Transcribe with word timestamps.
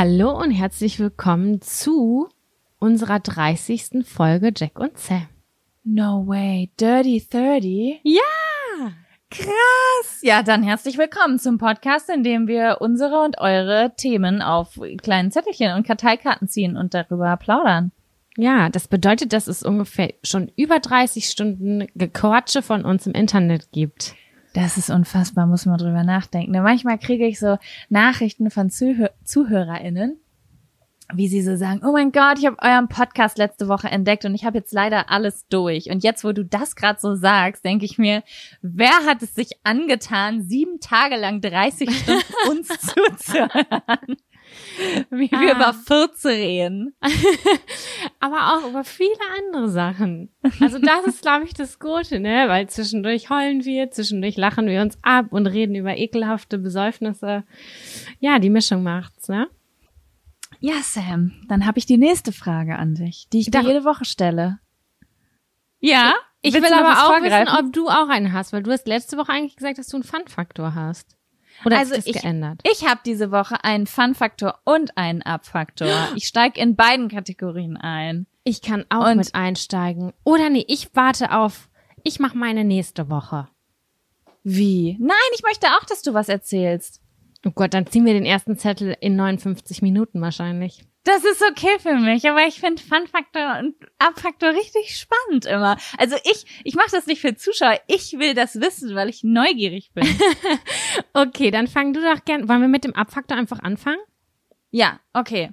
Hallo. 0.00 0.30
Und 0.30 0.52
herzlich 0.52 1.00
willkommen 1.00 1.60
zu 1.60 2.28
unserer 2.78 3.18
30. 3.18 4.06
Folge 4.06 4.52
Jack 4.56 4.78
und 4.78 4.96
Sam. 4.96 5.26
No 5.82 6.24
way, 6.24 6.70
Dirty 6.78 7.20
30? 7.28 8.02
Ja! 8.04 8.20
Krass. 9.28 10.20
Ja, 10.22 10.44
dann 10.44 10.62
herzlich 10.62 10.98
willkommen 10.98 11.40
zum 11.40 11.58
Podcast, 11.58 12.08
in 12.10 12.22
dem 12.22 12.46
wir 12.46 12.76
unsere 12.78 13.24
und 13.24 13.40
eure 13.40 13.92
Themen 13.96 14.40
auf 14.40 14.78
kleinen 15.02 15.32
Zettelchen 15.32 15.74
und 15.74 15.84
Karteikarten 15.84 16.46
ziehen 16.46 16.76
und 16.76 16.94
darüber 16.94 17.36
plaudern. 17.36 17.90
Ja, 18.36 18.68
das 18.68 18.86
bedeutet, 18.86 19.32
dass 19.32 19.48
es 19.48 19.64
ungefähr 19.64 20.14
schon 20.22 20.52
über 20.54 20.78
30 20.78 21.24
Stunden 21.24 21.88
Gequatsche 21.96 22.62
von 22.62 22.84
uns 22.84 23.08
im 23.08 23.14
Internet 23.14 23.72
gibt. 23.72 24.14
Das 24.60 24.76
ist 24.76 24.90
unfassbar, 24.90 25.46
muss 25.46 25.66
man 25.66 25.78
drüber 25.78 26.02
nachdenken. 26.02 26.50
Manchmal 26.50 26.98
kriege 26.98 27.24
ich 27.28 27.38
so 27.38 27.58
Nachrichten 27.90 28.50
von 28.50 28.70
Zuhör 28.70 29.12
ZuhörerInnen, 29.22 30.18
wie 31.14 31.28
sie 31.28 31.42
so 31.42 31.54
sagen, 31.54 31.82
oh 31.86 31.92
mein 31.92 32.10
Gott, 32.10 32.40
ich 32.40 32.46
habe 32.46 32.56
euren 32.60 32.88
Podcast 32.88 33.38
letzte 33.38 33.68
Woche 33.68 33.86
entdeckt 33.86 34.24
und 34.24 34.34
ich 34.34 34.44
habe 34.44 34.58
jetzt 34.58 34.72
leider 34.72 35.12
alles 35.12 35.46
durch. 35.46 35.90
Und 35.90 36.02
jetzt, 36.02 36.24
wo 36.24 36.32
du 36.32 36.44
das 36.44 36.74
gerade 36.74 36.98
so 36.98 37.14
sagst, 37.14 37.64
denke 37.64 37.84
ich 37.84 37.98
mir, 37.98 38.24
wer 38.60 39.06
hat 39.06 39.22
es 39.22 39.36
sich 39.36 39.50
angetan, 39.62 40.42
sieben 40.42 40.80
Tage 40.80 41.14
lang 41.14 41.40
30 41.40 41.96
Stunden 41.96 42.24
uns 42.50 42.66
zuzuhören? 42.66 44.16
Wie 45.10 45.30
wir 45.30 45.38
Ah. 45.38 45.52
über 45.52 45.74
Fürze 45.74 46.30
reden. 46.30 46.94
Aber 48.20 48.54
auch 48.54 48.68
über 48.70 48.84
viele 48.84 49.10
andere 49.38 49.68
Sachen. 49.68 50.30
Also 50.60 50.78
das 50.78 51.06
ist, 51.06 51.22
glaube 51.22 51.44
ich, 51.44 51.54
das 51.54 51.78
Gute, 51.78 52.20
ne? 52.20 52.44
Weil 52.48 52.68
zwischendurch 52.68 53.30
heulen 53.30 53.64
wir, 53.64 53.90
zwischendurch 53.90 54.36
lachen 54.36 54.66
wir 54.66 54.82
uns 54.82 54.98
ab 55.02 55.26
und 55.30 55.46
reden 55.46 55.74
über 55.74 55.96
ekelhafte 55.96 56.58
Besäufnisse. 56.58 57.44
Ja, 58.20 58.38
die 58.38 58.50
Mischung 58.50 58.82
macht's, 58.82 59.28
ne? 59.28 59.48
Ja, 60.60 60.74
Sam, 60.82 61.32
dann 61.48 61.66
habe 61.66 61.78
ich 61.78 61.86
die 61.86 61.98
nächste 61.98 62.32
Frage 62.32 62.76
an 62.76 62.94
dich, 62.94 63.28
die 63.32 63.40
ich 63.40 63.50
dir 63.50 63.62
jede 63.62 63.84
Woche 63.84 64.04
stelle. 64.04 64.58
Ja? 65.80 66.14
Ich 66.40 66.54
Willst 66.54 66.70
will 66.70 66.76
aber 66.78 67.04
auch 67.08 67.22
wissen, 67.22 67.48
ob 67.48 67.72
du 67.72 67.88
auch 67.88 68.08
einen 68.08 68.32
hast, 68.32 68.52
weil 68.52 68.62
du 68.62 68.70
hast 68.70 68.86
letzte 68.86 69.16
Woche 69.16 69.32
eigentlich 69.32 69.56
gesagt, 69.56 69.78
dass 69.78 69.88
du 69.88 69.96
einen 69.96 70.04
Fun-Faktor 70.04 70.74
hast. 70.74 71.17
Oder 71.64 71.78
Also 71.78 71.94
hat 71.94 72.02
sich 72.02 72.06
ich- 72.08 72.12
das 72.14 72.22
geändert? 72.22 72.60
Ich 72.70 72.86
habe 72.86 73.00
diese 73.04 73.30
Woche 73.30 73.62
einen 73.64 73.86
Fun-Faktor 73.86 74.58
und 74.64 74.96
einen 74.96 75.22
Up-Faktor. 75.22 75.88
Ich 76.16 76.26
steige 76.28 76.60
in 76.60 76.76
beiden 76.76 77.08
Kategorien 77.08 77.76
ein. 77.76 78.26
Ich 78.44 78.62
kann 78.62 78.84
auch 78.90 79.10
Und- 79.10 79.16
mit 79.18 79.34
einsteigen. 79.34 80.12
Oder 80.24 80.50
nee, 80.50 80.64
ich 80.68 80.90
warte 80.94 81.32
auf, 81.32 81.68
ich 82.04 82.18
mache 82.20 82.36
meine 82.38 82.64
nächste 82.64 83.10
Woche. 83.10 83.48
Wie? 84.44 84.96
Nein, 85.00 85.16
ich 85.34 85.42
möchte 85.42 85.66
auch, 85.68 85.84
dass 85.84 86.02
du 86.02 86.14
was 86.14 86.28
erzählst. 86.28 87.02
Oh 87.46 87.50
Gott, 87.50 87.74
dann 87.74 87.86
ziehen 87.86 88.04
wir 88.06 88.14
den 88.14 88.24
ersten 88.24 88.56
Zettel 88.56 88.96
in 89.00 89.16
59 89.16 89.82
Minuten 89.82 90.20
wahrscheinlich. 90.20 90.84
Das 91.08 91.24
ist 91.24 91.42
okay 91.42 91.78
für 91.78 91.94
mich, 91.94 92.28
aber 92.28 92.46
ich 92.46 92.60
finde 92.60 92.82
Fun-Faktor 92.82 93.60
und 93.60 93.74
Up-Faktor 93.98 94.50
richtig 94.50 94.94
spannend 94.94 95.46
immer. 95.46 95.78
Also 95.96 96.16
ich, 96.22 96.44
ich 96.64 96.74
mache 96.74 96.90
das 96.92 97.06
nicht 97.06 97.22
für 97.22 97.34
Zuschauer, 97.34 97.80
ich 97.86 98.18
will 98.18 98.34
das 98.34 98.60
wissen, 98.60 98.94
weil 98.94 99.08
ich 99.08 99.24
neugierig 99.24 99.90
bin. 99.94 100.06
Okay, 101.14 101.50
dann 101.50 101.66
fang 101.66 101.94
du 101.94 102.02
doch 102.02 102.24
gern. 102.26 102.46
Wollen 102.48 102.60
wir 102.60 102.68
mit 102.68 102.84
dem 102.84 102.94
Abfaktor 102.94 103.38
einfach 103.38 103.60
anfangen? 103.60 104.00
ja, 104.70 105.00
okay. 105.14 105.50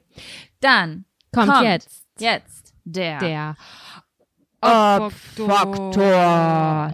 Dann 0.59 1.05
Kommt, 1.33 1.53
Kommt. 1.53 1.63
jetzt 1.63 2.05
jetzt 2.19 2.73
der. 2.83 3.19
der 3.19 3.55
Abfaktor. 4.59 5.93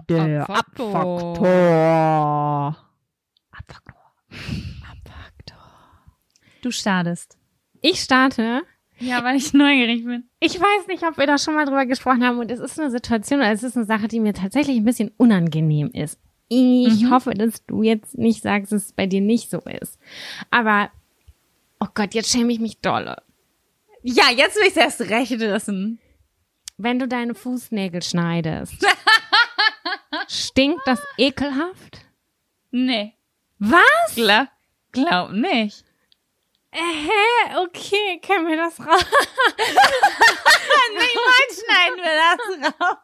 Der 0.08 0.48
Abfaktor. 0.48 1.36
Abfaktor. 3.50 3.96
Du 6.62 6.70
startest. 6.70 7.41
Ich 7.82 8.00
starte. 8.00 8.62
Ja, 8.98 9.22
weil 9.24 9.36
ich 9.36 9.52
neugierig 9.52 10.04
bin. 10.04 10.24
Ich 10.40 10.58
weiß 10.60 10.86
nicht, 10.86 11.02
ob 11.02 11.18
wir 11.18 11.26
da 11.26 11.36
schon 11.36 11.54
mal 11.54 11.64
drüber 11.66 11.84
gesprochen 11.86 12.24
haben 12.24 12.38
und 12.38 12.50
es 12.50 12.60
ist 12.60 12.78
eine 12.78 12.90
Situation 12.90 13.40
oder 13.40 13.50
es 13.50 13.62
ist 13.64 13.76
eine 13.76 13.84
Sache, 13.86 14.06
die 14.08 14.20
mir 14.20 14.32
tatsächlich 14.32 14.76
ein 14.76 14.84
bisschen 14.84 15.10
unangenehm 15.16 15.90
ist. 15.92 16.18
Ich 16.48 17.02
Mhm. 17.02 17.10
hoffe, 17.10 17.34
dass 17.34 17.64
du 17.66 17.82
jetzt 17.82 18.16
nicht 18.16 18.42
sagst, 18.42 18.70
dass 18.72 18.84
es 18.86 18.92
bei 18.92 19.06
dir 19.06 19.20
nicht 19.20 19.50
so 19.50 19.58
ist. 19.60 19.98
Aber, 20.50 20.90
oh 21.80 21.86
Gott, 21.94 22.14
jetzt 22.14 22.30
schäme 22.30 22.52
ich 22.52 22.60
mich 22.60 22.78
dolle. 22.80 23.16
Ja, 24.02 24.30
jetzt 24.30 24.56
will 24.56 24.68
ich 24.68 24.76
erst 24.76 25.00
recht 25.00 25.38
wissen. 25.40 25.98
Wenn 26.76 26.98
du 26.98 27.08
deine 27.08 27.34
Fußnägel 27.34 28.02
schneidest, 28.02 28.74
stinkt 30.28 30.80
das 30.86 31.00
ekelhaft? 31.16 31.98
Nee. 32.70 33.14
Was? 33.58 34.14
Glaub, 34.14 34.48
glaub 34.92 35.32
nicht. 35.32 35.84
Äh, 36.72 36.78
Hä? 36.78 37.56
Okay, 37.64 38.20
können 38.26 38.48
wir 38.48 38.56
das 38.56 38.80
raus? 38.80 39.04
Niemals 40.92 41.62
schneiden 41.64 41.96
wir 41.98 42.64
das 42.70 42.72
raus. 42.80 42.96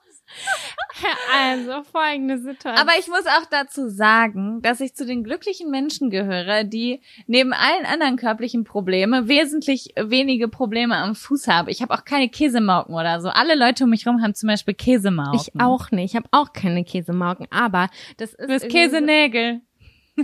Also, 1.34 1.82
folgende 1.90 2.38
Situation. 2.38 2.76
Aber 2.76 2.98
ich 2.98 3.08
muss 3.08 3.24
auch 3.26 3.46
dazu 3.50 3.88
sagen, 3.88 4.60
dass 4.60 4.80
ich 4.80 4.94
zu 4.94 5.06
den 5.06 5.24
glücklichen 5.24 5.70
Menschen 5.70 6.10
gehöre, 6.10 6.64
die 6.64 7.02
neben 7.26 7.52
allen 7.54 7.86
anderen 7.86 8.16
körperlichen 8.16 8.64
Probleme 8.64 9.26
wesentlich 9.28 9.94
wenige 9.96 10.48
Probleme 10.48 10.96
am 10.96 11.14
Fuß 11.14 11.48
haben. 11.48 11.68
Ich 11.68 11.80
habe 11.80 11.94
auch 11.94 12.04
keine 12.04 12.28
Käsemauken 12.28 12.94
oder 12.94 13.20
so. 13.22 13.28
Alle 13.30 13.54
Leute 13.54 13.84
um 13.84 13.90
mich 13.90 14.06
rum 14.06 14.22
haben 14.22 14.34
zum 14.34 14.48
Beispiel 14.48 14.74
Käsemauken. 14.74 15.40
ich 15.40 15.60
auch 15.60 15.90
nicht. 15.92 16.10
Ich 16.12 16.16
habe 16.16 16.28
auch 16.30 16.52
keine 16.52 16.84
Käsemauken, 16.84 17.46
aber 17.50 17.88
das 18.18 18.34
ist 18.34 18.62
so- 18.62 18.68
Käsenägel. 18.68 19.62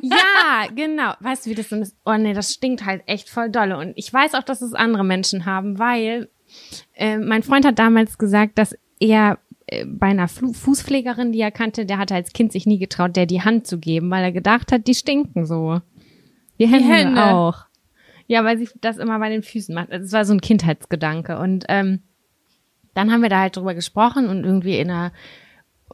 Ja, 0.02 0.66
genau. 0.74 1.12
Weißt 1.20 1.46
du, 1.46 1.50
wie 1.50 1.54
das 1.54 1.68
so 1.68 1.76
ist? 1.76 1.96
Oh 2.04 2.16
nee, 2.16 2.32
das 2.32 2.52
stinkt 2.52 2.84
halt 2.84 3.02
echt 3.06 3.28
voll 3.28 3.50
dolle. 3.50 3.78
Und 3.78 3.92
ich 3.96 4.12
weiß 4.12 4.34
auch, 4.34 4.42
dass 4.42 4.62
es 4.62 4.74
andere 4.74 5.04
Menschen 5.04 5.46
haben, 5.46 5.78
weil 5.78 6.28
äh, 6.94 7.18
mein 7.18 7.42
Freund 7.42 7.64
hat 7.64 7.78
damals 7.78 8.18
gesagt, 8.18 8.58
dass 8.58 8.76
er 9.00 9.38
äh, 9.66 9.84
bei 9.86 10.08
einer 10.08 10.28
Flu 10.28 10.52
Fußpflegerin, 10.52 11.32
die 11.32 11.40
er 11.40 11.50
kannte, 11.50 11.86
der 11.86 11.98
hatte 11.98 12.14
als 12.14 12.32
Kind 12.32 12.52
sich 12.52 12.66
nie 12.66 12.78
getraut, 12.78 13.16
der 13.16 13.26
die 13.26 13.42
Hand 13.42 13.66
zu 13.66 13.78
geben, 13.78 14.10
weil 14.10 14.24
er 14.24 14.32
gedacht 14.32 14.72
hat, 14.72 14.86
die 14.86 14.94
stinken 14.94 15.46
so. 15.46 15.80
Die 16.58 16.66
Hände, 16.66 16.88
Hände. 16.88 17.24
auch. 17.24 17.64
Ja, 18.26 18.44
weil 18.44 18.58
sie 18.58 18.68
das 18.80 18.98
immer 18.98 19.18
bei 19.18 19.28
den 19.28 19.42
Füßen 19.42 19.74
macht. 19.74 19.90
Also 19.90 20.06
es 20.06 20.12
war 20.12 20.24
so 20.24 20.32
ein 20.32 20.40
Kindheitsgedanke. 20.40 21.38
Und 21.38 21.64
ähm, 21.68 22.02
dann 22.94 23.12
haben 23.12 23.22
wir 23.22 23.28
da 23.28 23.40
halt 23.40 23.56
drüber 23.56 23.74
gesprochen 23.74 24.28
und 24.28 24.44
irgendwie 24.44 24.78
in 24.78 24.90
einer 24.90 25.12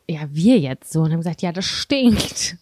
ja, 0.09 0.29
wir 0.31 0.59
jetzt 0.59 0.93
so 0.93 1.01
und 1.01 1.13
haben 1.13 1.19
gesagt, 1.19 1.43
ja, 1.43 1.53
das 1.53 1.65
stinkt. 1.65 2.57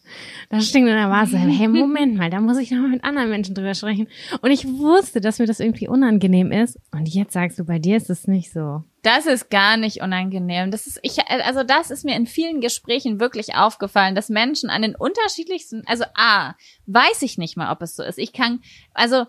Das 0.50 0.66
stinkt. 0.66 0.88
Und 0.88 0.97
dann 0.97 1.10
war 1.10 1.25
es 1.25 1.31
so, 1.31 1.37
hey, 1.37 1.69
Moment 1.69 2.16
mal, 2.16 2.31
da 2.31 2.41
muss 2.41 2.59
ich 2.59 2.71
noch 2.71 2.81
mal 2.81 2.88
mit 2.88 3.04
anderen 3.04 3.31
Menschen 3.31 3.54
drüber 3.54 3.75
sprechen. 3.75 4.09
Und 4.41 4.50
ich 4.50 4.66
wusste, 4.66 5.21
dass 5.21 5.38
mir 5.38 5.47
das 5.47 5.60
irgendwie 5.60 5.88
unangenehm 5.88 6.53
ist. 6.53 6.78
Und 6.91 7.09
jetzt 7.09 7.32
sagst 7.32 7.59
du, 7.59 7.65
bei 7.65 7.78
dir 7.78 7.97
ist 7.97 8.10
es 8.10 8.27
nicht 8.27 8.53
so. 8.53 8.82
Das 9.03 9.27
ist 9.27 9.50
gar 9.50 9.77
nicht 9.77 10.00
unangenehm. 10.03 10.71
Das 10.71 10.87
ist, 10.87 10.98
ich, 11.03 11.19
also 11.28 11.62
das 11.62 11.91
ist 11.91 12.04
mir 12.04 12.16
in 12.16 12.27
vielen 12.27 12.60
Gesprächen 12.60 13.21
wirklich 13.21 13.54
aufgefallen, 13.54 14.15
dass 14.15 14.28
Menschen 14.28 14.71
an 14.71 14.82
den 14.82 14.94
unterschiedlichsten, 14.94 15.82
also 15.87 16.04
A, 16.15 16.54
weiß 16.87 17.22
ich 17.22 17.38
nicht 17.38 17.56
mal, 17.56 17.72
ob 17.72 17.82
es 17.82 17.97
so 17.97 18.03
ist. 18.03 18.19
Ich 18.19 18.32
kann, 18.32 18.60
also, 18.94 19.27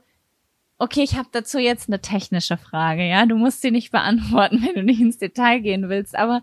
okay, 0.80 1.03
ich 1.03 1.16
habe 1.16 1.30
dazu 1.31 1.59
jetzt 1.59 1.90
eine 1.90 2.02
technische 2.02 2.58
Frage, 2.58 3.08
ja. 3.08 3.25
Du 3.25 3.36
musst 3.36 3.62
sie 3.62 3.72
nicht 3.72 3.92
beantworten, 3.92 4.62
wenn 4.66 4.75
du 4.75 4.84
nicht 4.84 5.02
ins 5.02 5.18
Detail 5.18 5.59
gehen 5.59 5.90
willst, 5.90 6.18
aber 6.18 6.42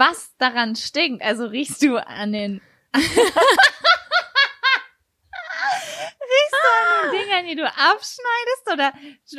was 0.00 0.34
daran 0.38 0.74
stinkt, 0.74 1.22
also 1.22 1.44
riechst 1.44 1.82
du 1.82 1.98
an 1.98 2.32
den, 2.32 2.60
riechst 2.96 3.14
du 6.52 6.68
an 6.72 7.12
den 7.12 7.20
Dingern, 7.20 7.46
die 7.46 7.54
du 7.54 7.66
abschneidest 7.66 8.72
oder, 8.72 8.92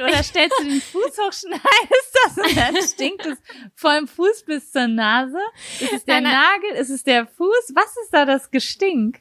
oder 0.05 0.23
stellst 0.23 0.59
du 0.59 0.63
den 0.63 0.81
Fuß 0.81 1.17
hoch, 1.17 1.33
schneidest 1.33 2.19
das 2.23 2.37
und 2.37 2.55
dann 2.55 2.77
stinkt 2.81 3.25
es 3.25 3.39
vom 3.75 4.07
Fuß 4.07 4.45
bis 4.45 4.71
zur 4.71 4.87
Nase? 4.87 5.39
Ist 5.79 5.93
es 5.93 6.05
der 6.05 6.21
Nein. 6.21 6.33
Nagel? 6.33 6.77
Ist 6.77 6.91
es 6.91 7.03
der 7.03 7.25
Fuß? 7.25 7.73
Was 7.73 7.97
ist 8.03 8.13
da 8.13 8.25
das 8.25 8.51
Gestink? 8.51 9.19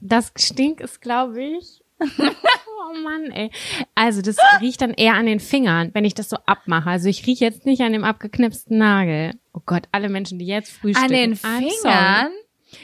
Das 0.00 0.32
Stink 0.38 0.80
ist, 0.80 1.00
glaube 1.00 1.42
ich. 1.42 1.81
Oh 2.02 2.98
Mann, 3.02 3.30
ey. 3.30 3.50
Also 3.94 4.22
das 4.22 4.36
riecht 4.60 4.80
dann 4.82 4.94
eher 4.94 5.14
an 5.14 5.26
den 5.26 5.40
Fingern, 5.40 5.90
wenn 5.94 6.04
ich 6.04 6.14
das 6.14 6.28
so 6.28 6.36
abmache. 6.46 6.90
Also 6.90 7.08
ich 7.08 7.26
rieche 7.26 7.44
jetzt 7.44 7.66
nicht 7.66 7.82
an 7.82 7.92
dem 7.92 8.04
abgeknipsten 8.04 8.78
Nagel. 8.78 9.32
Oh 9.52 9.60
Gott, 9.64 9.84
alle 9.92 10.08
Menschen, 10.08 10.38
die 10.38 10.46
jetzt 10.46 10.72
frühstücken. 10.72 11.04
An 11.04 11.12
den. 11.12 11.36
Fingern? 11.36 12.30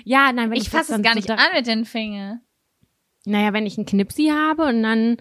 Ja, 0.05 0.33
nein, 0.33 0.51
wenn 0.51 0.59
Ich 0.59 0.65
das 0.71 0.73
fasse 0.89 0.95
es 0.97 1.03
gar 1.03 1.13
so 1.13 1.17
nicht 1.19 1.29
da- 1.31 1.35
an 1.37 1.49
mit 1.55 1.67
den 1.67 1.85
Fingern. 1.85 2.41
Naja, 3.25 3.53
wenn 3.53 3.67
ich 3.67 3.77
einen 3.77 3.87
Knipsi 3.87 4.29
habe 4.33 4.65
und 4.65 4.83
dann, 4.83 5.17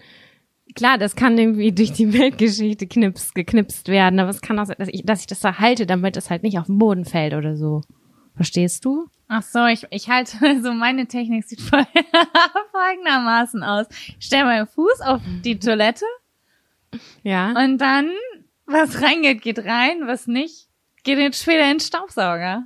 klar, 0.74 0.96
das 0.98 1.16
kann 1.16 1.36
irgendwie 1.36 1.72
durch 1.72 1.92
die 1.92 2.12
Weltgeschichte 2.12 2.86
knips, 2.86 3.34
geknipst 3.34 3.88
werden, 3.88 4.18
aber 4.20 4.30
es 4.30 4.40
kann 4.40 4.58
auch 4.58 4.64
sein, 4.66 4.76
dass 4.78 4.88
ich, 4.90 5.04
dass 5.04 5.20
ich 5.20 5.26
das 5.26 5.40
da 5.40 5.58
halte, 5.58 5.86
damit 5.86 6.16
es 6.16 6.30
halt 6.30 6.42
nicht 6.42 6.58
auf 6.58 6.66
den 6.66 6.78
Boden 6.78 7.04
fällt 7.04 7.34
oder 7.34 7.56
so. 7.56 7.82
Verstehst 8.38 8.84
du? 8.84 9.08
Ach 9.26 9.42
so, 9.42 9.66
ich, 9.66 9.84
ich 9.90 10.08
halte, 10.08 10.36
also 10.46 10.72
meine 10.72 11.06
Technik 11.06 11.44
sieht 11.44 11.60
folgendermaßen 12.72 13.62
aus. 13.62 13.86
Ich 14.18 14.26
stelle 14.26 14.44
meinen 14.44 14.66
Fuß 14.68 15.00
auf 15.02 15.20
die 15.44 15.58
Toilette 15.58 16.04
Ja. 17.22 17.50
und 17.52 17.78
dann, 17.78 18.10
was 18.66 19.02
reingeht, 19.02 19.42
geht 19.42 19.58
rein, 19.64 20.06
was 20.06 20.26
nicht, 20.28 20.68
geht 21.02 21.18
jetzt 21.18 21.42
später 21.42 21.64
in 21.64 21.74
den 21.78 21.80
Staubsauger. 21.80 22.64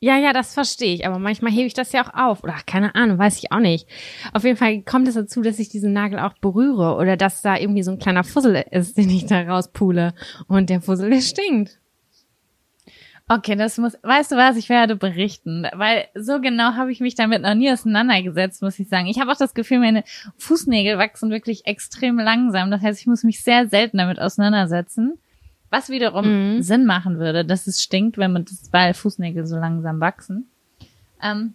Ja, 0.00 0.16
ja, 0.16 0.32
das 0.32 0.54
verstehe 0.54 0.94
ich, 0.94 1.06
aber 1.06 1.18
manchmal 1.18 1.50
hebe 1.50 1.66
ich 1.66 1.74
das 1.74 1.90
ja 1.92 2.04
auch 2.06 2.14
auf. 2.14 2.44
Oder 2.44 2.54
keine 2.66 2.94
Ahnung, 2.94 3.18
weiß 3.18 3.38
ich 3.38 3.50
auch 3.50 3.58
nicht. 3.58 3.88
Auf 4.32 4.44
jeden 4.44 4.56
Fall 4.56 4.82
kommt 4.82 5.08
es 5.08 5.14
dazu, 5.14 5.42
dass 5.42 5.58
ich 5.58 5.70
diesen 5.70 5.92
Nagel 5.92 6.20
auch 6.20 6.34
berühre 6.34 6.94
oder 6.96 7.16
dass 7.16 7.42
da 7.42 7.56
irgendwie 7.56 7.82
so 7.82 7.90
ein 7.90 7.98
kleiner 7.98 8.22
Fussel 8.22 8.64
ist, 8.70 8.96
den 8.96 9.10
ich 9.10 9.26
da 9.26 9.40
rauspule. 9.40 10.14
Und 10.46 10.70
der 10.70 10.80
Fussel, 10.82 11.10
der 11.10 11.20
stinkt. 11.20 11.80
Okay, 13.30 13.56
das 13.56 13.76
muss, 13.76 13.92
weißt 14.02 14.32
du 14.32 14.36
was, 14.36 14.56
ich 14.56 14.70
werde 14.70 14.96
berichten, 14.96 15.66
weil 15.74 16.06
so 16.14 16.40
genau 16.40 16.72
habe 16.74 16.90
ich 16.90 17.00
mich 17.00 17.14
damit 17.14 17.42
noch 17.42 17.54
nie 17.54 17.70
auseinandergesetzt, 17.70 18.62
muss 18.62 18.78
ich 18.78 18.88
sagen. 18.88 19.06
Ich 19.06 19.20
habe 19.20 19.30
auch 19.30 19.36
das 19.36 19.52
Gefühl, 19.52 19.80
meine 19.80 20.02
Fußnägel 20.38 20.96
wachsen 20.96 21.30
wirklich 21.30 21.66
extrem 21.66 22.18
langsam. 22.18 22.70
Das 22.70 22.80
heißt, 22.80 23.00
ich 23.00 23.06
muss 23.06 23.24
mich 23.24 23.42
sehr 23.42 23.68
selten 23.68 23.98
damit 23.98 24.18
auseinandersetzen. 24.18 25.18
Was 25.70 25.90
wiederum 25.90 26.54
Mhm. 26.56 26.62
Sinn 26.62 26.86
machen 26.86 27.18
würde, 27.18 27.44
dass 27.44 27.66
es 27.66 27.82
stinkt, 27.82 28.16
wenn 28.16 28.32
man 28.32 28.46
das, 28.46 28.72
weil 28.72 28.94
Fußnägel 28.94 29.46
so 29.46 29.56
langsam 29.56 30.00
wachsen. 30.00 30.48
Ähm, 31.22 31.52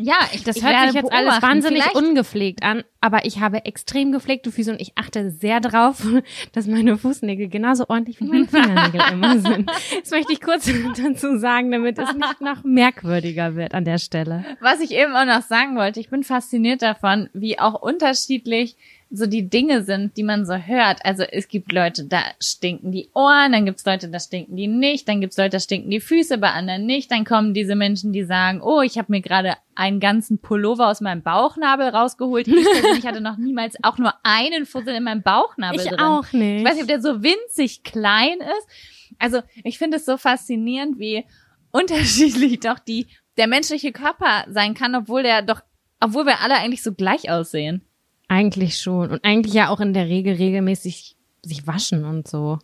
ja, 0.00 0.14
ich, 0.32 0.44
Das 0.44 0.56
ich 0.56 0.64
hört 0.64 0.86
sich 0.86 0.94
jetzt 1.00 1.12
alles 1.12 1.42
wahnsinnig 1.42 1.82
Vielleicht- 1.82 1.96
ungepflegt 1.96 2.62
an, 2.62 2.84
aber 3.00 3.24
ich 3.26 3.40
habe 3.40 3.64
extrem 3.64 4.12
gepflegte 4.12 4.50
Füße 4.52 4.70
und 4.72 4.80
ich 4.80 4.92
achte 4.96 5.30
sehr 5.30 5.60
drauf, 5.60 6.02
dass 6.52 6.66
meine 6.66 6.96
Fußnägel 6.96 7.48
genauso 7.48 7.84
ordentlich 7.88 8.20
wie 8.20 8.24
meine 8.24 8.46
Fingernägel 8.48 9.00
immer 9.12 9.38
sind. 9.38 9.70
Das 10.00 10.10
möchte 10.10 10.32
ich 10.32 10.40
kurz 10.40 10.70
dazu 10.96 11.38
sagen, 11.38 11.70
damit 11.70 11.98
es 11.98 12.12
nicht 12.14 12.40
noch 12.40 12.64
merkwürdiger 12.64 13.54
wird 13.56 13.74
an 13.74 13.84
der 13.84 13.98
Stelle. 13.98 14.44
Was 14.60 14.80
ich 14.80 14.92
eben 14.92 15.14
auch 15.14 15.24
noch 15.26 15.42
sagen 15.42 15.76
wollte, 15.76 16.00
ich 16.00 16.10
bin 16.10 16.22
fasziniert 16.24 16.82
davon, 16.82 17.28
wie 17.32 17.58
auch 17.58 17.80
unterschiedlich 17.80 18.76
so 19.10 19.26
die 19.26 19.48
Dinge 19.48 19.84
sind, 19.84 20.16
die 20.18 20.22
man 20.22 20.44
so 20.44 20.54
hört. 20.54 21.04
Also 21.04 21.22
es 21.22 21.48
gibt 21.48 21.72
Leute, 21.72 22.04
da 22.04 22.20
stinken 22.40 22.92
die 22.92 23.08
Ohren, 23.14 23.52
dann 23.52 23.64
gibt's 23.64 23.86
Leute, 23.86 24.08
da 24.08 24.20
stinken 24.20 24.56
die 24.56 24.66
nicht, 24.66 25.08
dann 25.08 25.20
gibt's 25.20 25.38
Leute, 25.38 25.50
da 25.50 25.60
stinken 25.60 25.90
die 25.90 26.00
Füße, 26.00 26.36
bei 26.36 26.50
anderen 26.50 26.84
nicht. 26.84 27.10
Dann 27.10 27.24
kommen 27.24 27.54
diese 27.54 27.74
Menschen, 27.74 28.12
die 28.12 28.24
sagen, 28.24 28.60
oh, 28.60 28.82
ich 28.82 28.98
habe 28.98 29.10
mir 29.10 29.22
gerade 29.22 29.54
einen 29.74 29.98
ganzen 29.98 30.38
Pullover 30.38 30.88
aus 30.88 31.00
meinem 31.00 31.22
Bauchnabel 31.22 31.88
rausgeholt. 31.88 32.48
Ich, 32.48 32.54
persönlich 32.54 33.06
hatte 33.06 33.22
noch 33.22 33.38
niemals 33.38 33.76
auch 33.82 33.96
nur 33.96 34.12
einen 34.24 34.66
Fussel 34.66 34.94
in 34.94 35.04
meinem 35.04 35.22
Bauchnabel 35.22 35.80
Ich 35.80 35.86
drin. 35.86 36.00
auch 36.00 36.30
nicht. 36.32 36.60
Ich 36.60 36.64
weiß 36.66 36.74
nicht, 36.74 36.82
ob 36.82 36.88
der 36.88 37.00
so 37.00 37.22
winzig 37.22 37.84
klein 37.84 38.38
ist. 38.40 39.14
Also 39.18 39.40
ich 39.64 39.78
finde 39.78 39.96
es 39.96 40.04
so 40.04 40.18
faszinierend, 40.18 40.98
wie 40.98 41.24
unterschiedlich 41.70 42.60
doch 42.60 42.78
die 42.78 43.06
der 43.38 43.46
menschliche 43.46 43.92
Körper 43.92 44.44
sein 44.50 44.74
kann, 44.74 44.94
obwohl 44.94 45.22
der 45.22 45.42
doch, 45.42 45.62
obwohl 46.00 46.26
wir 46.26 46.40
alle 46.40 46.56
eigentlich 46.56 46.82
so 46.82 46.92
gleich 46.92 47.30
aussehen. 47.30 47.87
Eigentlich 48.28 48.78
schon. 48.78 49.10
Und 49.10 49.24
eigentlich 49.24 49.54
ja 49.54 49.68
auch 49.70 49.80
in 49.80 49.94
der 49.94 50.06
Regel 50.06 50.34
regelmäßig 50.36 51.16
sich 51.42 51.66
waschen 51.66 52.04
und 52.04 52.28
so. 52.28 52.58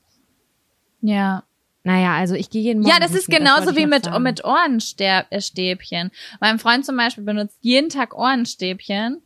Ja. 1.00 1.44
Naja, 1.84 2.14
also 2.14 2.34
ich 2.34 2.48
gehe 2.48 2.62
jeden 2.62 2.80
Morgen. 2.82 2.92
Ja, 2.94 2.98
das 3.00 3.14
ist 3.14 3.28
genauso 3.28 3.70
ich 3.70 3.76
wie 3.76 3.86
mit, 3.86 4.04
sagen. 4.06 4.22
mit 4.22 4.42
Ohrenstäbchen. 4.44 6.10
Mein 6.40 6.58
Freund 6.58 6.84
zum 6.86 6.96
Beispiel 6.96 7.24
benutzt 7.24 7.58
jeden 7.60 7.90
Tag 7.90 8.14
Ohrenstäbchen. 8.16 9.22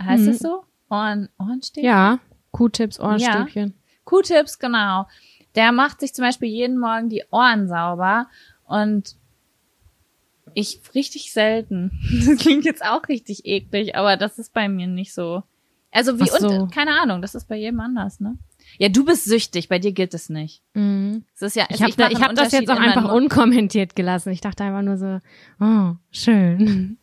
Heißt 0.00 0.24
Mhm. 0.24 0.28
es 0.30 0.38
so? 0.38 0.64
Ohren, 0.90 1.28
Ohrenstäbchen? 1.38 1.84
Ja, 1.84 2.18
Q-Tips, 2.52 2.98
Ohrenstäbchen. 2.98 3.74
Q-Tips, 4.04 4.58
genau. 4.58 5.06
Der 5.54 5.72
macht 5.72 6.00
sich 6.00 6.14
zum 6.14 6.24
Beispiel 6.24 6.48
jeden 6.48 6.78
Morgen 6.78 7.08
die 7.10 7.24
Ohren 7.30 7.68
sauber 7.68 8.28
und 8.64 9.16
ich 10.54 10.80
richtig 10.94 11.32
selten. 11.32 11.90
Das 12.26 12.38
klingt 12.38 12.64
jetzt 12.64 12.84
auch 12.84 13.06
richtig 13.08 13.44
eklig, 13.44 13.96
aber 13.96 14.16
das 14.16 14.38
ist 14.38 14.52
bei 14.54 14.68
mir 14.68 14.86
nicht 14.86 15.12
so. 15.14 15.42
Also 15.90 16.20
wie 16.20 16.26
so. 16.26 16.48
und 16.48 16.72
keine 16.74 17.00
Ahnung, 17.00 17.22
das 17.22 17.34
ist 17.34 17.48
bei 17.48 17.56
jedem 17.56 17.80
anders, 17.80 18.20
ne? 18.20 18.36
Ja, 18.78 18.88
du 18.88 19.04
bist 19.04 19.24
süchtig, 19.24 19.68
bei 19.68 19.78
dir 19.78 19.92
gilt 19.92 20.12
es 20.12 20.28
nicht. 20.28 20.62
Mhm. 20.74 21.24
Es 21.34 21.42
ist 21.42 21.56
ja, 21.56 21.66
Ich 21.70 21.82
habe 21.82 21.90
ich 21.90 21.98
einen 21.98 22.20
hab 22.22 22.34
das 22.34 22.52
jetzt 22.52 22.70
auch 22.70 22.76
in 22.76 22.82
einfach 22.82 23.10
unkommentiert 23.10 23.96
gelassen. 23.96 24.30
Ich 24.30 24.40
dachte 24.40 24.64
einfach 24.64 24.82
nur 24.82 24.98
so, 24.98 25.20
oh, 25.60 25.94
schön. 26.10 26.98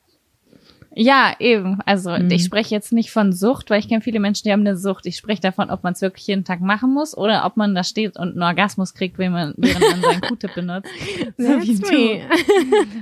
Ja, 0.98 1.36
eben. 1.40 1.80
Also 1.86 2.12
Mhm. 2.12 2.32
ich 2.32 2.46
spreche 2.46 2.74
jetzt 2.74 2.94
nicht 2.94 3.12
von 3.12 3.34
Sucht, 3.34 3.70
weil 3.70 3.80
ich 3.80 3.90
kenne 3.90 4.00
viele 4.02 4.22
Menschen, 4.22 4.44
die 4.46 4.54
haben 4.54 4.62
eine 4.62 4.78
Sucht. 4.78 5.06
Ich 5.06 5.18
spreche 5.18 5.42
davon, 5.42 5.70
ob 5.70 5.84
man 5.84 5.92
es 5.92 6.02
wirklich 6.02 6.26
jeden 6.28 6.46
Tag 6.46 6.62
machen 6.62 6.94
muss 6.94 7.18
oder 7.18 7.46
ob 7.46 7.58
man 7.58 7.76
da 7.76 7.84
steht 7.84 8.16
und 8.18 8.30
einen 8.32 8.44
Orgasmus 8.44 8.94
kriegt, 8.94 9.18
wenn 9.18 9.34
man, 9.34 9.54
während 9.58 9.82
man 9.82 10.02
seinen 10.02 10.22
Q-Tip 10.22 10.56
benutzt. 10.56 10.90
So 11.38 11.50
wie 11.62 11.76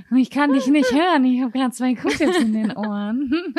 du. 0.09 0.17
Ich 0.17 0.31
kann 0.31 0.53
dich 0.53 0.65
nicht 0.67 0.91
hören. 0.91 1.23
Ich 1.25 1.41
habe 1.41 1.51
gerade 1.51 1.71
zwei 1.71 1.93
Q-Tips 1.93 2.37
in 2.39 2.53
den 2.53 2.75
Ohren. 2.75 3.31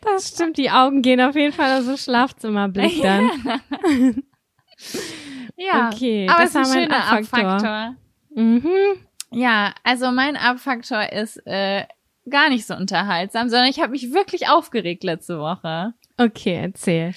Das 0.00 0.28
stimmt, 0.30 0.56
die 0.56 0.70
Augen 0.70 1.00
gehen 1.02 1.20
auf 1.20 1.36
jeden 1.36 1.52
Fall 1.52 1.78
aus 1.78 1.86
dem 1.86 1.96
Schlafzimmerblick 1.96 3.02
dann. 3.02 3.30
ja, 5.56 5.90
Okay, 5.92 6.26
aber 6.28 6.42
das 6.42 6.50
ist 6.50 6.56
ein 6.56 6.64
schöner 6.82 7.04
Abfaktor. 7.12 7.50
Abfaktor. 7.50 7.94
Mhm. 8.34 8.64
Ja, 9.32 9.72
also 9.84 10.10
mein 10.12 10.36
Abfaktor 10.36 11.12
ist 11.12 11.36
äh, 11.46 11.84
gar 12.28 12.48
nicht 12.48 12.66
so 12.66 12.74
unterhaltsam, 12.74 13.48
sondern 13.48 13.68
ich 13.68 13.80
habe 13.80 13.92
mich 13.92 14.12
wirklich 14.12 14.48
aufgeregt 14.48 15.04
letzte 15.04 15.38
Woche. 15.38 15.94
Okay, 16.16 16.60
erzähl. 16.62 17.14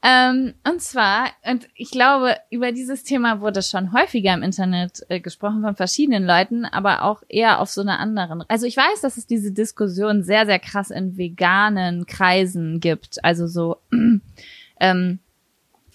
Ähm, 0.00 0.54
und 0.64 0.80
zwar, 0.80 1.30
und 1.44 1.68
ich 1.74 1.90
glaube, 1.90 2.36
über 2.50 2.70
dieses 2.70 3.02
Thema 3.02 3.40
wurde 3.40 3.62
schon 3.62 3.92
häufiger 3.92 4.32
im 4.32 4.44
Internet 4.44 5.04
äh, 5.08 5.18
gesprochen 5.18 5.62
von 5.62 5.74
verschiedenen 5.74 6.24
Leuten, 6.24 6.64
aber 6.64 7.02
auch 7.02 7.24
eher 7.28 7.60
auf 7.60 7.68
so 7.68 7.80
einer 7.80 7.98
anderen. 7.98 8.44
Also 8.46 8.66
ich 8.66 8.76
weiß, 8.76 9.00
dass 9.00 9.16
es 9.16 9.26
diese 9.26 9.50
Diskussion 9.50 10.22
sehr, 10.22 10.46
sehr 10.46 10.60
krass 10.60 10.90
in 10.90 11.16
veganen 11.16 12.06
Kreisen 12.06 12.78
gibt. 12.78 13.24
Also 13.24 13.48
so, 13.48 13.78
ähm, 14.80 15.18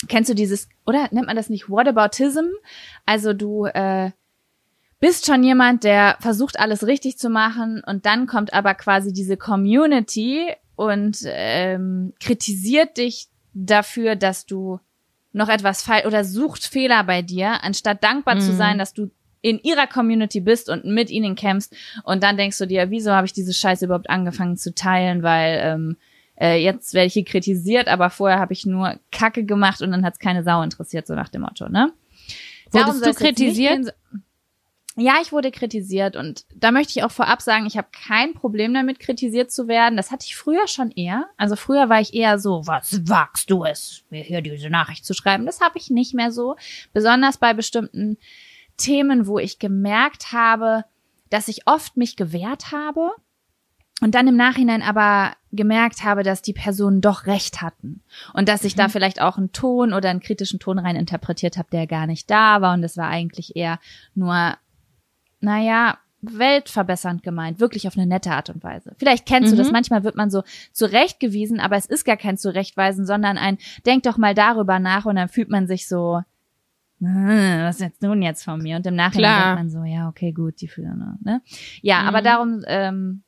kennst 0.10 0.30
du 0.30 0.36
dieses, 0.36 0.68
oder 0.86 1.08
nennt 1.12 1.28
man 1.28 1.38
das 1.38 1.50
nicht 1.50 1.70
Whataboutism? 1.70 2.48
Also 3.06 3.32
du 3.32 3.68
äh, 3.68 4.12
bist 5.04 5.26
schon 5.26 5.44
jemand, 5.44 5.84
der 5.84 6.16
versucht, 6.22 6.58
alles 6.58 6.88
richtig 6.88 7.18
zu 7.18 7.30
machen 7.30 7.84
und 7.86 8.06
dann 8.06 8.26
kommt 8.26 8.54
aber 8.54 8.74
quasi 8.74 9.12
diese 9.12 9.36
Community 9.36 10.48
und 10.78 11.18
ähm, 11.26 12.14
kritisiert 12.22 12.96
dich 12.96 13.28
dafür, 13.54 14.16
dass 14.16 14.46
du 14.46 14.80
noch 15.34 15.50
etwas 15.50 15.84
falsch 15.84 16.06
oder 16.06 16.24
sucht 16.24 16.66
Fehler 16.66 17.04
bei 17.04 17.22
dir, 17.22 17.66
anstatt 17.66 18.02
dankbar 18.02 18.40
zu 18.40 18.54
Mhm. 18.54 18.56
sein, 18.56 18.78
dass 18.78 18.94
du 18.94 19.12
in 19.42 19.60
ihrer 19.62 19.88
Community 19.88 20.40
bist 20.40 20.70
und 20.70 20.86
mit 20.86 21.10
ihnen 21.10 21.36
kämpfst 21.36 21.76
und 22.06 22.24
dann 22.24 22.38
denkst 22.38 22.60
du 22.60 22.66
dir, 22.66 22.90
wieso 22.90 23.12
habe 23.12 23.26
ich 23.26 23.34
diese 23.34 23.54
Scheiße 23.54 23.84
überhaupt 23.84 24.10
angefangen 24.10 24.56
zu 24.56 24.74
teilen, 24.74 25.22
weil 25.22 25.60
ähm, 25.62 25.98
äh, 26.40 26.64
jetzt 26.64 26.94
werde 26.94 27.08
ich 27.08 27.14
hier 27.14 27.26
kritisiert, 27.26 27.90
aber 27.90 28.10
vorher 28.10 28.40
habe 28.40 28.54
ich 28.54 28.66
nur 28.66 28.98
Kacke 29.12 29.44
gemacht 29.44 29.82
und 29.82 29.92
dann 29.92 30.06
hat 30.06 30.14
es 30.14 30.20
keine 30.20 30.46
Sau 30.46 30.62
interessiert, 30.64 31.08
so 31.08 31.14
nach 31.14 31.28
dem 31.28 31.42
Motto, 31.42 31.68
ne? 31.68 31.92
Darum 32.72 32.96
Wurdest 32.96 33.04
soll 33.04 33.12
du 33.12 33.20
kritisiert? 33.20 33.94
Ja, 34.96 35.16
ich 35.22 35.32
wurde 35.32 35.50
kritisiert 35.50 36.16
und 36.16 36.46
da 36.54 36.72
möchte 36.72 36.92
ich 36.98 37.04
auch 37.04 37.12
vorab 37.12 37.42
sagen, 37.42 37.66
ich 37.66 37.78
habe 37.78 37.88
kein 37.92 38.36
Problem 38.36 38.74
damit, 38.74 39.00
kritisiert 39.00 39.52
zu 39.52 39.68
werden. 39.68 39.98
Das 39.98 40.12
hatte 40.12 40.26
ich 40.28 40.36
früher 40.36 40.68
schon 40.68 40.92
eher. 40.92 41.26
Also 41.36 41.56
früher 41.56 41.90
war 41.90 42.00
ich 42.00 42.14
eher 42.14 42.38
so, 42.38 42.68
was 42.68 43.08
wagst 43.10 43.50
du 43.50 43.66
es, 43.66 44.04
mir 44.12 44.22
hier 44.22 44.42
diese 44.42 44.70
Nachricht 44.70 45.04
zu 45.04 45.16
schreiben? 45.16 45.48
Das 45.48 45.62
habe 45.62 45.80
ich 45.80 45.90
nicht 45.90 46.14
mehr 46.14 46.32
so. 46.32 46.58
Besonders 46.94 47.38
bei 47.38 47.56
bestimmten 47.56 48.18
Themen, 48.78 49.26
wo 49.26 49.40
ich 49.40 49.58
gemerkt 49.58 50.32
habe, 50.32 50.86
dass 51.32 51.48
ich 51.48 51.68
oft 51.68 51.98
mich 51.98 52.16
gewehrt 52.16 52.72
habe 52.72 53.12
und 54.02 54.14
dann 54.14 54.28
im 54.28 54.36
Nachhinein 54.36 54.84
aber 54.84 55.36
gemerkt 55.52 56.04
habe, 56.04 56.22
dass 56.24 56.42
die 56.42 56.54
Personen 56.54 57.02
doch 57.02 57.26
recht 57.26 57.62
hatten 57.62 58.04
und 58.34 58.48
dass 58.50 58.64
ich 58.64 58.76
da 58.76 58.90
vielleicht 58.90 59.22
auch 59.22 59.38
einen 59.38 59.54
Ton 59.54 59.94
oder 59.94 60.10
einen 60.10 60.20
kritischen 60.20 60.60
Ton 60.60 60.78
rein 60.78 60.96
interpretiert 60.96 61.58
habe, 61.58 61.70
der 61.72 61.88
gar 61.88 62.06
nicht 62.06 62.30
da 62.30 62.62
war 62.62 62.74
und 62.74 62.82
das 62.82 62.98
war 62.98 63.08
eigentlich 63.08 63.56
eher 63.56 63.80
nur, 64.14 64.56
naja, 65.44 65.98
weltverbessernd 66.22 67.22
gemeint, 67.22 67.60
wirklich 67.60 67.86
auf 67.88 67.98
eine 67.98 68.06
nette 68.08 68.32
Art 68.32 68.50
und 68.50 68.64
Weise. 68.64 68.96
Vielleicht 68.98 69.26
kennst 69.26 69.52
du 69.52 69.56
Mhm. 69.56 69.60
das, 69.60 69.72
manchmal 69.72 70.04
wird 70.06 70.16
man 70.16 70.30
so 70.32 70.44
zurechtgewiesen, 70.72 71.60
aber 71.60 71.76
es 71.76 71.86
ist 71.86 72.06
gar 72.06 72.16
kein 72.18 72.38
Zurechtweisen, 72.38 73.06
sondern 73.06 73.38
ein, 73.38 73.58
denk 73.86 74.04
doch 74.04 74.18
mal 74.18 74.34
darüber 74.34 74.80
nach 74.80 75.06
und 75.06 75.18
dann 75.18 75.28
fühlt 75.28 75.50
man 75.50 75.68
sich 75.68 75.88
so, 75.88 76.22
"Hm, 77.02 77.64
was 77.64 77.80
jetzt 77.80 78.02
nun 78.02 78.22
jetzt 78.22 78.44
von 78.46 78.62
mir? 78.62 78.78
Und 78.78 78.86
im 78.88 78.96
Nachhinein 78.96 79.34
Klar. 79.34 79.56
denkt 79.56 79.60
man 79.60 79.70
so, 79.70 79.84
ja, 79.84 80.08
okay, 80.08 80.32
gut, 80.32 80.62
die 80.62 80.70
Fühler, 80.70 80.96
ne? 81.22 81.42
Ja, 81.82 82.02
Mhm. 82.04 82.08
aber 82.08 82.22
darum, 82.22 82.64
ähm, 82.68 83.24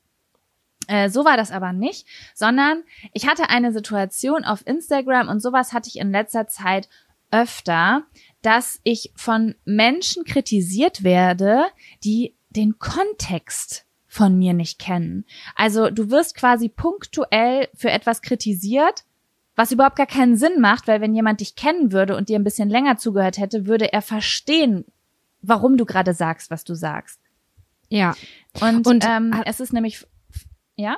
äh, 0.88 1.10
so 1.10 1.26
war 1.26 1.36
das 1.36 1.52
aber 1.52 1.74
nicht, 1.74 2.08
sondern 2.34 2.84
ich 3.12 3.28
hatte 3.28 3.50
eine 3.50 3.74
Situation 3.74 4.46
auf 4.46 4.66
Instagram 4.66 5.28
und 5.28 5.42
sowas 5.42 5.74
hatte 5.74 5.90
ich 5.90 5.98
in 6.00 6.12
letzter 6.12 6.48
Zeit 6.48 6.88
öfter, 7.32 8.04
dass 8.46 8.80
ich 8.84 9.12
von 9.16 9.56
Menschen 9.66 10.24
kritisiert 10.24 11.04
werde, 11.04 11.66
die 12.04 12.36
den 12.50 12.78
Kontext 12.78 13.86
von 14.08 14.38
mir 14.38 14.54
nicht 14.54 14.80
kennen. 14.80 15.26
Also 15.56 15.90
du 15.90 16.12
wirst 16.12 16.36
quasi 16.36 16.70
punktuell 16.70 17.68
für 17.74 17.90
etwas 17.90 18.22
kritisiert, 18.22 19.04
was 19.56 19.72
überhaupt 19.72 19.96
gar 19.96 20.06
keinen 20.06 20.38
Sinn 20.38 20.60
macht, 20.60 20.88
weil 20.88 21.02
wenn 21.02 21.16
jemand 21.16 21.40
dich 21.40 21.56
kennen 21.56 21.92
würde 21.92 22.16
und 22.16 22.30
dir 22.30 22.38
ein 22.38 22.44
bisschen 22.44 22.70
länger 22.70 22.98
zugehört 22.98 23.38
hätte, 23.38 23.66
würde 23.66 23.92
er 23.92 24.02
verstehen, 24.02 24.86
warum 25.42 25.76
du 25.76 25.86
gerade 25.86 26.14
sagst, 26.14 26.52
was 26.52 26.64
du 26.64 26.76
sagst. 26.76 27.20
Ja. 27.90 28.16
Und, 28.62 28.86
Und 28.86 29.06
ähm, 29.08 29.34
es 29.46 29.60
ist 29.60 29.74
nämlich, 29.74 30.06
ja? 30.76 30.98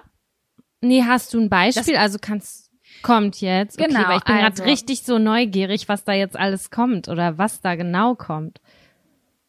Nee, 0.82 1.04
hast 1.04 1.34
du 1.34 1.40
ein 1.40 1.50
Beispiel? 1.50 1.96
also 1.98 2.18
kannst, 2.20 2.67
kommt 3.02 3.42
jetzt. 3.42 3.80
Okay, 3.80 3.88
Genau, 3.88 4.08
weil 4.08 4.18
ich 4.18 4.24
bin 4.24 4.36
also- 4.36 4.64
gerade 4.64 4.72
richtig 4.72 5.04
so 5.04 5.20
neugierig, 5.20 5.88
was 5.90 6.04
da 6.04 6.14
jetzt 6.14 6.38
alles 6.38 6.70
kommt 6.72 7.08
oder 7.08 7.38
was 7.38 7.62
da 7.62 7.76
genau 7.76 8.16
kommt. 8.16 8.60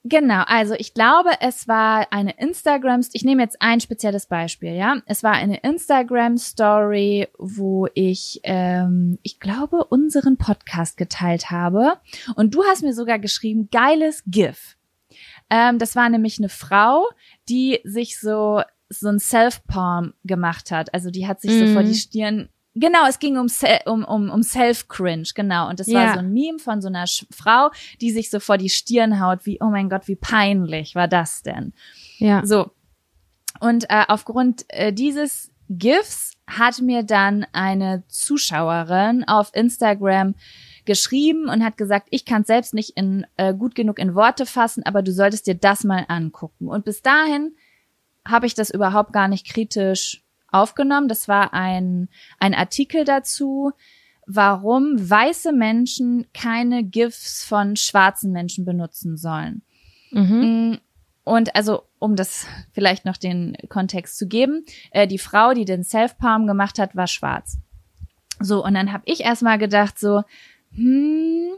Genau, 0.05 0.43
also 0.47 0.75
ich 0.79 0.95
glaube, 0.95 1.31
es 1.41 1.69
war 1.69 2.07
eine 2.13 2.39
Instagram, 2.39 3.03
ich 3.13 3.25
nehme 3.25 3.43
jetzt 3.43 3.61
ein 3.61 3.81
spezielles 3.81 4.27
Beispiel, 4.27 4.75
ja. 4.75 4.97
Es 5.07 5.23
war 5.23 5.33
eine 5.33 5.59
Instagram-Story, 5.59 7.29
wo 7.37 7.89
ich, 7.95 8.41
ähm, 8.45 9.19
ich 9.23 9.39
glaube, 9.41 9.85
unseren 9.85 10.37
Podcast 10.39 10.97
geteilt 10.97 11.51
habe. 11.51 11.95
Und 12.37 12.55
du 12.55 12.65
hast 12.65 12.83
mir 12.83 12.95
sogar 12.95 13.19
geschrieben, 13.19 13.69
geiles 13.71 14.23
GIF. 14.27 14.77
Ähm, 15.51 15.79
das 15.79 15.97
war 15.97 16.09
nämlich 16.09 16.39
eine 16.39 16.49
Frau, 16.49 17.09
die 17.49 17.81
sich 17.85 18.19
so 18.19 18.63
so 18.91 19.09
ein 19.09 19.19
Self-Palm 19.19 20.15
gemacht 20.25 20.71
hat. 20.71 20.95
Also 20.95 21.11
die 21.11 21.27
hat 21.27 21.43
sich 21.43 21.51
so 21.53 21.67
vor 21.75 21.83
die 21.83 21.95
Stirn 21.95 22.49
Genau, 22.81 23.07
es 23.09 23.19
ging 23.19 23.37
um, 23.37 23.47
um, 23.87 24.05
um, 24.05 24.31
um 24.31 24.43
Self-Cringe, 24.43 25.29
genau. 25.35 25.69
Und 25.69 25.81
das 25.81 25.89
war 25.89 26.05
Ja. 26.05 26.13
so 26.15 26.19
ein 26.21 26.33
Meme 26.33 26.59
von 26.59 26.81
so 26.81 26.89
einer 26.89 27.07
Sch 27.07 27.27
Frau, 27.31 27.71
die 28.01 28.11
sich 28.11 28.31
so 28.31 28.41
vor 28.41 28.59
die 28.59 28.69
Stirn 28.69 29.21
haut, 29.21 29.47
wie, 29.47 29.59
oh 29.61 29.69
mein 29.69 29.89
Gott, 29.89 30.07
wie 30.09 30.17
peinlich 30.17 30.95
war 30.95 31.09
das 31.09 31.43
denn? 31.43 31.73
Ja. 32.19 32.45
So. 32.45 32.71
Und 33.61 33.91
äh, 33.91 34.05
aufgrund 34.09 34.65
äh, 34.69 34.93
dieses 34.93 35.51
GIFs 35.71 36.33
hat 36.47 36.81
mir 36.81 37.03
dann 37.03 37.47
eine 37.53 38.05
Zuschauerin 38.09 39.25
auf 39.27 39.51
Instagram 39.55 40.35
geschrieben 40.85 41.49
und 41.49 41.63
hat 41.63 41.77
gesagt, 41.77 42.09
ich 42.11 42.25
kann 42.25 42.45
selbst 42.45 42.73
nicht 42.73 42.97
in, 42.97 43.27
äh, 43.37 43.53
gut 43.53 43.75
genug 43.75 43.99
in 43.99 44.15
Worte 44.15 44.47
fassen, 44.47 44.85
aber 44.87 45.03
du 45.03 45.13
solltest 45.13 45.47
dir 45.47 45.55
das 45.55 45.85
mal 45.85 46.05
angucken. 46.09 46.69
Und 46.69 46.85
bis 46.85 47.03
dahin 47.03 47.55
habe 48.27 48.47
ich 48.47 48.55
das 48.55 48.71
überhaupt 48.71 49.13
gar 49.13 49.29
nicht 49.29 49.47
kritisch 49.47 50.23
aufgenommen. 50.51 51.09
Das 51.09 51.29
war 51.29 51.53
ein, 51.53 52.09
ein 52.39 52.55
Artikel 52.55 53.05
dazu, 53.05 53.73
warum 54.27 54.97
weiße 54.99 55.53
Menschen 55.53 56.27
keine 56.35 56.85
GIFs 56.85 57.45
von 57.45 57.77
schwarzen 57.77 58.33
Menschen 58.33 58.65
benutzen 58.65 59.17
sollen. 59.17 59.63
Mhm. 60.11 60.73
Mm, 60.73 60.79
Und 61.25 61.55
also, 61.57 61.83
um 61.99 62.17
das 62.17 62.47
vielleicht 62.73 63.05
noch 63.05 63.17
den 63.17 63.57
Kontext 63.69 64.19
zu 64.19 64.27
geben, 64.29 64.65
äh, 64.91 65.07
die 65.07 65.19
Frau, 65.19 65.55
die 65.55 65.65
den 65.65 65.85
Self-Palm 65.85 66.47
gemacht 66.47 66.79
hat, 66.79 66.97
war 66.97 67.07
schwarz. 67.07 67.59
So, 68.41 68.65
und 68.65 68.75
dann 68.75 68.93
habe 68.93 69.03
ich 69.07 69.21
erstmal 69.21 69.59
gedacht, 69.59 69.99
so, 69.99 70.23
hm, 70.75 71.51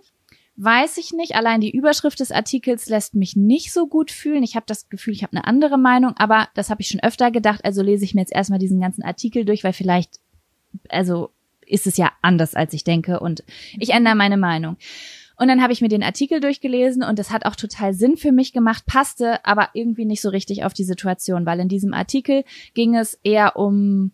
weiß 0.57 0.99
ich 0.99 1.13
nicht. 1.13 1.35
Allein 1.35 1.61
die 1.61 1.71
Überschrift 1.71 2.21
des 2.21 2.33
Artikels 2.33 2.89
lässt 2.89 3.15
mich 3.15 3.37
nicht 3.37 3.73
so 3.73 3.87
gut 3.87 4.11
fühlen. 4.11 4.43
Ich 4.43 4.57
habe 4.57 4.67
das 4.67 4.89
Gefühl, 4.89 5.15
ich 5.15 5.23
habe 5.23 5.37
eine 5.37 5.47
andere 5.47 5.79
Meinung, 5.79 6.15
aber 6.17 6.49
das 6.55 6.71
habe 6.71 6.83
ich 6.83 6.89
schon 6.89 7.03
öfter 7.03 7.31
gedacht. 7.31 7.65
Also 7.65 7.83
lese 7.83 8.05
ich 8.05 8.15
mir 8.15 8.21
jetzt 8.21 8.35
erstmal 8.35 8.59
diesen 8.59 8.81
ganzen 8.81 9.03
Artikel 9.03 9.45
durch, 9.45 9.65
weil 9.65 9.73
vielleicht, 9.73 10.21
also 10.89 11.31
ist 11.67 11.87
es 11.87 11.97
ja 11.97 12.13
anders, 12.23 12.55
als 12.55 12.75
ich 12.75 12.85
denke 12.85 13.21
und 13.21 13.45
ich 13.79 13.91
ändere 13.91 14.17
meine 14.17 14.37
Meinung. 14.37 14.77
Und 15.37 15.49
dann 15.49 15.63
habe 15.63 15.73
ich 15.73 15.81
mir 15.81 15.89
den 15.89 16.03
Artikel 16.03 16.41
durchgelesen 16.41 17.03
und 17.03 17.19
das 17.19 17.31
hat 17.31 17.47
auch 17.47 17.57
total 17.57 17.95
Sinn 17.95 18.19
für 18.19 18.31
mich 18.31 18.53
gemacht, 18.53 18.85
passte 18.85 19.43
aber 19.47 19.71
irgendwie 19.73 20.05
nicht 20.05 20.21
so 20.21 20.29
richtig 20.29 20.65
auf 20.65 20.75
die 20.75 20.85
Situation, 20.85 21.47
weil 21.47 21.61
in 21.61 21.69
diesem 21.69 21.95
Artikel 21.95 22.45
ging 22.75 22.95
es 22.95 23.19
eher 23.23 23.57
um 23.57 24.13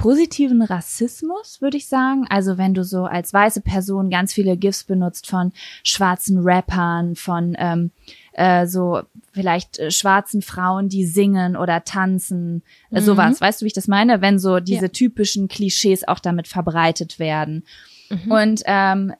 positiven 0.00 0.62
Rassismus, 0.62 1.60
würde 1.60 1.76
ich 1.76 1.86
sagen. 1.86 2.26
Also 2.30 2.56
wenn 2.56 2.72
du 2.72 2.84
so 2.84 3.04
als 3.04 3.34
weiße 3.34 3.60
Person 3.60 4.08
ganz 4.08 4.32
viele 4.32 4.56
GIFs 4.56 4.84
benutzt 4.84 5.26
von 5.26 5.52
schwarzen 5.84 6.38
Rappern, 6.38 7.16
von 7.16 7.54
ähm, 7.58 7.90
äh, 8.32 8.66
so 8.66 9.02
vielleicht 9.32 9.78
äh, 9.78 9.90
schwarzen 9.90 10.40
Frauen, 10.40 10.88
die 10.88 11.04
singen 11.04 11.54
oder 11.54 11.84
tanzen, 11.84 12.62
äh, 12.90 13.00
Mhm. 13.00 13.04
sowas. 13.04 13.40
Weißt 13.42 13.60
du, 13.60 13.64
wie 13.64 13.68
ich 13.68 13.72
das 13.74 13.88
meine? 13.88 14.22
Wenn 14.22 14.38
so 14.38 14.58
diese 14.60 14.86
Ja. 14.86 14.88
typischen 14.88 15.48
Klischees 15.48 16.08
auch 16.08 16.18
damit 16.18 16.48
verbreitet 16.48 17.18
werden. 17.18 17.64
Mhm. 18.08 18.32
Und 18.32 18.62
ähm, 18.64 19.12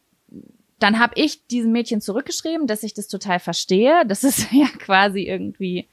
dann 0.79 0.99
habe 0.99 1.13
ich 1.17 1.47
diesem 1.49 1.73
Mädchen 1.73 2.01
zurückgeschrieben, 2.01 2.67
dass 2.67 2.83
ich 2.85 2.95
das 2.95 3.07
total 3.09 3.39
verstehe. 3.39 4.03
Das 4.09 4.25
ist 4.25 4.47
ja 4.53 4.67
quasi 4.79 5.25
irgendwie, 5.25 5.89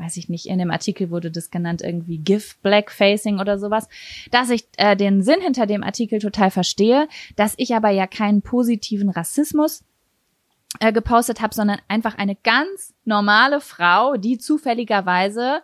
weiß 0.00 0.16
ich 0.16 0.28
nicht, 0.28 0.46
in 0.46 0.58
dem 0.58 0.70
Artikel 0.70 1.10
wurde 1.10 1.30
das 1.30 1.50
genannt, 1.50 1.82
irgendwie 1.82 2.18
GIF 2.18 2.56
Blackfacing 2.62 3.38
oder 3.38 3.58
sowas, 3.58 3.88
dass 4.30 4.50
ich 4.50 4.66
äh, 4.76 4.96
den 4.96 5.22
Sinn 5.22 5.40
hinter 5.40 5.66
dem 5.66 5.82
Artikel 5.82 6.18
total 6.18 6.50
verstehe, 6.50 7.08
dass 7.36 7.54
ich 7.56 7.74
aber 7.74 7.90
ja 7.90 8.06
keinen 8.06 8.42
positiven 8.42 9.10
Rassismus 9.10 9.84
äh, 10.78 10.92
gepostet 10.92 11.40
habe, 11.40 11.54
sondern 11.54 11.80
einfach 11.88 12.16
eine 12.16 12.36
ganz 12.36 12.94
normale 13.04 13.60
Frau, 13.60 14.16
die 14.16 14.38
zufälligerweise 14.38 15.62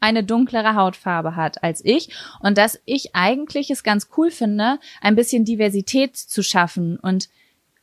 eine 0.00 0.22
dunklere 0.22 0.74
Hautfarbe 0.74 1.34
hat 1.34 1.62
als 1.62 1.82
ich 1.84 2.10
und 2.40 2.58
dass 2.58 2.80
ich 2.84 3.14
eigentlich 3.14 3.70
es 3.70 3.82
ganz 3.82 4.08
cool 4.16 4.30
finde, 4.30 4.78
ein 5.00 5.16
bisschen 5.16 5.44
Diversität 5.44 6.16
zu 6.16 6.42
schaffen 6.42 6.98
und 6.98 7.28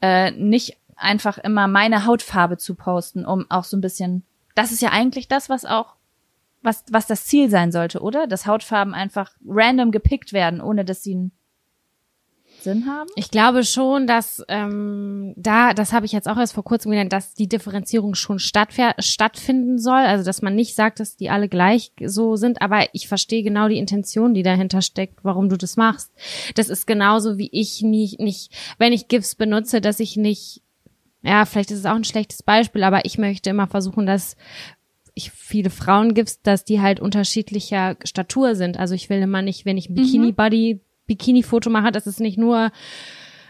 äh, 0.02 0.32
nicht 0.32 0.78
einfach 0.96 1.38
immer 1.40 1.68
meine 1.68 2.06
Hautfarbe 2.06 2.58
zu 2.58 2.76
posten, 2.76 3.26
um 3.26 3.46
auch 3.50 3.64
so 3.64 3.76
ein 3.76 3.82
bisschen, 3.82 4.24
das 4.56 4.72
ist 4.72 4.82
ja 4.82 4.90
eigentlich 4.90 5.28
das, 5.28 5.50
was 5.50 5.66
auch, 5.66 5.96
was, 6.62 6.84
was 6.92 7.08
das 7.08 7.26
Ziel 7.26 7.50
sein 7.50 7.72
sollte, 7.72 8.02
oder? 8.02 8.28
Dass 8.28 8.46
Hautfarben 8.46 8.94
einfach 8.94 9.32
random 9.46 9.92
gepickt 9.92 10.34
werden, 10.34 10.62
ohne 10.62 10.86
dass 10.86 11.04
sie 11.04 11.14
einen 11.14 11.32
Sinn 12.62 12.86
haben? 12.86 13.10
Ich 13.16 13.32
glaube 13.32 13.64
schon, 13.64 14.08
dass 14.08 14.44
ähm, 14.48 15.34
da, 15.36 15.74
das 15.74 15.94
habe 15.94 16.06
ich 16.06 16.12
jetzt 16.12 16.28
auch 16.28 16.38
erst 16.38 16.54
vor 16.54 16.64
kurzem 16.64 16.92
gelernt, 16.92 17.14
dass 17.14 17.34
die 17.34 17.48
Differenzierung 17.48 18.16
schon 18.16 18.40
stattfinden 18.40 19.80
soll. 19.80 19.94
Also 19.94 20.24
dass 20.24 20.42
man 20.42 20.56
nicht 20.56 20.76
sagt, 20.76 21.00
dass 21.00 21.16
die 21.16 21.30
alle 21.30 21.50
gleich 21.50 21.92
so 22.04 22.36
sind, 22.36 22.62
aber 22.62 22.86
ich 22.94 23.08
verstehe 23.08 23.44
genau 23.44 23.68
die 23.68 23.78
Intention, 23.78 24.34
die 24.34 24.44
dahinter 24.44 24.82
steckt, 24.82 25.24
warum 25.24 25.50
du 25.50 25.58
das 25.58 25.78
machst. 25.78 26.12
Das 26.56 26.70
ist 26.70 26.88
genauso 26.88 27.38
wie 27.38 27.50
ich 27.52 27.82
nicht, 27.82 28.20
nicht, 28.20 28.54
wenn 28.78 28.94
ich 28.94 29.08
GIFs 29.08 29.36
benutze, 29.36 29.82
dass 29.82 30.00
ich 30.00 30.18
nicht, 30.18 30.62
ja, 31.24 31.46
vielleicht 31.46 31.72
ist 31.72 31.80
es 31.80 31.86
auch 31.86 31.96
ein 31.96 32.04
schlechtes 32.04 32.44
Beispiel, 32.44 32.84
aber 32.84 33.06
ich 33.06 33.18
möchte 33.18 33.50
immer 33.50 33.68
versuchen, 33.68 34.06
dass 34.06 34.36
ich 35.14 35.32
viele 35.32 35.70
Frauen 35.70 36.14
gibt's, 36.14 36.42
dass 36.42 36.66
die 36.66 36.82
halt 36.82 37.00
unterschiedlicher 37.00 37.98
Statur 38.04 38.56
sind. 38.56 38.80
Also 38.80 38.96
ich 38.96 39.10
will 39.10 39.22
immer 39.22 39.42
nicht, 39.42 39.66
wenn 39.66 39.78
ich 39.78 39.90
ein 39.90 39.96
Bikini-Body, 39.96 40.80
Bikini-Foto 41.08 41.70
mache, 41.70 41.92
dass 41.92 42.08
es 42.08 42.20
nicht 42.20 42.38
nur 42.38 42.72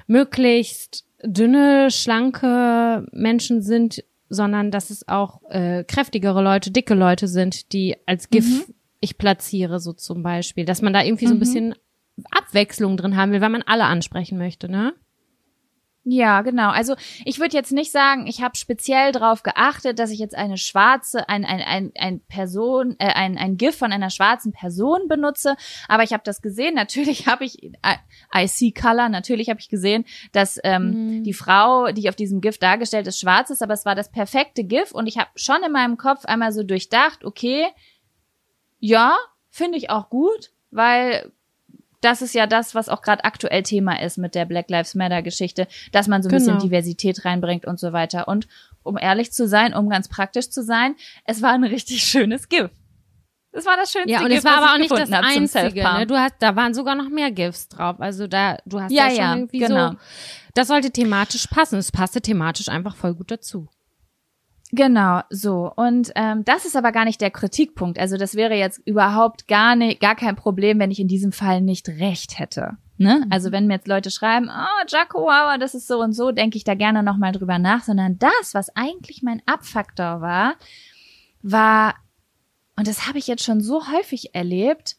möglichst 0.08 1.06
dünne, 1.24 1.92
schlanke 1.92 3.06
Menschen 3.12 3.62
sind, 3.62 4.04
sondern 4.28 4.72
dass 4.72 4.90
es 4.90 5.08
auch 5.08 5.42
äh, 5.50 5.84
kräftigere 5.84 6.42
Leute, 6.42 6.72
dicke 6.72 6.96
Leute 6.96 7.28
sind, 7.28 7.74
die 7.74 7.96
als 8.06 8.30
GIF 8.30 8.66
ich 9.02 9.18
platziere, 9.18 9.80
so 9.80 9.94
zum 9.94 10.24
Beispiel. 10.24 10.66
Dass 10.66 10.82
man 10.82 10.94
da 10.94 11.04
irgendwie 11.04 11.28
so 11.28 11.34
ein 11.34 11.40
bisschen 11.40 11.76
Abwechslung 12.32 12.98
drin 12.98 13.18
haben 13.18 13.32
will, 13.32 13.42
weil 13.42 13.50
man 13.50 13.64
alle 13.64 13.86
ansprechen 13.86 14.38
möchte, 14.38 14.70
ne? 14.70 14.94
Ja, 16.04 16.42
genau. 16.42 16.72
Also 16.72 16.96
ich 17.26 17.40
würde 17.40 17.56
jetzt 17.56 17.72
nicht 17.72 17.92
sagen, 17.92 18.26
ich 18.26 18.42
habe 18.42 18.58
speziell 18.58 19.12
darauf 19.12 19.44
geachtet, 19.44 20.00
dass 20.00 20.10
ich 20.10 20.18
jetzt 20.18 20.34
eine 20.34 20.58
schwarze, 20.58 21.30
ein, 21.30 21.46
ein, 21.46 21.62
ein, 21.62 21.92
ein 21.96 22.22
Person, 22.22 22.96
äh, 22.98 23.14
ein, 23.14 23.38
ein 23.38 23.56
GIF 23.58 23.78
von 23.78 23.92
einer 23.92 24.10
schwarzen 24.10 24.52
Person 24.52 25.08
benutze, 25.08 25.56
aber 25.88 26.02
ich 26.02 26.12
habe 26.12 26.24
das 26.26 26.42
gesehen. 26.42 26.74
Natürlich 26.74 27.28
habe 27.28 27.46
ich 27.46 27.62
I, 27.64 27.74
I 28.36 28.48
see 28.48 28.72
Color, 28.72 29.10
natürlich 29.10 29.50
habe 29.50 29.60
ich 29.60 29.70
gesehen, 29.70 30.06
dass 30.32 30.60
ähm, 30.64 31.24
die 31.24 31.34
Frau, 31.34 31.92
die 31.92 32.10
auf 32.10 32.16
diesem 32.16 32.42
GIF 32.42 32.58
dargestellt 32.58 33.06
ist, 33.06 33.20
schwarz 33.20 33.52
ist, 33.52 33.62
aber 33.62 33.76
es 33.76 33.86
war 33.86 33.94
das 33.94 34.12
perfekte 34.12 34.64
GIF 34.64 34.92
und 34.94 35.06
ich 35.06 35.20
habe 35.20 35.30
schon 35.36 35.62
in 35.64 35.72
meinem 35.72 35.98
Kopf 35.98 36.26
einmal 36.26 36.52
so 36.52 36.64
durchdacht, 36.64 37.24
okay, 37.24 37.68
ja, 38.80 39.16
finde 39.52 39.78
ich 39.78 39.92
auch 39.92 40.10
gut, 40.10 40.52
weil 40.72 41.32
das 42.02 42.22
ist 42.22 42.34
ja 42.34 42.48
das, 42.48 42.76
was 42.76 42.90
auch 42.90 43.02
gerade 43.02 43.24
aktuell 43.24 43.64
Thema 43.64 44.02
ist 44.02 44.18
mit 44.18 44.36
der 44.36 44.46
Black 44.46 44.70
Lives 44.70 44.96
Matter 44.96 45.22
Geschichte, 45.22 45.68
dass 45.92 46.08
man 46.08 46.22
so 46.24 46.30
ein 46.30 46.32
bisschen 46.32 46.54
Genau. 46.54 46.64
Diversität 46.64 47.24
reinbringt 47.26 47.66
und 47.66 47.80
so 47.80 47.94
weiter. 47.94 48.28
Und 48.28 48.48
um 48.84 48.98
ehrlich 48.98 49.32
zu 49.32 49.48
sein, 49.48 49.74
um 49.74 49.90
ganz 49.90 50.08
praktisch 50.10 50.50
zu 50.50 50.64
sein, 50.64 50.96
es 51.26 51.42
war 51.42 51.52
ein 51.54 51.64
richtig 51.64 52.04
schönes 52.04 52.50
GIF. 52.50 52.72
Es 53.54 53.66
war 53.66 53.76
das 53.76 53.92
schönste 53.92 54.12
Ja, 54.12 54.22
und 54.22 54.30
GIF, 54.30 54.40
es 54.40 54.46
war 54.46 54.58
aber 54.58 54.74
auch 54.74 54.78
nicht 54.78 54.92
das 54.92 55.12
einzige. 55.12 55.84
Ne? 55.84 56.08
Du 56.08 56.16
hast, 56.18 56.36
da 56.40 56.56
waren 56.56 56.74
sogar 56.74 56.96
noch 56.96 57.10
mehr 57.10 57.32
GIFs 57.32 57.68
drauf. 57.68 58.00
Also 58.00 58.26
da, 58.28 58.58
du 58.66 58.80
hast 58.80 58.92
Ja, 58.92 59.06
ja, 59.06 59.10
schon 59.10 59.18
ja, 59.20 59.36
irgendwie 59.36 59.60
genau. 59.60 59.92
so. 59.92 59.98
Das 60.54 60.68
sollte 60.70 60.90
thematisch 60.92 61.48
passen. 61.48 61.78
Es 61.78 61.92
passte 61.92 62.22
thematisch 62.22 62.70
einfach 62.70 62.96
voll 62.96 63.14
gut 63.14 63.30
dazu. 63.30 63.68
Genau, 64.74 65.22
so. 65.30 65.72
Und 65.76 66.12
ähm, 66.16 66.46
das 66.46 66.66
ist 66.66 66.78
aber 66.78 66.92
gar 66.92 67.04
nicht 67.04 67.20
der 67.20 67.32
Kritikpunkt. 67.32 68.00
Also 68.00 68.18
das 68.18 68.36
wäre 68.36 68.56
jetzt 68.56 68.82
überhaupt 68.86 69.48
gar 69.48 69.76
nicht, 69.76 70.00
gar 70.00 70.16
kein 70.16 70.38
Problem, 70.38 70.80
wenn 70.80 70.92
ich 70.92 71.00
in 71.00 71.10
diesem 71.10 71.34
Fall 71.34 71.62
nicht 71.62 71.90
recht 71.90 72.40
hätte. 72.40 72.78
Ne? 72.98 73.26
Also 73.30 73.52
wenn 73.52 73.68
mir 73.68 73.76
jetzt 73.76 73.88
Leute 73.88 74.12
schreiben, 74.12 74.50
oh, 74.50 74.86
Jaco, 74.88 75.30
aber 75.30 75.58
das 75.58 75.74
ist 75.74 75.88
so 75.88 76.00
und 76.00 76.14
so, 76.14 76.32
denke 76.32 76.56
ich 76.56 76.64
da 76.64 76.76
gerne 76.76 77.04
nochmal 77.04 77.32
drüber 77.32 77.60
nach, 77.60 77.84
sondern 77.84 78.18
das, 78.18 78.54
was 78.54 78.76
eigentlich 78.76 79.24
mein 79.24 79.42
Abfaktor 79.46 80.22
war, 80.22 80.56
war, 81.42 81.96
und 82.78 82.88
das 82.88 83.08
habe 83.08 83.18
ich 83.18 83.28
jetzt 83.28 83.44
schon 83.44 83.60
so 83.60 83.92
häufig 83.92 84.36
erlebt, 84.36 84.96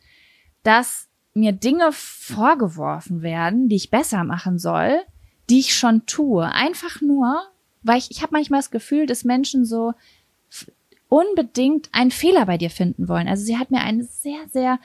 dass 0.64 1.08
mir 1.32 1.52
Dinge 1.52 1.90
vorgeworfen 1.92 3.22
werden, 3.22 3.68
die 3.68 3.76
ich 3.76 3.90
besser 3.90 4.24
machen 4.24 4.58
soll, 4.58 5.00
die 5.48 5.60
ich 5.60 5.74
schon 5.74 6.04
tue. 6.04 6.44
Einfach 6.44 7.00
nur, 7.00 7.40
weil 7.82 7.98
ich, 7.98 8.10
ich 8.10 8.22
habe 8.22 8.32
manchmal 8.32 8.60
das 8.60 8.70
Gefühl, 8.70 9.06
dass 9.06 9.24
Menschen 9.24 9.64
so 9.64 9.92
unbedingt 11.08 11.88
einen 11.92 12.10
Fehler 12.10 12.46
bei 12.46 12.56
dir 12.58 12.70
finden 12.70 13.08
wollen. 13.08 13.28
Also 13.28 13.44
sie 13.44 13.58
hat 13.58 13.70
mir 13.70 13.80
einen 13.82 14.04
sehr, 14.04 14.40
sehr 14.50 14.78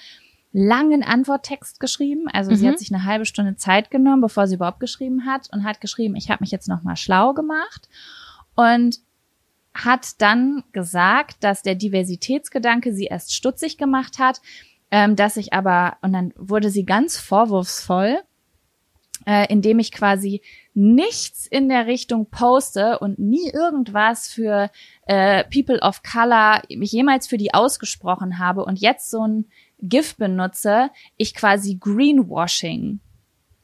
langen 0.52 1.04
Antworttext 1.04 1.80
geschrieben. 1.80 2.28
Also 2.32 2.54
sie 2.54 2.66
Mhm. 2.66 2.72
hat 2.72 2.80
sich 2.80 2.94
eine 2.94 3.04
halbe 3.06 3.26
Stunde 3.26 3.56
Zeit 3.56 3.92
genommen, 3.92 4.22
bevor 4.22 4.48
sie 4.48 4.56
überhaupt 4.56 4.80
geschrieben 4.80 5.26
hat 5.26 5.48
und 5.54 5.64
hat 5.64 5.80
geschrieben, 5.82 6.16
ich 6.16 6.30
habe 6.30 6.42
mich 6.44 6.52
jetzt 6.52 6.68
nochmal 6.68 6.98
schlau 6.98 7.34
gemacht 7.34 7.88
und 8.56 9.00
hat 9.74 10.20
dann 10.22 10.64
gesagt, 10.72 11.44
dass 11.44 11.62
der 11.62 11.76
Diversitätsgedanke 11.76 12.94
sie 12.94 13.06
erst 13.06 13.34
stutzig 13.36 13.78
gemacht 13.78 14.18
hat, 14.20 14.42
ähm, 14.90 15.16
dass 15.16 15.38
ich 15.38 15.54
aber, 15.54 15.98
und 16.02 16.14
dann 16.14 16.34
wurde 16.36 16.70
sie 16.72 16.86
ganz 16.86 17.18
vorwurfsvoll, 17.18 18.20
äh, 19.28 19.46
indem 19.52 19.78
ich 19.80 19.92
quasi 19.92 20.42
nichts 20.74 21.46
in 21.46 21.68
der 21.68 21.86
Richtung 21.86 22.30
poste 22.30 22.98
und 23.00 23.20
nie 23.20 23.50
irgendwas 23.52 24.30
für 24.30 24.72
äh, 25.06 25.44
People 25.54 25.80
of 25.82 26.02
Color 26.02 26.62
mich 26.70 26.94
jemals 26.94 27.28
für 27.28 27.38
die 27.38 27.54
ausgesprochen 27.54 28.40
habe 28.40 28.64
und 28.64 28.80
jetzt 28.80 29.10
so 29.10 29.28
ein 29.28 29.46
GIF 29.80 30.16
benutze, 30.16 30.90
ich 31.18 31.34
quasi 31.34 31.76
Greenwashing 31.76 33.02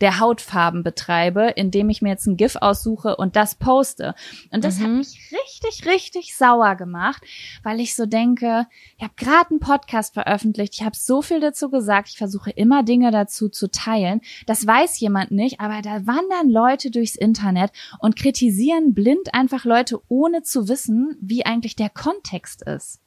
der 0.03 0.19
Hautfarben 0.19 0.83
betreibe, 0.83 1.51
indem 1.55 1.89
ich 1.89 2.01
mir 2.01 2.09
jetzt 2.09 2.27
ein 2.27 2.35
GIF 2.35 2.57
aussuche 2.57 3.15
und 3.15 3.37
das 3.37 3.55
poste. 3.55 4.15
Und 4.51 4.65
das 4.65 4.77
mhm. 4.77 4.83
hat 4.83 4.91
mich 4.91 5.31
richtig, 5.31 5.87
richtig 5.89 6.35
sauer 6.35 6.75
gemacht, 6.75 7.23
weil 7.63 7.79
ich 7.79 7.95
so 7.95 8.05
denke, 8.05 8.67
ich 8.97 9.03
habe 9.03 9.13
gerade 9.15 9.51
einen 9.51 9.61
Podcast 9.61 10.13
veröffentlicht, 10.13 10.73
ich 10.75 10.83
habe 10.83 10.97
so 10.97 11.21
viel 11.21 11.39
dazu 11.39 11.69
gesagt, 11.69 12.09
ich 12.09 12.17
versuche 12.17 12.51
immer 12.51 12.83
Dinge 12.83 13.11
dazu 13.11 13.47
zu 13.47 13.71
teilen. 13.71 14.19
Das 14.45 14.67
weiß 14.67 14.99
jemand 14.99 15.31
nicht, 15.31 15.61
aber 15.61 15.81
da 15.81 16.05
wandern 16.05 16.49
Leute 16.49 16.91
durchs 16.91 17.15
Internet 17.15 17.71
und 17.99 18.17
kritisieren 18.17 18.93
blind 18.93 19.33
einfach 19.33 19.63
Leute, 19.63 20.01
ohne 20.09 20.43
zu 20.43 20.67
wissen, 20.67 21.15
wie 21.21 21.45
eigentlich 21.45 21.77
der 21.77 21.89
Kontext 21.89 22.61
ist. 22.63 22.99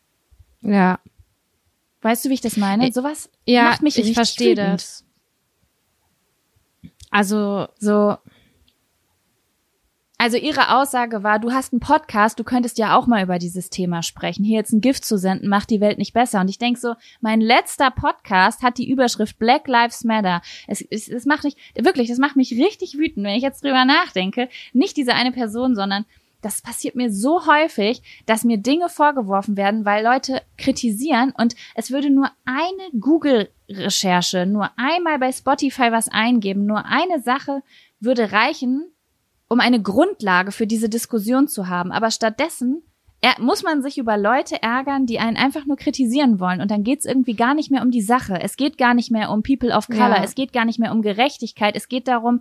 Ja. 0.62 0.98
Weißt 2.00 2.24
du, 2.24 2.30
wie 2.30 2.34
ich 2.34 2.40
das 2.40 2.56
meine? 2.56 2.90
Sowas 2.90 3.28
ja, 3.44 3.64
macht 3.64 3.82
mich 3.82 3.98
ich 3.98 4.14
verstehe 4.14 4.54
das. 4.54 5.05
Also 7.16 7.68
so. 7.78 8.18
Also 10.18 10.36
ihre 10.36 10.76
Aussage 10.76 11.22
war, 11.22 11.38
du 11.38 11.50
hast 11.50 11.72
einen 11.72 11.80
Podcast, 11.80 12.38
du 12.38 12.44
könntest 12.44 12.76
ja 12.76 12.96
auch 12.96 13.06
mal 13.06 13.22
über 13.22 13.38
dieses 13.38 13.70
Thema 13.70 14.02
sprechen. 14.02 14.44
Hier 14.44 14.58
jetzt 14.58 14.72
ein 14.72 14.82
Gift 14.82 15.04
zu 15.04 15.16
senden, 15.18 15.48
macht 15.48 15.70
die 15.70 15.80
Welt 15.80 15.96
nicht 15.96 16.12
besser. 16.12 16.40
Und 16.40 16.48
ich 16.48 16.58
denk 16.58 16.76
so, 16.76 16.94
mein 17.22 17.40
letzter 17.40 17.90
Podcast 17.90 18.62
hat 18.62 18.76
die 18.76 18.90
Überschrift 18.90 19.38
Black 19.38 19.66
Lives 19.66 20.04
Matter. 20.04 20.42
Es, 20.66 20.82
es, 20.82 21.08
es 21.08 21.24
macht 21.24 21.44
mich, 21.44 21.56
wirklich, 21.74 22.08
das 22.08 22.18
macht 22.18 22.36
mich 22.36 22.52
richtig 22.52 22.98
wütend, 22.98 23.26
wenn 23.26 23.36
ich 23.36 23.42
jetzt 23.42 23.64
drüber 23.64 23.86
nachdenke. 23.86 24.50
Nicht 24.74 24.98
diese 24.98 25.14
eine 25.14 25.32
Person, 25.32 25.74
sondern 25.74 26.04
das 26.42 26.60
passiert 26.60 26.96
mir 26.96 27.10
so 27.10 27.46
häufig, 27.46 28.02
dass 28.26 28.44
mir 28.44 28.58
Dinge 28.58 28.90
vorgeworfen 28.90 29.56
werden, 29.56 29.86
weil 29.86 30.04
Leute 30.04 30.42
kritisieren 30.58 31.32
und 31.36 31.56
es 31.74 31.90
würde 31.90 32.10
nur 32.10 32.30
eine 32.44 33.00
Google-Recherche, 33.68 34.46
nur 34.46 34.70
einmal 34.76 35.18
bei 35.18 35.32
Spotify 35.32 35.92
was 35.92 36.08
eingeben, 36.08 36.66
nur 36.66 36.84
eine 36.86 37.20
Sache 37.20 37.62
würde 38.00 38.32
reichen, 38.32 38.90
um 39.48 39.60
eine 39.60 39.80
Grundlage 39.80 40.52
für 40.52 40.66
diese 40.66 40.88
Diskussion 40.88 41.48
zu 41.48 41.68
haben. 41.68 41.92
Aber 41.92 42.10
stattdessen 42.10 42.82
muss 43.38 43.64
man 43.64 43.82
sich 43.82 43.98
über 43.98 44.16
Leute 44.16 44.62
ärgern, 44.62 45.06
die 45.06 45.18
einen 45.18 45.36
einfach 45.36 45.66
nur 45.66 45.76
kritisieren 45.76 46.38
wollen. 46.38 46.60
Und 46.60 46.70
dann 46.70 46.84
geht 46.84 47.00
es 47.00 47.04
irgendwie 47.06 47.34
gar 47.34 47.54
nicht 47.54 47.72
mehr 47.72 47.82
um 47.82 47.90
die 47.90 48.02
Sache. 48.02 48.40
Es 48.40 48.56
geht 48.56 48.78
gar 48.78 48.94
nicht 48.94 49.10
mehr 49.10 49.30
um 49.30 49.42
People 49.42 49.74
of 49.74 49.88
Color. 49.88 50.16
Ja. 50.16 50.24
Es 50.24 50.36
geht 50.36 50.52
gar 50.52 50.64
nicht 50.64 50.78
mehr 50.78 50.92
um 50.92 51.02
Gerechtigkeit. 51.02 51.74
Es 51.74 51.88
geht 51.88 52.06
darum, 52.06 52.40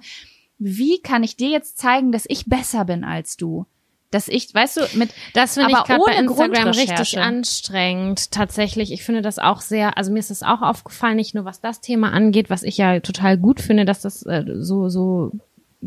wie 0.60 1.00
kann 1.02 1.24
ich 1.24 1.38
dir 1.38 1.50
jetzt 1.50 1.80
zeigen, 1.80 2.12
dass 2.12 2.26
ich 2.28 2.46
besser 2.46 2.86
bin 2.86 3.04
als 3.04 3.36
du? 3.36 3.66
Dass 4.12 4.28
ich, 4.28 4.54
weißt 4.54 4.78
du, 4.78 4.82
mit 4.98 5.10
das 5.34 5.56
finde 5.56 5.72
ich 5.72 5.84
gerade 5.84 6.04
bei 6.06 6.16
Instagram 6.16 6.70
richtig 6.70 7.20
anstrengend. 7.20 8.32
Tatsächlich, 8.32 8.92
ich 8.92 9.04
finde 9.04 9.22
das 9.22 9.40
auch 9.40 9.62
sehr, 9.62 9.98
also 9.98 10.12
mir 10.12 10.20
ist 10.20 10.32
das 10.32 10.44
auch 10.44 10.62
aufgefallen, 10.62 11.18
nicht 11.18 11.36
nur 11.36 11.46
was 11.46 11.62
das 11.62 11.82
Thema 11.82 12.12
angeht, 12.12 12.50
was 12.50 12.64
ich 12.64 12.78
ja 12.78 13.00
total 13.00 13.38
gut 13.38 13.60
finde, 13.60 13.86
dass 13.86 14.02
das 14.02 14.24
äh, 14.26 14.44
so 14.58 14.90
so 14.90 15.32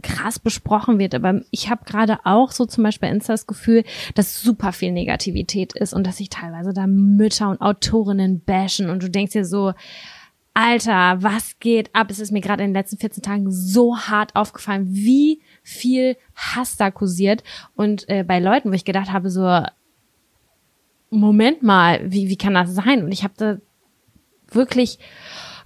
krass 0.02 0.38
besprochen 0.38 0.98
wird, 0.98 1.14
aber 1.14 1.40
ich 1.50 1.70
habe 1.70 1.84
gerade 1.84 2.18
auch 2.24 2.52
so 2.52 2.66
zum 2.66 2.84
Beispiel 2.84 3.08
Insta 3.08 3.32
das 3.32 3.46
Gefühl, 3.46 3.84
dass 4.14 4.40
super 4.40 4.72
viel 4.72 4.92
Negativität 4.92 5.72
ist 5.72 5.92
und 5.92 6.06
dass 6.06 6.18
sich 6.18 6.28
teilweise 6.28 6.72
da 6.72 6.86
Mütter 6.86 7.48
und 7.48 7.60
Autorinnen 7.60 8.40
bashen 8.44 8.90
und 8.90 9.02
du 9.02 9.10
denkst 9.10 9.32
dir 9.32 9.44
so, 9.44 9.72
Alter, 10.54 11.22
was 11.22 11.58
geht 11.60 11.94
ab? 11.94 12.10
Es 12.10 12.18
ist 12.18 12.32
mir 12.32 12.40
gerade 12.40 12.64
in 12.64 12.70
den 12.70 12.74
letzten 12.74 12.98
14 12.98 13.22
Tagen 13.22 13.50
so 13.50 13.96
hart 13.96 14.34
aufgefallen, 14.34 14.88
wie 14.88 15.40
viel 15.68 16.16
Hass 16.34 16.76
da 16.76 16.90
kursiert. 16.90 17.44
Und 17.76 18.08
äh, 18.08 18.24
bei 18.24 18.40
Leuten, 18.40 18.70
wo 18.70 18.74
ich 18.74 18.84
gedacht 18.84 19.12
habe, 19.12 19.30
so, 19.30 19.62
Moment 21.10 21.62
mal, 21.62 22.00
wie, 22.10 22.28
wie 22.28 22.36
kann 22.36 22.54
das 22.54 22.74
sein? 22.74 23.04
Und 23.04 23.12
ich 23.12 23.22
habe 23.22 23.34
da 23.36 23.58
wirklich 24.50 24.98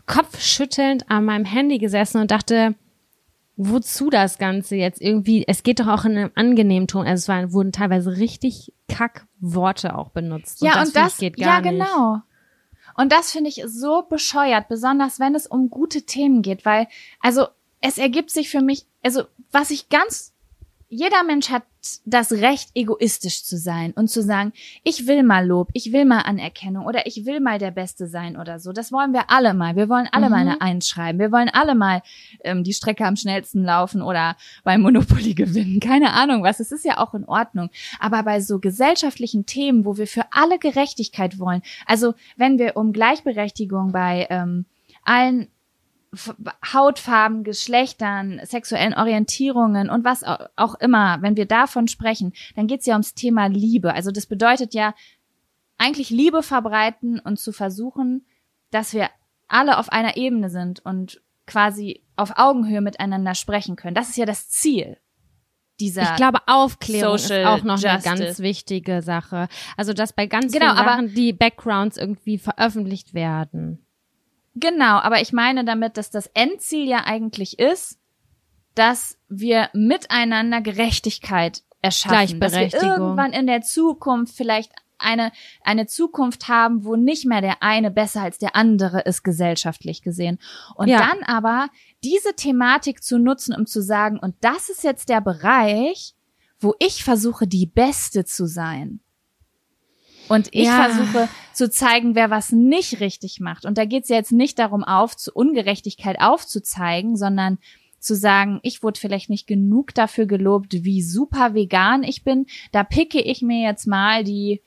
kopfschüttelnd 0.07 1.11
an 1.11 1.25
meinem 1.25 1.45
Handy 1.45 1.79
gesessen 1.79 2.21
und 2.21 2.31
dachte, 2.31 2.75
wozu 3.57 4.11
das 4.11 4.39
Ganze 4.39 4.77
jetzt 4.77 5.01
irgendwie? 5.01 5.45
Es 5.47 5.63
geht 5.63 5.79
doch 5.79 5.89
auch 5.89 6.05
in 6.05 6.17
einem 6.17 6.31
angenehmen 6.35 6.89
Ton. 6.89 7.07
Also 7.07 7.23
es 7.23 7.29
waren, 7.29 7.53
wurden 7.53 7.73
teilweise 7.73 8.17
richtig 8.17 8.73
Kackworte 8.89 9.97
auch 9.97 10.11
benutzt. 10.11 10.63
Ja, 10.63 10.73
und 10.73 10.81
das, 10.81 10.89
und 10.89 10.97
das 10.97 11.17
geht 11.19 11.37
gar 11.37 11.65
ja, 11.65 11.71
nicht. 11.71 11.79
Ja, 11.79 11.87
genau. 11.87 12.23
Und 12.97 13.13
das 13.13 13.33
finde 13.33 13.49
ich 13.49 13.63
so 13.67 14.03
bescheuert, 14.09 14.69
besonders 14.69 15.19
wenn 15.21 15.35
es 15.35 15.47
um 15.47 15.71
gute 15.71 16.03
Themen 16.03 16.43
geht, 16.43 16.65
weil, 16.65 16.89
also, 17.21 17.47
es 17.83 17.99
ergibt 17.99 18.31
sich 18.31 18.49
für 18.49 18.63
mich, 18.63 18.87
also, 19.03 19.25
was 19.51 19.71
ich 19.71 19.91
ganz, 19.91 20.33
jeder 20.89 21.25
Mensch 21.25 21.51
hat 21.51 21.65
das 22.05 22.33
Recht, 22.33 22.71
egoistisch 22.75 23.45
zu 23.45 23.57
sein 23.57 23.93
und 23.93 24.09
zu 24.09 24.23
sagen, 24.23 24.53
ich 24.85 25.07
will 25.07 25.23
mal 25.23 25.45
Lob, 25.45 25.69
ich 25.73 25.93
will 25.93 26.05
mal 26.05 26.21
Anerkennung 26.21 26.87
oder 26.87 27.07
ich 27.07 27.25
will 27.27 27.41
mal 27.41 27.59
der 27.59 27.71
Beste 27.73 28.07
sein 28.07 28.37
oder 28.37 28.61
so. 28.61 28.73
Das 28.73 28.93
wollen 28.93 29.13
wir 29.13 29.31
alle 29.31 29.53
mal. 29.53 29.75
Wir 29.75 29.89
wollen 29.89 30.07
alle 30.13 30.27
mhm. 30.27 30.31
mal 30.31 30.41
eine 30.41 30.61
Eins 30.61 30.87
schreiben. 30.87 31.19
Wir 31.19 31.33
wollen 31.33 31.49
alle 31.49 31.75
mal 31.75 32.03
ähm, 32.45 32.63
die 32.63 32.75
Strecke 32.75 33.05
am 33.05 33.17
schnellsten 33.17 33.65
laufen 33.65 34.03
oder 34.03 34.37
beim 34.63 34.83
Monopoly 34.83 35.35
gewinnen. 35.35 35.81
Keine 35.81 36.13
Ahnung 36.13 36.45
was. 36.45 36.61
Es 36.61 36.71
ist 36.71 36.85
ja 36.85 36.99
auch 36.99 37.15
in 37.15 37.25
Ordnung. 37.25 37.71
Aber 37.99 38.23
bei 38.23 38.41
so 38.41 38.61
gesellschaftlichen 38.61 39.47
Themen, 39.47 39.85
wo 39.85 39.97
wir 39.97 40.07
für 40.07 40.27
alle 40.31 40.59
Gerechtigkeit 40.59 41.39
wollen, 41.39 41.63
also 41.87 42.15
wenn 42.37 42.59
wir 42.59 42.77
um 42.77 42.93
Gleichberechtigung 42.93 43.91
bei 43.93 44.29
ähm, 44.31 44.67
allen 45.05 45.49
Hautfarben, 46.73 47.43
Geschlechtern, 47.43 48.41
sexuellen 48.45 48.95
Orientierungen 48.95 49.89
und 49.89 50.05
was 50.05 50.23
auch 50.25 50.75
immer, 50.75 51.23
wenn 51.23 51.37
wir 51.37 51.47
davon 51.47 51.89
sprechen, 51.89 52.35
dann 52.55 52.67
geht 52.67 52.81
es 52.81 52.87
ja 52.87 52.95
ums 52.95 53.15
Thema 53.15 53.47
Liebe. 53.47 53.95
Also 53.95 54.11
das 54.11 54.27
bedeutet 54.27 54.75
ja 54.75 54.95
eigentlich 55.79 56.11
Liebe 56.11 56.43
verbreiten 56.43 57.19
und 57.19 57.39
zu 57.39 57.53
versuchen, 57.53 58.27
dass 58.71 58.93
wir 58.93 59.09
alle 59.49 59.79
auf 59.79 59.91
einer 59.91 60.17
Ebene 60.17 60.51
sind 60.51 60.85
und 60.85 61.23
quasi 61.47 62.03
auf 62.17 62.33
Augenhöhe 62.37 62.81
miteinander 62.81 63.35
sprechen 63.35 63.77
können. 63.77 63.95
Das 63.95 64.09
ist 64.09 64.17
ja 64.17 64.27
das 64.27 64.49
Ziel. 64.49 64.99
Dieser 65.81 66.03
ich 66.03 66.17
glaube, 66.17 66.39
Aufklärung 66.47 67.19
Social 67.19 67.41
ist 67.41 67.47
auch 67.47 67.65
noch 67.65 67.79
Justice. 67.79 68.11
eine 68.11 68.21
ganz 68.25 68.39
wichtige 68.39 69.03
Sache. 69.03 69.49
Also, 69.77 69.93
dass 69.93 70.13
bei 70.13 70.27
ganz 70.27 70.53
genau, 70.53 70.75
vielen 70.75 70.77
Sachen 70.77 71.15
die 71.15 71.33
Backgrounds 71.33 71.97
irgendwie 71.97 72.39
veröffentlicht 72.39 73.15
werden. 73.15 73.85
Genau, 74.55 74.99
aber 74.99 75.21
ich 75.21 75.33
meine 75.33 75.65
damit, 75.65 75.97
dass 75.97 76.11
das 76.11 76.27
Endziel 76.29 76.87
ja 76.87 77.05
eigentlich 77.05 77.59
ist, 77.59 77.99
dass 78.75 79.19
wir 79.29 79.71
miteinander 79.73 80.61
Gerechtigkeit 80.61 81.63
erschaffen, 81.81 82.41
dass 82.41 82.53
wir 82.53 82.73
irgendwann 82.73 83.33
in 83.33 83.47
der 83.47 83.63
Zukunft 83.63 84.35
vielleicht 84.37 84.73
eine, 85.03 85.33
eine 85.63 85.87
Zukunft 85.87 86.49
haben, 86.49 86.85
wo 86.85 86.97
nicht 86.97 87.27
mehr 87.27 87.41
der 87.41 87.63
eine 87.63 87.91
besser 87.91 88.23
als 88.23 88.39
der 88.39 88.55
andere 88.55 89.01
ist, 89.01 89.23
gesellschaftlich 89.25 90.03
gesehen. 90.03 90.39
Und 90.77 90.89
ja. 90.89 90.99
dann 90.99 91.23
aber 91.25 91.69
diese 92.05 92.35
Thematik 92.35 93.03
zu 93.03 93.19
nutzen, 93.19 93.55
um 93.55 93.67
zu 93.67 93.83
sagen, 93.83 94.19
und 94.19 94.37
das 94.41 94.69
ist 94.69 94.85
jetzt 94.85 95.09
der 95.09 95.21
Bereich, 95.21 96.15
wo 96.61 96.75
ich 96.79 97.03
versuche, 97.03 97.47
die 97.47 97.67
Beste 97.67 98.25
zu 98.25 98.47
sein. 98.47 99.01
Und 100.29 100.49
ich 100.53 100.67
ja. 100.67 100.85
versuche 100.85 101.29
zu 101.53 101.71
zeigen, 101.71 102.15
wer 102.15 102.31
was 102.31 102.53
nicht 102.53 103.01
richtig 103.01 103.41
macht. 103.41 103.65
Und 103.65 103.79
da 103.79 103.85
geht 103.85 104.05
es 104.05 104.09
ja 104.09 104.17
jetzt 104.17 104.33
nicht 104.33 104.59
darum, 104.59 104.85
auf 104.85 105.17
zu 105.17 105.33
Ungerechtigkeit 105.33 106.21
aufzuzeigen, 106.21 107.17
sondern 107.17 107.59
zu 107.99 108.17
sagen, 108.17 108.59
ich 108.63 108.83
wurde 108.83 108.99
vielleicht 108.99 109.31
nicht 109.31 109.47
genug 109.47 109.95
dafür 109.95 110.27
gelobt, 110.27 110.85
wie 110.85 111.03
super 111.03 111.55
vegan 111.55 112.03
ich 112.03 112.25
bin. 112.25 112.47
Da 112.73 112.83
picke 112.83 113.21
ich 113.21 113.43
mir 113.43 113.63
jetzt 113.63 113.87
mal 113.87 114.25
die, 114.25 114.61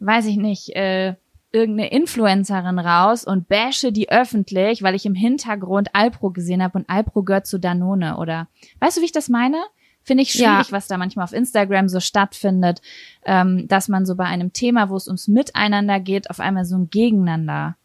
weiß 0.00 0.26
ich 0.26 0.36
nicht, 0.36 0.74
äh, 0.74 1.14
irgendeine 1.52 1.90
Influencerin 1.90 2.78
raus 2.78 3.24
und 3.24 3.48
bashe 3.48 3.92
die 3.92 4.10
öffentlich, 4.10 4.82
weil 4.82 4.94
ich 4.94 5.06
im 5.06 5.14
Hintergrund 5.14 5.94
Alpro 5.94 6.30
gesehen 6.30 6.62
habe 6.62 6.78
und 6.78 6.88
Alpro 6.88 7.22
gehört 7.22 7.46
zu 7.46 7.58
Danone 7.58 8.16
oder 8.18 8.48
weißt 8.80 8.96
du, 8.96 9.00
wie 9.00 9.06
ich 9.06 9.12
das 9.12 9.28
meine? 9.28 9.58
Finde 10.02 10.22
ich 10.22 10.32
schwierig, 10.32 10.68
ja. 10.68 10.72
was 10.72 10.88
da 10.88 10.96
manchmal 10.96 11.24
auf 11.24 11.32
Instagram 11.32 11.88
so 11.88 12.00
stattfindet, 12.00 12.80
ähm, 13.24 13.68
dass 13.68 13.88
man 13.88 14.06
so 14.06 14.16
bei 14.16 14.24
einem 14.24 14.52
Thema, 14.52 14.88
wo 14.88 14.96
es 14.96 15.06
ums 15.06 15.28
Miteinander 15.28 16.00
geht, 16.00 16.30
auf 16.30 16.40
einmal 16.40 16.64
so 16.64 16.76
ein 16.76 16.90
Gegeneinander 16.90 17.76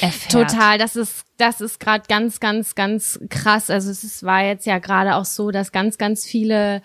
Erfährt. 0.00 0.50
Total, 0.50 0.78
das 0.78 0.96
ist 0.96 1.26
das 1.36 1.60
ist 1.60 1.78
gerade 1.78 2.04
ganz 2.08 2.40
ganz 2.40 2.74
ganz 2.74 3.20
krass. 3.28 3.68
Also 3.68 3.90
es 3.90 4.02
ist, 4.02 4.22
war 4.22 4.42
jetzt 4.42 4.64
ja 4.64 4.78
gerade 4.78 5.16
auch 5.16 5.26
so, 5.26 5.50
dass 5.50 5.72
ganz 5.72 5.98
ganz 5.98 6.24
viele 6.24 6.80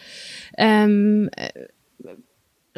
ähm, 0.57 1.29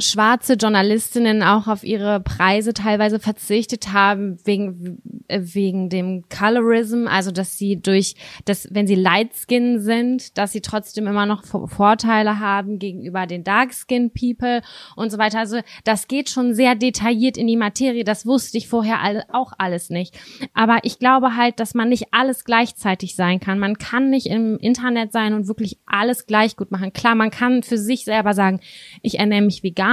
schwarze 0.02 0.54
Journalistinnen 0.54 1.44
auch 1.44 1.68
auf 1.68 1.84
ihre 1.84 2.20
Preise 2.20 2.74
teilweise 2.74 3.20
verzichtet 3.20 3.94
haben 3.94 4.38
wegen 4.46 5.02
äh, 5.28 5.42
wegen 5.42 5.90
dem 5.90 6.24
Colorism, 6.30 7.08
also 7.08 7.32
dass 7.32 7.58
sie 7.58 7.82
durch 7.82 8.16
dass 8.46 8.68
wenn 8.72 8.88
sie 8.88 8.96
light 8.96 9.34
skin 9.34 9.80
sind, 9.80 10.38
dass 10.38 10.52
sie 10.52 10.62
trotzdem 10.62 11.08
immer 11.08 11.26
noch 11.26 11.44
Vorteile 11.46 12.40
haben 12.40 12.80
gegenüber 12.80 13.28
den 13.28 13.44
dark 13.44 13.74
skin 13.74 14.12
people 14.12 14.62
und 14.96 15.12
so 15.12 15.18
weiter. 15.18 15.40
Also 15.40 15.60
das 15.84 16.08
geht 16.08 16.30
schon 16.30 16.54
sehr 16.54 16.76
detailliert 16.76 17.38
in 17.38 17.48
die 17.48 17.58
Materie. 17.58 18.04
Das 18.04 18.26
wusste 18.26 18.58
ich 18.58 18.68
vorher 18.68 19.26
auch 19.32 19.54
alles 19.58 19.90
nicht. 19.90 20.18
Aber 20.54 20.80
ich 20.84 21.00
glaube 21.00 21.36
halt, 21.36 21.60
dass 21.60 21.74
man 21.74 21.90
nicht 21.90 22.08
alles 22.12 22.44
gleichzeitig 22.44 23.16
sein 23.16 23.40
kann. 23.40 23.60
Man 23.60 23.78
kann 23.78 24.10
nicht 24.10 24.28
im 24.28 24.58
Internet 24.58 25.12
sein 25.12 25.34
und 25.34 25.48
wirklich 25.48 25.80
alles 25.86 26.26
gleich 26.26 26.56
gut 26.56 26.72
machen. 26.72 26.94
Klar, 26.94 27.16
man 27.16 27.32
kann 27.32 27.64
für 27.64 27.78
sich 27.78 28.06
selber 28.06 28.34
sagen, 28.34 28.60
ich 29.02 29.20
ernähre 29.20 29.42
mich 29.42 29.64
vegan, 29.64 29.91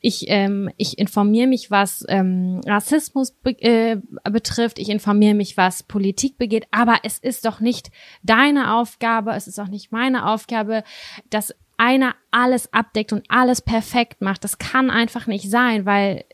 ich, 0.00 0.26
ähm, 0.28 0.70
ich 0.76 0.98
informiere 0.98 1.46
mich, 1.46 1.70
was 1.70 2.04
ähm, 2.08 2.60
Rassismus 2.66 3.32
be 3.32 3.50
äh, 3.60 3.98
betrifft, 4.30 4.78
ich 4.78 4.88
informiere 4.88 5.34
mich, 5.34 5.56
was 5.56 5.82
Politik 5.82 6.38
begeht, 6.38 6.66
aber 6.70 6.98
es 7.02 7.18
ist 7.18 7.44
doch 7.44 7.60
nicht 7.60 7.90
deine 8.22 8.74
Aufgabe, 8.74 9.32
es 9.32 9.46
ist 9.46 9.58
auch 9.58 9.68
nicht 9.68 9.92
meine 9.92 10.26
Aufgabe, 10.26 10.84
dass 11.30 11.54
einer 11.76 12.14
alles 12.30 12.72
abdeckt 12.72 13.12
und 13.12 13.24
alles 13.28 13.62
perfekt 13.62 14.20
macht. 14.20 14.44
Das 14.44 14.58
kann 14.58 14.90
einfach 14.90 15.26
nicht 15.26 15.48
sein, 15.48 15.86
weil 15.86 16.24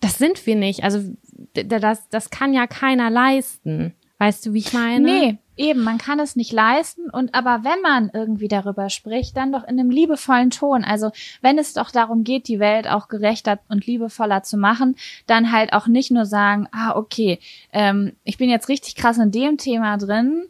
das 0.00 0.18
sind 0.18 0.46
wir 0.46 0.56
nicht. 0.56 0.84
Also 0.84 1.14
das, 1.52 2.08
das 2.08 2.30
kann 2.30 2.52
ja 2.52 2.66
keiner 2.66 3.10
leisten. 3.10 3.94
Weißt 4.18 4.46
du, 4.46 4.54
wie 4.54 4.58
ich 4.58 4.72
meine? 4.72 5.04
Nee, 5.04 5.38
eben, 5.56 5.82
man 5.82 5.98
kann 5.98 6.20
es 6.20 6.36
nicht 6.36 6.52
leisten. 6.52 7.10
Und 7.10 7.34
aber 7.34 7.60
wenn 7.64 7.80
man 7.82 8.10
irgendwie 8.12 8.48
darüber 8.48 8.90
spricht, 8.90 9.36
dann 9.36 9.52
doch 9.52 9.62
in 9.64 9.78
einem 9.78 9.90
liebevollen 9.90 10.50
Ton. 10.50 10.84
Also 10.84 11.10
wenn 11.40 11.58
es 11.58 11.74
doch 11.74 11.90
darum 11.90 12.24
geht, 12.24 12.48
die 12.48 12.60
Welt 12.60 12.88
auch 12.88 13.08
gerechter 13.08 13.58
und 13.68 13.86
liebevoller 13.86 14.42
zu 14.42 14.56
machen, 14.56 14.96
dann 15.26 15.52
halt 15.52 15.72
auch 15.72 15.86
nicht 15.86 16.10
nur 16.10 16.26
sagen, 16.26 16.68
ah, 16.72 16.96
okay, 16.96 17.38
ähm, 17.72 18.12
ich 18.24 18.38
bin 18.38 18.50
jetzt 18.50 18.68
richtig 18.68 18.94
krass 18.94 19.18
in 19.18 19.30
dem 19.30 19.58
Thema 19.58 19.96
drin, 19.96 20.46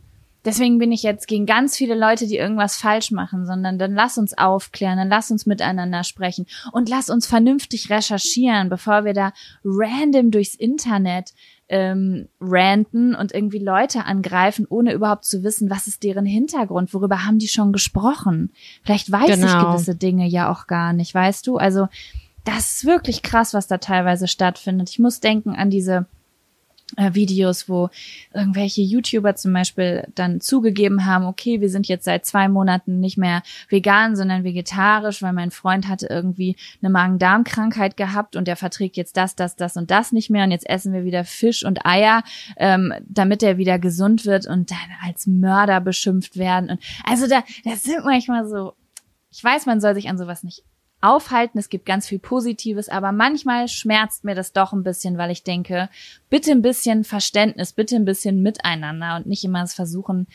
deswegen 0.46 0.78
bin 0.78 0.92
ich 0.92 1.02
jetzt 1.02 1.26
gegen 1.26 1.44
ganz 1.44 1.76
viele 1.76 1.94
Leute, 1.94 2.26
die 2.26 2.36
irgendwas 2.36 2.76
falsch 2.76 3.10
machen, 3.10 3.44
sondern 3.44 3.78
dann 3.78 3.94
lass 3.94 4.16
uns 4.16 4.38
aufklären, 4.38 4.96
dann 4.96 5.08
lass 5.08 5.30
uns 5.30 5.44
miteinander 5.44 6.04
sprechen 6.04 6.46
und 6.72 6.88
lass 6.88 7.10
uns 7.10 7.26
vernünftig 7.26 7.90
recherchieren, 7.90 8.68
bevor 8.68 9.04
wir 9.04 9.12
da 9.12 9.32
random 9.64 10.30
durchs 10.30 10.54
Internet 10.54 11.32
ähm, 11.68 12.28
ranten 12.40 13.14
und 13.14 13.34
irgendwie 13.34 13.58
Leute 13.58 14.04
angreifen, 14.04 14.66
ohne 14.68 14.92
überhaupt 14.92 15.24
zu 15.24 15.42
wissen, 15.42 15.68
was 15.70 15.86
ist 15.86 16.02
deren 16.02 16.26
Hintergrund, 16.26 16.94
worüber 16.94 17.24
haben 17.24 17.38
die 17.38 17.48
schon 17.48 17.72
gesprochen. 17.72 18.52
Vielleicht 18.82 19.10
weiß 19.10 19.40
genau. 19.40 19.46
ich 19.46 19.66
gewisse 19.66 19.96
Dinge 19.96 20.26
ja 20.26 20.50
auch 20.50 20.66
gar 20.66 20.92
nicht, 20.92 21.14
weißt 21.14 21.46
du? 21.46 21.56
Also 21.56 21.88
das 22.44 22.76
ist 22.76 22.84
wirklich 22.84 23.22
krass, 23.22 23.54
was 23.54 23.66
da 23.66 23.78
teilweise 23.78 24.28
stattfindet. 24.28 24.90
Ich 24.90 25.00
muss 25.00 25.18
denken 25.18 25.56
an 25.56 25.70
diese 25.70 26.06
Videos, 26.96 27.68
wo 27.68 27.90
irgendwelche 28.32 28.80
YouTuber 28.80 29.34
zum 29.34 29.52
Beispiel 29.52 30.06
dann 30.14 30.40
zugegeben 30.40 31.04
haben, 31.04 31.24
okay, 31.26 31.60
wir 31.60 31.68
sind 31.68 31.88
jetzt 31.88 32.04
seit 32.04 32.24
zwei 32.24 32.48
Monaten 32.48 33.00
nicht 33.00 33.18
mehr 33.18 33.42
vegan, 33.68 34.14
sondern 34.14 34.44
vegetarisch, 34.44 35.20
weil 35.20 35.32
mein 35.32 35.50
Freund 35.50 35.88
hatte 35.88 36.06
irgendwie 36.06 36.56
eine 36.80 36.90
Magen-Darm-Krankheit 36.90 37.96
gehabt 37.96 38.36
und 38.36 38.46
der 38.46 38.56
verträgt 38.56 38.96
jetzt 38.96 39.16
das, 39.16 39.34
das, 39.34 39.56
das 39.56 39.76
und 39.76 39.90
das 39.90 40.12
nicht 40.12 40.30
mehr 40.30 40.44
und 40.44 40.52
jetzt 40.52 40.68
essen 40.68 40.92
wir 40.92 41.04
wieder 41.04 41.24
Fisch 41.24 41.64
und 41.64 41.84
Eier, 41.84 42.22
ähm, 42.56 42.92
damit 43.08 43.42
er 43.42 43.58
wieder 43.58 43.78
gesund 43.80 44.24
wird 44.24 44.46
und 44.46 44.70
dann 44.70 44.78
als 45.04 45.26
Mörder 45.26 45.80
beschimpft 45.80 46.36
werden. 46.36 46.70
Und 46.70 46.80
also 47.04 47.26
da, 47.26 47.42
das 47.64 47.82
sind 47.82 48.04
manchmal 48.04 48.46
so, 48.46 48.74
ich 49.32 49.42
weiß, 49.42 49.66
man 49.66 49.80
soll 49.80 49.94
sich 49.94 50.08
an 50.08 50.18
sowas 50.18 50.44
nicht 50.44 50.62
aufhalten. 51.06 51.58
Es 51.58 51.68
gibt 51.68 51.86
ganz 51.86 52.06
viel 52.08 52.18
Positives, 52.18 52.88
aber 52.88 53.12
manchmal 53.12 53.68
schmerzt 53.68 54.24
mir 54.24 54.34
das 54.34 54.52
doch 54.52 54.72
ein 54.72 54.82
bisschen, 54.82 55.18
weil 55.18 55.30
ich 55.30 55.44
denke, 55.44 55.88
bitte 56.30 56.50
ein 56.50 56.62
bisschen 56.62 57.04
Verständnis, 57.04 57.72
bitte 57.72 57.96
ein 57.96 58.04
bisschen 58.04 58.42
Miteinander 58.42 59.16
und 59.16 59.26
nicht 59.26 59.44
immer 59.44 59.60
das 59.60 59.74
Versuchen, 59.74 60.26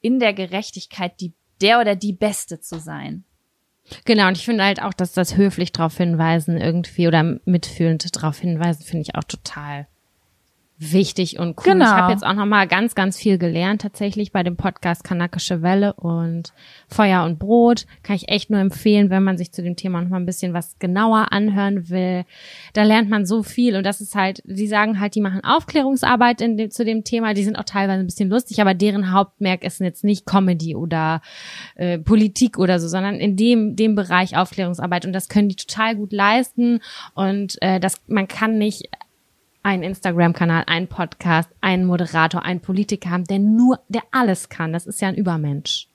in 0.00 0.18
der 0.18 0.32
Gerechtigkeit 0.32 1.20
die, 1.20 1.32
der 1.60 1.80
oder 1.80 1.96
die 1.96 2.12
Beste 2.12 2.60
zu 2.60 2.78
sein. 2.78 3.24
Genau, 4.04 4.28
und 4.28 4.36
ich 4.36 4.44
finde 4.44 4.64
halt 4.64 4.82
auch, 4.82 4.92
dass 4.92 5.12
das 5.12 5.36
höflich 5.36 5.72
darauf 5.72 5.96
hinweisen 5.96 6.58
irgendwie 6.58 7.08
oder 7.08 7.38
mitfühlend 7.44 8.14
darauf 8.16 8.38
hinweisen, 8.38 8.82
finde 8.82 9.02
ich 9.02 9.14
auch 9.14 9.24
total 9.24 9.86
wichtig 10.78 11.38
und 11.38 11.58
cool. 11.58 11.72
Genau. 11.72 11.84
Ich 11.84 11.90
habe 11.90 12.12
jetzt 12.12 12.24
auch 12.24 12.34
noch 12.34 12.46
mal 12.46 12.68
ganz, 12.68 12.94
ganz 12.94 13.18
viel 13.18 13.36
gelernt 13.36 13.82
tatsächlich 13.82 14.30
bei 14.30 14.42
dem 14.42 14.56
Podcast 14.56 15.02
Kanakische 15.02 15.60
Welle 15.60 15.92
und 15.94 16.52
Feuer 16.86 17.24
und 17.24 17.38
Brot. 17.38 17.86
Kann 18.02 18.14
ich 18.14 18.28
echt 18.28 18.50
nur 18.50 18.60
empfehlen, 18.60 19.10
wenn 19.10 19.24
man 19.24 19.36
sich 19.36 19.50
zu 19.50 19.62
dem 19.62 19.74
Thema 19.74 20.00
noch 20.00 20.10
mal 20.10 20.18
ein 20.18 20.26
bisschen 20.26 20.54
was 20.54 20.78
genauer 20.78 21.32
anhören 21.32 21.88
will. 21.88 22.24
Da 22.74 22.84
lernt 22.84 23.10
man 23.10 23.26
so 23.26 23.42
viel 23.42 23.74
und 23.76 23.84
das 23.84 24.00
ist 24.00 24.14
halt, 24.14 24.40
die 24.44 24.68
sagen 24.68 25.00
halt, 25.00 25.16
die 25.16 25.20
machen 25.20 25.42
Aufklärungsarbeit 25.42 26.40
in 26.40 26.56
dem, 26.56 26.70
zu 26.70 26.84
dem 26.84 27.02
Thema. 27.02 27.34
Die 27.34 27.44
sind 27.44 27.56
auch 27.56 27.64
teilweise 27.64 28.00
ein 28.00 28.06
bisschen 28.06 28.30
lustig, 28.30 28.60
aber 28.60 28.74
deren 28.74 29.12
Hauptmerk 29.12 29.64
ist 29.64 29.80
jetzt 29.80 30.04
nicht 30.04 30.26
Comedy 30.26 30.76
oder 30.76 31.22
äh, 31.74 31.98
Politik 31.98 32.58
oder 32.58 32.78
so, 32.78 32.86
sondern 32.86 33.16
in 33.16 33.36
dem, 33.36 33.74
dem 33.74 33.96
Bereich 33.96 34.36
Aufklärungsarbeit 34.36 35.06
und 35.06 35.12
das 35.12 35.28
können 35.28 35.48
die 35.48 35.56
total 35.56 35.96
gut 35.96 36.12
leisten 36.12 36.80
und 37.14 37.60
äh, 37.62 37.80
das, 37.80 38.00
man 38.06 38.28
kann 38.28 38.58
nicht 38.58 38.88
einen 39.68 39.82
Instagram-Kanal, 39.82 40.64
einen 40.66 40.88
Podcast, 40.88 41.50
einen 41.60 41.84
Moderator, 41.84 42.42
einen 42.42 42.60
Politiker 42.60 43.10
haben, 43.10 43.24
der 43.24 43.38
nur, 43.38 43.80
der 43.88 44.02
alles 44.12 44.48
kann. 44.48 44.72
Das 44.72 44.86
ist 44.86 45.02
ja 45.02 45.08
ein 45.08 45.14
Übermensch. 45.14 45.88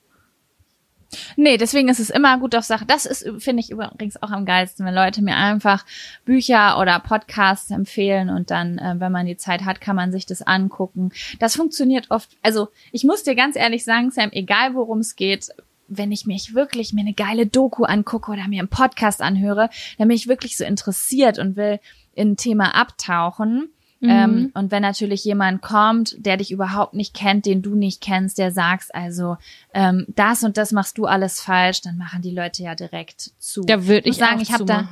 Nee, 1.36 1.56
deswegen 1.56 1.88
ist 1.88 1.98
es 1.98 2.10
immer 2.10 2.38
gut 2.38 2.54
auf 2.54 2.64
Sache. 2.64 2.86
Das 2.86 3.04
ist, 3.04 3.28
finde 3.38 3.62
ich 3.62 3.70
übrigens 3.70 4.20
auch 4.22 4.30
am 4.30 4.46
geilsten, 4.46 4.86
wenn 4.86 4.94
Leute 4.94 5.22
mir 5.22 5.36
einfach 5.36 5.84
Bücher 6.24 6.78
oder 6.78 7.00
Podcasts 7.00 7.70
empfehlen 7.72 8.30
und 8.30 8.52
dann, 8.52 8.78
äh, 8.78 8.94
wenn 8.98 9.10
man 9.12 9.26
die 9.26 9.36
Zeit 9.36 9.64
hat, 9.64 9.80
kann 9.80 9.96
man 9.96 10.12
sich 10.12 10.24
das 10.24 10.42
angucken. 10.42 11.10
Das 11.40 11.56
funktioniert 11.56 12.10
oft. 12.10 12.30
Also 12.42 12.68
ich 12.92 13.02
muss 13.02 13.24
dir 13.24 13.34
ganz 13.34 13.56
ehrlich 13.56 13.84
sagen, 13.84 14.12
Sam, 14.12 14.30
egal 14.32 14.74
worum 14.74 15.00
es 15.00 15.16
geht, 15.16 15.50
wenn 15.88 16.12
ich 16.12 16.26
mich 16.26 16.54
wirklich 16.54 16.92
mir 16.92 17.02
eine 17.02 17.12
geile 17.12 17.46
Doku 17.46 17.84
angucke 17.84 18.30
oder 18.30 18.46
mir 18.48 18.60
einen 18.60 18.68
Podcast 18.68 19.20
anhöre, 19.20 19.68
dann 19.98 20.08
bin 20.08 20.16
ich 20.16 20.28
wirklich 20.28 20.56
so 20.56 20.64
interessiert 20.64 21.38
und 21.38 21.56
will 21.56 21.80
in 22.16 22.32
ein 22.32 22.36
Thema 22.36 22.74
abtauchen. 22.74 23.70
Mhm. 24.00 24.10
Ähm, 24.10 24.50
und 24.54 24.70
wenn 24.70 24.82
natürlich 24.82 25.24
jemand 25.24 25.62
kommt, 25.62 26.16
der 26.18 26.36
dich 26.36 26.50
überhaupt 26.50 26.94
nicht 26.94 27.14
kennt, 27.14 27.46
den 27.46 27.62
du 27.62 27.74
nicht 27.74 28.00
kennst, 28.00 28.38
der 28.38 28.50
sagst 28.50 28.94
also, 28.94 29.36
ähm, 29.72 30.06
das 30.08 30.42
und 30.42 30.56
das 30.56 30.72
machst 30.72 30.98
du 30.98 31.06
alles 31.06 31.40
falsch, 31.40 31.80
dann 31.80 31.96
machen 31.96 32.20
die 32.20 32.34
Leute 32.34 32.62
ja 32.62 32.74
direkt 32.74 33.32
zu. 33.38 33.62
Da 33.62 33.86
würde 33.86 34.08
ich, 34.08 34.16
ich 34.16 34.18
sagen, 34.18 34.40
ich 34.40 34.52
habe 34.52 34.64
da 34.64 34.88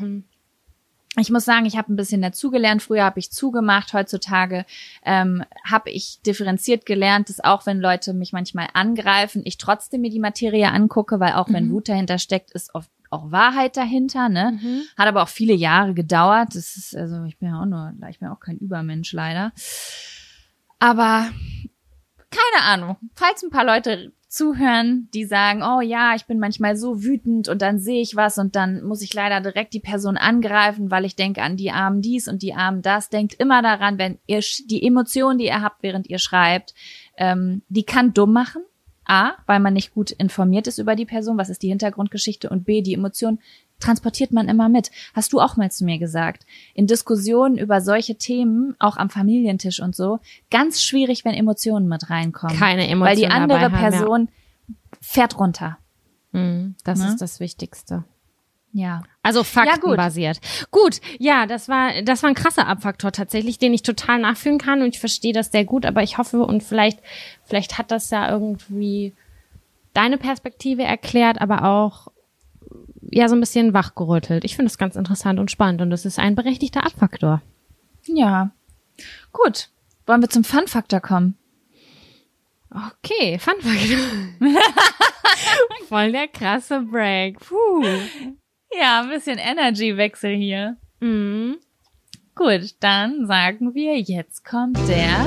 ich 1.19 1.31
muss 1.31 1.45
sagen, 1.45 1.67
ich 1.67 1.77
habe 1.77 1.93
ein 1.93 1.97
bisschen 1.97 2.23
dazugelernt. 2.23 2.83
Früher 2.83 3.05
habe 3.05 3.19
ich 3.19 3.31
zugemacht, 3.31 3.93
heutzutage 3.93 4.65
ähm, 5.05 5.45
habe 5.63 5.91
ich 5.91 6.23
differenziert 6.23 6.87
gelernt, 6.87 7.29
dass 7.29 7.45
auch 7.45 7.67
wenn 7.67 7.81
Leute 7.81 8.15
mich 8.15 8.33
manchmal 8.33 8.69
angreifen, 8.73 9.43
ich 9.45 9.59
trotzdem 9.59 10.01
mir 10.01 10.11
die 10.11 10.19
Materie 10.19 10.71
angucke, 10.71 11.21
weil 11.21 11.35
auch 11.35 11.49
mhm. 11.49 11.55
wenn 11.55 11.71
Wut 11.71 11.91
dahinter 11.91 12.19
steckt, 12.19 12.53
ist 12.53 12.75
oft 12.75 12.89
auch 13.12 13.31
Wahrheit 13.31 13.77
dahinter, 13.77 14.29
ne? 14.29 14.59
Mhm. 14.61 14.83
Hat 14.96 15.09
aber 15.09 15.22
auch 15.22 15.29
viele 15.29 15.55
Jahre 15.55 15.94
gedauert. 15.94 16.55
Das 16.55 16.77
ist, 16.77 16.96
also 16.96 17.25
ich 17.25 17.38
bin 17.38 17.48
ja 17.48 17.61
auch 17.61 17.66
nur, 17.66 17.92
ich 18.11 18.18
bin 18.18 18.29
auch 18.29 18.40
kein 18.40 18.59
Übermensch 18.59 19.12
leider. 19.12 19.53
Aber 20.79 21.29
keine 22.31 22.64
Ahnung, 22.64 22.96
falls 23.14 23.42
ein 23.42 23.51
paar 23.51 23.64
Leute 23.64 24.12
zuhören, 24.33 25.09
die 25.12 25.27
sagen, 25.27 25.62
oh 25.62 25.83
ja, 25.83 26.14
ich 26.14 26.25
bin 26.25 26.38
manchmal 26.38 26.75
so 26.75 27.03
wütend 27.03 27.48
und 27.48 27.61
dann 27.61 27.79
sehe 27.79 28.01
ich 28.01 28.16
was 28.16 28.38
und 28.38 28.57
dann 28.57 28.83
muss 28.83 29.03
ich 29.03 29.12
leider 29.12 29.42
direkt 29.42 29.75
die 29.75 29.81
Person 29.81 30.16
angreifen, 30.16 30.90
weil 30.90 31.05
ich 31.05 31.16
denke 31.16 31.42
an 31.42 31.59
die 31.59 31.70
Armen 31.70 32.01
dies 32.01 32.29
und 32.29 32.42
die 32.42 32.55
Armen 32.55 32.81
das. 32.81 33.11
Denkt 33.11 33.35
immer 33.35 33.61
daran, 33.61 33.98
wenn 33.98 34.18
ihr 34.27 34.40
die 34.40 34.87
Emotionen, 34.87 35.38
die 35.38 35.46
ihr 35.46 35.61
habt, 35.61 35.83
während 35.83 36.09
ihr 36.09 36.18
schreibt, 36.18 36.72
ähm, 37.18 37.62
die 37.68 37.85
kann 37.85 38.14
dumm 38.14 38.33
machen. 38.33 38.62
A, 39.12 39.35
weil 39.44 39.61
man 39.61 39.75
nicht 39.75 39.92
gut 39.92 40.11
informiert 40.11 40.66
ist 40.66 40.79
über 40.79 40.96
die 40.96 41.05
Person, 41.05 41.37
was 41.37 41.51
ist 41.51 41.62
die 41.62 41.68
Hintergrundgeschichte 41.68 42.48
und 42.48 42.64
B, 42.64 42.81
die 42.81 42.94
Emotionen 42.94 43.40
transportiert 43.79 44.33
man 44.33 44.48
immer 44.48 44.70
mit. 44.70 44.90
Hast 45.12 45.35
du 45.35 45.40
auch 45.40 45.59
mal 45.59 45.70
zu 45.70 45.85
mir 45.85 45.98
gesagt. 45.98 46.46
In 46.72 46.87
Diskussionen 46.87 47.59
über 47.59 47.83
solche 47.83 48.14
Themen, 48.14 48.75
auch 48.79 48.96
am 48.96 49.11
Familientisch 49.11 49.81
und 49.81 49.94
so, 49.94 50.20
ganz 50.51 50.83
schwierig, 50.83 51.27
wenn 51.27 51.35
Emotionen 51.35 51.88
mit 51.88 52.09
reinkommen. 52.09 52.57
Keine 52.57 52.88
Emotionen. 52.88 53.03
Weil 53.03 53.16
die 53.16 53.27
andere 53.27 53.68
Person 53.68 54.29
ja. 54.31 54.75
fährt 55.03 55.38
runter. 55.38 55.77
Mhm, 56.31 56.77
das 56.83 57.01
ne? 57.01 57.09
ist 57.09 57.20
das 57.20 57.38
Wichtigste. 57.38 58.05
Ja. 58.73 59.03
Also 59.23 59.45
faktenbasiert. 59.45 60.41
Ja, 60.43 60.67
gut. 60.71 60.83
gut, 60.83 61.01
ja, 61.19 61.47
das 61.47 61.69
war 61.69 62.03
das 62.03 62.23
war 62.23 62.31
ein 62.31 62.35
krasser 62.35 62.67
Abfaktor 62.67 63.13
tatsächlich, 63.13 63.59
den 63.59 63.75
ich 63.75 63.83
total 63.83 64.19
nachfühlen 64.19 64.59
kann 64.59 64.83
und 64.83 64.95
ich 64.95 65.01
verstehe 65.01 65.35
das 65.35 65.53
sehr 65.53 65.65
gut, 65.65 65.85
aber 65.85 66.03
ich 66.03 66.19
hoffe 66.19 66.43
und 66.43 66.63
vielleicht 66.63 66.99
vielleicht 67.45 67.79
hat 67.79 67.91
das 67.91 68.11
ja 68.11 68.31
irgendwie 68.31 69.13
deine 69.93 70.17
Perspektive 70.17 70.85
erklärt, 70.85 71.41
aber 71.41 71.65
auch 71.65 72.09
ja 73.11 73.29
so 73.29 73.37
ein 73.37 73.41
bisschen 73.41 73.75
wachgerüttelt. 73.75 74.45
Ich 74.45 74.57
finde 74.57 74.71
das 74.71 74.79
ganz 74.79 74.97
interessant 74.97 75.39
und 75.39 75.51
spannend 75.51 75.83
und 75.83 75.91
das 75.91 76.07
ist 76.07 76.19
ein 76.19 76.35
berechtigter 76.35 76.87
Abfaktor. 76.87 77.43
Ja. 78.07 78.51
Gut. 79.33 79.69
Wollen 80.07 80.23
wir 80.23 80.31
zum 80.31 80.45
Fun-Faktor 80.45 81.01
kommen? 81.01 81.37
Okay, 82.71 83.39
Fun-Faktor. 83.39 83.99
Voll 85.89 86.13
der 86.13 86.29
krasse 86.29 86.81
Break. 86.81 87.39
Puh. 87.39 87.85
Ja, 88.79 89.03
ein 89.03 89.09
bisschen 89.11 89.39
Energy-Wechsel 89.39 90.35
hier. 90.35 90.77
Mhm. 91.01 91.57
Gut, 92.35 92.75
dann 92.81 93.27
sagen 93.27 93.75
wir, 93.75 93.99
jetzt 94.01 94.45
kommt 94.45 94.79
der 94.89 95.19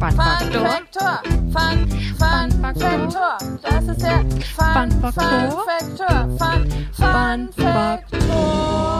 Fun 0.00 0.12
Faktor. 0.12 0.66
Faktor. 0.66 1.22
Fun, 1.52 1.88
Fun 2.18 2.50
Faktor. 2.60 3.38
Das 3.62 3.86
ist 3.86 4.02
der 4.02 4.24
Fun 4.56 4.90
Fun 4.90 4.90
Faktor. 5.00 5.64
Faktor. 5.66 6.38
Fun, 6.38 6.68
Fun 6.92 7.48
Faktor. 7.52 8.98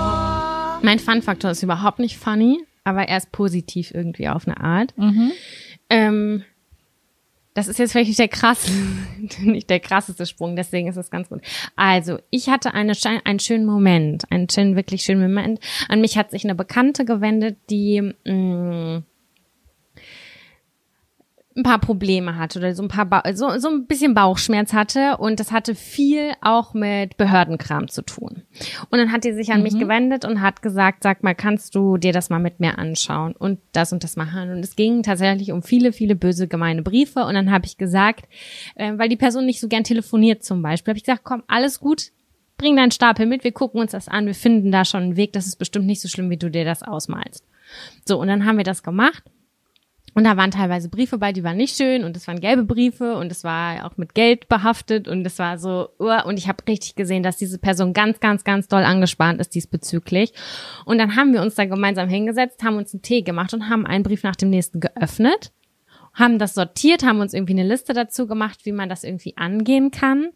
Mein 0.83 0.99
Fun-Faktor 1.01 1.51
ist 1.51 1.63
überhaupt 1.63 1.99
nicht 1.99 2.17
funny, 2.19 2.65
aber 2.85 3.09
er 3.09 3.17
ist 3.17 3.33
positiv 3.33 3.93
irgendwie 3.93 4.29
auf 4.29 4.47
eine 4.47 4.61
Art. 4.61 4.97
Mhm. 4.97 5.33
Ähm, 5.91 6.45
das 7.59 7.67
ist 7.67 7.81
jetzt 7.81 7.91
vielleicht 7.91 8.07
nicht 8.07 8.21
der 8.21 8.29
krass, 8.29 8.71
nicht 9.41 9.69
der 9.69 9.81
krasseste 9.81 10.27
Sprung, 10.27 10.55
deswegen 10.55 10.87
ist 10.87 10.97
es 10.97 11.11
ganz 11.11 11.29
gut. 11.29 11.41
Also, 11.75 12.19
ich 12.31 12.49
hatte 12.49 12.73
eine, 12.73 12.93
einen 13.25 13.41
schönen 13.41 13.67
Moment, 13.67 14.31
einen 14.31 14.49
schönen, 14.49 14.77
wirklich 14.77 15.03
schönen 15.03 15.23
Moment. 15.23 15.59
An 15.89 16.01
mich 16.01 16.17
hat 16.17 16.31
sich 16.31 16.45
eine 16.45 16.55
Bekannte 16.55 17.05
gewendet, 17.05 17.57
die 17.69 18.15
mh, 18.25 19.03
ein 21.59 21.65
paar 21.65 21.79
Probleme 21.79 22.37
hatte 22.37 22.61
oder 22.61 22.75
so 22.75 22.83
ein 22.83 22.89
paar 22.89 23.05
ba 23.05 23.23
so, 23.35 23.59
so 23.59 23.69
ein 23.69 23.87
bisschen 23.87 24.15
Bauchschmerz 24.15 24.73
hatte 24.73 25.17
und 25.19 25.41
das 25.41 25.53
hatte 25.53 25.75
viel 25.75 26.33
auch 26.41 26.73
mit 26.73 27.17
Behördenkram 27.17 27.89
zu 27.89 28.03
tun. 28.03 28.43
Und 28.91 28.99
dann 28.99 29.13
hat 29.13 29.25
die 29.25 29.33
sich 29.33 29.53
an 29.53 29.63
mich 29.63 29.79
gewendet 29.79 30.25
und 30.25 30.41
hat 30.41 30.63
gesagt, 30.63 31.03
sag 31.03 31.23
mal, 31.23 31.35
kannst 31.35 31.75
du 31.75 31.99
dir 31.99 32.13
das 32.13 32.31
mal 32.31 32.39
mit 32.39 32.61
mir 32.61 32.79
anschauen 32.79 33.35
und 33.37 33.59
das 33.73 33.93
und 33.93 34.05
das 34.05 34.17
machen? 34.17 34.51
Und 34.51 34.61
es 34.61 34.77
ging 34.77 35.03
tatsächlich 35.03 35.53
um 35.53 35.63
viele, 35.63 35.93
viele 35.93 36.15
böse, 36.15 36.49
gemeine 36.49 36.83
Briefe 36.83 37.25
und 37.25 37.35
dann 37.35 37.51
habe 37.51 37.67
ich 37.67 37.77
gesagt, 37.77 38.27
äh, 38.77 38.93
weil 38.97 39.09
die 39.09 39.17
Person 39.17 39.45
nicht 39.45 39.61
so 39.61 39.69
gern 39.69 39.85
telefoniert 39.85 40.45
zum 40.45 40.63
Beispiel, 40.63 40.93
habe 40.93 40.99
ich 40.99 41.05
gesagt, 41.05 41.25
komm, 41.25 41.43
alles 41.49 41.81
gut, 41.81 42.13
bring 42.57 42.77
deinen 42.77 42.93
Stapel 42.93 43.27
mit, 43.27 43.43
wir 43.43 43.53
gucken 43.53 43.81
uns 43.81 43.93
das 43.93 44.09
an, 44.09 44.27
wir 44.27 44.35
finden 44.35 44.71
da 44.71 44.85
schon 44.85 45.03
einen 45.03 45.17
Weg, 45.17 45.33
das 45.33 45.47
ist 45.47 45.57
bestimmt 45.57 45.87
nicht 45.87 46.01
so 46.01 46.09
schlimm, 46.09 46.31
wie 46.31 46.37
du 46.37 46.51
dir 46.51 46.65
das 46.65 46.83
ausmalst. 46.83 47.45
So, 48.07 48.21
und 48.21 48.29
dann 48.29 48.45
haben 48.45 48.57
wir 48.57 48.65
das 48.65 48.83
gemacht. 48.83 49.25
Und 50.19 50.25
da 50.25 50.37
waren 50.37 50.51
teilweise 50.51 50.89
Briefe 50.89 51.17
bei, 51.17 51.33
die 51.33 51.45
waren 51.45 51.57
nicht 51.57 51.77
schön 51.77 52.03
und 52.03 52.17
es 52.17 52.27
waren 52.27 52.41
gelbe 52.41 52.65
Briefe 52.65 53.15
und 53.15 53.31
es 53.31 53.45
war 53.45 53.87
auch 53.87 53.97
mit 53.99 54.17
Geld 54.17 54.49
behaftet 54.49 55.07
und 55.07 55.25
es 55.25 55.39
war 55.39 55.59
so, 55.59 55.91
uh, 56.01 56.27
und 56.27 56.41
ich 56.41 56.49
habe 56.49 56.67
richtig 56.67 56.97
gesehen, 56.97 57.23
dass 57.23 57.37
diese 57.37 57.57
Person 57.57 57.93
ganz, 57.93 58.19
ganz, 58.19 58.43
ganz 58.43 58.67
doll 58.67 58.83
angespannt 58.83 59.41
ist 59.41 59.55
diesbezüglich. 59.55 60.33
Und 60.85 60.99
dann 60.99 61.15
haben 61.15 61.33
wir 61.33 61.41
uns 61.41 61.55
da 61.55 61.67
gemeinsam 61.67 62.09
hingesetzt, 62.09 62.65
haben 62.65 62.79
uns 62.79 62.93
einen 62.93 63.03
Tee 63.03 63.23
gemacht 63.23 63.55
und 63.55 63.71
haben 63.71 63.87
einen 63.87 64.03
Brief 64.03 64.25
nach 64.25 64.35
dem 64.35 64.51
nächsten 64.51 64.81
geöffnet, 64.81 65.53
haben 66.15 66.41
das 66.41 66.55
sortiert, 66.55 67.05
haben 67.05 67.21
uns 67.21 67.33
irgendwie 67.33 67.53
eine 67.53 67.69
Liste 67.69 67.93
dazu 67.93 68.27
gemacht, 68.27 68.59
wie 68.65 68.73
man 68.73 68.89
das 68.89 69.05
irgendwie 69.05 69.37
angehen 69.37 69.93
kann 69.93 70.31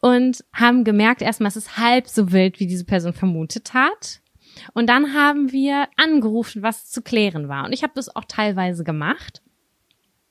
und 0.00 0.42
haben 0.54 0.84
gemerkt 0.84 1.20
erstmal, 1.20 1.48
es 1.48 1.56
ist 1.56 1.76
halb 1.76 2.08
so 2.08 2.32
wild, 2.32 2.60
wie 2.60 2.66
diese 2.66 2.86
Person 2.86 3.12
vermutet 3.12 3.74
hat. 3.74 4.21
Und 4.74 4.88
dann 4.88 5.14
haben 5.14 5.52
wir 5.52 5.88
angerufen, 5.96 6.62
was 6.62 6.90
zu 6.90 7.02
klären 7.02 7.48
war. 7.48 7.64
Und 7.64 7.72
ich 7.72 7.82
habe 7.82 7.92
das 7.94 8.14
auch 8.14 8.24
teilweise 8.26 8.84
gemacht, 8.84 9.42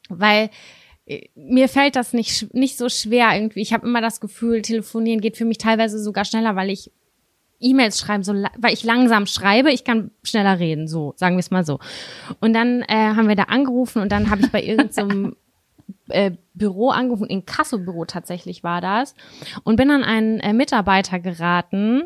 weil 0.10 0.50
äh, 1.06 1.28
mir 1.36 1.70
fällt 1.70 1.96
das 1.96 2.14
nicht, 2.14 2.54
nicht 2.54 2.78
so 2.78 2.90
schwer 2.90 3.30
irgendwie. 3.34 3.62
Ich 3.62 3.74
habe 3.74 3.88
immer 3.88 4.02
das 4.02 4.20
Gefühl, 4.20 4.62
telefonieren 4.62 5.22
geht 5.22 5.38
für 5.38 5.46
mich 5.46 5.58
teilweise 5.58 6.00
sogar 6.00 6.26
schneller, 6.26 6.56
weil 6.56 6.70
ich 6.70 6.92
E-Mails 7.62 8.00
schreiben, 8.00 8.24
so, 8.24 8.34
weil 8.34 8.74
ich 8.74 8.84
langsam 8.84 9.28
schreibe, 9.28 9.72
ich 9.72 9.84
kann 9.84 10.12
schneller 10.24 10.60
reden, 10.60 10.88
so, 10.88 11.14
sagen 11.16 11.36
wir 11.36 11.42
es 11.42 11.52
mal 11.52 11.64
so. 11.64 11.80
Und 12.40 12.54
dann 12.54 12.82
äh, 12.82 13.14
haben 13.16 13.28
wir 13.28 13.36
da 13.36 13.44
angerufen 13.44 14.02
und 14.02 14.12
dann 14.12 14.30
habe 14.30 14.42
ich 14.42 14.52
bei 14.52 14.64
irgendeinem 14.64 15.36
äh, 16.10 16.32
Büro 16.54 16.90
angerufen, 16.90 17.28
in 17.28 17.46
Kassobüro 17.46 18.06
tatsächlich 18.06 18.64
war 18.64 18.82
das, 18.82 19.16
und 19.64 19.76
bin 19.76 19.92
an 19.92 20.04
einen 20.04 20.40
äh, 20.40 20.54
Mitarbeiter 20.54 21.20
geraten, 21.20 22.04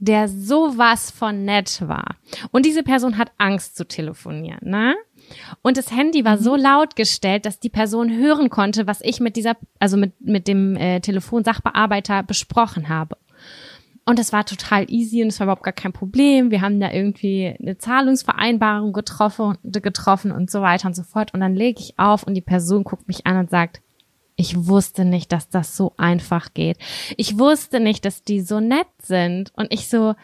der 0.00 0.28
sowas 0.28 1.10
von 1.10 1.44
nett 1.44 1.86
war. 1.86 2.16
Und 2.50 2.66
diese 2.66 2.82
Person 2.82 3.18
hat 3.18 3.32
Angst 3.38 3.76
zu 3.76 3.86
telefonieren, 3.86 4.60
ne? 4.62 4.96
Und 5.62 5.76
das 5.76 5.92
Handy 5.92 6.24
war 6.24 6.38
so 6.38 6.56
laut 6.56 6.96
gestellt, 6.96 7.46
dass 7.46 7.60
die 7.60 7.68
Person 7.68 8.12
hören 8.12 8.50
konnte, 8.50 8.88
was 8.88 9.00
ich 9.02 9.20
mit 9.20 9.36
dieser, 9.36 9.56
also 9.78 9.96
mit, 9.96 10.20
mit 10.20 10.48
dem 10.48 10.74
äh, 10.74 11.00
Telefonsachbearbeiter 11.00 12.24
besprochen 12.24 12.88
habe. 12.88 13.16
Und 14.06 14.18
das 14.18 14.32
war 14.32 14.44
total 14.44 14.90
easy 14.90 15.22
und 15.22 15.28
es 15.28 15.38
war 15.38 15.44
überhaupt 15.44 15.62
gar 15.62 15.72
kein 15.72 15.92
Problem. 15.92 16.50
Wir 16.50 16.62
haben 16.62 16.80
da 16.80 16.90
irgendwie 16.90 17.54
eine 17.60 17.78
Zahlungsvereinbarung 17.78 18.92
getroffen, 18.92 19.56
getroffen 19.62 20.32
und 20.32 20.50
so 20.50 20.62
weiter 20.62 20.88
und 20.88 20.96
so 20.96 21.04
fort. 21.04 21.32
Und 21.32 21.40
dann 21.40 21.54
lege 21.54 21.80
ich 21.80 21.96
auf 21.98 22.24
und 22.24 22.34
die 22.34 22.40
Person 22.40 22.82
guckt 22.82 23.06
mich 23.06 23.26
an 23.26 23.36
und 23.36 23.50
sagt, 23.50 23.82
ich 24.40 24.66
wusste 24.66 25.04
nicht, 25.04 25.32
dass 25.32 25.48
das 25.50 25.76
so 25.76 25.92
einfach 25.98 26.54
geht. 26.54 26.78
Ich 27.18 27.38
wusste 27.38 27.78
nicht, 27.78 28.04
dass 28.06 28.22
die 28.22 28.40
so 28.40 28.58
nett 28.58 28.86
sind. 29.02 29.52
Und 29.54 29.72
ich 29.72 29.88
so, 29.88 30.14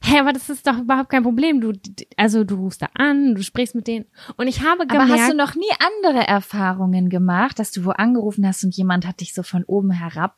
hä, 0.00 0.20
aber 0.20 0.32
das 0.32 0.48
ist 0.48 0.66
doch 0.66 0.78
überhaupt 0.78 1.10
kein 1.10 1.24
Problem. 1.24 1.60
Du, 1.60 1.72
also 2.16 2.44
du 2.44 2.54
rufst 2.54 2.82
da 2.82 2.88
an, 2.94 3.34
du 3.34 3.42
sprichst 3.42 3.74
mit 3.74 3.88
denen. 3.88 4.06
Und 4.36 4.46
ich 4.46 4.60
habe 4.60 4.82
Aber 4.82 4.86
gemerkt, 4.86 5.10
hast 5.12 5.32
du 5.32 5.36
noch 5.36 5.54
nie 5.56 5.70
andere 6.04 6.26
Erfahrungen 6.26 7.08
gemacht, 7.10 7.58
dass 7.58 7.72
du 7.72 7.84
wo 7.84 7.90
angerufen 7.90 8.46
hast 8.46 8.62
und 8.62 8.76
jemand 8.76 9.06
hat 9.06 9.20
dich 9.20 9.34
so 9.34 9.42
von 9.42 9.64
oben 9.64 9.90
herab? 9.90 10.36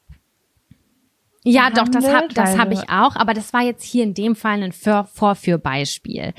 Ja, 1.44 1.70
doch, 1.70 1.88
das 1.88 2.04
hab, 2.04 2.28
behandelt? 2.28 2.36
das 2.38 2.58
hab 2.58 2.68
Also- 2.68 2.82
ich 2.82 2.90
auch, 2.90 3.16
aber 3.16 3.34
das 3.34 3.52
war 3.52 3.62
jetzt 3.62 3.82
hier 3.82 4.04
in 4.04 4.14
dem 4.14 4.34
Fall 4.36 4.62
ein 4.62 4.72
Vor 4.72 5.04
Vorführbeispiel. 5.06 6.34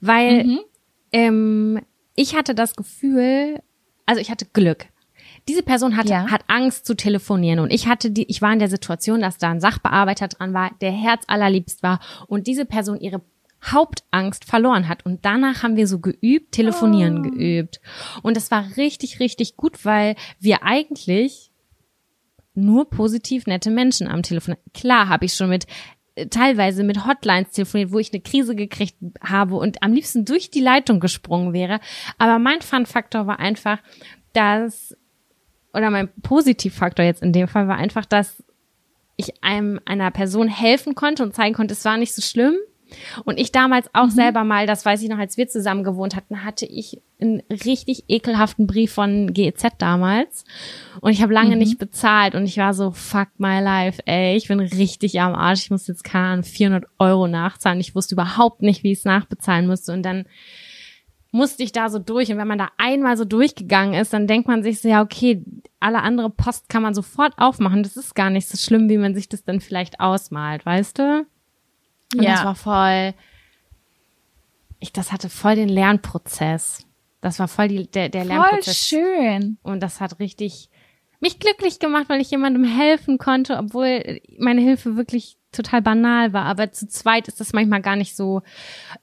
Weil 0.00 0.44
Mhm. 0.44 0.60
ähm, 1.12 1.80
ich 2.14 2.34
hatte 2.36 2.54
das 2.54 2.76
Gefühl, 2.76 3.60
also 4.06 4.20
ich 4.20 4.30
hatte 4.30 4.46
Glück. 4.52 4.86
Diese 5.48 5.62
Person 5.62 5.96
hatte, 5.96 6.10
Ja. 6.10 6.30
hat 6.30 6.44
Angst 6.48 6.86
zu 6.86 6.94
telefonieren 6.94 7.58
und 7.58 7.70
ich 7.72 7.86
hatte 7.86 8.10
die, 8.10 8.24
ich 8.30 8.40
war 8.40 8.52
in 8.52 8.58
der 8.58 8.68
Situation, 8.70 9.20
dass 9.20 9.36
da 9.38 9.50
ein 9.50 9.60
Sachbearbeiter 9.60 10.28
dran 10.28 10.54
war, 10.54 10.70
der 10.80 10.90
herzallerliebst 10.92 11.82
war 11.82 12.00
und 12.28 12.46
diese 12.46 12.64
Person 12.64 12.98
ihre 12.98 13.20
Hauptangst 13.62 14.44
verloren 14.44 14.88
hat. 14.88 15.06
Und 15.06 15.24
danach 15.24 15.62
haben 15.62 15.76
wir 15.76 15.86
so 15.86 15.98
geübt, 15.98 16.52
telefonieren 16.52 17.22
geübt. 17.22 17.80
Und 18.22 18.36
das 18.36 18.50
war 18.50 18.76
richtig, 18.76 19.20
richtig 19.20 19.56
gut, 19.56 19.84
weil 19.84 20.16
wir 20.38 20.62
eigentlich 20.64 21.50
nur 22.54 22.88
positiv 22.88 23.46
nette 23.46 23.70
Menschen 23.70 24.06
am 24.06 24.22
Telefon. 24.22 24.56
Klar 24.74 25.08
habe 25.08 25.24
ich 25.24 25.34
schon 25.34 25.48
mit 25.48 25.66
äh, 26.14 26.26
teilweise 26.26 26.84
mit 26.84 27.06
Hotlines 27.06 27.50
telefoniert, 27.50 27.90
wo 27.92 27.98
ich 27.98 28.12
eine 28.12 28.20
Krise 28.22 28.54
gekriegt 28.54 28.96
habe 29.22 29.56
und 29.56 29.82
am 29.82 29.92
liebsten 29.92 30.24
durch 30.24 30.50
die 30.50 30.60
Leitung 30.60 31.00
gesprungen 31.00 31.52
wäre. 31.52 31.80
Aber 32.18 32.38
mein 32.38 32.60
Fun-Faktor 32.60 33.26
war 33.26 33.38
einfach, 33.40 33.78
dass, 34.34 34.94
oder 35.74 35.90
mein 35.90 36.08
Positivfaktor 36.22 37.04
jetzt 37.04 37.22
in 37.22 37.32
dem 37.32 37.48
Fall 37.48 37.68
war 37.68 37.76
einfach, 37.76 38.04
dass 38.04 38.42
ich 39.16 39.42
einem 39.42 39.80
einer 39.84 40.10
Person 40.10 40.48
helfen 40.48 40.94
konnte 40.94 41.22
und 41.22 41.34
zeigen 41.34 41.54
konnte, 41.54 41.74
es 41.74 41.84
war 41.84 41.96
nicht 41.96 42.14
so 42.14 42.22
schlimm. 42.22 42.54
Und 43.24 43.40
ich 43.40 43.50
damals 43.50 43.88
auch 43.92 44.10
selber 44.10 44.44
mal, 44.44 44.66
das 44.66 44.84
weiß 44.84 45.02
ich 45.02 45.08
noch, 45.08 45.18
als 45.18 45.36
wir 45.36 45.48
zusammen 45.48 45.84
gewohnt 45.84 46.14
hatten, 46.14 46.44
hatte 46.44 46.66
ich 46.66 47.00
einen 47.20 47.42
richtig 47.50 48.04
ekelhaften 48.08 48.66
Brief 48.66 48.92
von 48.92 49.32
GEZ 49.32 49.64
damals. 49.78 50.44
Und 51.00 51.12
ich 51.12 51.22
habe 51.22 51.32
lange 51.32 51.56
nicht 51.56 51.78
bezahlt 51.78 52.34
und 52.34 52.44
ich 52.44 52.58
war 52.58 52.74
so, 52.74 52.92
fuck 52.92 53.28
my 53.38 53.60
life, 53.60 54.00
ey, 54.06 54.36
ich 54.36 54.48
bin 54.48 54.60
richtig 54.60 55.20
am 55.20 55.34
Arsch. 55.34 55.64
Ich 55.64 55.70
muss 55.70 55.88
jetzt, 55.88 56.04
keine 56.04 56.26
Ahnung, 56.26 56.44
400 56.44 56.84
Euro 56.98 57.26
nachzahlen. 57.26 57.80
Ich 57.80 57.94
wusste 57.94 58.14
überhaupt 58.14 58.62
nicht, 58.62 58.84
wie 58.84 58.92
ich 58.92 58.98
es 58.98 59.04
nachbezahlen 59.04 59.66
musste. 59.66 59.92
Und 59.92 60.02
dann 60.02 60.26
musste 61.34 61.64
ich 61.64 61.72
da 61.72 61.88
so 61.88 61.98
durch. 61.98 62.30
Und 62.30 62.38
wenn 62.38 62.46
man 62.46 62.58
da 62.58 62.68
einmal 62.78 63.16
so 63.16 63.24
durchgegangen 63.24 63.94
ist, 64.00 64.12
dann 64.12 64.28
denkt 64.28 64.46
man 64.46 64.62
sich 64.62 64.80
so, 64.80 64.88
ja, 64.88 65.02
okay, 65.02 65.42
alle 65.80 66.00
andere 66.00 66.30
Post 66.30 66.68
kann 66.68 66.82
man 66.82 66.94
sofort 66.94 67.34
aufmachen. 67.38 67.82
Das 67.82 67.96
ist 67.96 68.14
gar 68.14 68.30
nicht 68.30 68.48
so 68.48 68.56
schlimm, 68.56 68.88
wie 68.88 68.98
man 68.98 69.14
sich 69.16 69.28
das 69.28 69.42
dann 69.44 69.60
vielleicht 69.60 69.98
ausmalt, 69.98 70.64
weißt 70.64 70.98
du? 70.98 71.26
Und 72.16 72.22
Ja. 72.22 72.34
das 72.36 72.44
war 72.44 72.54
voll, 72.54 73.14
ich, 74.78 74.92
das 74.92 75.10
hatte 75.10 75.28
voll 75.28 75.56
den 75.56 75.68
Lernprozess. 75.68 76.86
Das 77.20 77.38
war 77.40 77.48
voll 77.48 77.68
die, 77.68 77.90
der, 77.90 78.10
der 78.10 78.22
Voll 78.26 78.28
Lernprozess. 78.36 78.86
schön. 78.86 79.58
Und 79.62 79.80
das 79.82 80.00
hat 80.00 80.20
richtig 80.20 80.70
mich 81.20 81.40
glücklich 81.40 81.78
gemacht, 81.80 82.04
weil 82.08 82.20
ich 82.20 82.30
jemandem 82.30 82.64
helfen 82.64 83.18
konnte, 83.18 83.56
obwohl 83.56 84.20
meine 84.38 84.60
Hilfe 84.60 84.96
wirklich 84.96 85.36
total 85.54 85.82
banal 85.82 86.32
war. 86.32 86.44
Aber 86.44 86.72
zu 86.72 86.88
zweit 86.88 87.28
ist 87.28 87.40
das 87.40 87.52
manchmal 87.52 87.80
gar 87.82 87.96
nicht 87.96 88.16
so, 88.16 88.42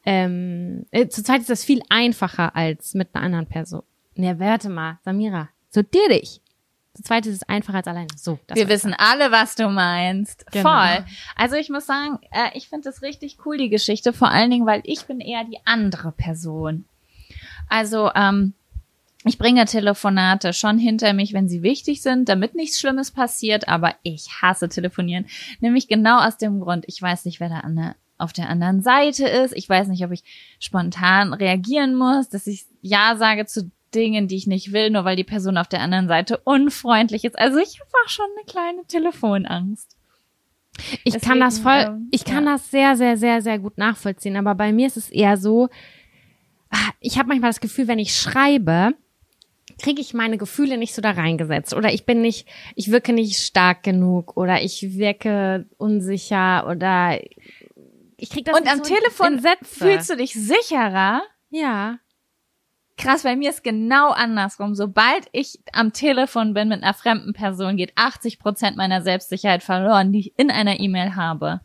ähm, 0.06 0.86
äh, 0.92 1.08
zu 1.08 1.24
zweit 1.24 1.42
ist 1.42 1.50
das 1.50 1.64
viel 1.64 1.82
einfacher 1.90 2.56
als 2.56 2.94
mit 2.94 3.10
einer 3.14 3.26
anderen 3.26 3.48
Person. 3.48 3.84
Ne, 4.16 4.40
warte 4.40 4.70
mal, 4.70 5.00
Samira, 5.04 5.50
sortier 5.70 6.10
dich. 6.10 6.42
Zu 6.94 7.04
zweit 7.04 7.26
ist 7.26 7.36
es 7.36 7.50
einfacher 7.50 7.78
als 7.78 7.88
alleine. 7.88 8.10
So, 8.18 8.38
das 8.48 8.58
Wir 8.58 8.68
wissen 8.68 8.94
alle, 8.94 9.32
was 9.32 9.56
du 9.56 9.70
meinst. 9.70 10.46
Genau. 10.52 10.70
Voll. 10.70 11.06
Also 11.38 11.56
ich 11.56 11.70
muss 11.70 11.86
sagen, 11.86 12.20
äh, 12.32 12.50
ich 12.54 12.68
finde 12.68 12.90
das 12.90 13.02
richtig 13.02 13.38
cool, 13.46 13.58
die 13.58 13.70
Geschichte, 13.70 14.12
vor 14.12 14.30
allen 14.30 14.52
Dingen, 14.52 14.66
weil 14.66 14.82
ich 14.84 15.06
bin 15.06 15.22
eher 15.22 15.46
die 15.46 15.60
andere 15.64 16.12
Person. 16.12 16.86
Also, 17.70 18.12
ähm, 18.14 18.54
ich 19.24 19.38
bringe 19.38 19.66
Telefonate 19.66 20.54
schon 20.54 20.78
hinter 20.80 21.14
mich, 21.14 21.34
wenn 21.34 21.48
sie 21.48 21.62
wichtig 21.62 22.02
sind, 22.02 22.28
damit 22.28 22.56
nichts 22.56 22.80
Schlimmes 22.80 23.12
passiert, 23.12 23.68
aber 23.68 23.96
ich 24.02 24.30
hasse 24.42 24.68
telefonieren. 24.68 25.26
Nämlich 25.60 25.88
genau 25.88 26.20
aus 26.20 26.38
dem 26.38 26.60
Grund, 26.60 26.86
ich 26.88 27.02
weiß 27.02 27.26
nicht, 27.26 27.40
wer 27.40 27.50
da 27.50 27.60
an 27.60 27.76
der, 27.76 27.96
auf 28.18 28.34
der 28.34 28.50
anderen 28.50 28.82
Seite 28.82 29.28
ist. 29.28 29.56
Ich 29.56 29.70
weiß 29.70 29.88
nicht, 29.90 30.04
ob 30.04 30.12
ich 30.12 30.24
spontan 30.60 31.34
reagieren 31.34 31.96
muss, 31.96 32.30
dass 32.30 32.48
ich 32.48 32.66
Ja 32.82 33.16
sage 33.16 33.46
zu 33.46 33.70
Dingen, 33.94 34.28
die 34.28 34.38
ich 34.38 34.48
nicht 34.48 34.72
will, 34.72 34.90
nur 34.90 35.06
weil 35.06 35.16
die 35.16 35.24
Person 35.24 35.58
auf 35.58 35.68
der 35.68 35.82
anderen 35.82 36.08
Seite 36.08 36.38
unfreundlich 36.38 37.26
ist. 37.26 37.38
Also 37.38 37.60
ich 37.60 37.80
habe 37.80 37.90
auch 38.04 38.10
schon 38.10 38.26
eine 38.38 38.46
kleine 38.46 38.86
Telefonangst. 38.88 39.98
Ich 41.04 41.20
kann 41.20 41.40
das 41.40 41.60
voll, 41.60 41.74
Deswegen, 41.74 41.96
ähm, 41.96 42.08
ich 42.12 42.26
kann 42.26 42.46
ja. 42.46 42.54
das 42.54 42.72
sehr, 42.72 42.96
sehr, 42.96 43.18
sehr, 43.18 43.42
sehr 43.42 43.60
gut 43.60 43.78
nachvollziehen. 43.78 44.38
Aber 44.38 44.56
bei 44.56 44.72
mir 44.72 44.88
ist 44.88 44.98
es 44.98 45.10
eher 45.10 45.38
so, 45.38 45.70
ah, 46.70 46.92
ich 47.00 47.18
habe 47.18 47.28
manchmal 47.28 47.50
das 47.50 47.60
Gefühl, 47.60 47.88
wenn 47.88 48.00
ich 48.00 48.16
schreibe, 48.16 48.96
kriege 49.82 50.02
ich 50.02 50.14
meine 50.14 50.38
Gefühle 50.38 50.78
nicht 50.78 50.94
so 50.94 51.02
da 51.02 51.12
reingesetzt. 51.12 51.74
Oder 51.74 51.94
ich 51.94 52.06
bin 52.06 52.22
nicht, 52.22 52.48
ich 52.76 52.92
wirke 52.92 53.14
nicht 53.14 53.38
stark 53.40 53.84
genug 53.84 54.38
oder 54.38 54.62
ich 54.62 54.98
wirke 54.98 55.66
unsicher 55.78 56.68
oder 56.70 57.20
ich 58.18 58.30
krieg 58.30 58.46
das 58.46 58.56
Und 58.56 58.64
nicht 58.64 58.72
am 58.74 58.78
so 58.84 58.94
Telefon 58.94 59.42
fühlst 59.64 60.10
du 60.10 60.16
dich 60.18 60.34
sicherer. 60.34 61.22
ja. 61.50 61.98
Krass, 62.98 63.24
bei 63.24 63.36
mir 63.36 63.50
ist 63.50 63.64
genau 63.64 64.10
andersrum. 64.12 64.76
Sobald 64.76 65.26
ich 65.32 65.58
am 65.74 65.92
Telefon 65.92 66.54
bin 66.54 66.68
mit 66.68 66.84
einer 66.84 66.94
fremden 66.94 67.34
Person, 67.34 67.76
geht 67.76 67.94
80 67.96 68.38
Prozent 68.38 68.78
meiner 68.78 69.02
Selbstsicherheit 69.02 69.64
verloren, 69.64 70.12
die 70.12 70.20
ich 70.20 70.34
in 70.38 70.52
einer 70.52 70.80
E-Mail 70.80 71.16
habe. 71.16 71.62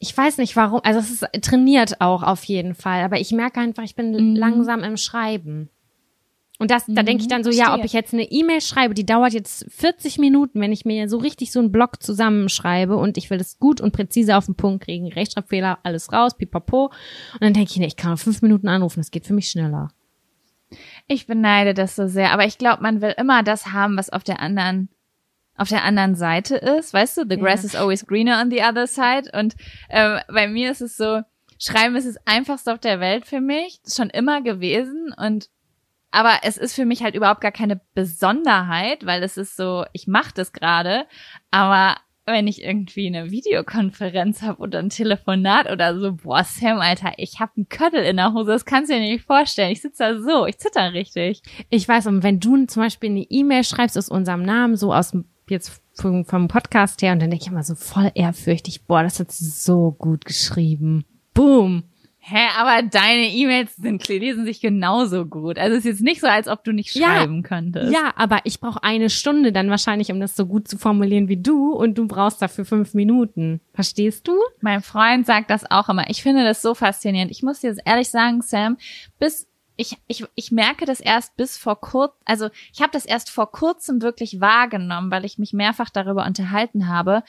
Ich 0.00 0.16
weiß 0.16 0.38
nicht 0.38 0.56
warum, 0.56 0.80
also 0.82 0.98
es 0.98 1.10
ist 1.10 1.26
trainiert 1.42 2.00
auch 2.00 2.24
auf 2.24 2.42
jeden 2.44 2.74
Fall, 2.74 3.02
aber 3.04 3.20
ich 3.20 3.30
merke 3.30 3.60
einfach, 3.60 3.84
ich 3.84 3.94
bin 3.94 4.10
Mhm. 4.30 4.34
langsam 4.36 4.82
im 4.82 4.96
Schreiben. 4.96 5.70
Und 6.60 6.72
das, 6.72 6.84
da 6.88 7.04
denke 7.04 7.22
ich 7.22 7.28
dann 7.28 7.44
so, 7.44 7.50
ja, 7.50 7.66
verstehe. 7.66 7.78
ob 7.78 7.84
ich 7.84 7.92
jetzt 7.92 8.12
eine 8.12 8.24
E-Mail 8.24 8.60
schreibe, 8.60 8.92
die 8.92 9.06
dauert 9.06 9.32
jetzt 9.32 9.64
40 9.70 10.18
Minuten, 10.18 10.60
wenn 10.60 10.72
ich 10.72 10.84
mir 10.84 11.08
so 11.08 11.18
richtig 11.18 11.52
so 11.52 11.60
einen 11.60 11.70
Block 11.70 12.02
zusammenschreibe 12.02 12.96
und 12.96 13.16
ich 13.16 13.30
will 13.30 13.38
das 13.38 13.60
gut 13.60 13.80
und 13.80 13.92
präzise 13.92 14.36
auf 14.36 14.46
den 14.46 14.56
Punkt 14.56 14.84
kriegen, 14.84 15.06
Rechtschreibfehler, 15.06 15.78
alles 15.84 16.12
raus, 16.12 16.36
pipapo. 16.36 16.86
Und 16.86 17.42
dann 17.42 17.54
denke 17.54 17.70
ich, 17.70 17.76
nee, 17.76 17.86
ich 17.86 17.96
kann 17.96 18.16
fünf 18.16 18.42
Minuten 18.42 18.66
anrufen, 18.66 18.98
das 18.98 19.12
geht 19.12 19.24
für 19.24 19.34
mich 19.34 19.48
schneller. 19.48 19.92
Ich 21.06 21.26
beneide 21.28 21.74
das 21.74 21.94
so 21.94 22.08
sehr, 22.08 22.32
aber 22.32 22.44
ich 22.44 22.58
glaube, 22.58 22.82
man 22.82 23.00
will 23.00 23.14
immer 23.16 23.44
das 23.44 23.68
haben, 23.68 23.96
was 23.96 24.10
auf 24.10 24.24
der 24.24 24.40
anderen 24.40 24.88
auf 25.56 25.68
der 25.68 25.82
anderen 25.82 26.14
Seite 26.14 26.54
ist, 26.54 26.94
weißt 26.94 27.16
du, 27.16 27.22
the 27.28 27.36
grass 27.36 27.64
is 27.64 27.74
always 27.74 28.06
greener 28.06 28.40
on 28.40 28.48
the 28.48 28.62
other 28.62 28.86
side. 28.86 29.28
Und 29.36 29.56
äh, 29.88 30.20
bei 30.32 30.46
mir 30.46 30.70
ist 30.70 30.80
es 30.80 30.96
so, 30.96 31.22
Schreiben 31.58 31.96
ist 31.96 32.06
das 32.06 32.16
einfachste 32.24 32.72
auf 32.72 32.78
der 32.78 33.00
Welt 33.00 33.26
für 33.26 33.40
mich, 33.40 33.80
schon 33.92 34.10
immer 34.10 34.40
gewesen 34.40 35.12
und 35.16 35.48
aber 36.10 36.38
es 36.42 36.56
ist 36.56 36.74
für 36.74 36.84
mich 36.84 37.02
halt 37.02 37.14
überhaupt 37.14 37.40
gar 37.40 37.52
keine 37.52 37.80
Besonderheit, 37.94 39.04
weil 39.04 39.22
es 39.22 39.36
ist 39.36 39.56
so, 39.56 39.84
ich 39.92 40.06
mache 40.06 40.32
das 40.34 40.52
gerade, 40.52 41.06
aber 41.50 41.96
wenn 42.32 42.46
ich 42.46 42.62
irgendwie 42.62 43.06
eine 43.06 43.30
Videokonferenz 43.30 44.42
habe 44.42 44.60
oder 44.60 44.78
ein 44.80 44.90
Telefonat 44.90 45.70
oder 45.70 45.98
so, 45.98 46.12
boah, 46.12 46.44
Sam, 46.44 46.78
Alter, 46.78 47.12
ich 47.16 47.40
habe 47.40 47.52
einen 47.56 47.68
Köttel 47.68 48.04
in 48.04 48.16
der 48.16 48.32
Hose, 48.34 48.52
das 48.52 48.64
kannst 48.64 48.90
du 48.90 48.94
dir 48.94 49.00
nicht 49.00 49.24
vorstellen. 49.24 49.72
Ich 49.72 49.80
sitze 49.80 50.02
da 50.02 50.20
so, 50.20 50.46
ich 50.46 50.58
zitter 50.58 50.92
richtig. 50.92 51.42
Ich 51.70 51.88
weiß, 51.88 52.06
und 52.06 52.22
wenn 52.22 52.40
du 52.40 52.66
zum 52.66 52.82
Beispiel 52.82 53.10
eine 53.10 53.22
E-Mail 53.22 53.64
schreibst 53.64 53.96
aus 53.96 54.08
unserem 54.08 54.42
Namen, 54.42 54.76
so 54.76 54.92
aus 54.92 55.16
jetzt 55.48 55.80
vom, 55.94 56.24
vom 56.24 56.48
Podcast 56.48 57.00
her, 57.00 57.12
und 57.12 57.20
dann 57.20 57.30
denke 57.30 57.44
ich 57.44 57.50
immer 57.50 57.62
so 57.62 57.74
voll 57.74 58.10
ehrfürchtig, 58.14 58.84
boah, 58.86 59.02
das 59.02 59.20
hat 59.20 59.32
so 59.32 59.92
gut 59.92 60.24
geschrieben. 60.24 61.04
Boom. 61.32 61.84
Hä, 62.30 62.48
aber 62.58 62.82
deine 62.86 63.28
E-Mails 63.30 63.76
sind, 63.76 64.06
lesen 64.08 64.44
sich 64.44 64.60
genauso 64.60 65.24
gut. 65.24 65.58
Also 65.58 65.72
es 65.76 65.84
ist 65.84 65.90
jetzt 65.90 66.00
nicht 66.02 66.20
so, 66.20 66.26
als 66.26 66.46
ob 66.48 66.62
du 66.64 66.72
nicht 66.72 66.94
Ja. 66.94 67.06
schreiben 67.06 67.42
könntest. 67.42 67.92
Ja, 67.92 68.12
aber 68.16 68.40
ich 68.44 68.60
brauche 68.60 68.82
eine 68.84 69.08
Stunde 69.08 69.50
dann 69.52 69.70
wahrscheinlich, 69.70 70.12
um 70.12 70.20
das 70.20 70.36
so 70.36 70.44
gut 70.46 70.68
zu 70.68 70.76
formulieren 70.78 71.28
wie 71.28 71.40
du, 71.40 71.72
und 71.72 71.96
du 71.96 72.06
brauchst 72.06 72.42
dafür 72.42 72.64
fünf 72.64 72.92
Minuten. 72.94 73.60
Verstehst 73.72 74.28
du? 74.28 74.36
Mein 74.60 74.82
Freund 74.82 75.26
sagt 75.26 75.50
das 75.50 75.70
auch 75.70 75.88
immer. 75.88 76.10
Ich 76.10 76.22
finde 76.22 76.44
das 76.44 76.60
so 76.60 76.74
faszinierend. 76.74 77.30
Ich 77.30 77.42
muss 77.42 77.60
dir 77.60 77.70
das 77.70 77.78
ehrlich 77.84 78.10
sagen, 78.10 78.42
Sam, 78.42 78.76
bis 79.18 79.46
ich, 79.76 79.96
ich, 80.08 80.24
ich 80.34 80.50
merke 80.50 80.86
das 80.86 80.98
erst 81.00 81.36
bis 81.36 81.56
vor 81.56 81.80
kurz, 81.80 82.12
also 82.24 82.48
ich 82.74 82.80
habe 82.82 82.90
das 82.92 83.06
erst 83.06 83.30
vor 83.30 83.52
kurzem 83.52 84.02
wirklich 84.02 84.40
wahrgenommen, 84.40 85.10
weil 85.12 85.24
ich 85.24 85.38
mich 85.38 85.52
mehrfach 85.52 85.88
darüber 85.88 86.26
unterhalten 86.26 86.88
habe, 86.88 87.22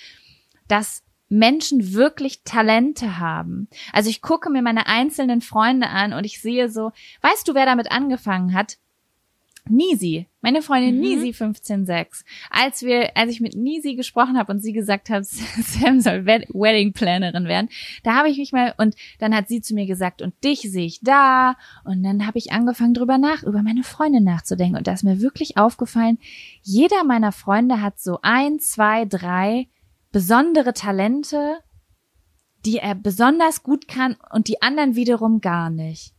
dass 0.68 1.04
Menschen 1.30 1.94
wirklich 1.94 2.44
Talente 2.44 3.20
haben. 3.20 3.68
Also 3.94 4.10
ich 4.10 4.22
gucke 4.22 4.50
mir 4.50 4.62
meine 4.62 4.88
einzelnen 4.88 5.42
Freunde 5.42 5.88
an 5.88 6.14
und 6.14 6.26
ich 6.26 6.42
sehe 6.42 6.70
so, 6.70 6.92
weißt 7.22 7.48
du, 7.48 7.54
wer 7.54 7.66
damit 7.66 7.92
angefangen 7.92 8.54
hat? 8.54 8.78
Nisi, 9.72 10.26
meine 10.42 10.64
Freundin 10.64 10.96
Mhm. 10.96 11.02
Nisi 11.02 11.34
156. 11.34 12.26
Als 12.50 12.82
wir, 12.82 13.16
als 13.16 13.32
ich 13.32 13.40
mit 13.40 13.56
Nisi 13.56 13.94
gesprochen 13.94 14.38
habe 14.38 14.52
und 14.52 14.62
sie 14.62 14.74
gesagt 14.74 15.12
hat, 15.12 15.26
Sam 15.28 16.02
soll 16.02 16.26
Wed 16.26 16.48
Wedding 16.50 16.94
Plannerin 16.94 17.46
werden, 17.46 17.70
da 18.04 18.16
habe 18.16 18.30
ich 18.30 18.38
mich 18.38 18.52
mal 18.52 18.74
und 18.78 18.96
dann 19.20 19.36
hat 19.36 19.48
sie 19.48 19.62
zu 19.62 19.76
mir 19.76 19.86
gesagt 19.86 20.24
und 20.24 20.34
dich 20.44 20.62
sehe 20.62 20.86
ich 20.86 21.02
da 21.02 21.56
und 21.84 22.02
dann 22.02 22.26
habe 22.26 22.40
ich 22.40 22.52
angefangen 22.52 22.96
drüber 22.96 23.20
nach 23.20 23.44
über 23.44 23.62
meine 23.62 23.84
Freunde 23.84 24.22
nachzudenken 24.22 24.78
und 24.78 24.88
da 24.88 24.94
ist 24.94 25.04
mir 25.04 25.22
wirklich 25.22 25.58
aufgefallen, 25.58 26.18
jeder 26.64 27.04
meiner 27.04 27.32
Freunde 27.32 27.82
hat 27.82 28.00
so 28.00 28.20
ein, 28.24 28.60
zwei, 28.60 29.06
drei 29.06 29.68
besondere 30.12 30.74
Talente, 30.74 31.60
die 32.66 32.78
er 32.78 32.96
besonders 32.96 33.64
gut 33.64 33.88
kann 33.88 34.18
und 34.32 34.48
die 34.48 34.62
anderen 34.62 34.96
wiederum 34.96 35.40
gar 35.42 35.70
nicht. 35.70 36.14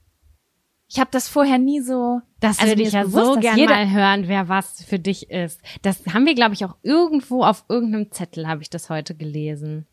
Ich 0.88 0.98
habe 0.98 1.10
das 1.12 1.28
vorher 1.28 1.58
nie 1.58 1.80
so. 1.80 2.20
Das 2.40 2.58
Also 2.58 2.72
würde 2.72 2.82
ich 2.82 2.92
ja 2.92 3.02
bewusst, 3.04 3.24
so 3.26 3.34
dass 3.36 3.42
gern 3.42 3.56
jeder- 3.58 3.74
mal 3.74 3.90
hören, 3.90 4.26
wer 4.26 4.48
was 4.48 4.82
für 4.82 4.98
dich 4.98 5.30
ist. 5.30 5.60
Das 5.82 6.04
haben 6.12 6.26
wir, 6.26 6.34
glaube 6.34 6.54
ich, 6.54 6.64
auch 6.64 6.76
irgendwo 6.82 7.44
auf 7.44 7.64
irgendeinem 7.68 8.10
Zettel, 8.10 8.48
habe 8.48 8.62
ich 8.62 8.70
das 8.70 8.90
heute 8.90 9.14
gelesen. 9.14 9.86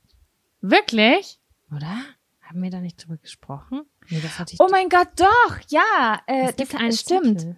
Wirklich? 0.61 1.39
Oder? 1.75 1.97
Haben 2.41 2.63
wir 2.63 2.71
da 2.71 2.79
nicht 2.79 3.03
drüber 3.03 3.17
gesprochen? 3.17 3.81
Nee, 4.09 4.21
das 4.21 4.39
hatte 4.39 4.53
ich. 4.53 4.59
Oh 4.59 4.69
mein 4.71 4.89
Gott, 4.89 5.09
doch, 5.17 5.57
ja, 5.69 6.19
äh, 6.25 6.51
das 6.53 7.01
stimmt. 7.01 7.41
Zettel. 7.41 7.57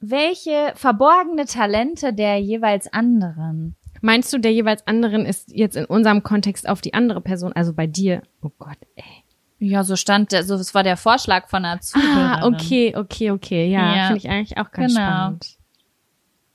Welche 0.00 0.72
verborgene 0.74 1.46
Talente 1.46 2.12
der 2.12 2.38
jeweils 2.40 2.92
anderen? 2.92 3.76
Meinst 4.00 4.32
du, 4.32 4.38
der 4.38 4.52
jeweils 4.52 4.86
anderen 4.86 5.26
ist 5.26 5.50
jetzt 5.52 5.76
in 5.76 5.84
unserem 5.84 6.22
Kontext 6.22 6.68
auf 6.68 6.80
die 6.80 6.94
andere 6.94 7.20
Person, 7.20 7.52
also 7.52 7.72
bei 7.72 7.86
dir? 7.86 8.22
Oh 8.42 8.50
Gott, 8.58 8.78
ey. 8.96 9.04
Ja, 9.60 9.82
so 9.82 9.96
stand 9.96 10.30
der, 10.30 10.44
so 10.44 10.56
das 10.56 10.72
war 10.74 10.84
der 10.84 10.96
Vorschlag 10.96 11.48
von 11.48 11.64
einer 11.64 11.80
Zuhörerin. 11.80 12.14
Ah, 12.42 12.46
okay, 12.46 12.94
okay, 12.96 13.30
okay. 13.32 13.68
Ja, 13.70 13.94
Ja. 13.96 14.06
finde 14.06 14.18
ich 14.18 14.28
eigentlich 14.30 14.56
auch 14.58 14.70
ganz 14.70 14.94
Genau. 14.94 15.04
spannend. 15.06 15.46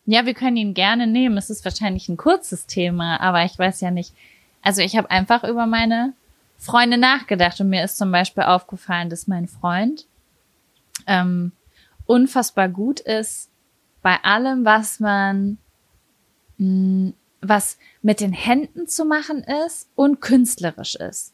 Ja, 0.06 0.26
wir 0.26 0.34
können 0.34 0.58
ihn 0.58 0.74
gerne 0.74 1.06
nehmen. 1.08 1.38
Es 1.38 1.50
ist 1.50 1.64
wahrscheinlich 1.66 2.08
ein 2.10 2.18
kurzes 2.18 2.66
Thema, 2.66 3.20
aber 3.20 3.44
ich 3.46 3.58
weiß 3.60 3.82
ja 3.82 3.92
nicht. 3.92 4.14
Also 4.62 4.82
ich 4.82 4.96
habe 4.96 5.12
einfach 5.12 5.44
über 5.44 5.66
meine 5.66 6.14
Freunde 6.58 6.98
nachgedacht 6.98 7.60
und 7.60 7.70
mir 7.70 7.84
ist 7.84 7.98
zum 7.98 8.12
Beispiel 8.12 8.44
aufgefallen, 8.44 9.10
dass 9.10 9.28
mein 9.28 9.48
Freund 9.50 10.06
ähm, 11.08 11.52
unfassbar 12.06 12.70
gut 12.70 13.02
ist 13.02 13.50
bei 14.02 14.16
allem, 14.24 14.64
was 14.66 15.00
man, 15.02 15.58
mh, 16.58 17.12
was 17.44 17.78
mit 18.02 18.20
den 18.20 18.34
Händen 18.34 18.88
zu 18.88 19.06
machen 19.06 19.44
ist 19.66 19.88
und 19.96 20.22
künstlerisch 20.22 20.96
ist. 20.96 21.34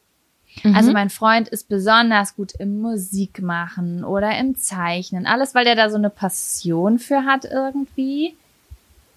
Also 0.73 0.91
mein 0.91 1.09
Freund 1.09 1.47
ist 1.47 1.69
besonders 1.69 2.35
gut 2.35 2.53
im 2.57 2.81
Musik 2.81 3.41
machen 3.41 4.03
oder 4.03 4.37
im 4.37 4.55
Zeichnen. 4.55 5.25
Alles, 5.25 5.55
weil 5.55 5.63
der 5.63 5.75
da 5.75 5.89
so 5.89 5.97
eine 5.97 6.09
Passion 6.09 6.99
für 6.99 7.23
hat 7.23 7.45
irgendwie. 7.45 8.35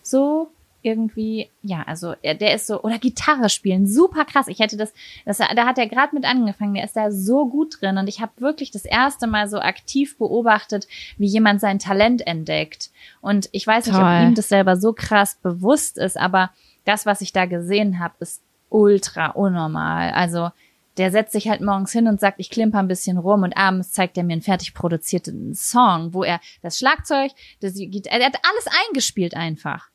So 0.02 0.50
irgendwie, 0.82 1.48
ja, 1.62 1.82
also 1.84 2.14
er, 2.22 2.34
der 2.34 2.54
ist 2.54 2.66
so, 2.66 2.82
oder 2.82 2.98
Gitarre 2.98 3.48
spielen, 3.48 3.86
super 3.86 4.24
krass. 4.24 4.48
Ich 4.48 4.58
hätte 4.58 4.76
das, 4.76 4.92
das 5.24 5.38
da 5.38 5.64
hat 5.64 5.78
er 5.78 5.86
gerade 5.86 6.14
mit 6.14 6.24
angefangen, 6.24 6.74
der 6.74 6.84
ist 6.84 6.96
da 6.96 7.10
so 7.10 7.46
gut 7.46 7.80
drin 7.80 7.98
und 7.98 8.08
ich 8.08 8.20
habe 8.20 8.32
wirklich 8.38 8.72
das 8.72 8.84
erste 8.84 9.26
Mal 9.26 9.48
so 9.48 9.60
aktiv 9.60 10.18
beobachtet, 10.18 10.88
wie 11.18 11.26
jemand 11.26 11.60
sein 11.60 11.78
Talent 11.78 12.26
entdeckt. 12.26 12.90
Und 13.20 13.48
ich 13.52 13.66
weiß 13.66 13.86
nicht, 13.86 13.94
Toll. 13.94 14.04
ob 14.04 14.28
ihm 14.28 14.34
das 14.34 14.48
selber 14.48 14.76
so 14.76 14.92
krass 14.92 15.38
bewusst 15.40 15.98
ist, 15.98 16.18
aber 16.18 16.50
das, 16.84 17.06
was 17.06 17.20
ich 17.20 17.32
da 17.32 17.46
gesehen 17.46 17.98
habe, 17.98 18.14
ist 18.20 18.42
ultra 18.68 19.28
unnormal. 19.28 20.10
Also 20.12 20.50
der 20.96 21.10
setzt 21.10 21.32
sich 21.32 21.48
halt 21.48 21.60
morgens 21.60 21.92
hin 21.92 22.06
und 22.06 22.20
sagt, 22.20 22.38
ich 22.38 22.50
klimper 22.50 22.78
ein 22.78 22.88
bisschen 22.88 23.16
rum 23.16 23.42
und 23.42 23.56
abends 23.56 23.92
zeigt 23.92 24.18
er 24.18 24.24
mir 24.24 24.34
einen 24.34 24.42
fertig 24.42 24.74
produzierten 24.74 25.54
Song, 25.54 26.12
wo 26.12 26.22
er 26.22 26.40
das 26.60 26.78
Schlagzeug, 26.78 27.32
das, 27.60 27.78
er 27.78 28.26
hat 28.26 28.36
alles 28.42 28.66
eingespielt 28.88 29.34
einfach. 29.34 29.88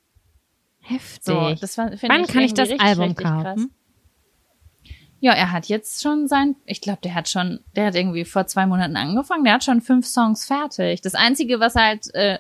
Heftig. 0.80 1.24
So, 1.24 1.56
das 1.60 1.78
war, 1.78 1.92
Wann 2.02 2.26
kann 2.28 2.44
ich 2.44 2.54
das 2.54 2.70
Album 2.80 3.14
kaufen? 3.16 3.44
krass. 3.44 3.62
Ja, 5.20 5.34
er 5.34 5.52
hat 5.52 5.66
jetzt 5.66 6.04
schon 6.04 6.28
sein, 6.28 6.56
ich 6.66 6.80
glaube, 6.80 7.00
der 7.04 7.16
hat 7.16 7.28
schon, 7.28 7.60
der 7.76 7.88
hat 7.88 7.96
irgendwie 7.96 8.24
vor 8.24 8.46
zwei 8.46 8.68
Monaten 8.68 8.96
angefangen, 8.96 9.44
der 9.46 9.54
hat 9.54 9.64
schon 9.64 9.82
fünf 9.82 10.06
Songs 10.06 10.46
fertig. 10.46 11.02
Das 11.02 11.16
Einzige, 11.16 11.60
was 11.60 11.74
halt, 11.74 12.14
äh, 12.14 12.38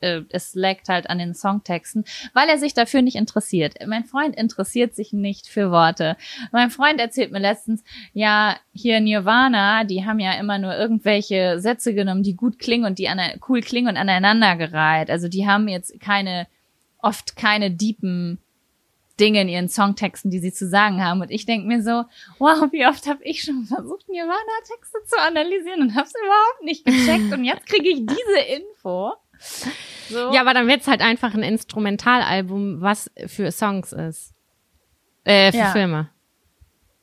äh, 0.00 0.22
es 0.30 0.54
laggt 0.54 0.88
halt 0.88 1.10
an 1.10 1.18
den 1.18 1.34
Songtexten, 1.34 2.04
weil 2.32 2.48
er 2.48 2.58
sich 2.58 2.72
dafür 2.72 3.02
nicht 3.02 3.16
interessiert. 3.16 3.74
Mein 3.86 4.04
Freund 4.04 4.36
interessiert 4.36 4.94
sich 4.94 5.12
nicht 5.12 5.48
für 5.48 5.72
Worte. 5.72 6.16
Mein 6.52 6.70
Freund 6.70 7.00
erzählt 7.00 7.32
mir 7.32 7.40
letztens, 7.40 7.82
ja, 8.12 8.56
hier 8.72 9.00
Nirvana, 9.00 9.82
die 9.82 10.04
haben 10.04 10.20
ja 10.20 10.34
immer 10.34 10.58
nur 10.58 10.76
irgendwelche 10.76 11.58
Sätze 11.58 11.94
genommen, 11.94 12.22
die 12.22 12.36
gut 12.36 12.60
klingen 12.60 12.84
und 12.84 13.00
die 13.00 13.08
ane- 13.08 13.40
cool 13.48 13.60
klingen 13.60 13.88
und 13.88 13.96
aneinandergereiht. 13.96 15.10
Also 15.10 15.26
die 15.26 15.48
haben 15.48 15.66
jetzt 15.66 15.98
keine, 15.98 16.46
oft 16.98 17.34
keine 17.34 17.72
deepen 17.72 18.38
Dinge 19.20 19.42
in 19.42 19.48
ihren 19.48 19.68
Songtexten, 19.68 20.30
die 20.30 20.40
sie 20.40 20.52
zu 20.52 20.68
sagen 20.68 21.02
haben. 21.04 21.20
Und 21.20 21.30
ich 21.30 21.46
denke 21.46 21.66
mir 21.68 21.82
so, 21.82 22.04
wow, 22.38 22.66
wie 22.72 22.86
oft 22.86 23.06
habe 23.06 23.22
ich 23.22 23.42
schon 23.42 23.64
versucht, 23.64 24.08
Nirvana-Texte 24.08 24.98
zu 25.06 25.16
analysieren 25.20 25.82
und 25.82 25.94
habe 25.94 26.06
es 26.06 26.12
überhaupt 26.14 26.62
nicht 26.64 26.84
gecheckt. 26.84 27.32
Und 27.32 27.44
jetzt 27.44 27.66
kriege 27.66 27.88
ich 27.88 28.06
diese 28.06 28.60
Info. 28.60 29.12
So. 30.08 30.32
Ja, 30.32 30.40
aber 30.40 30.54
dann 30.54 30.66
wird's 30.68 30.86
halt 30.88 31.00
einfach 31.00 31.34
ein 31.34 31.42
Instrumentalalbum, 31.42 32.80
was 32.80 33.10
für 33.26 33.50
Songs 33.52 33.92
ist. 33.92 34.32
Äh, 35.24 35.52
für 35.52 35.58
Ja. 35.58 35.72
Filme 35.72 36.08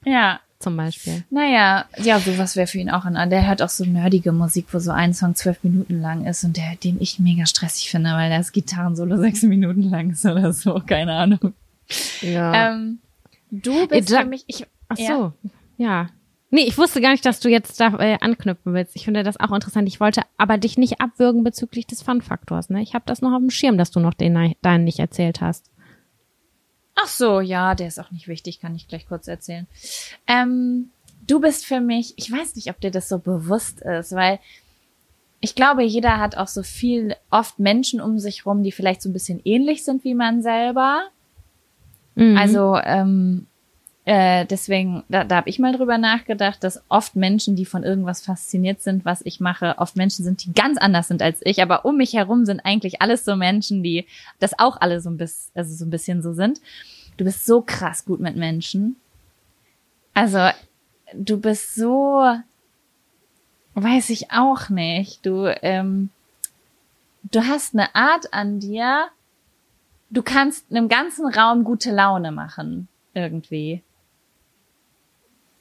Ja, 0.05 0.39
zum 0.59 0.78
Beispiel. 0.78 1.24
naja, 1.30 1.86
ja, 1.97 2.20
sowas 2.20 2.55
wäre 2.55 2.68
für 2.68 2.78
ihn 2.78 2.89
auch 2.91 3.05
an. 3.05 3.30
Der 3.30 3.47
hört 3.47 3.62
auch 3.62 3.70
so 3.70 3.84
nerdige 3.86 4.32
Musik, 4.32 4.68
wo 4.72 4.80
so 4.80 4.91
ein 4.91 5.14
Song 5.14 5.34
zwölf 5.36 5.64
Minuten 5.64 6.01
lang 6.01 6.26
ist 6.26 6.43
und 6.43 6.55
der, 6.57 6.76
den 6.84 7.01
ich 7.01 7.20
mega 7.20 7.45
stressig 7.45 7.89
finde, 7.89 8.12
weil 8.12 8.30
das 8.30 8.51
Gitarrensolo 8.51 9.18
sechs 9.18 9.41
Minuten 9.43 9.84
lang 9.89 10.12
ist 10.12 10.26
oder 10.26 10.53
so, 10.53 10.80
keine 10.86 11.14
Ahnung. 11.14 11.53
Ja. 12.22 12.72
Ähm, 12.74 13.00
du 13.50 13.88
bist 13.88 14.10
Sag- 14.10 14.24
für 14.24 14.30
mich, 14.30 14.44
ich, 14.48 14.66
Ach 14.89 14.98
ja. 14.98 15.08
so, 15.08 15.34
ja. 15.78 16.08
Nee, 16.54 16.64
ich 16.64 16.78
wusste 16.78 17.00
gar 17.00 17.12
nicht, 17.12 17.26
dass 17.26 17.39
du 17.39 17.48
jetzt 17.48 17.80
da 17.80 17.98
äh, 18.00 18.18
anknüpfen 18.20 18.74
willst. 18.74 18.96
Ich 18.98 19.06
finde 19.06 19.24
das 19.24 19.39
auch 19.39 19.54
interessant. 19.54 19.88
Ich 19.88 20.02
wollte 20.02 20.24
aber 20.38 20.58
dich 20.58 20.78
nicht 20.78 21.00
abwürgen 21.00 21.46
bezüglich 21.46 21.88
des 21.88 22.02
Fun-Faktors. 22.02 22.70
Ne? 22.70 22.82
Ich 22.82 22.94
habe 22.94 23.06
das 23.08 23.22
noch 23.22 23.32
auf 23.32 23.39
dem 23.39 23.50
Schirm, 23.50 23.78
dass 23.78 23.89
du 23.89 24.02
noch 24.02 24.14
den 24.14 24.56
deinen 24.62 24.84
nicht 24.84 25.00
erzählt 25.00 25.39
hast. 25.39 25.72
Ach 26.96 27.08
so, 27.08 27.39
ja, 27.39 27.74
der 27.74 27.88
ist 27.88 28.00
auch 28.00 28.12
nicht 28.12 28.28
wichtig, 28.28 28.60
kann 28.60 28.76
ich 28.76 28.89
gleich 28.89 29.08
kurz 29.08 29.30
erzählen. 29.30 29.66
Ähm, 30.28 30.89
du 31.26 31.39
bist 31.39 31.66
für 31.66 31.80
mich, 31.80 32.14
ich 32.18 32.30
weiß 32.30 32.56
nicht, 32.56 32.70
ob 32.70 32.82
dir 32.82 32.92
das 32.92 33.08
so 33.08 33.20
bewusst 33.20 33.82
ist, 33.82 34.12
weil 34.12 34.39
ich 35.39 35.56
glaube, 35.56 35.84
jeder 35.84 36.20
hat 36.20 36.36
auch 36.36 36.50
so 36.50 36.64
viel, 36.64 37.16
oft 37.30 37.60
Menschen 37.60 38.02
um 38.02 38.20
sich 38.20 38.46
rum, 38.46 38.62
die 38.62 38.74
vielleicht 38.74 39.02
so 39.02 39.10
ein 39.10 39.14
bisschen 39.14 39.42
ähnlich 39.46 39.84
sind 39.84 40.04
wie 40.04 40.14
man 40.14 40.42
selber. 40.44 41.06
Mhm. 42.16 42.38
Also 42.38 42.78
ähm, 42.84 43.47
äh, 44.03 44.45
deswegen, 44.47 45.03
da, 45.09 45.24
da 45.24 45.38
habe 45.38 45.49
ich 45.49 45.59
mal 45.59 45.74
drüber 45.74 45.97
nachgedacht, 45.97 46.64
dass 46.64 46.82
oft 46.89 47.16
Menschen, 47.16 47.55
die 47.55 47.66
von 47.66 47.84
irgendwas 47.84 48.22
fasziniert 48.22 48.82
sind, 48.82 49.05
was 49.05 49.22
ich 49.24 49.39
mache, 49.39 49.76
oft 49.78 49.95
Menschen 49.95 50.26
sind, 50.26 50.43
die 50.43 50.53
ganz 50.53 50.78
anders 50.80 51.07
sind 51.07 51.22
als 51.22 51.39
ich, 51.43 51.62
aber 51.62 51.86
um 51.86 51.97
mich 51.97 52.14
herum 52.14 52.45
sind 52.45 52.62
eigentlich 52.62 53.01
alles 53.01 53.24
so 53.24 53.36
Menschen, 53.36 53.84
die 53.84 54.07
das 54.39 54.57
auch 54.57 54.82
alle 54.82 55.01
so 55.01 55.09
ein 55.09 55.18
bisschen, 55.18 55.51
also 55.53 55.76
so 55.76 55.86
ein 55.86 55.91
bisschen 55.91 56.24
so 56.24 56.34
sind. 56.34 56.62
Du 57.18 57.26
bist 57.26 57.45
so 57.45 57.62
krass 57.62 58.03
gut 58.03 58.20
mit 58.20 58.36
Menschen. 58.36 58.95
Also 60.14 60.49
du 61.14 61.39
bist 61.39 61.76
so, 61.76 62.24
weiß 63.76 64.09
ich 64.09 64.32
auch 64.32 64.70
nicht. 64.70 65.26
Du, 65.26 65.45
ähm, 65.62 66.09
du 67.32 67.41
hast 67.41 67.76
eine 67.76 67.93
Art 67.93 68.34
an 68.34 68.59
dir. 68.59 69.09
Du 70.12 70.22
kannst 70.22 70.70
einem 70.70 70.89
ganzen 70.89 71.26
Raum 71.26 71.64
gute 71.64 71.91
Laune 71.91 72.32
machen 72.32 72.88
irgendwie. 73.14 73.82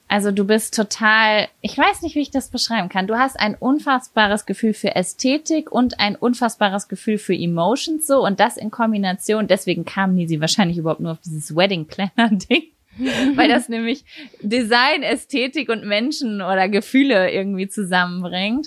Also 0.09 0.33
du 0.33 0.45
bist 0.45 0.75
total, 0.75 1.47
ich 1.61 1.79
weiß 1.79 2.03
nicht, 2.03 2.17
wie 2.17 2.21
ich 2.21 2.33
das 2.33 2.49
beschreiben 2.49 2.89
kann. 2.89 3.07
Du 3.07 3.17
hast 3.17 3.39
ein 3.39 3.55
unfassbares 3.55 4.45
Gefühl 4.45 4.75
für 4.75 4.97
Ästhetik 4.97 5.71
und 5.71 6.01
ein 6.01 6.17
unfassbares 6.17 6.89
Gefühl 6.89 7.17
für 7.17 7.33
Emotions 7.33 8.09
so 8.09 8.27
und 8.27 8.41
das 8.41 8.57
in 8.57 8.73
Kombination. 8.73 9.47
Deswegen 9.47 9.85
kam 9.85 10.17
Nisi 10.17 10.41
wahrscheinlich 10.41 10.79
überhaupt 10.79 10.99
nur 10.99 11.13
auf 11.13 11.21
dieses 11.25 11.55
Wedding 11.55 11.87
Planner 11.87 12.31
Ding, 12.31 12.65
weil 13.37 13.49
das 13.49 13.69
nämlich 13.69 14.05
Design, 14.43 15.05
Ästhetik 15.05 15.69
und 15.69 15.87
Menschen 15.87 16.43
oder 16.43 16.69
Gefühle 16.69 17.31
irgendwie 17.31 17.69
zusammenbringt. 17.69 18.67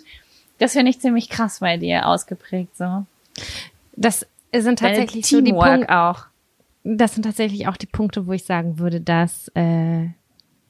Das 0.59 0.71
finde 0.71 0.91
ich 0.91 1.01
ziemlich 1.01 1.27
krass 1.29 1.59
bei 1.59 1.75
dir 1.75 2.07
ausgeprägt 2.07 2.77
so. 2.77 3.05
das 3.97 4.25
sind 4.61 4.79
tatsächlich 4.79 5.25
so 5.25 5.41
die 5.41 5.51
Punkte. 5.51 5.89
auch. 5.89 6.27
Das 6.83 7.13
sind 7.13 7.23
tatsächlich 7.23 7.67
auch 7.67 7.77
die 7.77 7.87
Punkte, 7.87 8.27
wo 8.27 8.33
ich 8.33 8.43
sagen 8.43 8.77
würde, 8.77 8.99
dass 8.99 9.47
äh, 9.55 10.09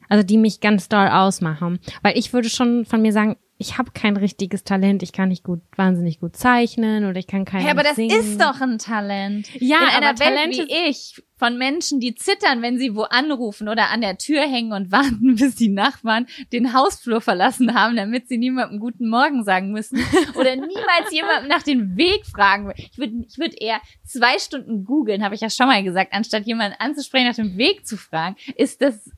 also 0.09 0.23
die 0.23 0.37
mich 0.37 0.59
ganz 0.59 0.89
doll 0.89 1.07
ausmachen, 1.07 1.79
weil 2.03 2.17
ich 2.17 2.33
würde 2.33 2.49
schon 2.49 2.85
von 2.85 3.01
mir 3.01 3.11
sagen, 3.11 3.35
ich 3.63 3.77
habe 3.77 3.91
kein 3.91 4.17
richtiges 4.17 4.65
Talent, 4.65 5.03
ich 5.03 5.13
kann 5.13 5.29
nicht 5.29 5.43
gut 5.43 5.61
wahnsinnig 5.77 6.19
gut 6.19 6.35
zeichnen 6.35 7.05
oder 7.05 7.17
ich 7.17 7.27
kann 7.27 7.45
kein 7.45 7.63
Ja, 7.65 7.71
aber 7.71 7.83
das 7.83 7.95
singen. 7.95 8.19
ist 8.19 8.41
doch 8.41 8.59
ein 8.59 8.77
Talent. 8.77 9.47
Ja, 9.61 9.77
In 9.77 10.03
aber 10.03 10.07
einer 10.07 10.19
Welt 10.19 10.57
wie 10.57 10.89
ich, 10.89 11.23
von 11.37 11.57
Menschen, 11.57 11.99
die 11.99 12.13
zittern, 12.15 12.61
wenn 12.61 12.77
sie 12.77 12.95
wo 12.95 13.03
anrufen 13.03 13.67
oder 13.69 13.89
an 13.89 14.01
der 14.01 14.17
Tür 14.17 14.41
hängen 14.41 14.73
und 14.73 14.91
warten, 14.91 15.35
bis 15.35 15.55
die 15.55 15.69
Nachbarn 15.69 16.27
den 16.51 16.73
Hausflur 16.73 17.21
verlassen 17.21 17.73
haben, 17.73 17.95
damit 17.95 18.27
sie 18.27 18.37
niemandem 18.37 18.79
guten 18.79 19.07
Morgen 19.09 19.43
sagen 19.45 19.71
müssen 19.71 19.99
oder 20.35 20.55
niemals 20.55 21.11
jemandem 21.11 21.47
nach 21.49 21.63
dem 21.63 21.95
Weg 21.95 22.25
fragen. 22.25 22.71
Ich 22.75 22.97
würde 22.97 23.13
ich 23.27 23.37
würd 23.37 23.61
eher 23.61 23.79
zwei 24.05 24.39
Stunden 24.39 24.83
googeln, 24.83 25.23
habe 25.23 25.35
ich 25.35 25.41
ja 25.41 25.49
schon 25.49 25.67
mal 25.67 25.83
gesagt, 25.83 26.13
anstatt 26.13 26.45
jemanden 26.45 26.75
anzusprechen, 26.79 27.27
nach 27.27 27.35
dem 27.35 27.57
Weg 27.57 27.87
zu 27.87 27.95
fragen. 27.97 28.35
Ist 28.55 28.81
das 28.81 29.09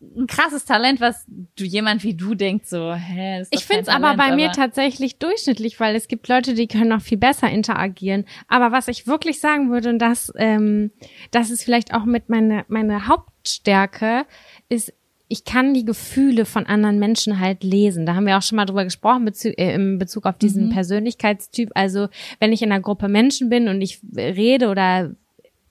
ein 0.00 0.26
krasses 0.26 0.64
Talent, 0.64 1.00
was 1.00 1.26
du 1.28 1.64
jemand 1.64 2.04
wie 2.04 2.14
du 2.14 2.34
denkst 2.34 2.68
so, 2.68 2.94
hä, 2.94 3.40
ist 3.40 3.54
Ich 3.54 3.66
finde 3.66 3.82
es 3.82 3.88
aber 3.88 4.16
bei 4.16 4.34
mir 4.34 4.50
tatsächlich 4.50 5.18
durchschnittlich, 5.18 5.78
weil 5.78 5.94
es 5.94 6.08
gibt 6.08 6.26
Leute, 6.28 6.54
die 6.54 6.68
können 6.68 6.88
noch 6.88 7.02
viel 7.02 7.18
besser 7.18 7.50
interagieren. 7.50 8.24
Aber 8.48 8.72
was 8.72 8.88
ich 8.88 9.06
wirklich 9.06 9.40
sagen 9.40 9.70
würde, 9.70 9.90
und 9.90 9.98
das, 9.98 10.32
ähm, 10.36 10.90
das 11.30 11.50
ist 11.50 11.64
vielleicht 11.64 11.92
auch 11.92 12.06
mit 12.06 12.30
meine, 12.30 12.64
meine 12.68 13.08
Hauptstärke, 13.08 14.24
ist, 14.70 14.94
ich 15.28 15.44
kann 15.44 15.74
die 15.74 15.84
Gefühle 15.84 16.46
von 16.46 16.66
anderen 16.66 16.98
Menschen 16.98 17.38
halt 17.38 17.62
lesen. 17.62 18.06
Da 18.06 18.14
haben 18.14 18.26
wir 18.26 18.38
auch 18.38 18.42
schon 18.42 18.56
mal 18.56 18.64
drüber 18.64 18.84
gesprochen 18.84 19.26
bezü 19.26 19.50
äh, 19.50 19.74
in 19.74 19.98
Bezug 19.98 20.24
auf 20.24 20.38
diesen 20.38 20.70
Persönlichkeitstyp. 20.70 21.70
Also 21.74 22.08
wenn 22.40 22.52
ich 22.52 22.62
in 22.62 22.72
einer 22.72 22.80
Gruppe 22.80 23.08
Menschen 23.08 23.50
bin 23.50 23.68
und 23.68 23.82
ich 23.82 24.00
rede 24.16 24.68
oder 24.68 25.14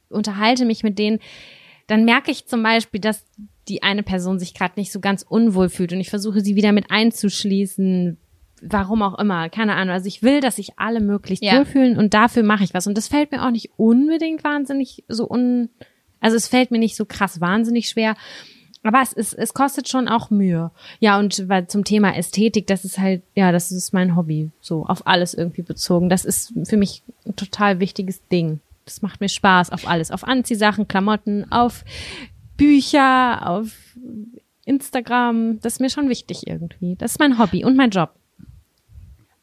unterhalte 0.10 0.66
mich 0.66 0.84
mit 0.84 1.00
denen, 1.00 1.20
dann 1.88 2.06
merke 2.06 2.30
ich 2.32 2.46
zum 2.46 2.62
Beispiel, 2.62 3.02
dass 3.02 3.26
die 3.70 3.84
eine 3.84 4.04
Person 4.04 4.40
sich 4.40 4.54
gerade 4.54 4.74
nicht 4.78 4.92
so 4.92 5.00
ganz 5.00 5.24
unwohl 5.28 5.70
fühlt 5.70 5.94
und 5.94 6.00
ich 6.02 6.10
versuche 6.10 6.42
sie 6.42 6.56
wieder 6.56 6.72
mit 6.74 6.92
einzuschließen, 6.92 8.18
warum 8.62 9.02
auch 9.04 9.18
immer, 9.20 9.50
keine 9.50 9.76
Ahnung. 9.76 9.94
Also 9.94 10.08
ich 10.08 10.22
will, 10.24 10.42
dass 10.42 10.58
sich 10.58 10.78
alle 10.78 11.00
möglichst 11.00 11.44
Ja. 11.44 11.58
wohlfühlen 11.58 11.98
und 11.98 12.14
dafür 12.14 12.44
mache 12.44 12.64
ich 12.64 12.74
was. 12.74 12.88
Und 12.88 12.98
das 12.98 13.08
fällt 13.08 13.32
mir 13.32 13.46
auch 13.46 13.52
nicht 13.52 13.70
unbedingt 13.78 14.44
wahnsinnig 14.44 15.04
so 15.08 15.30
un, 15.30 15.70
also 16.20 16.36
es 16.36 16.48
fällt 16.48 16.72
mir 16.72 16.80
nicht 16.80 16.96
so 16.98 17.06
krass 17.06 17.40
wahnsinnig 17.40 17.88
schwer. 17.88 18.16
Aber 18.84 19.02
es 19.02 19.12
ist, 19.14 19.34
es 19.34 19.54
kostet 19.54 19.90
schon 19.90 20.08
auch 20.08 20.30
Mühe. 20.30 20.72
Ja, 21.00 21.20
und 21.20 21.48
weil 21.50 21.68
zum 21.68 21.84
Thema 21.84 22.16
Ästhetik, 22.16 22.66
das 22.68 22.86
ist 22.86 22.98
halt, 22.98 23.24
ja, 23.36 23.52
das 23.52 23.72
ist 23.72 23.94
mein 23.94 24.16
Hobby, 24.16 24.52
so 24.62 24.86
auf 24.86 25.06
alles 25.06 25.34
irgendwie 25.34 25.62
bezogen. 25.64 26.10
Das 26.10 26.24
ist 26.26 26.54
für 26.64 26.78
mich 26.78 27.04
ein 27.26 27.36
total 27.36 27.80
wichtiges 27.82 28.26
Ding. 28.30 28.62
Das 28.86 29.02
macht 29.02 29.20
mir 29.22 29.30
Spaß 29.30 29.72
auf 29.72 29.88
alles, 29.88 30.12
auf 30.12 30.24
Anziehsachen, 30.24 30.88
Klamotten, 30.88 31.52
auf 31.52 31.84
Bücher, 32.60 33.50
auf 33.50 33.98
Instagram. 34.66 35.60
Das 35.62 35.74
ist 35.74 35.80
mir 35.80 35.90
schon 35.90 36.10
wichtig 36.10 36.46
irgendwie. 36.46 36.96
Das 36.96 37.12
ist 37.14 37.20
mein 37.20 37.40
Hobby 37.40 37.66
und 37.66 37.76
mein 37.76 37.90
Job. 37.90 38.14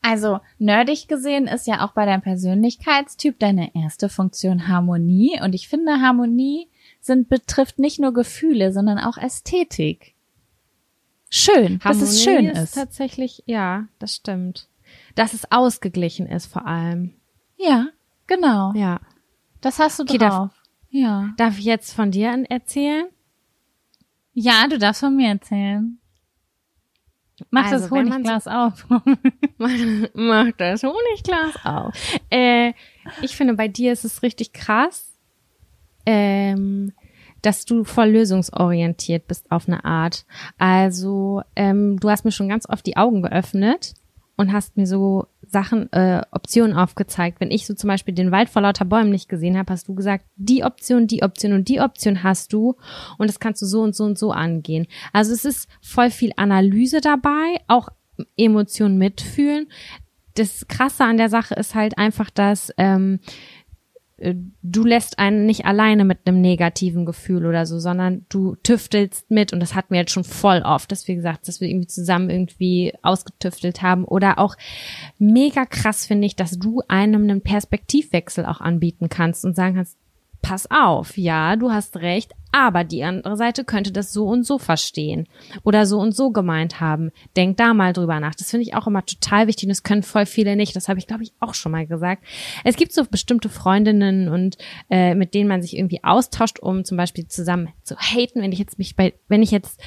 Also 0.02 0.38
nerdig 0.58 1.08
gesehen 1.08 1.48
ist 1.48 1.66
ja 1.66 1.84
auch 1.84 1.90
bei 1.90 2.06
deinem 2.06 2.22
Persönlichkeitstyp 2.22 3.40
deine 3.40 3.74
erste 3.74 4.08
Funktion 4.08 4.68
Harmonie. 4.68 5.40
Und 5.42 5.52
ich 5.52 5.66
finde, 5.66 6.00
Harmonie 6.00 6.68
sind, 7.00 7.28
betrifft 7.28 7.80
nicht 7.80 7.98
nur 7.98 8.12
Gefühle, 8.12 8.72
sondern 8.72 8.98
auch 8.98 9.18
Ästhetik. 9.18 10.14
Schön, 11.28 11.80
dass 11.80 12.00
es 12.00 12.22
schön 12.22 12.46
ist. 12.46 12.58
ist. 12.58 12.74
Tatsächlich, 12.74 13.42
ja, 13.46 13.88
das 13.98 14.14
stimmt. 14.14 14.68
Dass 15.16 15.34
es 15.34 15.50
ausgeglichen 15.50 16.26
ist 16.26 16.46
vor 16.46 16.66
allem. 16.66 17.14
Ja, 17.56 17.88
genau. 18.28 18.72
Ja. 18.76 19.00
Das 19.60 19.80
hast 19.80 19.98
du 19.98 20.04
Okay, 20.04 20.18
drauf. 20.18 20.50
Ja. 20.96 21.34
Darf 21.36 21.58
ich 21.58 21.66
jetzt 21.66 21.92
von 21.92 22.10
dir 22.10 22.46
erzählen? 22.48 23.06
Ja, 24.32 24.66
du 24.66 24.78
darfst 24.78 25.00
von 25.00 25.14
mir 25.14 25.28
erzählen. 25.28 25.98
Mach 27.50 27.70
Also, 27.70 27.82
das 27.82 27.90
Honigglas 27.90 28.48
auf. 28.48 28.86
Mach 30.14 30.52
das 30.56 30.82
Honigglas 30.82 31.54
auf. 31.64 31.94
Äh, 32.30 32.72
ich 33.20 33.36
finde, 33.36 33.52
bei 33.52 33.68
dir 33.68 33.92
ist 33.92 34.06
es 34.06 34.22
richtig 34.22 34.54
krass, 34.54 35.12
ähm, 36.06 36.94
dass 37.42 37.66
du 37.66 37.84
voll 37.84 38.08
lösungsorientiert 38.08 39.26
bist 39.26 39.50
auf 39.52 39.68
eine 39.68 39.84
Art. 39.84 40.24
Also, 40.56 41.42
ähm, 41.56 42.00
du 42.00 42.08
hast 42.08 42.24
mir 42.24 42.32
schon 42.32 42.48
ganz 42.48 42.66
oft 42.66 42.86
die 42.86 42.96
Augen 42.96 43.20
geöffnet 43.20 43.92
und 44.36 44.52
hast 44.52 44.76
mir 44.76 44.86
so 44.86 45.26
Sachen, 45.46 45.92
äh, 45.92 46.22
Optionen 46.30 46.76
aufgezeigt. 46.76 47.40
Wenn 47.40 47.50
ich 47.50 47.66
so 47.66 47.74
zum 47.74 47.88
Beispiel 47.88 48.14
den 48.14 48.30
Wald 48.30 48.48
vor 48.48 48.62
lauter 48.62 48.84
Bäumen 48.84 49.10
nicht 49.10 49.28
gesehen 49.28 49.56
habe, 49.56 49.72
hast 49.72 49.88
du 49.88 49.94
gesagt, 49.94 50.24
die 50.36 50.64
Option, 50.64 51.06
die 51.06 51.22
Option 51.22 51.52
und 51.52 51.68
die 51.68 51.80
Option 51.80 52.22
hast 52.22 52.52
du 52.52 52.76
und 53.18 53.28
das 53.28 53.40
kannst 53.40 53.62
du 53.62 53.66
so 53.66 53.82
und 53.82 53.94
so 53.94 54.04
und 54.04 54.18
so 54.18 54.32
angehen. 54.32 54.86
Also 55.12 55.32
es 55.32 55.44
ist 55.44 55.68
voll 55.80 56.10
viel 56.10 56.32
Analyse 56.36 57.00
dabei, 57.00 57.60
auch 57.68 57.88
Emotionen 58.36 58.98
mitfühlen. 58.98 59.68
Das 60.34 60.68
Krasse 60.68 61.04
an 61.04 61.16
der 61.16 61.30
Sache 61.30 61.54
ist 61.54 61.74
halt 61.74 61.96
einfach, 61.96 62.28
dass 62.28 62.70
ähm, 62.76 63.20
äh, 63.20 63.55
du 64.18 64.84
lässt 64.84 65.18
einen 65.18 65.44
nicht 65.44 65.66
alleine 65.66 66.04
mit 66.06 66.20
einem 66.24 66.40
negativen 66.40 67.04
Gefühl 67.04 67.44
oder 67.44 67.66
so, 67.66 67.78
sondern 67.78 68.24
du 68.30 68.56
tüftelst 68.56 69.30
mit 69.30 69.52
und 69.52 69.60
das 69.60 69.74
hatten 69.74 69.92
wir 69.92 70.00
jetzt 70.00 70.12
schon 70.12 70.24
voll 70.24 70.62
oft, 70.64 70.90
dass 70.90 71.06
wir 71.06 71.14
gesagt, 71.14 71.48
dass 71.48 71.60
wir 71.60 71.68
irgendwie 71.68 71.88
zusammen 71.88 72.30
irgendwie 72.30 72.94
ausgetüftelt 73.02 73.82
haben. 73.82 74.04
Oder 74.04 74.38
auch 74.38 74.56
mega 75.18 75.66
krass 75.66 76.06
finde 76.06 76.26
ich, 76.26 76.34
dass 76.34 76.58
du 76.58 76.82
einem 76.88 77.24
einen 77.24 77.42
Perspektivwechsel 77.42 78.46
auch 78.46 78.62
anbieten 78.62 79.10
kannst 79.10 79.44
und 79.44 79.54
sagen 79.54 79.76
kannst, 79.76 79.98
pass 80.40 80.70
auf, 80.70 81.18
ja, 81.18 81.56
du 81.56 81.70
hast 81.70 81.96
recht, 81.96 82.32
aber 82.56 82.84
die 82.84 83.04
andere 83.04 83.36
Seite 83.36 83.64
könnte 83.64 83.92
das 83.92 84.14
so 84.14 84.26
und 84.26 84.44
so 84.44 84.58
verstehen 84.58 85.28
oder 85.62 85.84
so 85.84 85.98
und 85.98 86.16
so 86.16 86.30
gemeint 86.30 86.80
haben. 86.80 87.10
Denk 87.36 87.58
da 87.58 87.74
mal 87.74 87.92
drüber 87.92 88.18
nach. 88.18 88.34
Das 88.34 88.50
finde 88.50 88.62
ich 88.62 88.74
auch 88.74 88.86
immer 88.86 89.04
total 89.04 89.46
wichtig 89.46 89.64
und 89.64 89.68
das 89.68 89.82
können 89.82 90.02
voll 90.02 90.24
viele 90.24 90.56
nicht. 90.56 90.74
Das 90.74 90.88
habe 90.88 90.98
ich, 90.98 91.06
glaube 91.06 91.22
ich, 91.22 91.34
auch 91.38 91.52
schon 91.52 91.72
mal 91.72 91.86
gesagt. 91.86 92.24
Es 92.64 92.76
gibt 92.76 92.94
so 92.94 93.04
bestimmte 93.04 93.50
Freundinnen 93.50 94.30
und 94.30 94.56
äh, 94.88 95.14
mit 95.14 95.34
denen 95.34 95.50
man 95.50 95.60
sich 95.60 95.76
irgendwie 95.76 96.02
austauscht, 96.02 96.58
um 96.58 96.82
zum 96.86 96.96
Beispiel 96.96 97.28
zusammen 97.28 97.68
zu 97.82 97.94
haten. 97.98 98.40
Wenn 98.40 98.52
ich 98.52 98.58
jetzt 98.58 98.78
mich 98.78 98.96
bei, 98.96 99.12
wenn 99.28 99.42
ich 99.42 99.50
jetzt 99.50 99.78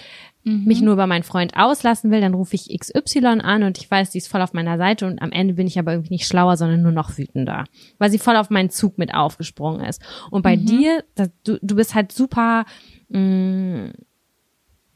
mich 0.65 0.81
nur 0.81 0.93
über 0.93 1.07
meinen 1.07 1.23
Freund 1.23 1.55
auslassen 1.55 2.11
will, 2.11 2.21
dann 2.21 2.33
rufe 2.33 2.55
ich 2.55 2.77
XY 2.77 3.41
an 3.41 3.63
und 3.63 3.77
ich 3.77 3.89
weiß, 3.89 4.11
die 4.11 4.17
ist 4.17 4.27
voll 4.27 4.41
auf 4.41 4.53
meiner 4.53 4.77
Seite 4.77 5.05
und 5.05 5.21
am 5.21 5.31
Ende 5.31 5.53
bin 5.53 5.67
ich 5.67 5.79
aber 5.79 5.93
irgendwie 5.93 6.13
nicht 6.13 6.27
schlauer, 6.27 6.57
sondern 6.57 6.81
nur 6.81 6.91
noch 6.91 7.17
wütender, 7.17 7.65
weil 7.97 8.11
sie 8.11 8.19
voll 8.19 8.35
auf 8.35 8.49
meinen 8.49 8.69
Zug 8.69 8.97
mit 8.97 9.13
aufgesprungen 9.13 9.81
ist. 9.81 10.01
Und 10.31 10.41
bei 10.41 10.55
dir, 10.55 11.03
das, 11.15 11.29
du, 11.43 11.57
du 11.61 11.75
bist 11.75 11.95
halt 11.95 12.11
super, 12.11 12.65
mh, 13.09 13.91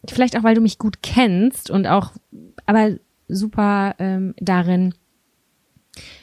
vielleicht 0.09 0.37
auch, 0.37 0.43
weil 0.43 0.55
du 0.55 0.61
mich 0.61 0.77
gut 0.77 1.01
kennst 1.01 1.69
und 1.69 1.87
auch, 1.87 2.11
aber 2.65 2.91
super 3.27 3.95
ähm, 3.99 4.33
darin, 4.37 4.93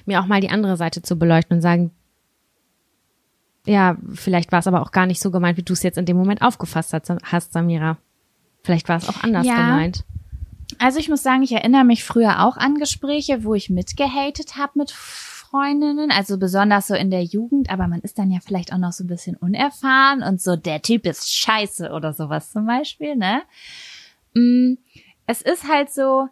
mir 0.07 0.20
auch 0.20 0.26
mal 0.26 0.41
die 0.41 0.51
andere 0.51 0.76
Seite 0.76 1.03
zu 1.03 1.18
beleuchten 1.18 1.57
und 1.57 1.62
sagen, 1.62 1.93
ja, 3.66 3.97
vielleicht 4.14 4.53
war 4.53 4.61
es 4.61 4.66
aber 4.66 4.83
auch 4.83 4.91
gar 4.91 5.07
nicht 5.07 5.20
so 5.20 5.31
gemeint, 5.31 5.59
wie 5.59 5.62
du 5.62 5.72
es 5.72 5.83
jetzt 5.83 5.99
in 5.99 6.07
dem 6.07 6.16
Moment 6.16 6.43
aufgefasst 6.43 6.95
hast 7.22 7.53
Samira. 7.53 7.99
Vielleicht 8.63 8.89
war 8.89 8.97
es 8.99 9.09
auch 9.09 9.23
anders 9.23 9.47
Ja. 9.47 9.57
gemeint. 9.57 10.05
Also 10.79 10.99
ich 10.99 11.09
muss 11.09 11.23
sagen, 11.23 11.43
ich 11.43 11.53
erinnere 11.53 11.85
mich 11.85 12.05
früher 12.05 12.45
auch 12.47 12.57
an 12.57 12.77
Gespräche, 12.77 13.45
wo 13.45 13.55
ich 13.55 13.71
mitgehatet 13.71 14.57
habe 14.57 14.79
mit 14.79 14.91
Freundinnen, 14.91 16.11
also 16.13 16.39
besonders 16.39 16.87
so 16.87 16.95
in 16.95 17.11
der 17.11 17.25
Jugend, 17.25 17.71
aber 17.71 17.89
man 17.89 18.01
ist 18.01 18.19
dann 18.19 18.31
ja 18.31 18.39
vielleicht 18.41 18.73
auch 18.73 18.79
noch 18.79 18.93
so 18.93 19.03
ein 19.03 19.09
bisschen 19.09 19.37
unerfahren 19.37 20.23
und 20.23 20.41
so, 20.41 20.55
der 20.55 20.81
Typ 20.81 21.07
ist 21.07 21.35
scheiße 21.35 21.91
oder 21.91 22.13
sowas 22.13 22.53
zum 22.53 22.67
Beispiel, 22.67 23.17
ne? 23.17 23.43
Mm, 24.35 24.75
Es 25.27 25.43
ist 25.43 25.69
halt 25.69 25.91
so, 25.93 26.29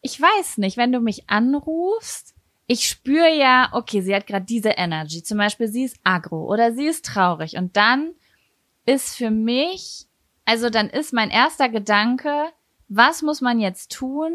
ich 0.00 0.20
weiß 0.20 0.58
nicht, 0.58 0.76
wenn 0.76 0.92
du 0.92 1.00
mich 1.00 1.28
anrufst, 1.28 2.34
ich 2.68 2.88
spüre 2.88 3.36
ja, 3.36 3.68
okay, 3.72 4.00
sie 4.00 4.14
hat 4.14 4.26
gerade 4.28 4.46
diese 4.46 4.70
Energy, 4.70 5.22
zum 5.24 5.38
Beispiel 5.38 5.66
sie 5.68 5.84
ist 5.84 5.96
aggro 6.04 6.46
oder 6.46 6.72
sie 6.72 6.86
ist 6.86 7.04
traurig 7.04 7.56
und 7.56 7.76
dann 7.76 8.12
ist 8.86 9.16
für 9.16 9.30
mich, 9.30 10.06
also 10.44 10.70
dann 10.70 10.88
ist 10.90 11.12
mein 11.12 11.30
erster 11.30 11.68
Gedanke, 11.68 12.46
was 12.88 13.22
muss 13.22 13.40
man 13.40 13.58
jetzt 13.60 13.92
tun, 13.92 14.32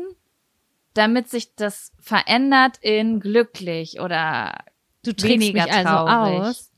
damit 0.94 1.30
sich 1.30 1.56
das 1.56 1.92
verändert 2.00 2.78
in 2.82 3.20
glücklich 3.20 4.00
oder 4.00 4.58
Du 5.04 5.12
weniger 5.24 5.64
mich 5.64 5.72
also 5.74 5.90
traurig? 5.90 6.40
aus. 6.40 6.72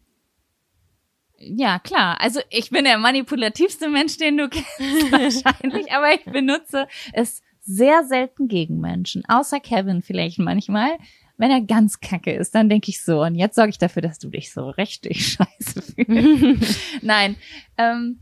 Ja, 1.37 1.79
klar. 1.79 2.19
Also 2.19 2.41
ich 2.49 2.69
bin 2.69 2.83
der 2.83 2.97
manipulativste 2.97 3.87
Mensch, 3.87 4.17
den 4.17 4.37
du 4.37 4.49
kennst 4.49 4.71
wahrscheinlich, 5.11 5.91
aber 5.93 6.13
ich 6.13 6.25
benutze 6.25 6.87
es 7.13 7.41
sehr 7.61 8.03
selten 8.03 8.47
gegen 8.47 8.79
Menschen, 8.79 9.23
außer 9.27 9.59
Kevin 9.59 10.01
vielleicht 10.01 10.39
manchmal. 10.39 10.91
Wenn 11.37 11.51
er 11.51 11.61
ganz 11.61 12.01
kacke 12.01 12.33
ist, 12.33 12.53
dann 12.53 12.67
denke 12.67 12.89
ich 12.89 13.01
so, 13.01 13.21
und 13.21 13.35
jetzt 13.35 13.55
sorge 13.55 13.69
ich 13.69 13.77
dafür, 13.77 14.01
dass 14.01 14.19
du 14.19 14.27
dich 14.29 14.51
so 14.51 14.69
richtig 14.71 15.25
scheiße 15.37 15.81
fühlst. 15.81 16.79
Nein. 17.01 17.37
Ähm, 17.77 18.19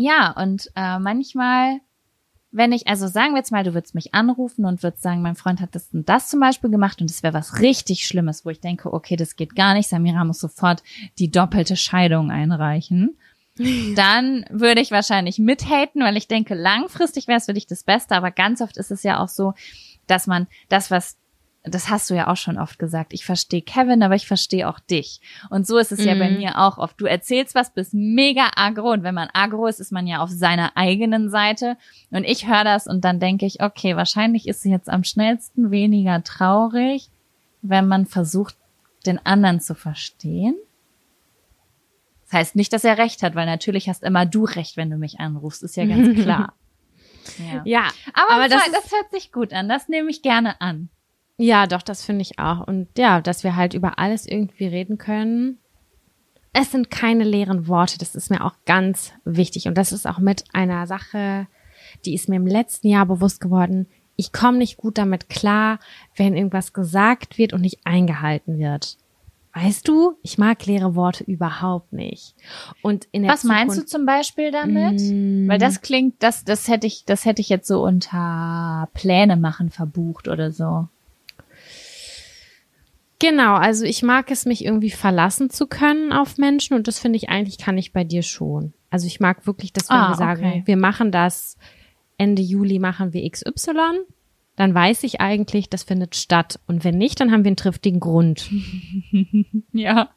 ja, 0.00 0.32
und 0.32 0.70
äh, 0.76 0.98
manchmal, 0.98 1.80
wenn 2.50 2.72
ich, 2.72 2.88
also 2.88 3.06
sagen 3.06 3.32
wir 3.32 3.38
jetzt 3.38 3.52
mal, 3.52 3.64
du 3.64 3.74
würdest 3.74 3.94
mich 3.94 4.14
anrufen 4.14 4.64
und 4.64 4.82
würdest 4.82 5.02
sagen, 5.02 5.22
mein 5.22 5.36
Freund 5.36 5.60
hat 5.60 5.74
das 5.74 5.88
und 5.92 6.08
das 6.08 6.28
zum 6.28 6.40
Beispiel 6.40 6.70
gemacht 6.70 7.00
und 7.00 7.10
es 7.10 7.22
wäre 7.22 7.34
was 7.34 7.60
richtig 7.60 8.06
Schlimmes, 8.06 8.44
wo 8.44 8.50
ich 8.50 8.60
denke, 8.60 8.92
okay, 8.92 9.16
das 9.16 9.36
geht 9.36 9.54
gar 9.54 9.74
nicht, 9.74 9.88
Samira 9.88 10.24
muss 10.24 10.40
sofort 10.40 10.82
die 11.18 11.30
doppelte 11.30 11.76
Scheidung 11.76 12.30
einreichen. 12.30 13.18
Dann 13.94 14.46
würde 14.50 14.80
ich 14.80 14.90
wahrscheinlich 14.90 15.38
mithaten, 15.38 16.02
weil 16.02 16.16
ich 16.16 16.28
denke, 16.28 16.54
langfristig 16.54 17.28
wäre 17.28 17.38
es 17.38 17.46
für 17.46 17.54
dich 17.54 17.66
das 17.66 17.84
Beste, 17.84 18.16
aber 18.16 18.30
ganz 18.30 18.60
oft 18.60 18.76
ist 18.78 18.90
es 18.90 19.02
ja 19.02 19.22
auch 19.22 19.28
so, 19.28 19.52
dass 20.06 20.26
man 20.26 20.46
das, 20.68 20.90
was 20.90 21.19
das 21.62 21.90
hast 21.90 22.08
du 22.08 22.14
ja 22.14 22.28
auch 22.28 22.36
schon 22.38 22.58
oft 22.58 22.78
gesagt. 22.78 23.12
Ich 23.12 23.24
verstehe 23.26 23.60
Kevin, 23.60 24.02
aber 24.02 24.14
ich 24.14 24.26
verstehe 24.26 24.66
auch 24.68 24.78
dich. 24.80 25.20
Und 25.50 25.66
so 25.66 25.76
ist 25.76 25.92
es 25.92 26.02
ja 26.02 26.14
bei 26.14 26.30
Mhm. 26.30 26.38
mir 26.38 26.58
auch 26.58 26.78
oft. 26.78 26.98
Du 27.00 27.04
erzählst 27.04 27.54
was, 27.54 27.70
bist 27.74 27.92
mega 27.92 28.50
agro 28.56 28.92
und 28.92 29.02
wenn 29.02 29.14
man 29.14 29.28
agro 29.34 29.66
ist, 29.66 29.78
ist 29.78 29.92
man 29.92 30.06
ja 30.06 30.20
auf 30.20 30.30
seiner 30.30 30.76
eigenen 30.76 31.28
Seite. 31.28 31.76
Und 32.10 32.24
ich 32.24 32.48
höre 32.48 32.64
das 32.64 32.86
und 32.86 33.04
dann 33.04 33.20
denke 33.20 33.44
ich, 33.44 33.62
okay, 33.62 33.94
wahrscheinlich 33.94 34.48
ist 34.48 34.62
sie 34.62 34.70
jetzt 34.70 34.88
am 34.88 35.04
schnellsten 35.04 35.70
weniger 35.70 36.24
traurig, 36.24 37.10
wenn 37.60 37.86
man 37.88 38.06
versucht, 38.06 38.56
den 39.04 39.24
anderen 39.26 39.60
zu 39.60 39.74
verstehen. 39.74 40.56
Das 42.24 42.32
heißt 42.32 42.56
nicht, 42.56 42.72
dass 42.72 42.84
er 42.84 42.96
recht 42.96 43.22
hat, 43.22 43.34
weil 43.34 43.46
natürlich 43.46 43.88
hast 43.88 44.02
immer 44.02 44.24
du 44.24 44.44
recht, 44.44 44.76
wenn 44.76 44.88
du 44.90 44.96
mich 44.96 45.20
anrufst, 45.20 45.62
ist 45.62 45.76
ja 45.76 45.84
ganz 45.84 46.18
klar. 46.22 46.54
Ja. 47.52 47.62
Ja, 47.64 47.88
Aber, 48.14 48.34
Aber 48.34 48.48
das 48.48 48.62
das, 48.64 48.82
das 48.84 48.92
hört 48.92 49.10
sich 49.10 49.30
gut 49.32 49.52
an. 49.52 49.68
Das 49.68 49.88
nehme 49.88 50.10
ich 50.10 50.22
gerne 50.22 50.60
an. 50.60 50.88
Ja, 51.40 51.66
doch, 51.66 51.82
das 51.82 52.04
finde 52.04 52.22
ich 52.22 52.38
auch. 52.38 52.66
Und 52.66 52.88
ja, 52.98 53.20
dass 53.20 53.44
wir 53.44 53.56
halt 53.56 53.74
über 53.74 53.98
alles 53.98 54.26
irgendwie 54.26 54.66
reden 54.66 54.98
können. 54.98 55.58
Es 56.52 56.72
sind 56.72 56.90
keine 56.90 57.24
leeren 57.24 57.68
Worte, 57.68 57.98
das 57.98 58.14
ist 58.14 58.30
mir 58.30 58.44
auch 58.44 58.54
ganz 58.66 59.12
wichtig. 59.24 59.66
Und 59.68 59.78
das 59.78 59.92
ist 59.92 60.06
auch 60.06 60.18
mit 60.18 60.44
einer 60.52 60.86
Sache, 60.86 61.46
die 62.04 62.14
ist 62.14 62.28
mir 62.28 62.36
im 62.36 62.46
letzten 62.46 62.88
Jahr 62.88 63.06
bewusst 63.06 63.40
geworden. 63.40 63.86
Ich 64.16 64.32
komme 64.32 64.58
nicht 64.58 64.76
gut 64.76 64.98
damit 64.98 65.28
klar, 65.28 65.78
wenn 66.16 66.36
irgendwas 66.36 66.72
gesagt 66.72 67.38
wird 67.38 67.52
und 67.52 67.60
nicht 67.60 67.78
eingehalten 67.84 68.58
wird. 68.58 68.98
Weißt 69.54 69.88
du, 69.88 70.16
ich 70.22 70.38
mag 70.38 70.64
leere 70.66 70.94
Worte 70.94 71.24
überhaupt 71.24 71.92
nicht. 71.92 72.34
Und 72.82 73.08
in 73.10 73.22
der 73.22 73.32
Was 73.32 73.42
meinst 73.44 73.76
du 73.76 73.80
Zukunft- 73.80 73.90
zum 73.90 74.06
Beispiel 74.06 74.50
damit? 74.52 75.00
Mm. 75.00 75.48
Weil 75.48 75.58
das 75.58 75.80
klingt, 75.80 76.22
das, 76.22 76.44
das 76.44 76.68
hätte 76.68 76.86
ich, 76.86 77.04
das 77.04 77.24
hätte 77.24 77.40
ich 77.40 77.48
jetzt 77.48 77.66
so 77.66 77.82
unter 77.82 78.88
Pläne 78.94 79.36
machen 79.36 79.70
verbucht 79.70 80.28
oder 80.28 80.52
so. 80.52 80.88
Genau, 83.20 83.54
also 83.54 83.84
ich 83.84 84.02
mag 84.02 84.30
es, 84.30 84.46
mich 84.46 84.64
irgendwie 84.64 84.90
verlassen 84.90 85.50
zu 85.50 85.66
können 85.66 86.12
auf 86.12 86.38
Menschen 86.38 86.74
und 86.74 86.88
das 86.88 86.98
finde 86.98 87.16
ich 87.18 87.28
eigentlich 87.28 87.58
kann 87.58 87.78
ich 87.78 87.92
bei 87.92 88.02
dir 88.02 88.22
schon. 88.22 88.72
Also 88.90 89.06
ich 89.06 89.20
mag 89.20 89.46
wirklich, 89.46 89.72
dass 89.72 89.88
wir 89.88 89.94
Ah, 89.94 90.14
sagen, 90.14 90.44
okay. 90.44 90.62
wir 90.64 90.76
machen 90.76 91.12
das 91.12 91.56
Ende 92.18 92.42
Juli 92.42 92.78
machen 92.78 93.12
wir 93.12 93.30
XY, 93.30 93.72
dann 94.56 94.74
weiß 94.74 95.04
ich 95.04 95.20
eigentlich, 95.20 95.70
das 95.70 95.84
findet 95.84 96.16
statt. 96.16 96.60
Und 96.66 96.82
wenn 96.84 96.98
nicht, 96.98 97.20
dann 97.20 97.30
haben 97.30 97.44
wir 97.44 97.48
einen 97.50 97.56
triftigen 97.56 98.00
Grund. 98.00 98.50
Ja. 99.72 100.10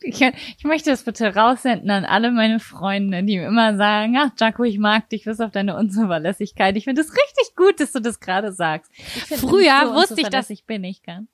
Ich, 0.00 0.20
ich 0.22 0.64
möchte 0.64 0.90
das 0.90 1.02
bitte 1.02 1.34
raussenden 1.34 1.90
an 1.90 2.04
alle 2.04 2.30
meine 2.30 2.60
Freunde, 2.60 3.24
die 3.24 3.36
mir 3.36 3.48
immer 3.48 3.76
sagen, 3.76 4.16
ach 4.16 4.30
Jaco, 4.38 4.62
ich 4.62 4.78
mag 4.78 5.08
dich 5.08 5.24
bis 5.24 5.40
auf 5.40 5.50
deine 5.50 5.76
Unzuverlässigkeit. 5.76 6.76
Ich 6.76 6.84
finde 6.84 7.00
es 7.02 7.08
richtig 7.10 7.56
gut, 7.56 7.80
dass 7.80 7.90
du 7.90 8.00
das 8.00 8.20
gerade 8.20 8.52
sagst. 8.52 8.92
Früher 9.26 9.84
nicht 9.84 9.92
wusste 9.94 10.20
ich, 10.20 10.28
dass- 10.28 10.50
ich 10.50 10.64
bin 10.66 10.84
ich 10.84 11.02
kann. 11.02 11.26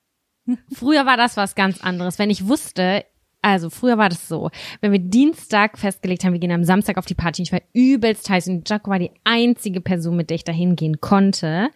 Früher 0.73 1.05
war 1.05 1.17
das 1.17 1.37
was 1.37 1.55
ganz 1.55 1.81
anderes. 1.81 2.19
Wenn 2.19 2.29
ich 2.29 2.47
wusste, 2.47 3.05
also 3.41 3.69
früher 3.69 3.97
war 3.97 4.09
das 4.09 4.27
so, 4.27 4.49
wenn 4.81 4.91
wir 4.91 4.99
Dienstag 4.99 5.77
festgelegt 5.77 6.23
haben, 6.23 6.33
wir 6.33 6.39
gehen 6.39 6.51
am 6.51 6.63
Samstag 6.63 6.97
auf 6.97 7.05
die 7.05 7.15
Party, 7.15 7.43
ich 7.43 7.51
war 7.51 7.61
übelst 7.73 8.29
heiß 8.29 8.47
und 8.47 8.69
Jaco 8.69 8.89
war 8.89 8.99
die 8.99 9.11
einzige 9.23 9.81
Person, 9.81 10.15
mit 10.15 10.29
der 10.29 10.35
ich 10.35 10.43
da 10.43 10.51
hingehen 10.51 10.99
konnte, 11.01 11.69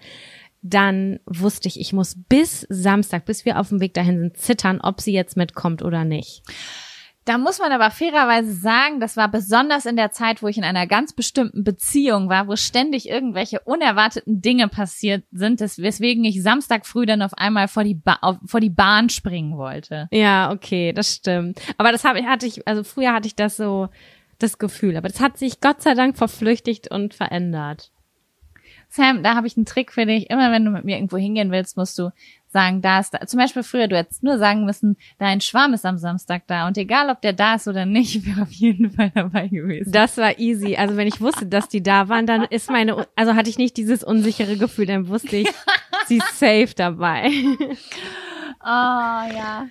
dann 0.62 1.20
wusste 1.26 1.68
ich, 1.68 1.80
ich 1.80 1.94
muss 1.94 2.16
bis 2.30 2.66
Samstag, 2.70 3.26
bis 3.26 3.46
wir 3.46 3.60
auf 3.60 3.70
dem 3.70 3.80
Weg 3.80 3.94
dahin 3.94 4.20
sind, 4.20 4.38
zittern, 4.38 4.80
ob 4.82 5.02
sie 5.02 5.14
jetzt 5.14 5.38
mitkommt 5.38 5.82
oder 5.82 6.04
nicht. 6.04 6.44
Da 7.26 7.38
muss 7.38 7.60
man 7.60 7.72
aber 7.72 7.92
fairerweise 7.92 8.52
sagen, 8.52 9.00
das 9.00 9.16
war 9.16 9.30
besonders 9.30 9.86
in 9.86 9.96
der 9.96 10.12
Zeit, 10.12 10.42
wo 10.42 10.48
ich 10.48 10.58
in 10.58 10.64
einer 10.64 10.88
ganz 10.88 11.14
bestimmten 11.14 11.64
Beziehung 11.64 12.30
war, 12.30 12.48
wo 12.48 12.56
ständig 12.56 13.08
irgendwelche 13.08 13.60
unerwarteten 13.60 14.42
Dinge 14.42 14.68
passiert 14.68 15.24
sind, 15.32 15.62
weswegen 15.62 16.24
ich 16.26 16.42
Samstag 16.42 16.88
früh 16.88 17.06
dann 17.06 17.22
auf 17.22 17.36
einmal 17.36 17.68
vor 17.68 17.84
die, 17.84 17.94
ba 17.94 18.18
auf, 18.22 18.38
vor 18.46 18.60
die 18.60 18.72
Bahn 18.72 19.10
springen 19.10 19.56
wollte. 19.56 20.08
Ja, 20.12 20.52
okay, 20.52 20.94
das 20.94 21.14
stimmt. 21.14 21.62
Aber 21.78 21.92
das 21.92 22.04
habe 22.04 22.20
ich, 22.20 22.26
hatte 22.26 22.48
ich, 22.48 22.68
also 22.68 22.84
früher 22.84 23.14
hatte 23.14 23.28
ich 23.28 23.36
das 23.36 23.56
so, 23.56 23.90
das 24.40 24.58
Gefühl. 24.58 24.98
Aber 24.98 25.08
das 25.08 25.20
hat 25.20 25.38
sich 25.38 25.62
Gott 25.62 25.82
sei 25.84 25.94
Dank 25.94 26.18
verflüchtigt 26.18 26.90
und 26.90 27.14
verändert. 27.14 27.92
Sam, 28.90 29.24
da 29.24 29.36
habe 29.36 29.48
ich 29.48 29.56
einen 29.56 29.66
Trick 29.66 29.92
für 29.92 30.06
dich. 30.06 30.30
Immer 30.30 30.52
wenn 30.52 30.66
du 30.66 30.72
mit 30.72 30.84
mir 30.84 30.96
irgendwo 30.96 31.18
hingehen 31.18 31.52
willst, 31.52 31.78
musst 31.78 31.98
du 31.98 32.12
sagen, 32.52 32.82
da 32.82 33.00
ist 33.00 33.14
da. 33.14 33.26
Zum 33.26 33.40
Beispiel 33.40 33.64
früher, 33.64 33.88
du 33.88 33.98
hättest 33.98 34.24
nur 34.24 34.38
sagen 34.38 34.66
müssen, 34.66 34.98
dein 35.18 35.42
Schwarm 35.42 35.74
ist 35.74 35.86
am 35.86 35.98
Samstag 35.98 36.44
da. 36.48 36.68
Und 36.68 36.78
egal, 36.78 37.10
ob 37.10 37.22
der 37.22 37.34
da 37.34 37.56
ist 37.56 37.68
oder 37.68 37.86
nicht, 37.86 38.16
ich 38.16 38.26
wäre 38.26 38.42
auf 38.42 38.52
jeden 38.52 38.92
Fall 38.92 39.12
dabei 39.14 39.48
gewesen. 39.48 39.92
Das 39.92 40.18
war 40.18 40.40
easy. 40.40 40.76
Also 40.76 40.98
wenn 40.98 41.08
ich 41.08 41.22
wusste, 41.22 41.46
dass 41.46 41.70
die 41.70 41.84
da 41.84 42.10
waren, 42.10 42.28
dann 42.28 42.44
ist 42.44 42.70
meine, 42.70 43.08
also 43.16 43.36
hatte 43.36 43.50
ich 43.50 43.58
nicht 43.58 43.78
dieses 43.78 44.04
unsichere 44.04 44.58
Gefühl, 44.58 44.86
dann 44.86 45.08
wusste 45.08 45.38
ich, 45.38 45.50
sie 46.08 46.18
ist 46.18 46.40
safe 46.40 46.74
dabei. 46.76 47.32
Oh 48.64 48.66
ja. 49.34 49.68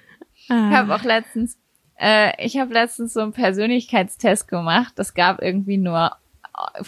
Ich 0.47 0.51
habe 0.51 0.95
auch 0.95 1.05
letztens, 1.05 1.57
äh, 1.97 2.33
ich 2.45 2.59
habe 2.59 2.73
letztens 2.73 3.13
so 3.13 3.21
einen 3.21 3.33
Persönlichkeitstest 3.33 4.49
gemacht. 4.49 4.95
Das 4.97 5.15
gab 5.15 5.41
irgendwie 5.41 5.77
nur, 5.77 6.17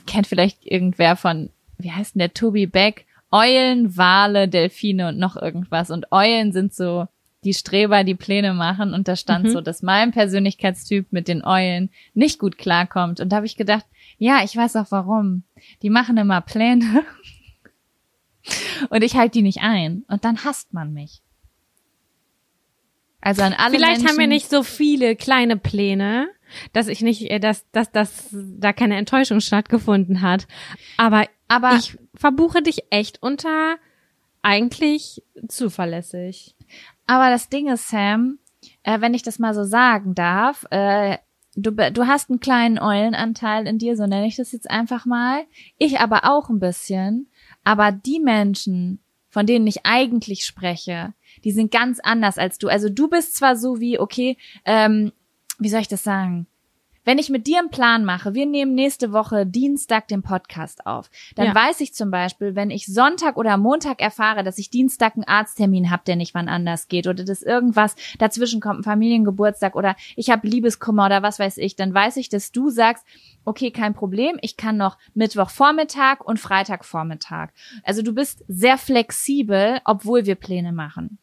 kennt 0.07 0.27
vielleicht 0.27 0.67
irgendwer 0.67 1.15
von, 1.15 1.51
wie 1.79 1.93
heißt 1.93 2.15
denn 2.15 2.21
der 2.21 2.35
Tobi 2.35 2.67
Beck? 2.67 3.07
Eulen, 3.33 3.97
Wale, 3.97 4.47
Delfine 4.49 5.09
und 5.09 5.19
noch 5.19 5.37
irgendwas. 5.37 5.91
Und 5.91 6.13
Eulen 6.13 6.53
sind 6.53 6.75
so 6.75 7.07
die 7.45 7.55
Streber, 7.55 8.05
die 8.05 8.15
Pläne 8.15 8.55
machen 8.55 8.95
und 8.95 9.09
da 9.09 9.17
stand 9.17 9.47
Mhm. 9.47 9.51
so, 9.51 9.61
dass 9.61 9.83
mein 9.83 10.13
Persönlichkeitstyp 10.13 11.13
mit 11.13 11.27
den 11.27 11.45
Eulen 11.45 11.91
nicht 12.15 12.39
gut 12.39 12.57
klarkommt. 12.57 13.19
Und 13.19 13.31
da 13.31 13.37
habe 13.37 13.47
ich 13.47 13.57
gedacht, 13.57 13.85
ja, 14.19 14.45
ich 14.45 14.57
weiß 14.57 14.77
auch 14.77 14.91
warum. 14.91 15.43
Die 15.83 15.91
machen 15.91 16.17
immer 16.19 16.41
Pläne 16.41 17.03
und 18.91 19.03
ich 19.03 19.17
halte 19.17 19.39
die 19.39 19.43
nicht 19.43 19.61
ein. 19.63 20.05
Und 20.09 20.25
dann 20.25 20.45
hasst 20.45 20.73
man 20.73 20.93
mich. 20.93 21.21
Also 23.21 23.43
an 23.43 23.55
alle 23.55 23.75
Vielleicht 23.77 24.03
Menschen, 24.03 24.09
haben 24.09 24.19
wir 24.19 24.27
nicht 24.27 24.51
so 24.51 24.63
viele 24.65 25.15
kleine 25.15 25.57
Pläne, 25.57 26.29
dass 26.73 26.89
ich 26.89 27.03
nicht, 27.03 27.31
äh, 27.31 27.39
dass, 27.39 27.69
dass, 27.71 27.91
dass 27.93 28.29
da 28.33 28.73
keine 28.73 28.97
Enttäuschung 28.97 29.41
stattgefunden 29.41 30.23
hat. 30.23 30.47
Aber, 30.97 31.27
aber 31.53 31.77
ich 31.77 31.99
verbuche 32.15 32.63
dich 32.63 32.85
echt 32.91 33.23
unter 33.23 33.77
eigentlich 34.43 35.23
zuverlässig. 35.49 36.57
Aber 37.07 37.31
das 37.31 37.49
Ding 37.49 37.69
ist, 37.69 37.89
Sam, 37.89 38.39
äh, 38.83 39.01
wenn 39.01 39.15
ich 39.15 39.23
das 39.23 39.39
mal 39.39 39.55
so 39.55 39.65
sagen 39.65 40.15
darf, 40.15 40.67
äh, 40.71 41.19
du, 41.55 41.71
du 41.73 42.07
hast 42.07 42.31
einen 42.31 42.41
kleinen 42.41 42.79
Eulenanteil 42.79 43.67
in 43.67 43.79
dir, 43.79 43.97
so 43.97 44.07
nenne 44.07 44.27
ich 44.27 44.37
das 44.37 44.53
jetzt 44.53 44.71
einfach 44.71 45.07
mal. 45.07 45.45
Ich 45.79 46.01
aber 46.01 46.25
auch 46.25 46.49
ein 46.49 46.61
bisschen. 46.61 47.29
Aber 47.65 47.93
die 47.93 48.21
Menschen, 48.21 49.01
von 49.29 49.47
denen 49.47 49.67
ich 49.67 49.85
eigentlich 49.87 50.45
spreche, 50.45 51.15
die 51.45 51.53
sind 51.53 51.71
ganz 51.71 52.01
anders 52.01 52.39
als 52.39 52.59
du. 52.59 52.69
Also 52.69 52.89
du 52.89 53.09
bist 53.09 53.37
zwar 53.37 53.57
so 53.57 53.81
wie, 53.81 53.99
okay, 53.99 54.37
ähm, 54.65 55.13
wie 55.59 55.69
soll 55.69 55.81
ich 55.81 55.89
das 55.89 56.03
sagen? 56.03 56.47
Wenn 57.05 57.19
ich 57.19 57.31
mit 57.31 57.49
dir 57.49 57.59
einen 57.59 57.71
Plan 57.71 58.05
mache, 58.05 58.35
wir 58.35 58.47
nehmen 58.47 58.75
nächste 58.75 59.13
Woche 59.13 59.45
Dienstag 59.45 60.07
den 60.07 60.23
Podcast 60.23 60.87
auf, 60.87 61.11
dann 61.35 61.47
Ja. 61.47 61.55
weiß 61.55 61.81
ich 61.81 61.95
zum 61.95 62.13
Beispiel, 62.13 62.55
wenn 62.55 62.71
ich 62.71 62.87
Sonntag 62.87 63.37
oder 63.37 63.57
Montag 63.57 64.01
erfahre, 64.01 64.45
dass 64.45 64.59
ich 64.59 64.71
Dienstag 64.71 65.17
einen 65.17 65.25
Arzttermin 65.25 65.91
habe, 65.91 66.05
der 66.07 66.15
nicht 66.15 66.33
wann 66.35 66.49
anders 66.49 66.87
geht 66.87 67.09
oder 67.09 67.25
dass 67.25 67.43
irgendwas 67.43 67.97
dazwischen 68.19 68.61
kommt, 68.61 68.81
ein 68.81 68.85
Familiengeburtstag 68.85 69.75
oder 69.75 69.97
ich 70.15 70.31
habe 70.31 70.47
Liebeskummer 70.47 71.07
oder 71.07 71.23
was 71.23 71.41
weiß 71.41 71.59
ich, 71.59 71.75
dann 71.75 71.93
weiß 71.93 72.19
ich, 72.19 72.29
dass 72.29 72.53
du 72.53 72.71
sagst, 72.71 73.05
okay, 73.45 73.73
kein 73.73 73.95
Problem, 73.95 74.39
ich 74.41 74.57
kann 74.57 74.77
noch 74.77 74.97
Mittwochvormittag 75.15 76.21
und 76.21 76.39
Freitagvormittag. 76.39 77.49
Also 77.83 78.03
du 78.03 78.13
bist 78.15 78.45
sehr 78.47 78.79
flexibel, 78.79 79.81
obwohl 79.85 80.27
wir 80.27 80.37
Pläne 80.37 80.73
machen. 80.73 81.19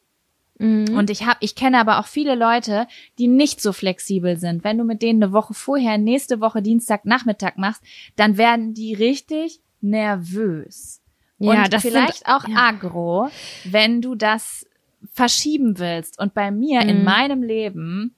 Mhm. 0.59 0.95
Und 0.95 1.09
ich 1.09 1.25
habe, 1.25 1.37
ich 1.41 1.55
kenne 1.55 1.79
aber 1.79 1.99
auch 1.99 2.07
viele 2.07 2.35
Leute, 2.35 2.85
die 3.17 3.27
nicht 3.27 3.61
so 3.61 3.71
flexibel 3.73 4.37
sind. 4.37 4.63
Wenn 4.63 4.77
du 4.77 4.83
mit 4.83 5.01
denen 5.01 5.23
eine 5.23 5.31
Woche 5.33 5.53
vorher, 5.53 5.97
nächste 5.97 6.41
Woche 6.41 6.61
Dienstag 6.61 7.05
Nachmittag 7.05 7.57
machst, 7.57 7.81
dann 8.17 8.37
werden 8.37 8.73
die 8.73 8.93
richtig 8.93 9.61
nervös. 9.81 11.01
Ja, 11.39 11.63
und 11.63 11.73
das 11.73 11.81
sind- 11.83 11.91
vielleicht 11.93 12.27
auch 12.27 12.47
ja. 12.47 12.55
aggro, 12.67 13.29
wenn 13.63 14.01
du 14.01 14.15
das 14.15 14.65
verschieben 15.13 15.79
willst. 15.79 16.19
Und 16.19 16.33
bei 16.33 16.51
mir 16.51 16.81
in 16.81 16.99
Mhm. 16.99 17.03
meinem 17.05 17.41
Leben, 17.43 18.15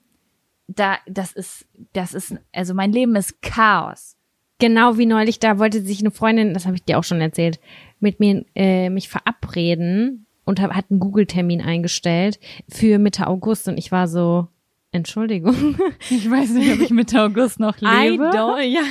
da, 0.66 0.96
das 1.06 1.32
ist, 1.32 1.66
das 1.92 2.12
ist, 2.14 2.34
also 2.52 2.74
mein 2.74 2.92
Leben 2.92 3.14
ist 3.14 3.40
Chaos. 3.42 4.16
Genau 4.58 4.96
wie 4.98 5.06
neulich, 5.06 5.38
da 5.38 5.58
wollte 5.58 5.80
sich 5.82 6.00
eine 6.00 6.10
Freundin, 6.10 6.54
das 6.54 6.66
habe 6.66 6.74
ich 6.76 6.84
dir 6.84 6.98
auch 6.98 7.04
schon 7.04 7.20
erzählt, 7.20 7.60
mit 8.00 8.18
mir 8.20 8.44
äh, 8.56 8.90
mich 8.90 9.08
verabreden 9.08 10.26
und 10.44 10.60
hab, 10.60 10.72
hat 10.74 10.86
einen 10.90 11.00
Google-Termin 11.00 11.60
eingestellt 11.60 12.38
für 12.68 12.98
Mitte 12.98 13.26
August 13.26 13.68
und 13.68 13.78
ich 13.78 13.92
war 13.92 14.08
so, 14.08 14.48
Entschuldigung. 14.90 15.76
Ich 16.10 16.30
weiß 16.30 16.50
nicht, 16.50 16.72
ob 16.72 16.80
ich 16.80 16.90
Mitte 16.90 17.22
August 17.22 17.58
noch 17.60 17.78
I 17.80 18.18
don't, 18.18 18.60
ja, 18.62 18.82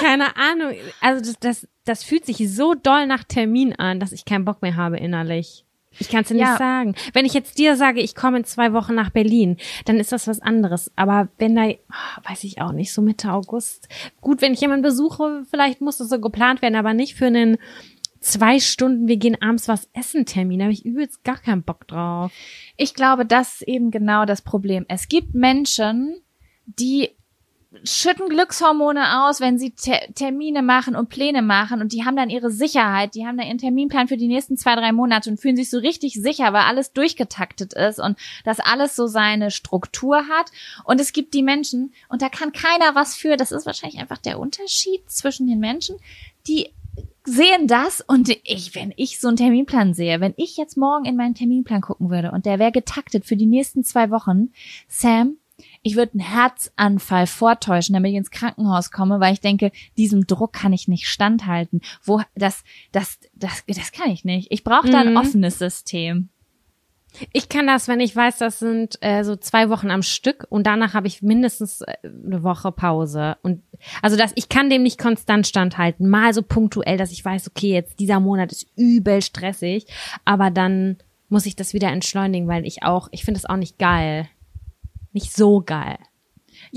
keine 0.00 0.36
Ahnung. 0.36 0.72
Also 1.00 1.24
das, 1.24 1.38
das, 1.40 1.68
das 1.84 2.04
fühlt 2.04 2.26
sich 2.26 2.36
so 2.54 2.74
doll 2.74 3.06
nach 3.06 3.24
Termin 3.24 3.74
an, 3.74 4.00
dass 4.00 4.12
ich 4.12 4.24
keinen 4.24 4.44
Bock 4.44 4.60
mehr 4.62 4.76
habe 4.76 4.98
innerlich. 4.98 5.64
Ich 6.00 6.08
kann 6.10 6.22
es 6.22 6.28
dir 6.28 6.36
Ja. 6.36 6.48
nicht 6.50 6.58
sagen. 6.58 6.94
Wenn 7.12 7.24
ich 7.24 7.34
jetzt 7.34 7.56
dir 7.56 7.76
sage, 7.76 8.00
ich 8.00 8.16
komme 8.16 8.38
in 8.38 8.44
zwei 8.44 8.72
Wochen 8.72 8.94
nach 8.96 9.10
Berlin, 9.10 9.56
dann 9.84 10.00
ist 10.00 10.10
das 10.10 10.26
was 10.26 10.40
anderes. 10.40 10.90
Aber 10.96 11.28
wenn 11.38 11.54
da, 11.54 11.62
ah, 11.88 12.20
weiß 12.28 12.42
ich 12.44 12.60
auch 12.60 12.72
nicht, 12.72 12.92
so 12.92 13.00
Mitte 13.00 13.30
August. 13.32 13.88
Gut, 14.20 14.42
wenn 14.42 14.52
ich 14.54 14.60
jemanden 14.60 14.82
besuche, 14.82 15.44
vielleicht 15.48 15.80
muss 15.80 15.98
das 15.98 16.08
so 16.08 16.20
geplant 16.20 16.62
werden, 16.62 16.74
aber 16.74 16.94
nicht 16.94 17.14
für 17.14 17.26
einen 17.26 17.58
zwei 18.24 18.58
Stunden, 18.58 19.06
wir 19.06 19.18
gehen 19.18 19.40
abends 19.40 19.68
was 19.68 19.88
essen 19.92 20.24
Termin. 20.26 20.58
Da 20.58 20.64
habe 20.64 20.72
ich 20.72 20.84
übelst 20.84 21.24
gar 21.24 21.38
keinen 21.38 21.62
Bock 21.62 21.86
drauf. 21.86 22.32
Ich 22.76 22.94
glaube, 22.94 23.26
das 23.26 23.60
ist 23.60 23.68
eben 23.68 23.90
genau 23.90 24.24
das 24.24 24.42
Problem. 24.42 24.86
Es 24.88 25.08
gibt 25.08 25.34
Menschen, 25.34 26.22
die 26.66 27.10
schütten 27.82 28.28
Glückshormone 28.28 29.24
aus, 29.24 29.40
wenn 29.40 29.58
sie 29.58 29.72
Te 29.72 29.98
Termine 30.14 30.62
machen 30.62 30.94
und 30.94 31.08
Pläne 31.08 31.42
machen 31.42 31.82
und 31.82 31.92
die 31.92 32.04
haben 32.04 32.16
dann 32.16 32.30
ihre 32.30 32.50
Sicherheit, 32.50 33.16
die 33.16 33.26
haben 33.26 33.36
dann 33.36 33.48
ihren 33.48 33.58
Terminplan 33.58 34.06
für 34.06 34.16
die 34.16 34.28
nächsten 34.28 34.56
zwei, 34.56 34.76
drei 34.76 34.92
Monate 34.92 35.28
und 35.28 35.40
fühlen 35.40 35.56
sich 35.56 35.70
so 35.70 35.78
richtig 35.78 36.14
sicher, 36.14 36.52
weil 36.52 36.62
alles 36.62 36.92
durchgetaktet 36.92 37.74
ist 37.74 37.98
und 37.98 38.16
das 38.44 38.60
alles 38.60 38.94
so 38.94 39.08
seine 39.08 39.50
Struktur 39.50 40.28
hat. 40.28 40.52
Und 40.84 41.00
es 41.00 41.12
gibt 41.12 41.34
die 41.34 41.42
Menschen, 41.42 41.92
und 42.08 42.22
da 42.22 42.28
kann 42.28 42.52
keiner 42.52 42.94
was 42.94 43.16
für, 43.16 43.36
das 43.36 43.50
ist 43.50 43.66
wahrscheinlich 43.66 44.00
einfach 44.00 44.18
der 44.18 44.38
Unterschied 44.38 45.10
zwischen 45.10 45.48
den 45.48 45.58
Menschen, 45.58 45.96
die 46.46 46.70
sehen 47.24 47.66
das 47.66 48.00
und 48.06 48.28
ich, 48.44 48.74
wenn 48.74 48.92
ich 48.96 49.18
so 49.20 49.28
einen 49.28 49.36
Terminplan 49.36 49.94
sehe, 49.94 50.20
wenn 50.20 50.34
ich 50.36 50.56
jetzt 50.56 50.76
morgen 50.76 51.04
in 51.04 51.16
meinen 51.16 51.34
Terminplan 51.34 51.80
gucken 51.80 52.10
würde 52.10 52.30
und 52.32 52.46
der 52.46 52.58
wäre 52.58 52.72
getaktet 52.72 53.24
für 53.24 53.36
die 53.36 53.46
nächsten 53.46 53.82
zwei 53.84 54.10
Wochen, 54.10 54.50
Sam, 54.88 55.36
ich 55.82 55.94
würde 55.96 56.12
einen 56.12 56.20
Herzanfall 56.20 57.26
vortäuschen, 57.26 57.92
damit 57.94 58.10
ich 58.10 58.16
ins 58.16 58.30
Krankenhaus 58.30 58.90
komme, 58.90 59.20
weil 59.20 59.32
ich 59.34 59.40
denke, 59.40 59.70
diesem 59.96 60.26
Druck 60.26 60.52
kann 60.52 60.72
ich 60.72 60.88
nicht 60.88 61.06
standhalten. 61.08 61.80
Wo 62.02 62.20
das, 62.34 62.64
das, 62.92 63.18
das, 63.34 63.62
das 63.66 63.92
kann 63.92 64.10
ich 64.10 64.24
nicht. 64.24 64.48
Ich 64.50 64.64
brauche 64.64 64.90
da 64.90 65.00
ein 65.00 65.10
Mhm. 65.12 65.16
offenes 65.16 65.58
System. 65.58 66.28
Ich 67.32 67.48
kann 67.48 67.66
das, 67.66 67.88
wenn 67.88 68.00
ich 68.00 68.14
weiß, 68.14 68.38
das 68.38 68.58
sind 68.58 68.98
äh, 69.00 69.22
so 69.22 69.36
zwei 69.36 69.70
Wochen 69.70 69.90
am 69.90 70.02
Stück 70.02 70.46
und 70.48 70.66
danach 70.66 70.94
habe 70.94 71.06
ich 71.06 71.22
mindestens 71.22 71.82
äh, 71.82 71.94
eine 72.04 72.42
Woche 72.42 72.72
Pause. 72.72 73.36
Und 73.42 73.62
also 74.02 74.16
das, 74.16 74.32
ich 74.34 74.48
kann 74.48 74.70
dem 74.70 74.82
nicht 74.82 74.98
konstant 74.98 75.46
standhalten. 75.46 76.08
Mal 76.08 76.34
so 76.34 76.42
punktuell, 76.42 76.96
dass 76.96 77.12
ich 77.12 77.24
weiß, 77.24 77.48
okay, 77.48 77.72
jetzt 77.72 78.00
dieser 78.00 78.20
Monat 78.20 78.52
ist 78.52 78.66
übel 78.76 79.22
stressig, 79.22 79.86
aber 80.24 80.50
dann 80.50 80.96
muss 81.28 81.46
ich 81.46 81.56
das 81.56 81.74
wieder 81.74 81.88
entschleunigen, 81.88 82.48
weil 82.48 82.66
ich 82.66 82.82
auch, 82.82 83.08
ich 83.10 83.24
finde 83.24 83.38
es 83.38 83.46
auch 83.46 83.56
nicht 83.56 83.78
geil. 83.78 84.28
Nicht 85.12 85.32
so 85.32 85.62
geil. 85.64 85.98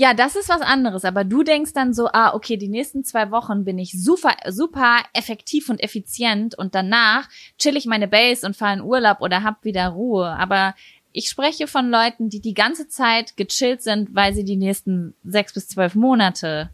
Ja, 0.00 0.14
das 0.14 0.36
ist 0.36 0.48
was 0.48 0.60
anderes, 0.60 1.04
aber 1.04 1.24
du 1.24 1.42
denkst 1.42 1.72
dann 1.72 1.92
so, 1.92 2.06
ah, 2.12 2.32
okay, 2.32 2.56
die 2.56 2.68
nächsten 2.68 3.02
zwei 3.02 3.32
Wochen 3.32 3.64
bin 3.64 3.80
ich 3.80 4.00
super, 4.00 4.36
super 4.46 4.98
effektiv 5.12 5.68
und 5.68 5.82
effizient 5.82 6.56
und 6.56 6.76
danach 6.76 7.28
chill 7.58 7.76
ich 7.76 7.84
meine 7.84 8.06
Base 8.06 8.46
und 8.46 8.54
fahre 8.56 8.74
in 8.74 8.80
Urlaub 8.80 9.20
oder 9.20 9.42
hab 9.42 9.64
wieder 9.64 9.88
Ruhe. 9.88 10.28
Aber 10.38 10.76
ich 11.10 11.28
spreche 11.28 11.66
von 11.66 11.90
Leuten, 11.90 12.28
die 12.28 12.38
die 12.38 12.54
ganze 12.54 12.86
Zeit 12.86 13.36
gechillt 13.36 13.82
sind, 13.82 14.14
weil 14.14 14.34
sie 14.34 14.44
die 14.44 14.54
nächsten 14.54 15.14
sechs 15.24 15.52
bis 15.52 15.66
zwölf 15.66 15.96
Monate 15.96 16.70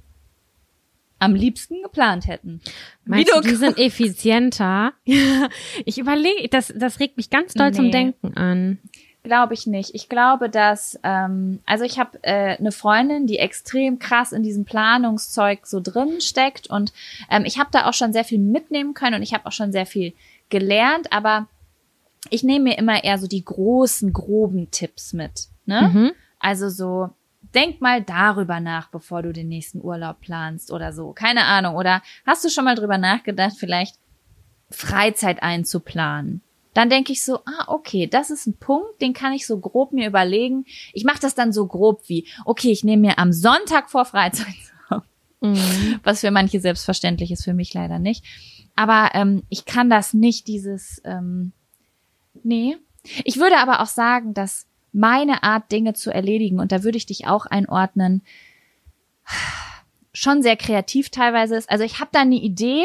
am 1.18 1.34
liebsten 1.34 1.82
geplant 1.82 2.28
hätten. 2.28 2.60
Meinst 3.06 3.32
Wie 3.32 3.40
du, 3.40 3.48
die 3.48 3.54
sind 3.54 3.78
effizienter? 3.78 4.92
ich 5.86 5.96
überlege, 5.96 6.48
das, 6.50 6.74
das 6.76 7.00
regt 7.00 7.16
mich 7.16 7.30
ganz 7.30 7.54
doll 7.54 7.72
zum 7.72 7.86
Nee. 7.86 7.90
Denken 7.90 8.36
an. 8.36 8.80
Glaube 9.24 9.54
ich 9.54 9.66
nicht. 9.66 9.94
Ich 9.94 10.10
glaube, 10.10 10.50
dass, 10.50 11.00
ähm, 11.02 11.60
also 11.64 11.84
ich 11.84 11.98
habe 11.98 12.18
äh, 12.22 12.58
eine 12.58 12.72
Freundin, 12.72 13.26
die 13.26 13.38
extrem 13.38 13.98
krass 13.98 14.32
in 14.32 14.42
diesem 14.42 14.66
Planungszeug 14.66 15.66
so 15.66 15.80
drin 15.80 16.20
steckt 16.20 16.68
und 16.68 16.92
ähm, 17.30 17.44
ich 17.46 17.58
habe 17.58 17.70
da 17.72 17.88
auch 17.88 17.94
schon 17.94 18.12
sehr 18.12 18.24
viel 18.24 18.38
mitnehmen 18.38 18.92
können 18.92 19.16
und 19.16 19.22
ich 19.22 19.32
habe 19.32 19.46
auch 19.46 19.52
schon 19.52 19.72
sehr 19.72 19.86
viel 19.86 20.12
gelernt, 20.50 21.10
aber 21.10 21.48
ich 22.28 22.42
nehme 22.42 22.64
mir 22.64 22.78
immer 22.78 23.02
eher 23.02 23.16
so 23.16 23.26
die 23.26 23.42
großen, 23.42 24.12
groben 24.12 24.70
Tipps 24.70 25.14
mit. 25.14 25.48
Ne? 25.64 25.90
Mhm. 25.92 26.12
Also 26.38 26.68
so, 26.68 27.08
denk 27.54 27.80
mal 27.80 28.02
darüber 28.02 28.60
nach, 28.60 28.88
bevor 28.88 29.22
du 29.22 29.32
den 29.32 29.48
nächsten 29.48 29.82
Urlaub 29.82 30.20
planst 30.20 30.70
oder 30.70 30.92
so. 30.92 31.12
Keine 31.12 31.44
Ahnung. 31.44 31.76
Oder 31.76 32.02
hast 32.26 32.44
du 32.44 32.50
schon 32.50 32.64
mal 32.64 32.74
drüber 32.74 32.98
nachgedacht, 32.98 33.54
vielleicht 33.56 33.96
Freizeit 34.70 35.42
einzuplanen? 35.42 36.42
Dann 36.74 36.90
denke 36.90 37.12
ich 37.12 37.24
so, 37.24 37.38
ah, 37.46 37.64
okay, 37.68 38.06
das 38.06 38.30
ist 38.30 38.46
ein 38.46 38.56
Punkt, 38.56 39.00
den 39.00 39.12
kann 39.12 39.32
ich 39.32 39.46
so 39.46 39.58
grob 39.58 39.92
mir 39.92 40.08
überlegen. 40.08 40.66
Ich 40.92 41.04
mache 41.04 41.20
das 41.20 41.34
dann 41.34 41.52
so 41.52 41.66
grob 41.66 42.02
wie, 42.08 42.26
okay, 42.44 42.70
ich 42.70 42.84
nehme 42.84 43.08
mir 43.08 43.18
am 43.18 43.32
Sonntag 43.32 43.90
vor 43.90 44.04
Freizeit. 44.04 44.46
Mhm. 45.44 46.00
was 46.02 46.20
für 46.20 46.30
manche 46.30 46.58
selbstverständlich 46.58 47.30
ist, 47.30 47.44
für 47.44 47.52
mich 47.52 47.74
leider 47.74 47.98
nicht. 47.98 48.24
Aber 48.76 49.10
ähm, 49.12 49.42
ich 49.50 49.66
kann 49.66 49.90
das 49.90 50.14
nicht, 50.14 50.48
dieses, 50.48 51.02
ähm, 51.04 51.52
nee. 52.42 52.78
Ich 53.24 53.36
würde 53.36 53.58
aber 53.58 53.80
auch 53.80 53.86
sagen, 53.86 54.32
dass 54.32 54.66
meine 54.92 55.42
Art, 55.42 55.70
Dinge 55.70 55.92
zu 55.92 56.10
erledigen, 56.10 56.60
und 56.60 56.72
da 56.72 56.82
würde 56.82 56.96
ich 56.96 57.04
dich 57.04 57.26
auch 57.26 57.44
einordnen, 57.44 58.22
schon 60.14 60.42
sehr 60.42 60.56
kreativ 60.56 61.10
teilweise 61.10 61.56
ist. 61.56 61.70
Also 61.70 61.84
ich 61.84 62.00
habe 62.00 62.10
da 62.12 62.20
eine 62.20 62.36
Idee 62.36 62.84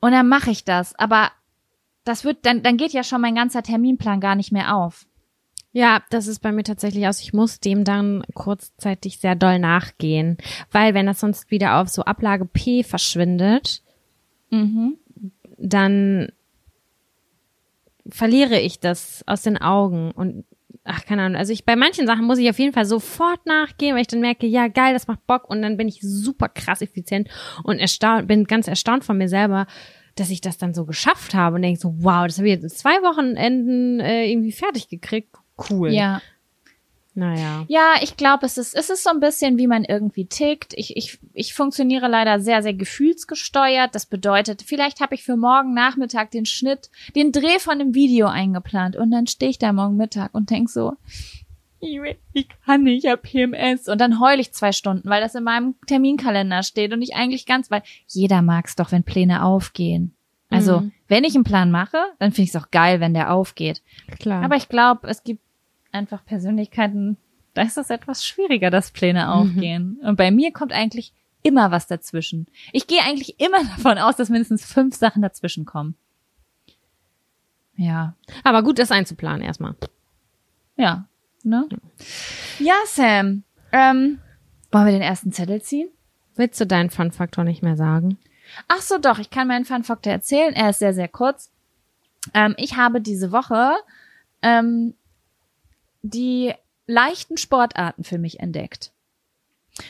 und 0.00 0.12
dann 0.12 0.28
mache 0.28 0.50
ich 0.50 0.64
das, 0.64 0.94
aber 0.98 1.32
das 2.06 2.24
wird, 2.24 2.46
dann, 2.46 2.62
dann 2.62 2.76
geht 2.78 2.92
ja 2.92 3.02
schon 3.04 3.20
mein 3.20 3.34
ganzer 3.34 3.62
Terminplan 3.62 4.20
gar 4.20 4.34
nicht 4.34 4.52
mehr 4.52 4.74
auf. 4.76 5.06
Ja, 5.72 6.02
das 6.08 6.26
ist 6.26 6.38
bei 6.40 6.52
mir 6.52 6.62
tatsächlich 6.62 7.06
aus. 7.06 7.20
Ich 7.20 7.34
muss 7.34 7.60
dem 7.60 7.84
dann 7.84 8.24
kurzzeitig 8.34 9.18
sehr 9.18 9.34
doll 9.34 9.58
nachgehen, 9.58 10.38
weil 10.70 10.94
wenn 10.94 11.04
das 11.04 11.20
sonst 11.20 11.50
wieder 11.50 11.78
auf 11.80 11.88
so 11.88 12.02
Ablage 12.02 12.46
P 12.46 12.82
verschwindet, 12.82 13.82
Mhm. 14.50 14.96
dann 15.58 16.28
verliere 18.08 18.60
ich 18.60 18.78
das 18.78 19.24
aus 19.26 19.42
den 19.42 19.58
Augen 19.60 20.12
und 20.12 20.44
ach, 20.84 21.04
keine 21.04 21.22
Ahnung. 21.22 21.36
Also 21.36 21.52
ich, 21.52 21.64
bei 21.64 21.74
manchen 21.74 22.06
Sachen 22.06 22.24
muss 22.24 22.38
ich 22.38 22.48
auf 22.48 22.58
jeden 22.60 22.72
Fall 22.72 22.86
sofort 22.86 23.44
nachgehen, 23.44 23.94
weil 23.94 24.02
ich 24.02 24.06
dann 24.08 24.20
merke, 24.20 24.46
ja, 24.46 24.68
geil, 24.68 24.92
das 24.94 25.08
macht 25.08 25.26
Bock 25.26 25.50
und 25.50 25.60
dann 25.62 25.76
bin 25.76 25.88
ich 25.88 25.98
super 26.00 26.48
krass 26.48 26.80
effizient 26.80 27.28
und 27.64 27.80
erstaunt, 27.80 28.28
bin 28.28 28.44
ganz 28.44 28.68
erstaunt 28.68 29.04
von 29.04 29.18
mir 29.18 29.28
selber, 29.28 29.66
dass 30.16 30.30
ich 30.30 30.40
das 30.40 30.58
dann 30.58 30.74
so 30.74 30.84
geschafft 30.84 31.34
habe 31.34 31.56
und 31.56 31.62
denke 31.62 31.80
so, 31.80 31.94
wow, 31.98 32.26
das 32.26 32.38
habe 32.38 32.48
ich 32.48 32.54
jetzt 32.54 32.64
in 32.64 32.70
zwei 32.70 33.02
Wochenenden 33.02 34.00
äh, 34.00 34.28
irgendwie 34.30 34.52
fertig 34.52 34.88
gekriegt. 34.88 35.36
Cool. 35.70 35.92
Ja. 35.92 36.20
Naja. 37.14 37.64
Ja, 37.68 37.94
ich 38.02 38.18
glaube, 38.18 38.44
es 38.44 38.58
ist, 38.58 38.74
es 38.74 38.90
ist 38.90 39.02
so 39.02 39.08
ein 39.08 39.20
bisschen, 39.20 39.56
wie 39.56 39.66
man 39.66 39.84
irgendwie 39.84 40.26
tickt. 40.26 40.74
Ich, 40.74 40.98
ich, 40.98 41.18
ich 41.32 41.54
funktioniere 41.54 42.08
leider 42.08 42.40
sehr, 42.40 42.62
sehr 42.62 42.74
gefühlsgesteuert. 42.74 43.94
Das 43.94 44.04
bedeutet, 44.04 44.62
vielleicht 44.62 45.00
habe 45.00 45.14
ich 45.14 45.24
für 45.24 45.36
morgen 45.36 45.72
Nachmittag 45.72 46.30
den 46.30 46.44
Schnitt, 46.44 46.90
den 47.14 47.32
Dreh 47.32 47.58
von 47.58 47.80
einem 47.80 47.94
Video 47.94 48.26
eingeplant 48.26 48.96
und 48.96 49.10
dann 49.10 49.26
stehe 49.26 49.48
ich 49.50 49.58
da 49.58 49.72
morgen 49.72 49.96
Mittag 49.96 50.34
und 50.34 50.50
denk 50.50 50.68
so, 50.68 50.92
ich, 51.80 52.48
kann 52.64 52.82
nicht, 52.84 53.04
ich 53.04 53.10
hab 53.10 53.22
PMS. 53.22 53.88
Und 53.88 54.00
dann 54.00 54.20
heul 54.20 54.40
ich 54.40 54.52
zwei 54.52 54.72
Stunden, 54.72 55.08
weil 55.08 55.20
das 55.20 55.34
in 55.34 55.44
meinem 55.44 55.74
Terminkalender 55.86 56.62
steht 56.62 56.92
und 56.92 57.02
ich 57.02 57.14
eigentlich 57.14 57.46
ganz, 57.46 57.70
weil 57.70 57.82
jeder 58.08 58.42
mag's 58.42 58.76
doch, 58.76 58.92
wenn 58.92 59.02
Pläne 59.04 59.44
aufgehen. 59.44 60.14
Also, 60.48 60.80
Mhm. 60.80 60.92
wenn 61.08 61.24
ich 61.24 61.34
einen 61.34 61.44
Plan 61.44 61.70
mache, 61.70 61.98
dann 62.18 62.30
finde 62.32 62.42
ich 62.48 62.54
es 62.54 62.62
auch 62.62 62.70
geil, 62.70 63.00
wenn 63.00 63.14
der 63.14 63.32
aufgeht. 63.32 63.82
Klar. 64.20 64.42
Aber 64.44 64.56
ich 64.56 64.68
glaube, 64.68 65.08
es 65.08 65.22
gibt 65.24 65.42
einfach 65.92 66.24
Persönlichkeiten, 66.24 67.16
da 67.54 67.62
ist 67.62 67.78
es 67.78 67.90
etwas 67.90 68.24
schwieriger, 68.24 68.70
dass 68.70 68.90
Pläne 68.92 69.32
aufgehen. 69.32 69.98
Und 70.02 70.16
bei 70.16 70.30
mir 70.30 70.52
kommt 70.52 70.72
eigentlich 70.72 71.12
immer 71.42 71.70
was 71.70 71.86
dazwischen. 71.86 72.46
Ich 72.72 72.86
gehe 72.86 73.00
eigentlich 73.02 73.40
immer 73.40 73.58
davon 73.76 73.98
aus, 73.98 74.16
dass 74.16 74.28
mindestens 74.28 74.64
fünf 74.64 74.94
Sachen 74.94 75.22
dazwischen 75.22 75.64
kommen. 75.64 75.94
Ja, 77.76 78.14
Aber 78.44 78.62
gut, 78.62 78.78
das 78.78 78.90
einzuplanen 78.90 79.42
erstmal. 79.42 79.74
ja, 80.76 81.06
ne? 81.46 81.68
Ja, 82.58 82.74
Sam. 82.86 83.44
Ähm, 83.72 84.18
wollen 84.70 84.86
wir 84.86 84.92
den 84.92 85.02
ersten 85.02 85.32
Zettel 85.32 85.62
ziehen? 85.62 85.88
Willst 86.34 86.60
du 86.60 86.66
deinen 86.66 86.90
Fun-Faktor 86.90 87.44
nicht 87.44 87.62
mehr 87.62 87.76
sagen? 87.76 88.18
Ach 88.68 88.80
so, 88.80 88.98
doch, 88.98 89.18
ich 89.18 89.30
kann 89.30 89.48
meinen 89.48 89.64
Fun-Faktor 89.64 90.12
erzählen. 90.12 90.54
Er 90.54 90.70
ist 90.70 90.78
sehr, 90.78 90.94
sehr 90.94 91.08
kurz. 91.08 91.50
Ähm, 92.34 92.54
ich 92.58 92.76
habe 92.76 93.00
diese 93.00 93.32
Woche 93.32 93.74
ähm, 94.42 94.94
die 96.02 96.52
leichten 96.86 97.36
Sportarten 97.36 98.04
für 98.04 98.18
mich 98.18 98.40
entdeckt. 98.40 98.92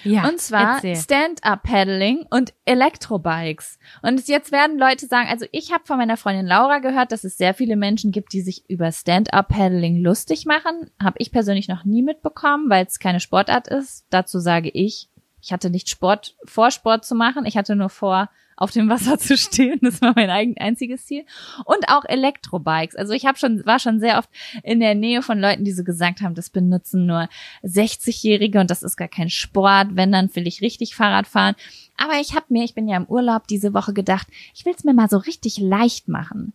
Ja. 0.05 0.28
und 0.28 0.41
zwar. 0.41 0.80
Stand-Up-Paddling 0.80 2.26
und 2.30 2.53
Elektrobikes. 2.64 3.78
Und 4.03 4.26
jetzt 4.28 4.53
werden 4.53 4.78
Leute 4.78 5.07
sagen, 5.07 5.28
also 5.28 5.47
ich 5.53 5.72
habe 5.72 5.84
von 5.84 5.99
meiner 5.99 6.16
Freundin 6.16 6.47
Laura 6.47 6.78
gehört, 6.78 7.12
dass 7.12 7.24
es 7.24 7.37
sehr 7.37 7.55
viele 7.55 7.76
Menschen 7.76 8.12
gibt, 8.12 8.32
die 8.32 8.41
sich 8.41 8.68
über 8.68 8.91
Stand-Up-Paddling 8.91 10.03
lustig 10.03 10.47
machen. 10.47 10.91
Habe 11.03 11.16
ich 11.18 11.32
persönlich 11.32 11.68
noch 11.68 11.84
nie 11.84 12.03
mitbekommen, 12.03 12.68
weil 12.68 12.87
es 12.87 12.99
keine 12.99 13.20
Sportart 13.20 13.68
ist. 13.68 14.07
Dazu 14.11 14.39
sage 14.39 14.70
ich, 14.70 15.09
ich 15.41 15.53
hatte 15.53 15.70
nicht 15.70 15.89
Sport 15.89 16.37
vor 16.45 16.70
Sport 16.70 17.05
zu 17.05 17.14
machen, 17.14 17.47
ich 17.47 17.57
hatte 17.57 17.76
nur 17.76 17.91
vor 17.91 18.28
auf 18.57 18.70
dem 18.70 18.88
Wasser 18.88 19.18
zu 19.20 19.36
stehen. 19.36 19.78
Das 19.82 20.00
war 20.00 20.12
mein 20.16 20.30
eigen, 20.30 20.57
einziges 20.59 21.07
Ziel. 21.07 21.24
Und 21.64 21.88
auch 21.88 22.04
Elektrobikes. 22.04 22.96
Also 22.96 23.12
ich 23.12 23.26
habe 23.26 23.38
schon, 23.38 23.64
war 23.66 23.78
schon 23.78 24.00
sehr 24.00 24.18
oft 24.18 24.30
in 24.62 24.80
der 24.80 24.94
Nähe 24.94 25.22
von 25.22 25.38
Leuten, 25.38 25.64
die 25.64 25.72
so 25.72 25.84
gesagt 25.84 26.20
haben, 26.22 26.34
das 26.34 26.50
benutzen 26.50 27.07
nur 27.07 27.28
60-Jährige 27.64 28.61
und 28.61 28.70
das 28.70 28.82
ist 28.82 28.96
gar 28.96 29.09
kein 29.09 29.30
Sport. 29.30 29.88
Wenn, 29.92 30.12
dann 30.12 30.34
will 30.34 30.46
ich 30.46 30.61
richtig 30.62 30.94
Fahrrad 30.94 31.26
fahren. 31.26 31.54
Aber 31.96 32.14
ich 32.20 32.34
habe 32.34 32.46
mir, 32.48 32.64
ich 32.64 32.74
bin 32.74 32.88
ja 32.88 32.96
im 32.96 33.07
Urlaub 33.07 33.46
diese 33.46 33.74
Woche 33.74 33.92
gedacht, 33.92 34.26
ich 34.54 34.64
will 34.64 34.74
es 34.76 34.84
mir 34.84 34.94
mal 34.94 35.09
so 35.09 35.18
richtig 35.18 35.59
leicht 35.59 36.09
machen. 36.09 36.52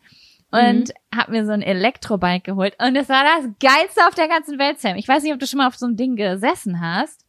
Und 0.52 0.90
Mhm. 0.90 1.18
habe 1.18 1.32
mir 1.32 1.46
so 1.46 1.52
ein 1.54 1.62
Elektrobike 1.62 2.42
geholt. 2.52 2.76
Und 2.78 2.96
es 2.98 3.08
war 3.08 3.24
das 3.24 3.50
Geilste 3.62 4.06
auf 4.08 4.16
der 4.16 4.28
ganzen 4.28 4.60
Welt, 4.60 4.80
Sam. 4.80 4.98
Ich 4.98 5.08
weiß 5.08 5.24
nicht, 5.24 5.34
ob 5.34 5.40
du 5.40 5.48
schon 5.48 5.60
mal 5.60 5.68
auf 5.68 5.78
so 5.78 5.86
einem 5.86 5.96
Ding 5.96 6.16
gesessen 6.18 6.82
hast. 6.82 7.24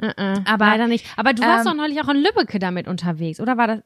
Äh, 0.00 0.06
äh, 0.16 0.40
Aber, 0.46 0.66
leider 0.66 0.86
nicht. 0.88 1.04
Aber 1.16 1.34
du 1.34 1.42
warst 1.42 1.66
ähm, 1.66 1.72
doch 1.72 1.76
neulich 1.76 2.00
auch 2.00 2.08
in 2.08 2.16
Lübbecke 2.22 2.58
damit 2.58 2.88
unterwegs, 2.88 3.38
oder 3.38 3.56
war 3.58 3.66
das 3.66 3.80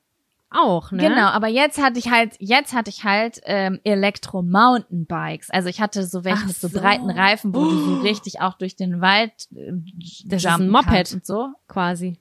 auch, 0.51 0.93
ne? 0.93 0.99
Genau, 1.09 1.27
aber 1.27 1.49
jetzt 1.49 1.81
hatte 1.83 1.99
ich 1.99 2.11
halt, 2.11 2.37
jetzt 2.39 2.73
hatte 2.75 2.91
ich 2.91 3.05
halt 3.05 3.41
ähm, 3.45 3.81
Elektro-Mountainbikes. 3.85 5.51
Also 5.51 5.69
ich 5.69 5.81
hatte 5.81 6.05
so 6.05 6.25
welche 6.25 6.43
Ach 6.43 6.47
mit 6.49 6.57
so, 6.57 6.69
so. 6.69 6.81
breiten 6.81 7.11
Reifen, 7.11 7.55
wo 7.55 7.65
du 7.65 7.71
so 7.79 7.95
richtig 8.03 8.41
auch 8.41 8.55
durch 8.55 8.77
den 8.77 9.01
Wald 9.01 9.33
äh, 9.55 9.73
Das 10.27 10.45
ist 10.45 10.47
ein 10.51 10.69
Moped. 10.71 11.13
und 11.13 11.27
so. 11.27 11.49
Quasi. 11.69 12.19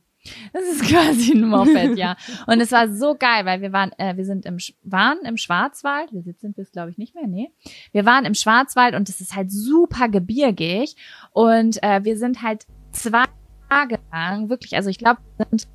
Das 0.51 0.63
ist 0.63 0.83
quasi 0.89 1.33
ein 1.33 1.47
Moped, 1.47 1.97
ja. 1.97 2.17
Und 2.47 2.59
es 2.59 2.71
war 2.73 2.89
so 2.93 3.15
geil, 3.15 3.45
weil 3.45 3.61
wir 3.61 3.71
waren, 3.71 3.91
äh, 3.97 4.17
wir 4.17 4.25
sind 4.25 4.45
im, 4.45 4.57
Sch- 4.57 4.73
waren 4.83 5.19
im 5.23 5.37
Schwarzwald. 5.37 6.09
Wir 6.11 6.21
sind 6.37 6.57
wir 6.57 6.63
es, 6.63 6.71
glaube 6.71 6.91
ich, 6.91 6.97
nicht 6.97 7.15
mehr, 7.15 7.27
nee. 7.27 7.49
Wir 7.93 8.05
waren 8.05 8.25
im 8.25 8.33
Schwarzwald 8.33 8.93
und 8.93 9.07
es 9.07 9.21
ist 9.21 9.35
halt 9.35 9.51
super 9.51 10.09
gebirgig. 10.09 10.95
Und 11.31 11.81
äh, 11.81 12.03
wir 12.03 12.17
sind 12.17 12.41
halt 12.41 12.65
zwei 12.91 13.23
Tage 13.69 13.99
lang, 14.11 14.49
wirklich, 14.49 14.75
also 14.75 14.89
ich 14.89 14.97
glaube, 14.97 15.19
wir 15.37 15.45
sind 15.49 15.67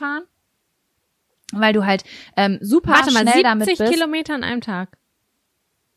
fahren. 0.00 0.24
Weil 1.52 1.72
du 1.72 1.84
halt 1.84 2.04
ähm, 2.36 2.58
super 2.60 2.92
Warte 2.92 3.12
mal, 3.12 3.20
schnell 3.20 3.34
70 3.34 3.42
damit 3.42 3.66
bist. 3.78 3.92
Kilometer 3.92 4.34
an 4.34 4.44
einem 4.44 4.60
Tag. 4.60 4.96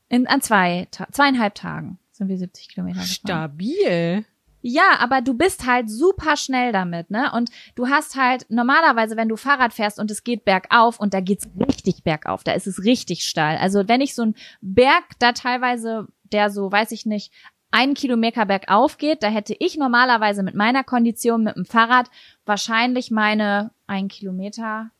In, 0.09 0.27
an 0.27 0.41
zwei, 0.41 0.87
zweieinhalb 1.11 1.55
Tagen 1.55 1.99
sind 2.11 2.27
wir 2.27 2.37
70 2.37 2.69
Kilometer 2.69 2.99
gefahren. 2.99 3.13
Stabil. 3.13 4.25
Ja, 4.65 4.97
aber 4.99 5.21
du 5.21 5.33
bist 5.33 5.65
halt 5.67 5.89
super 5.89 6.37
schnell 6.37 6.71
damit, 6.71 7.11
ne? 7.11 7.31
Und 7.33 7.49
du 7.75 7.89
hast 7.89 8.15
halt 8.15 8.45
normalerweise, 8.49 9.17
wenn 9.17 9.27
du 9.27 9.35
Fahrrad 9.35 9.73
fährst 9.73 9.99
und 9.99 10.09
es 10.09 10.23
geht 10.23 10.45
bergauf 10.45 11.01
und 11.01 11.13
da 11.13 11.19
geht's 11.19 11.49
richtig 11.59 12.03
bergauf, 12.03 12.45
da 12.45 12.53
ist 12.53 12.65
es 12.65 12.85
richtig 12.85 13.25
steil. 13.25 13.57
Also 13.57 13.89
wenn 13.89 13.99
ich 13.99 14.15
so 14.15 14.21
einen 14.21 14.35
Berg 14.61 15.03
da 15.19 15.33
teilweise, 15.33 16.07
der 16.23 16.49
so, 16.49 16.71
weiß 16.71 16.91
ich 16.93 17.05
nicht, 17.05 17.33
einen 17.71 17.93
Kilometer 17.93 18.45
bergauf 18.45 18.97
geht, 18.97 19.21
da 19.21 19.27
hätte 19.27 19.53
ich 19.59 19.75
normalerweise 19.77 20.43
mit 20.43 20.55
meiner 20.55 20.85
Kondition 20.85 21.43
mit 21.43 21.57
dem 21.57 21.65
Fahrrad 21.65 22.09
wahrscheinlich 22.45 23.11
meine 23.11 23.71
ein 23.87 24.07
Kilometer, 24.07 24.91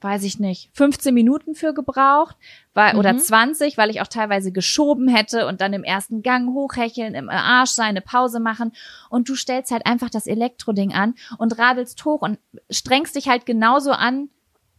weiß 0.00 0.22
ich 0.24 0.38
nicht, 0.38 0.70
15 0.74 1.14
Minuten 1.14 1.54
für 1.54 1.72
gebraucht, 1.72 2.36
weil, 2.74 2.96
oder 2.96 3.14
Mhm. 3.14 3.18
20, 3.20 3.78
weil 3.78 3.90
ich 3.90 4.00
auch 4.02 4.06
teilweise 4.06 4.52
geschoben 4.52 5.08
hätte 5.08 5.46
und 5.46 5.60
dann 5.60 5.72
im 5.72 5.82
ersten 5.84 6.22
Gang 6.22 6.52
hochhecheln, 6.52 7.14
im 7.14 7.30
Arsch 7.30 7.70
sein, 7.70 7.88
eine 7.90 8.02
Pause 8.02 8.38
machen 8.40 8.72
und 9.08 9.28
du 9.28 9.34
stellst 9.34 9.70
halt 9.72 9.86
einfach 9.86 10.10
das 10.10 10.26
Elektroding 10.26 10.92
an 10.92 11.14
und 11.38 11.58
radelst 11.58 12.04
hoch 12.04 12.20
und 12.20 12.38
strengst 12.70 13.16
dich 13.16 13.28
halt 13.28 13.46
genauso 13.46 13.92
an, 13.92 14.28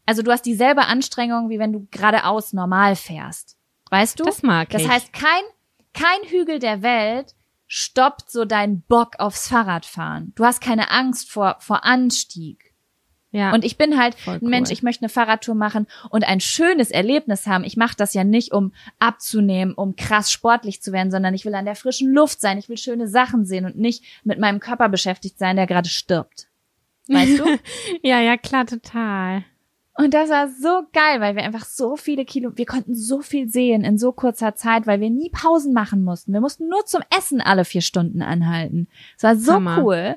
also 0.05 0.21
du 0.21 0.31
hast 0.31 0.43
dieselbe 0.45 0.86
Anstrengung, 0.86 1.49
wie 1.49 1.57
wenn 1.57 1.73
du 1.73 1.88
geradeaus 1.89 2.53
normal 2.53 2.95
fährst. 2.95 3.57
Weißt 3.89 4.19
du? 4.19 4.23
Das 4.25 4.43
mag 4.43 4.69
Das 4.69 4.83
ich. 4.83 4.89
heißt, 4.89 5.11
kein, 5.13 5.43
kein 5.93 6.29
Hügel 6.29 6.59
der 6.59 6.83
Welt 6.83 7.33
stoppt 7.65 8.29
so 8.29 8.45
deinen 8.45 8.81
Bock 8.83 9.15
aufs 9.17 9.47
Fahrradfahren. 9.47 10.33
Du 10.36 10.45
hast 10.45 10.61
keine 10.61 10.91
Angst 10.91 11.31
vor, 11.31 11.55
vor 11.59 11.83
Anstieg. 11.83 12.74
Ja. 13.36 13.53
Und 13.53 13.65
ich 13.65 13.77
bin 13.77 13.99
halt 13.99 14.15
Voll 14.15 14.36
ein 14.36 14.47
Mensch, 14.47 14.69
cool. 14.69 14.73
ich 14.73 14.81
möchte 14.81 15.01
eine 15.01 15.09
Fahrradtour 15.09 15.55
machen 15.55 15.88
und 16.09 16.25
ein 16.25 16.39
schönes 16.39 16.89
Erlebnis 16.89 17.47
haben. 17.47 17.65
Ich 17.65 17.75
mache 17.75 17.95
das 17.97 18.13
ja 18.13 18.23
nicht, 18.23 18.53
um 18.53 18.71
abzunehmen, 18.97 19.73
um 19.73 19.97
krass 19.97 20.31
sportlich 20.31 20.81
zu 20.81 20.93
werden, 20.93 21.11
sondern 21.11 21.33
ich 21.33 21.43
will 21.43 21.53
an 21.53 21.65
der 21.65 21.75
frischen 21.75 22.13
Luft 22.13 22.39
sein. 22.39 22.57
Ich 22.57 22.69
will 22.69 22.77
schöne 22.77 23.09
Sachen 23.09 23.45
sehen 23.45 23.65
und 23.65 23.77
nicht 23.77 24.05
mit 24.23 24.39
meinem 24.39 24.61
Körper 24.61 24.88
beschäftigt 24.88 25.38
sein, 25.38 25.57
der 25.57 25.67
gerade 25.67 25.89
stirbt. 25.89 26.47
Weißt 27.09 27.39
du? 27.39 27.43
ja, 28.07 28.21
ja, 28.21 28.38
klar, 28.38 28.65
total. 28.65 29.43
Und 29.97 30.13
das 30.13 30.29
war 30.29 30.47
so 30.49 30.83
geil, 30.93 31.19
weil 31.19 31.36
wir 31.36 31.43
einfach 31.43 31.65
so 31.65 31.97
viele 31.97 32.23
Kilo, 32.23 32.51
wir 32.55 32.65
konnten 32.65 32.95
so 32.95 33.21
viel 33.21 33.49
sehen 33.49 33.83
in 33.83 33.97
so 33.97 34.13
kurzer 34.13 34.55
Zeit, 34.55 34.88
weil 34.88 35.01
wir 35.01 35.09
nie 35.09 35.29
Pausen 35.29 35.73
machen 35.73 36.03
mussten. 36.03 36.31
Wir 36.31 36.41
mussten 36.41 36.69
nur 36.69 36.86
zum 36.86 37.01
Essen 37.17 37.41
alle 37.41 37.65
vier 37.65 37.81
Stunden 37.81 38.21
anhalten. 38.21 38.88
Es 39.17 39.23
war 39.23 39.36
so 39.36 39.53
Hammer. 39.53 39.83
cool. 39.83 40.15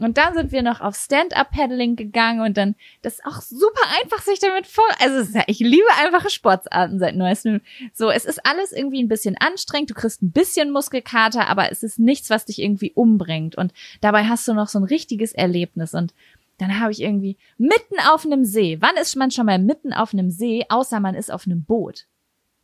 Und 0.00 0.18
dann 0.18 0.34
sind 0.34 0.50
wir 0.50 0.62
noch 0.62 0.80
auf 0.80 0.96
Stand-Up-Paddling 0.96 1.94
gegangen 1.94 2.40
und 2.40 2.56
dann, 2.56 2.74
das 3.02 3.14
ist 3.14 3.24
auch 3.26 3.40
super 3.42 3.82
einfach, 4.02 4.22
sich 4.22 4.38
damit 4.38 4.66
vor, 4.66 4.84
also 4.98 5.16
es 5.16 5.28
ist 5.28 5.34
ja, 5.34 5.44
ich 5.46 5.58
liebe 5.58 5.86
einfache 6.02 6.30
Sportarten 6.30 6.98
seit 6.98 7.16
neuestem. 7.16 7.60
So, 7.92 8.10
es 8.10 8.24
ist 8.24 8.44
alles 8.46 8.72
irgendwie 8.72 9.02
ein 9.02 9.08
bisschen 9.08 9.36
anstrengend, 9.38 9.90
du 9.90 9.94
kriegst 9.94 10.22
ein 10.22 10.32
bisschen 10.32 10.70
Muskelkater, 10.70 11.48
aber 11.48 11.70
es 11.70 11.82
ist 11.82 11.98
nichts, 11.98 12.30
was 12.30 12.46
dich 12.46 12.60
irgendwie 12.60 12.92
umbringt. 12.92 13.56
Und 13.56 13.72
dabei 14.00 14.24
hast 14.24 14.48
du 14.48 14.54
noch 14.54 14.68
so 14.68 14.78
ein 14.78 14.84
richtiges 14.84 15.32
Erlebnis 15.32 15.94
und 15.94 16.14
dann 16.58 16.78
habe 16.78 16.92
ich 16.92 17.00
irgendwie 17.00 17.38
mitten 17.56 17.96
auf 18.10 18.26
einem 18.26 18.44
See. 18.44 18.78
Wann 18.80 18.96
ist 18.96 19.16
man 19.16 19.30
schon 19.30 19.46
mal 19.46 19.58
mitten 19.58 19.92
auf 19.92 20.12
einem 20.12 20.30
See, 20.30 20.64
außer 20.68 21.00
man 21.00 21.14
ist 21.14 21.32
auf 21.32 21.46
einem 21.46 21.64
Boot? 21.64 22.06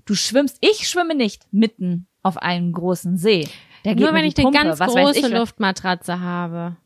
Du 0.04 0.14
schwimmst, 0.14 0.58
ich 0.60 0.88
schwimme 0.88 1.14
nicht 1.14 1.46
mitten 1.50 2.06
auf 2.22 2.36
einem 2.36 2.72
großen 2.72 3.16
See. 3.16 3.48
Nur 3.84 4.12
wenn 4.12 4.24
ich 4.24 4.36
eine 4.36 4.44
Pumpe, 4.44 4.58
ganz 4.58 4.80
was 4.80 4.94
weiß 4.94 5.04
große 5.04 5.28
ich, 5.28 5.28
Luftmatratze 5.28 6.20
habe. 6.20 6.76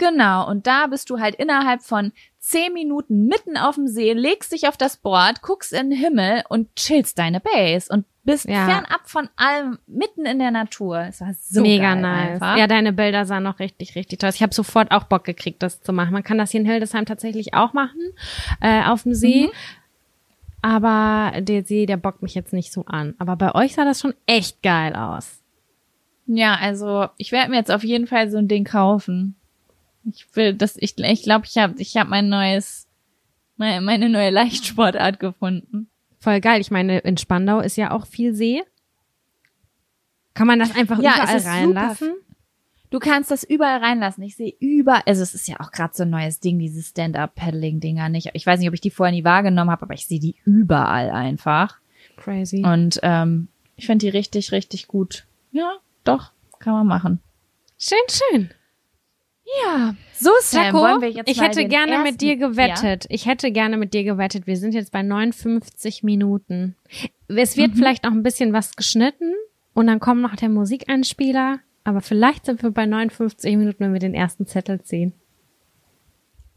Genau, 0.00 0.48
und 0.48 0.66
da 0.66 0.86
bist 0.86 1.10
du 1.10 1.20
halt 1.20 1.34
innerhalb 1.34 1.82
von 1.82 2.12
zehn 2.38 2.72
Minuten 2.72 3.26
mitten 3.26 3.56
auf 3.58 3.74
dem 3.74 3.86
See, 3.86 4.14
legst 4.14 4.50
dich 4.52 4.66
auf 4.66 4.76
das 4.78 4.96
Board, 4.96 5.42
guckst 5.42 5.72
in 5.74 5.90
den 5.90 5.98
Himmel 5.98 6.42
und 6.48 6.74
chillst 6.74 7.18
deine 7.18 7.38
Base 7.38 7.92
und 7.92 8.06
bist 8.24 8.46
Ja. 8.46 8.64
fernab 8.66 9.02
von 9.04 9.28
allem, 9.36 9.78
mitten 9.86 10.24
in 10.24 10.38
der 10.38 10.50
Natur. 10.50 11.00
Es 11.08 11.20
war 11.20 11.34
so 11.38 11.60
Mega 11.60 11.94
nice. 11.94 12.32
Einfach. 12.40 12.56
Ja, 12.56 12.66
deine 12.66 12.92
Bilder 12.94 13.26
sahen 13.26 13.42
noch 13.42 13.58
richtig, 13.58 13.94
richtig 13.94 14.18
toll 14.18 14.28
aus. 14.30 14.36
Ich 14.36 14.42
habe 14.42 14.54
sofort 14.54 14.90
auch 14.90 15.04
Bock 15.04 15.24
gekriegt, 15.24 15.62
das 15.62 15.80
zu 15.82 15.92
machen. 15.92 16.12
Man 16.12 16.22
kann 16.22 16.38
das 16.38 16.50
hier 16.50 16.60
in 16.60 16.66
Hildesheim 16.66 17.04
tatsächlich 17.04 17.52
auch 17.54 17.72
machen, 17.74 18.00
äh, 18.60 18.84
auf 18.84 19.02
dem 19.02 19.14
See. 19.14 19.46
Mhm. 19.46 19.50
aber 20.62 21.40
der 21.40 21.64
See, 21.64 21.86
der 21.86 21.96
bockt 21.96 22.22
mich 22.22 22.34
jetzt 22.34 22.52
nicht 22.52 22.72
so 22.72 22.84
an. 22.86 23.14
Aber 23.18 23.36
bei 23.36 23.54
euch 23.54 23.74
sah 23.74 23.84
das 23.84 24.00
schon 24.00 24.14
echt 24.26 24.62
geil 24.62 24.94
aus. 24.94 25.42
Ja, 26.26 26.54
also 26.60 27.08
ich 27.16 27.32
werde 27.32 27.50
mir 27.50 27.56
jetzt 27.56 27.70
auf 27.70 27.82
jeden 27.82 28.06
Fall 28.06 28.30
so 28.30 28.38
ein 28.38 28.46
Ding 28.48 28.64
kaufen. 28.64 29.36
Ich 30.04 30.26
will 30.34 30.54
das, 30.54 30.76
ich 30.78 30.96
glaube, 30.96 31.12
ich, 31.12 31.22
glaub, 31.22 31.44
ich 31.44 31.56
habe 31.58 31.74
ich 31.78 31.96
hab 31.96 32.08
mein 32.08 32.28
neues, 32.28 32.88
meine, 33.56 34.08
neue 34.08 34.30
Leichtsportart 34.30 35.20
gefunden. 35.20 35.88
Voll 36.18 36.40
geil. 36.40 36.60
Ich 36.60 36.70
meine, 36.70 36.98
in 36.98 37.16
Spandau 37.16 37.60
ist 37.60 37.76
ja 37.76 37.90
auch 37.90 38.06
viel 38.06 38.34
See. 38.34 38.62
Kann 40.34 40.46
man 40.46 40.58
das 40.58 40.74
einfach 40.74 41.00
Ja, 41.00 41.14
überall 41.14 41.40
super 41.40 41.50
reinlassen? 41.52 42.14
Du 42.90 42.98
kannst 42.98 43.30
das 43.30 43.44
überall 43.44 43.78
reinlassen. 43.78 44.22
Ich 44.24 44.36
sehe 44.36 44.54
überall, 44.58 45.02
also 45.06 45.22
es 45.22 45.34
ist 45.34 45.46
ja 45.46 45.60
auch 45.60 45.70
gerade 45.70 45.94
so 45.94 46.02
ein 46.02 46.10
neues 46.10 46.40
Ding, 46.40 46.58
diese 46.58 46.82
Stand-up-Paddling-Dinger 46.82 48.08
nicht. 48.08 48.30
Ich 48.32 48.46
weiß 48.46 48.58
nicht, 48.58 48.68
ob 48.68 48.74
ich 48.74 48.80
die 48.80 48.90
vorher 48.90 49.14
nie 49.14 49.24
wahrgenommen 49.24 49.70
habe, 49.70 49.82
aber 49.82 49.94
ich 49.94 50.06
sehe 50.06 50.18
die 50.18 50.36
überall 50.44 51.10
einfach. 51.10 51.78
Crazy. 52.16 52.64
Und 52.64 52.98
ähm, 53.02 53.48
ich 53.76 53.86
finde 53.86 54.06
die 54.06 54.10
richtig, 54.10 54.50
richtig 54.50 54.88
gut. 54.88 55.26
Ja, 55.52 55.78
doch, 56.04 56.32
kann 56.58 56.72
man 56.72 56.86
machen. 56.86 57.20
Schön, 57.78 57.98
schön. 58.08 58.50
Ja, 59.64 59.94
so 60.14 60.30
Sam, 60.42 60.64
Taco, 60.66 60.78
wollen 60.80 61.00
wir 61.00 61.10
jetzt 61.10 61.28
ich 61.28 61.40
hätte 61.40 61.66
gerne 61.66 61.92
ersten, 61.92 62.04
mit 62.10 62.20
dir 62.20 62.36
gewettet. 62.36 63.06
Ich 63.08 63.26
hätte 63.26 63.50
gerne 63.50 63.76
mit 63.76 63.94
dir 63.94 64.04
gewettet. 64.04 64.46
Wir 64.46 64.56
sind 64.56 64.74
jetzt 64.74 64.92
bei 64.92 65.02
59 65.02 66.02
Minuten. 66.02 66.76
Es 67.28 67.56
Mhm. 67.56 67.60
wird 67.62 67.74
vielleicht 67.74 68.04
noch 68.04 68.12
ein 68.12 68.22
bisschen 68.22 68.52
was 68.52 68.76
geschnitten 68.76 69.34
und 69.74 69.86
dann 69.86 69.98
kommt 70.00 70.20
noch 70.22 70.36
der 70.36 70.48
Musikeinspieler. 70.50 71.58
Aber 71.84 72.00
vielleicht 72.00 72.46
sind 72.46 72.62
wir 72.62 72.70
bei 72.70 72.86
59 72.86 73.56
Minuten, 73.56 73.80
wenn 73.84 73.92
wir 73.92 74.00
den 74.00 74.14
ersten 74.14 74.46
Zettel 74.46 74.82
ziehen. 74.82 75.14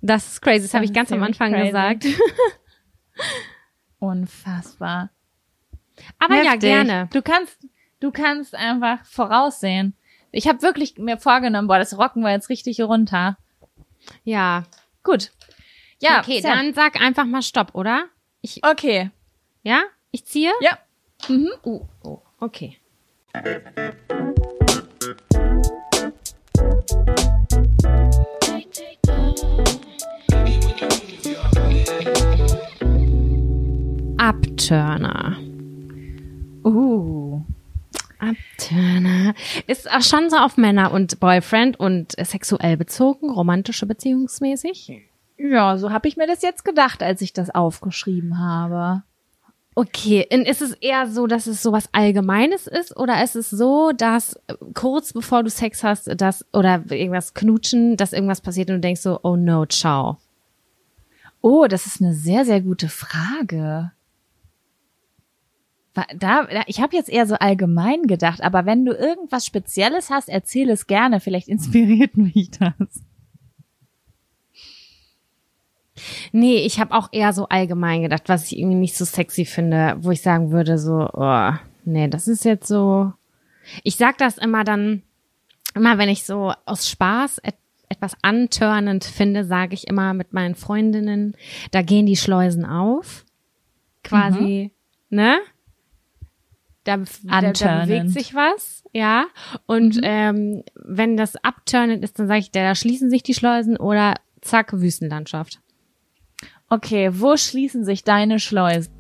Das 0.02 0.34
ist 0.34 0.42
crazy. 0.42 0.58
Das, 0.64 0.68
Das 0.72 0.74
habe 0.76 0.86
ich 0.86 0.94
ganz 0.94 1.12
am 1.14 1.24
Anfang 1.24 1.52
crazy. 1.54 1.68
gesagt. 1.68 2.04
Ja. 2.06 2.12
Unfassbar. 4.00 5.10
Aber 6.20 6.36
ja, 6.36 6.44
Heftig. 6.52 6.62
gerne. 6.62 7.10
Du 7.14 7.22
kannst, 7.22 7.58
du 8.02 8.12
kannst 8.12 8.54
einfach 8.56 9.06
voraussehen. 9.06 9.96
Ich 10.36 10.48
habe 10.48 10.64
wirklich 10.64 10.98
mir 10.98 11.18
vorgenommen, 11.18 11.68
boah, 11.68 11.78
das 11.78 11.96
rocken 11.96 12.24
wir 12.24 12.32
jetzt 12.32 12.50
richtig 12.50 12.82
runter. 12.82 13.38
Ja. 14.24 14.64
Gut. 15.04 15.32
Ja, 16.02 16.20
okay, 16.20 16.42
Sam. 16.42 16.52
dann 16.58 16.74
sag 16.74 17.00
einfach 17.00 17.26
mal 17.26 17.44
Stopp, 17.44 17.76
oder? 17.76 18.06
Ich, 18.42 18.60
Okay. 18.64 19.12
ja? 19.62 19.84
Ich 20.10 20.26
ziehe? 20.26 20.52
Ja. 20.60 20.80
Mhm. 21.28 21.52
Oh, 21.64 21.86
oh, 22.04 22.22
okay. 22.40 22.78
Abturner. 34.18 35.38
Uh. 36.64 37.42
Abturner. 38.30 39.34
Ist 39.68 39.90
auch 39.92 40.02
schon 40.02 40.30
so 40.30 40.38
auf 40.38 40.58
Männer 40.58 40.92
und 40.92 41.20
Boyfriend 41.20 41.80
und 41.80 42.14
sexuell 42.20 42.78
bezogen, 42.78 43.30
romantische 43.30 43.86
beziehungsmäßig. 43.86 45.02
Ja, 45.38 45.78
so 45.78 45.92
habe 45.92 46.08
ich 46.08 46.18
mir 46.18 46.28
das 46.28 46.42
jetzt 46.42 46.64
gedacht, 46.64 47.04
als 47.04 47.22
ich 47.22 47.34
das 47.34 47.50
aufgeschrieben 47.50 48.40
habe. 48.40 49.04
Okay, 49.76 50.28
und 50.32 50.48
ist 50.48 50.62
es 50.62 50.74
eher 50.74 51.08
so, 51.08 51.26
dass 51.26 51.48
es 51.48 51.64
sowas 51.64 51.90
Allgemeines 51.92 52.68
ist 52.68 52.96
oder 52.96 53.24
ist 53.24 53.36
es 53.36 53.50
so, 53.50 53.92
dass 53.92 54.36
äh, 54.48 54.54
kurz 54.76 55.14
bevor 55.14 55.42
du 55.42 55.50
Sex 55.50 55.84
hast, 55.84 56.10
dass 56.22 56.46
oder 56.54 56.84
irgendwas 56.90 57.34
knutschen, 57.34 57.98
dass 57.98 58.14
irgendwas 58.14 58.42
passiert 58.42 58.70
und 58.70 58.76
du 58.76 58.82
denkst 58.82 59.02
so, 59.02 59.20
oh 59.24 59.36
no, 59.36 59.66
ciao. 59.66 60.18
Oh, 61.42 61.66
das 61.68 61.88
ist 61.88 62.02
eine 62.02 62.14
sehr, 62.14 62.46
sehr 62.46 62.62
gute 62.62 62.88
Frage. 62.88 63.92
Da, 65.94 66.48
ich 66.66 66.82
habe 66.82 66.96
jetzt 66.96 67.10
eher 67.10 67.28
so 67.28 67.36
allgemein 67.36 68.04
gedacht, 68.04 68.42
aber 68.42 68.66
wenn 68.66 68.84
du 68.84 68.94
irgendwas 68.94 69.46
Spezielles 69.46 70.10
hast, 70.10 70.28
erzähl 70.28 70.70
es 70.70 70.88
gerne. 70.88 71.20
Vielleicht 71.20 71.48
inspiriert 71.48 72.18
mich 72.18 72.50
das. 72.52 73.04
Nee, 76.32 76.58
ich 76.66 76.80
habe 76.80 76.96
auch 76.96 77.10
eher 77.12 77.32
so 77.34 77.48
allgemein 77.48 78.02
gedacht, 78.02 78.24
was 78.28 78.52
ich 78.52 78.58
irgendwie 78.58 78.78
nicht 78.78 78.98
so 78.98 79.06
sexy 79.06 79.46
finde, 79.46 79.96
wo 80.00 80.10
ich 80.10 80.22
sagen 80.22 80.52
würde 80.52 80.80
so, 80.80 81.08
oh, 81.14 81.52
nee, 81.86 82.08
das 82.08 82.28
ist 82.28 82.44
jetzt 82.44 82.68
so. 82.68 83.14
Ich 83.84 83.96
sag 83.96 84.18
das 84.18 84.40
immer 84.40 84.64
dann, 84.64 85.04
immer 85.76 86.00
wenn 86.00 86.10
ich 86.10 86.24
so 86.24 86.54
aus 86.66 86.90
Spaß 86.90 87.40
et 87.44 87.56
etwas 87.90 88.16
antörnend 88.24 89.04
finde, 89.04 89.46
sage 89.46 89.76
ich 89.76 89.88
immer 89.88 90.16
mit 90.16 90.34
meinen 90.34 90.56
Freundinnen, 90.56 91.36
da 91.70 91.84
gehen 91.84 92.08
die 92.08 92.16
Schleusen 92.16 92.66
auf, 92.66 93.24
quasi, 94.04 94.72
ne? 95.12 95.38
Da, 96.84 96.98
da, 97.24 97.52
da 97.54 97.86
bewegt 97.86 98.10
sich 98.10 98.36
was, 98.36 98.84
ja. 98.92 99.28
Und 99.66 100.00
ähm, 100.04 100.64
wenn 100.76 101.16
das 101.16 101.38
abturnend 101.38 102.04
ist, 102.04 102.20
dann 102.20 102.28
sage 102.28 102.42
ich, 102.42 102.52
da 102.52 102.76
schließen 102.76 103.10
sich 103.10 103.24
die 103.24 103.34
Schleusen 103.34 103.78
oder 103.78 104.16
zack, 104.42 104.74
Wüstenlandschaft. 104.74 105.60
Okay, 106.70 107.10
wo 107.14 107.38
schließen 107.38 107.86
sich 107.86 108.04
deine 108.04 108.40
Schleusen? 108.40 108.94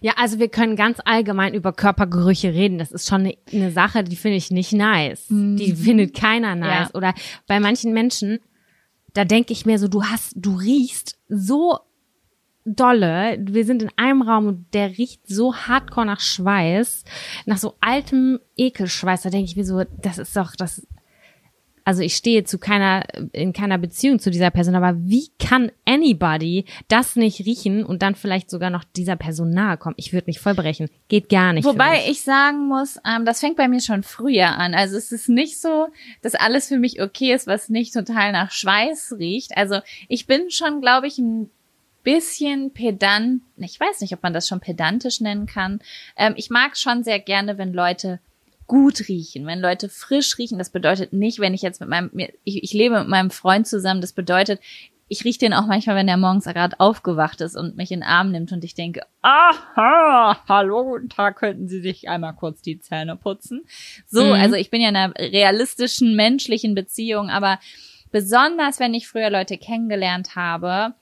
Ja, 0.00 0.14
also 0.16 0.38
wir 0.38 0.48
können 0.48 0.76
ganz 0.76 0.98
allgemein 1.04 1.54
über 1.54 1.72
Körpergerüche 1.72 2.52
reden. 2.52 2.78
Das 2.78 2.92
ist 2.92 3.08
schon 3.08 3.22
eine, 3.22 3.36
eine 3.52 3.70
Sache, 3.70 4.04
die 4.04 4.16
finde 4.16 4.36
ich 4.36 4.50
nicht 4.50 4.72
nice. 4.72 5.26
Die 5.30 5.74
findet 5.74 6.14
keiner 6.14 6.54
nice. 6.54 6.90
Ja. 6.92 6.94
Oder 6.94 7.14
bei 7.46 7.60
manchen 7.60 7.92
Menschen, 7.94 8.40
da 9.14 9.24
denke 9.24 9.52
ich 9.52 9.64
mir 9.64 9.78
so, 9.78 9.88
du 9.88 10.04
hast, 10.04 10.34
du 10.36 10.56
riechst 10.56 11.18
so 11.28 11.78
dolle. 12.64 13.38
Wir 13.40 13.64
sind 13.64 13.82
in 13.82 13.90
einem 13.96 14.22
Raum 14.22 14.46
und 14.46 14.66
der 14.74 14.96
riecht 14.96 15.26
so 15.26 15.54
hardcore 15.54 16.06
nach 16.06 16.20
Schweiß, 16.20 17.04
nach 17.46 17.58
so 17.58 17.74
altem 17.80 18.40
Ekelschweiß. 18.56 19.22
Da 19.22 19.30
denke 19.30 19.46
ich 19.46 19.56
mir 19.56 19.64
so, 19.64 19.82
das 20.00 20.18
ist 20.18 20.34
doch, 20.36 20.52
das, 20.56 20.86
also 21.84 22.00
ich 22.00 22.16
stehe 22.16 22.44
zu 22.44 22.58
keiner, 22.58 23.04
in 23.32 23.52
keiner 23.52 23.76
Beziehung 23.76 24.18
zu 24.18 24.30
dieser 24.30 24.50
Person, 24.50 24.74
aber 24.74 24.96
wie 24.96 25.28
kann 25.38 25.70
anybody 25.84 26.64
das 26.88 27.16
nicht 27.16 27.40
riechen 27.40 27.84
und 27.84 28.00
dann 28.00 28.14
vielleicht 28.14 28.48
sogar 28.48 28.70
noch 28.70 28.84
dieser 28.84 29.16
Person 29.16 29.50
nahe 29.50 29.76
kommen? 29.76 29.96
Ich 29.98 30.14
würde 30.14 30.26
mich 30.26 30.40
voll 30.40 30.54
brechen. 30.54 30.88
Geht 31.08 31.28
gar 31.28 31.52
nicht. 31.52 31.66
Wobei 31.66 32.08
ich 32.08 32.22
sagen 32.22 32.66
muss, 32.66 32.98
ähm, 33.06 33.26
das 33.26 33.40
fängt 33.40 33.56
bei 33.56 33.68
mir 33.68 33.80
schon 33.80 34.02
früher 34.02 34.56
an. 34.56 34.72
Also 34.72 34.96
es 34.96 35.12
ist 35.12 35.28
nicht 35.28 35.60
so, 35.60 35.88
dass 36.22 36.34
alles 36.34 36.68
für 36.68 36.78
mich 36.78 37.02
okay 37.02 37.34
ist, 37.34 37.46
was 37.46 37.68
nicht 37.68 37.92
total 37.92 38.32
nach 38.32 38.50
Schweiß 38.50 39.16
riecht. 39.18 39.54
Also 39.54 39.80
ich 40.08 40.26
bin 40.26 40.50
schon, 40.50 40.80
glaube 40.80 41.06
ich, 41.06 41.18
ein 41.18 41.50
bisschen 42.04 42.72
pedant. 42.72 43.42
Ich 43.56 43.80
weiß 43.80 44.00
nicht, 44.00 44.12
ob 44.14 44.22
man 44.22 44.32
das 44.32 44.46
schon 44.46 44.60
pedantisch 44.60 45.20
nennen 45.20 45.46
kann. 45.46 45.80
Ähm, 46.16 46.34
ich 46.36 46.50
mag 46.50 46.76
schon 46.76 47.02
sehr 47.02 47.18
gerne, 47.18 47.58
wenn 47.58 47.72
Leute 47.72 48.20
gut 48.66 49.08
riechen, 49.08 49.46
wenn 49.46 49.60
Leute 49.60 49.88
frisch 49.88 50.38
riechen. 50.38 50.58
Das 50.58 50.70
bedeutet 50.70 51.12
nicht, 51.12 51.38
wenn 51.40 51.52
ich 51.54 51.62
jetzt 51.62 51.80
mit 51.80 51.88
meinem, 51.88 52.10
ich, 52.44 52.62
ich 52.62 52.72
lebe 52.72 53.00
mit 53.00 53.08
meinem 53.08 53.30
Freund 53.30 53.66
zusammen. 53.66 54.00
Das 54.00 54.12
bedeutet, 54.12 54.60
ich 55.06 55.22
rieche 55.24 55.38
den 55.40 55.52
auch 55.52 55.66
manchmal, 55.66 55.96
wenn 55.96 56.08
er 56.08 56.16
morgens 56.16 56.44
gerade 56.44 56.80
aufgewacht 56.80 57.42
ist 57.42 57.56
und 57.56 57.76
mich 57.76 57.90
in 57.92 58.00
den 58.00 58.08
Arm 58.08 58.30
nimmt 58.30 58.52
und 58.52 58.64
ich 58.64 58.74
denke, 58.74 59.02
aha, 59.20 60.40
hallo, 60.48 60.84
guten 60.84 61.10
Tag, 61.10 61.36
könnten 61.36 61.68
Sie 61.68 61.80
sich 61.82 62.08
einmal 62.08 62.34
kurz 62.34 62.62
die 62.62 62.80
Zähne 62.80 63.16
putzen? 63.16 63.62
So, 64.06 64.24
Mhm. 64.24 64.32
also 64.32 64.56
ich 64.56 64.70
bin 64.70 64.80
ja 64.80 64.88
in 64.88 64.96
einer 64.96 65.14
realistischen, 65.18 66.16
menschlichen 66.16 66.74
Beziehung, 66.74 67.28
aber 67.28 67.58
besonders, 68.12 68.80
wenn 68.80 68.94
ich 68.94 69.06
früher 69.08 69.28
Leute 69.30 69.58
kennengelernt 69.58 70.36
habe, 70.36 70.94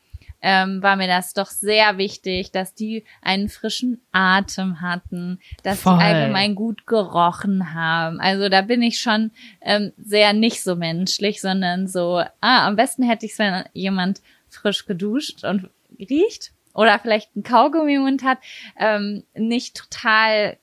ähm, 0.42 0.82
war 0.82 0.96
mir 0.96 1.06
das 1.06 1.32
doch 1.34 1.46
sehr 1.46 1.98
wichtig, 1.98 2.50
dass 2.50 2.74
die 2.74 3.04
einen 3.22 3.48
frischen 3.48 4.02
Atem 4.10 4.80
hatten, 4.80 5.40
dass 5.62 5.82
Voll. 5.82 5.96
die 5.96 6.04
allgemein 6.04 6.54
gut 6.54 6.86
gerochen 6.86 7.74
haben. 7.74 8.20
Also 8.20 8.48
da 8.48 8.62
bin 8.62 8.82
ich 8.82 8.98
schon 8.98 9.30
ähm, 9.60 9.92
sehr 9.96 10.32
nicht 10.32 10.62
so 10.62 10.74
menschlich, 10.74 11.40
sondern 11.40 11.86
so, 11.86 12.22
ah, 12.40 12.66
am 12.66 12.76
besten 12.76 13.04
hätte 13.04 13.24
ich 13.24 13.32
es, 13.32 13.38
wenn 13.38 13.64
jemand 13.72 14.20
frisch 14.48 14.84
geduscht 14.84 15.44
und 15.44 15.70
riecht 15.98 16.52
oder 16.74 16.98
vielleicht 16.98 17.34
ein 17.36 17.44
Kaugummi 17.44 17.94
im 17.94 18.02
Mund 18.02 18.22
hat, 18.24 18.38
ähm, 18.78 19.24
nicht 19.34 19.76
total, 19.76 20.58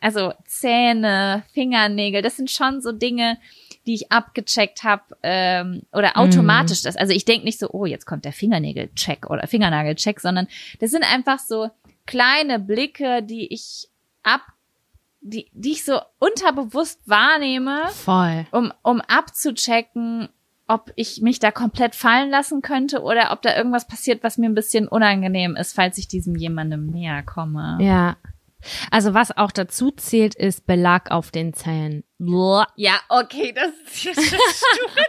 also 0.00 0.32
Zähne, 0.46 1.44
Fingernägel, 1.52 2.22
das 2.22 2.36
sind 2.36 2.50
schon 2.50 2.80
so 2.80 2.92
Dinge, 2.92 3.38
die 3.86 3.94
ich 3.94 4.12
abgecheckt 4.12 4.82
habe 4.82 5.02
ähm, 5.22 5.82
oder 5.92 6.16
automatisch 6.16 6.82
das. 6.82 6.96
Also 6.96 7.12
ich 7.12 7.24
denke 7.24 7.44
nicht 7.44 7.58
so, 7.58 7.70
oh, 7.70 7.86
jetzt 7.86 8.06
kommt 8.06 8.24
der 8.24 8.32
Fingernägelcheck 8.32 9.28
oder 9.28 9.46
Fingernagelcheck, 9.46 10.20
sondern 10.20 10.46
das 10.80 10.90
sind 10.90 11.04
einfach 11.10 11.38
so 11.38 11.70
kleine 12.06 12.58
Blicke, 12.58 13.22
die 13.22 13.52
ich 13.52 13.88
ab, 14.22 14.42
die, 15.20 15.50
die 15.52 15.72
ich 15.72 15.84
so 15.84 16.00
unterbewusst 16.18 17.00
wahrnehme, 17.06 17.88
voll. 17.90 18.46
um, 18.52 18.72
um 18.82 19.00
abzuchecken, 19.00 20.28
ob 20.66 20.92
ich 20.96 21.20
mich 21.20 21.38
da 21.38 21.50
komplett 21.50 21.94
fallen 21.94 22.30
lassen 22.30 22.62
könnte 22.62 23.02
oder 23.02 23.32
ob 23.32 23.42
da 23.42 23.54
irgendwas 23.56 23.86
passiert, 23.86 24.22
was 24.22 24.38
mir 24.38 24.48
ein 24.48 24.54
bisschen 24.54 24.88
unangenehm 24.88 25.56
ist, 25.56 25.74
falls 25.74 25.98
ich 25.98 26.08
diesem 26.08 26.36
jemandem 26.36 26.86
näher 26.86 27.22
komme. 27.22 27.78
Ja. 27.80 28.16
Also 28.90 29.14
was 29.14 29.36
auch 29.36 29.50
dazu 29.52 29.90
zählt, 29.90 30.34
ist 30.34 30.66
Belag 30.66 31.10
auf 31.10 31.30
den 31.30 31.52
Zähnen. 31.54 32.04
Blah. 32.18 32.66
Ja, 32.76 33.00
okay, 33.08 33.52
das 33.52 33.70
ist 33.86 34.04
jetzt 34.04 34.24
Stufe 34.24 35.04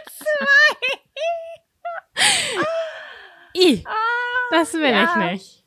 I. 3.56 3.84
Das 4.50 4.74
will 4.74 4.90
Ja. 4.90 5.04
ich 5.04 5.32
nicht. 5.32 5.64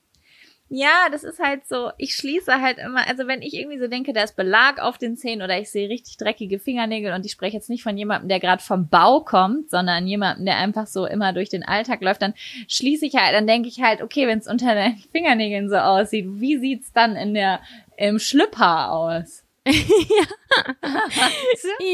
Ja, 0.72 1.10
das 1.12 1.24
ist 1.24 1.40
halt 1.40 1.68
so, 1.68 1.90
ich 1.98 2.14
schließe 2.14 2.62
halt 2.62 2.78
immer, 2.78 3.08
also 3.08 3.26
wenn 3.26 3.42
ich 3.42 3.56
irgendwie 3.56 3.80
so 3.80 3.88
denke, 3.88 4.14
da 4.14 4.22
ist 4.22 4.36
Belag 4.36 4.80
auf 4.80 5.00
den 5.00 5.18
Zähnen 5.18 5.42
oder 5.42 5.60
ich 5.60 5.72
sehe 5.72 5.90
richtig 5.90 6.18
dreckige 6.18 6.60
Fingernägel 6.60 7.12
und 7.14 7.26
ich 7.26 7.32
spreche 7.32 7.58
jetzt 7.58 7.70
nicht 7.70 7.82
von 7.82 7.98
jemandem, 7.98 8.30
der 8.30 8.40
gerade 8.40 8.62
vom 8.62 8.88
Bau 8.88 9.22
kommt, 9.22 9.72
sondern 9.72 10.06
jemandem, 10.06 10.46
der 10.46 10.58
einfach 10.58 10.86
so 10.86 11.08
immer 11.08 11.34
durch 11.34 11.50
den 11.50 11.64
Alltag 11.64 12.02
läuft, 12.02 12.22
dann 12.22 12.36
schließe 12.68 13.08
ich 13.08 13.16
halt, 13.16 13.34
dann 13.34 13.48
denke 13.48 13.68
ich 13.68 13.82
halt, 13.82 14.04
okay, 14.04 14.28
wenn 14.28 14.38
es 14.38 14.48
unter 14.48 14.76
den 14.76 14.98
Fingernägeln 15.12 15.70
so 15.70 15.78
aussieht, 15.78 16.26
wie 16.28 16.60
sieht's 16.60 16.94
dann 16.94 17.16
in 17.16 17.34
der 17.34 17.62
im 17.98 18.20
Schlüpper 18.20 18.92
aus? 18.92 19.44
I, 19.66 19.74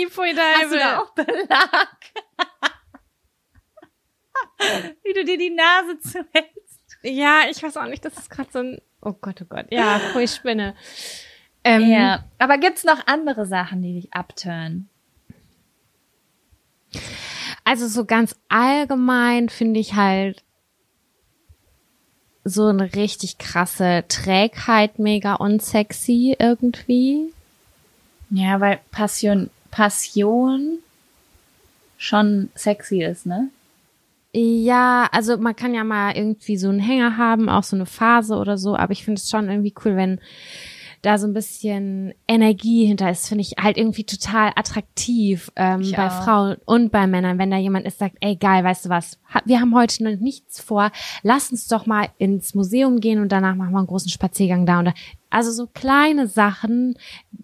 pfui 0.10 0.34
Hast 0.36 0.72
du 0.72 0.78
da 0.78 1.00
auch 1.00 1.14
Belag? 1.14 1.98
wie 5.04 5.14
du 5.14 5.24
dir 5.24 5.38
die 5.38 5.50
Nase 5.50 5.98
zuhältst. 6.00 6.65
Ja, 7.06 7.42
ich 7.50 7.62
weiß 7.62 7.78
auch 7.78 7.88
nicht, 7.88 8.04
das 8.04 8.18
ist 8.18 8.30
gerade 8.30 8.50
so 8.52 8.60
ein, 8.60 8.82
oh 9.02 9.14
Gott, 9.14 9.40
oh 9.42 9.46
Gott, 9.48 9.68
ja, 9.70 10.00
pfui 10.00 10.28
Spinne. 10.28 10.76
Ähm, 11.64 11.92
Ja, 11.92 12.24
aber 12.40 12.58
gibt's 12.58 12.84
noch 12.84 13.06
andere 13.08 13.46
Sachen, 13.46 13.82
die 13.82 13.94
dich 13.94 14.14
abtören? 14.14 14.90
Also 17.64 17.88
so 17.88 18.06
ganz 18.06 18.36
allgemein 18.50 19.50
finde 19.50 19.80
ich 19.80 19.96
halt 19.96 20.44
so 22.44 22.68
eine 22.68 22.94
richtig 22.96 23.40
krasse 23.40 24.04
Trägheit 24.08 25.00
mega 25.00 25.34
unsexy 25.36 26.36
irgendwie. 26.38 27.34
Ja, 28.30 28.60
weil 28.62 28.80
Passion, 28.92 29.50
Passion 29.72 30.78
schon 31.98 32.50
sexy 32.56 33.04
ist, 33.04 33.26
ne? 33.26 33.50
Ja, 34.38 35.08
also 35.14 35.38
man 35.38 35.56
kann 35.56 35.74
ja 35.74 35.86
mal 35.86 36.12
irgendwie 36.18 36.58
so 36.58 36.68
einen 36.68 36.80
Hänger 36.80 37.16
haben, 37.16 37.48
auch 37.48 37.64
so 37.64 37.78
eine 37.78 37.86
Phase 37.86 38.36
oder 38.36 38.58
so, 38.58 38.76
aber 38.76 38.92
ich 38.92 39.06
finde 39.06 39.20
es 39.20 39.30
schon 39.30 39.48
irgendwie 39.50 39.74
cool, 39.86 39.96
wenn 39.96 40.20
da 41.06 41.18
so 41.18 41.28
ein 41.28 41.34
bisschen 41.34 42.14
Energie 42.28 42.86
hinter 42.86 43.12
ist, 43.12 43.28
finde 43.28 43.44
ich 43.44 43.56
halt 43.62 43.78
irgendwie 43.78 44.06
total 44.06 44.52
attraktiv 44.56 45.52
ähm, 45.56 45.92
bei 45.96 46.08
auch. 46.08 46.24
Frauen 46.24 46.58
und 46.66 46.92
bei 46.92 47.06
Männern, 47.06 47.38
wenn 47.38 47.52
da 47.52 47.58
jemand 47.58 47.86
ist, 47.86 48.00
sagt, 48.00 48.16
ey 48.22 48.36
geil, 48.36 48.64
weißt 48.64 48.86
du 48.86 48.90
was, 48.90 49.20
wir 49.46 49.62
haben 49.62 49.76
heute 49.76 50.04
noch 50.04 50.20
nichts 50.20 50.60
vor, 50.60 50.92
lass 51.22 51.52
uns 51.52 51.68
doch 51.68 51.86
mal 51.86 52.08
ins 52.18 52.56
Museum 52.56 53.00
gehen 53.00 53.20
und 53.20 53.32
danach 53.32 53.56
machen 53.56 53.72
wir 53.72 53.78
einen 53.78 53.88
großen 53.88 54.10
Spaziergang 54.10 54.66
da 54.66 54.80
und 54.80 54.86
da. 54.86 54.94
Also 55.30 55.52
so 55.52 55.68
kleine 55.68 56.28
Sachen 56.28 56.96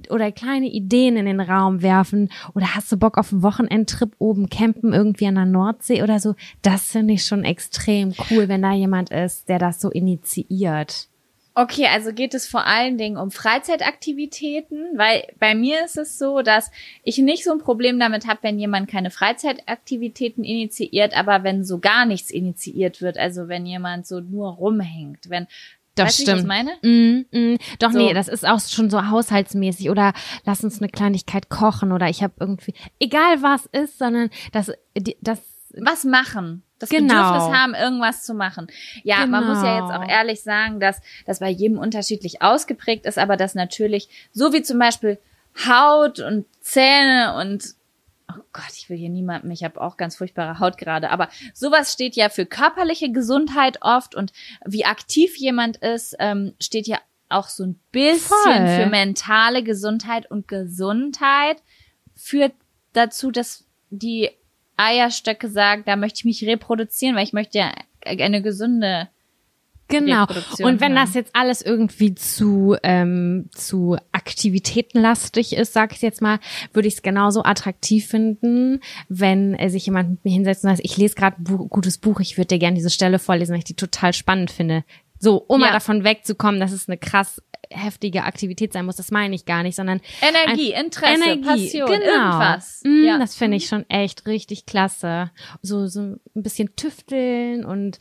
oder 0.09 0.31
kleine 0.31 0.67
Ideen 0.67 1.17
in 1.17 1.25
den 1.25 1.41
Raum 1.41 1.81
werfen 1.81 2.29
oder 2.55 2.73
hast 2.73 2.91
du 2.91 2.97
Bock 2.97 3.17
auf 3.17 3.31
einen 3.31 3.43
Wochenendtrip 3.43 4.15
oben 4.17 4.49
campen 4.49 4.93
irgendwie 4.93 5.27
an 5.27 5.35
der 5.35 5.45
Nordsee 5.45 6.01
oder 6.01 6.19
so, 6.19 6.35
das 6.61 6.91
finde 6.91 7.13
ich 7.15 7.25
schon 7.25 7.43
extrem 7.43 8.13
cool, 8.29 8.47
wenn 8.47 8.61
da 8.61 8.71
jemand 8.71 9.11
ist, 9.11 9.49
der 9.49 9.59
das 9.59 9.81
so 9.81 9.91
initiiert. 9.91 11.10
Okay, 11.53 11.87
also 11.87 12.13
geht 12.13 12.33
es 12.33 12.47
vor 12.47 12.65
allen 12.65 12.97
Dingen 12.97 13.17
um 13.17 13.29
Freizeitaktivitäten, 13.29 14.97
weil 14.97 15.27
bei 15.37 15.53
mir 15.53 15.83
ist 15.83 15.97
es 15.97 16.17
so, 16.17 16.41
dass 16.41 16.71
ich 17.03 17.17
nicht 17.17 17.43
so 17.43 17.51
ein 17.51 17.59
Problem 17.59 17.99
damit 17.99 18.25
habe, 18.25 18.39
wenn 18.43 18.57
jemand 18.57 18.89
keine 18.89 19.11
Freizeitaktivitäten 19.11 20.45
initiiert, 20.45 21.15
aber 21.15 21.43
wenn 21.43 21.65
so 21.65 21.79
gar 21.79 22.05
nichts 22.05 22.31
initiiert 22.31 23.01
wird, 23.01 23.17
also 23.17 23.49
wenn 23.49 23.65
jemand 23.65 24.07
so 24.07 24.21
nur 24.21 24.49
rumhängt, 24.53 25.29
wenn 25.29 25.47
Das 25.95 26.07
weißt 26.07 26.19
ich 26.19 26.25
stimmt. 26.25 26.39
das 26.39 26.47
meine? 26.47 26.71
Mm, 26.83 27.25
mm. 27.37 27.57
Doch, 27.79 27.91
So. 27.91 27.97
nee, 27.97 28.13
das 28.13 28.29
ist 28.29 28.47
auch 28.47 28.61
schon 28.61 28.89
so 28.89 29.09
haushaltsmäßig 29.09 29.89
oder 29.89 30.13
lass 30.45 30.63
uns 30.63 30.79
eine 30.79 30.87
Kleinigkeit 30.89 31.49
kochen 31.49 31.91
oder 31.91 32.07
ich 32.07 32.23
habe 32.23 32.33
irgendwie, 32.39 32.73
egal 32.99 33.41
was 33.41 33.65
ist, 33.65 33.97
sondern 33.97 34.29
das, 34.53 34.71
das, 35.19 35.41
was 35.77 36.05
machen. 36.05 36.63
Das 36.81 36.89
Genau. 36.89 37.13
Bedürfnis 37.13 37.57
haben, 37.57 37.73
irgendwas 37.75 38.23
zu 38.23 38.33
machen. 38.33 38.67
Ja, 39.03 39.25
man 39.25 39.45
muss 39.47 39.63
ja 39.63 39.77
jetzt 39.79 39.89
Genau. 39.93 40.03
auch 40.03 40.07
ehrlich 40.09 40.41
sagen, 40.41 40.79
dass 40.79 41.01
das 41.25 41.39
bei 41.39 41.49
jedem 41.49 41.77
unterschiedlich 41.77 42.41
ausgeprägt 42.41 43.05
ist, 43.05 43.17
aber 43.17 43.37
dass 43.37 43.55
natürlich, 43.55 44.09
so 44.33 44.51
wie 44.53 44.61
zum 44.61 44.79
Beispiel 44.79 45.17
Haut 45.67 46.19
und 46.19 46.45
Zähne 46.61 47.35
und 47.39 47.63
oh 48.31 48.41
Gott, 48.53 48.71
ich 48.77 48.89
will 48.89 48.97
hier 48.97 49.09
niemanden, 49.09 49.51
ich 49.51 49.63
habe 49.63 49.81
auch 49.81 49.97
ganz 49.97 50.15
furchtbare 50.15 50.59
Haut 50.59 50.77
gerade, 50.77 51.09
aber 51.09 51.27
sowas 51.53 51.91
steht 51.91 52.15
ja 52.15 52.29
für 52.29 52.45
körperliche 52.45 53.11
Gesundheit 53.11 53.79
oft 53.81 54.15
und 54.15 54.31
wie 54.65 54.85
aktiv 54.85 55.35
jemand 55.37 55.77
ist, 55.77 56.15
ähm, 56.19 56.53
steht 56.61 56.87
ja 56.87 56.97
auch 57.27 57.47
so 57.49 57.63
ein 57.65 57.79
bisschen 57.91 58.19
Voll. 58.43 58.67
für 58.67 58.85
mentale 58.87 59.63
Gesundheit 59.63 60.29
und 60.31 60.47
Gesundheit 60.47 61.57
führt 62.15 62.53
dazu, 62.93 63.31
dass 63.31 63.65
die 63.89 64.29
Eierstöcke 64.77 65.49
sagen, 65.49 65.83
da 65.85 65.95
möchte 65.95 66.19
ich 66.19 66.25
mich 66.25 66.43
reproduzieren, 66.45 67.15
weil 67.15 67.23
ich 67.23 67.33
möchte 67.33 67.57
ja 67.57 67.71
eine 68.05 68.41
gesunde 68.41 69.09
Genau. 69.87 70.25
Und 70.63 70.79
wenn 70.79 70.97
haben. 70.97 71.05
das 71.05 71.13
jetzt 71.15 71.35
alles 71.35 71.61
irgendwie 71.61 72.15
zu 72.15 72.77
ähm, 72.81 73.49
zu 73.53 73.97
aktivitätenlastig 74.13 75.53
ist, 75.53 75.73
sag 75.73 75.93
ich 75.93 76.01
jetzt 76.01 76.21
mal, 76.21 76.39
würde 76.73 76.87
ich 76.87 76.95
es 76.95 77.01
genauso 77.01 77.43
attraktiv 77.43 78.07
finden, 78.07 78.79
wenn 79.09 79.53
äh, 79.55 79.69
sich 79.69 79.85
jemand 79.85 80.09
mit 80.11 80.25
mir 80.25 80.31
hinsetzt 80.31 80.63
und 80.63 80.69
sagt, 80.69 80.81
ich 80.83 80.97
lese 80.97 81.15
gerade 81.15 81.41
ein 81.41 81.43
Bu 81.43 81.67
gutes 81.67 81.97
Buch, 81.97 82.19
ich 82.19 82.37
würde 82.37 82.47
dir 82.47 82.59
gerne 82.59 82.75
diese 82.75 82.89
Stelle 82.89 83.19
vorlesen, 83.19 83.51
weil 83.51 83.59
ich 83.59 83.65
die 83.65 83.75
total 83.75 84.13
spannend 84.13 84.51
finde. 84.51 84.83
So, 85.19 85.37
um 85.37 85.59
Ja. 85.61 85.67
mal 85.67 85.73
davon 85.73 86.03
wegzukommen, 86.03 86.59
dass 86.59 86.71
es 86.71 86.87
eine 86.87 86.97
krass 86.97 87.41
heftige 87.71 88.23
Aktivität 88.23 88.73
sein 88.73 88.85
muss, 88.85 88.95
das 88.95 89.11
meine 89.11 89.35
ich 89.35 89.45
gar 89.45 89.63
nicht, 89.63 89.75
sondern 89.75 90.01
Energie, 90.21 90.73
Interesse, 90.73 91.23
Energie, 91.23 91.41
Passion, 91.41 91.87
genau. 91.87 92.05
irgendwas. 92.05 92.81
Mm, 92.83 93.03
ja. 93.05 93.17
Das 93.17 93.35
finde 93.35 93.57
ich 93.57 93.67
schon 93.67 93.89
echt 93.89 94.27
richtig 94.27 94.65
klasse. 94.65 95.31
So, 95.61 95.87
so 95.87 96.01
ein 96.01 96.19
bisschen 96.33 96.75
tüfteln 96.75 97.65
und 97.65 97.99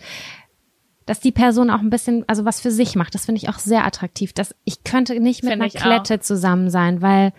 dass 1.07 1.21
die 1.21 1.33
Person 1.33 1.71
auch 1.71 1.81
ein 1.81 1.91
bisschen, 1.91 2.25
also 2.29 2.45
was 2.45 2.61
für 2.61 2.71
sich 2.71 2.95
macht, 2.95 3.15
das 3.15 3.27
finde 3.27 3.41
ich 3.41 3.49
auch 3.49 3.59
sehr 3.59 3.85
attraktiv. 3.85 4.33
Das, 4.33 4.55
ich 4.65 4.85
könnte 4.85 5.19
nicht 5.19 5.43
mit 5.43 5.53
Finde 5.53 5.65
einer 5.65 5.73
Klette 5.73 6.21
zusammen 6.21 6.71
sein, 6.71 7.03
weil 7.03 7.33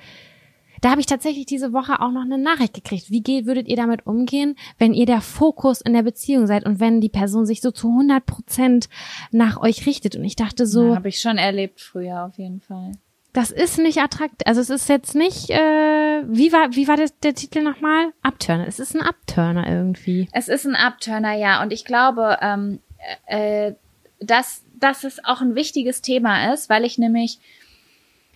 da 0.82 0.92
habe 0.92 1.00
ich 1.00 1.06
tatsächlich 1.08 1.46
diese 1.46 1.74
Woche 1.74 2.02
auch 2.02 2.12
noch 2.12 2.24
eine 2.24 2.38
Nachricht 2.38 2.74
gekriegt. 2.74 3.10
Wie 3.12 3.22
geht, 3.22 3.46
würdet 3.46 3.68
ihr 3.68 3.76
damit 3.76 4.06
umgehen, 4.08 4.56
wenn 4.80 4.94
ihr 4.94 5.06
der 5.06 5.22
Fokus 5.22 5.82
in 5.82 5.94
der 5.94 6.04
Beziehung 6.04 6.48
seid 6.48 6.66
und 6.66 6.80
wenn 6.80 7.02
die 7.02 7.10
Person 7.10 7.46
sich 7.46 7.62
so 7.62 7.72
zu 7.72 7.88
100 7.90 8.26
Prozent 8.26 8.90
nach 9.32 9.62
euch 9.62 9.86
richtet? 9.86 10.16
Und 10.16 10.26
ich 10.26 10.36
dachte 10.36 10.66
so, 10.66 10.90
Ja, 10.90 10.96
habe 10.96 11.10
ich 11.10 11.20
schon 11.20 11.38
erlebt 11.38 11.80
früher 11.82 12.26
auf 12.26 12.38
jeden 12.38 12.62
Fall. 12.62 12.92
das 13.34 13.52
ist 13.52 13.78
nicht 13.78 14.00
attraktiv. 14.00 14.40
Also 14.46 14.60
es 14.60 14.70
ist 14.70 14.90
jetzt 14.90 15.16
nicht, 15.16 15.50
äh, 15.52 16.24
wie 16.28 16.52
war, 16.52 16.76
wie 16.76 16.88
war 16.88 16.98
das, 16.98 17.18
der 17.20 17.34
Titel 17.36 17.62
nochmal? 17.62 18.12
Abturner. 18.24 18.68
Es 18.68 18.80
ist 18.80 18.96
ein 18.96 19.02
Abturner 19.02 19.68
irgendwie. 19.70 20.28
Es 20.34 20.48
ist 20.50 20.66
ein 20.66 20.76
Abturner, 20.76 21.34
ja. 21.34 21.62
Und 21.62 21.72
ich 21.72 21.86
glaube, 21.86 22.38
ähm, 22.42 22.80
äh, 23.28 23.74
dass, 24.20 24.64
dass 24.76 25.04
es 25.04 25.24
auch 25.24 25.42
ein 25.42 25.56
wichtiges 25.56 26.02
Thema 26.02 26.54
ist, 26.54 26.70
weil 26.70 26.84
ich 26.86 26.98
nämlich, 26.98 27.40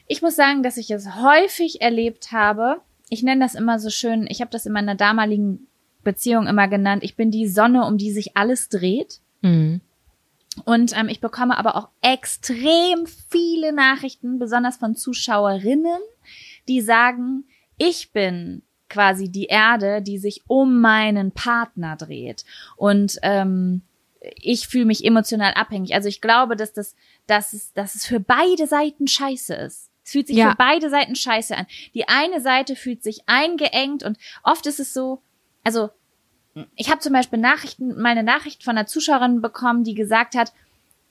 ich 0.07 0.21
muss 0.21 0.35
sagen, 0.35 0.63
dass 0.63 0.77
ich 0.77 0.91
es 0.91 1.15
häufig 1.15 1.81
erlebt 1.81 2.31
habe. 2.31 2.81
Ich 3.09 3.23
nenne 3.23 3.43
das 3.43 3.55
immer 3.55 3.79
so 3.79 3.89
schön, 3.89 4.27
ich 4.29 4.41
habe 4.41 4.51
das 4.51 4.65
in 4.65 4.73
meiner 4.73 4.95
damaligen 4.95 5.67
Beziehung 6.03 6.47
immer 6.47 6.67
genannt, 6.67 7.03
ich 7.03 7.15
bin 7.15 7.31
die 7.31 7.47
Sonne, 7.47 7.85
um 7.85 7.97
die 7.97 8.11
sich 8.11 8.37
alles 8.37 8.69
dreht. 8.69 9.19
Mhm. 9.41 9.81
Und 10.63 10.97
ähm, 10.97 11.09
ich 11.09 11.19
bekomme 11.19 11.57
aber 11.57 11.75
auch 11.75 11.89
extrem 12.01 13.05
viele 13.29 13.73
Nachrichten, 13.73 14.39
besonders 14.39 14.77
von 14.77 14.95
Zuschauerinnen, 14.95 15.99
die 16.67 16.81
sagen, 16.81 17.43
ich 17.77 18.11
bin 18.11 18.61
quasi 18.87 19.29
die 19.29 19.47
Erde, 19.47 20.01
die 20.01 20.17
sich 20.17 20.43
um 20.47 20.79
meinen 20.79 21.31
Partner 21.31 21.97
dreht. 21.97 22.45
Und 22.77 23.17
ähm, 23.21 23.81
ich 24.21 24.67
fühle 24.67 24.85
mich 24.85 25.03
emotional 25.03 25.53
abhängig. 25.53 25.93
Also 25.93 26.07
ich 26.07 26.21
glaube, 26.21 26.55
dass 26.55 26.71
das, 26.71 26.95
dass 27.27 27.53
es, 27.53 27.73
dass 27.73 27.95
es 27.95 28.05
für 28.05 28.19
beide 28.19 28.67
Seiten 28.67 29.07
scheiße 29.07 29.53
ist. 29.55 29.89
Es 30.05 30.11
fühlt 30.11 30.27
sich 30.27 30.37
Ja. 30.37 30.51
für 30.51 30.55
beide 30.57 30.89
Seiten 30.89 31.15
scheiße 31.15 31.57
an. 31.57 31.65
Die 31.95 32.07
eine 32.07 32.39
Seite 32.39 32.75
fühlt 32.75 33.03
sich 33.03 33.23
eingeengt 33.25 34.03
und 34.03 34.17
oft 34.43 34.65
ist 34.67 34.79
es 34.79 34.93
so, 34.93 35.21
also 35.63 35.89
ich 36.75 36.89
habe 36.89 36.99
zum 37.01 37.11
Beispiel 37.11 37.39
Nachrichten, 37.39 37.99
mal 37.99 38.09
eine 38.11 38.23
Nachricht 38.23 38.63
von 38.63 38.77
einer 38.77 38.87
Zuschauerin 38.87 39.41
bekommen, 39.41 39.83
die 39.83 39.95
gesagt 39.95 40.35
hat, 40.35 40.53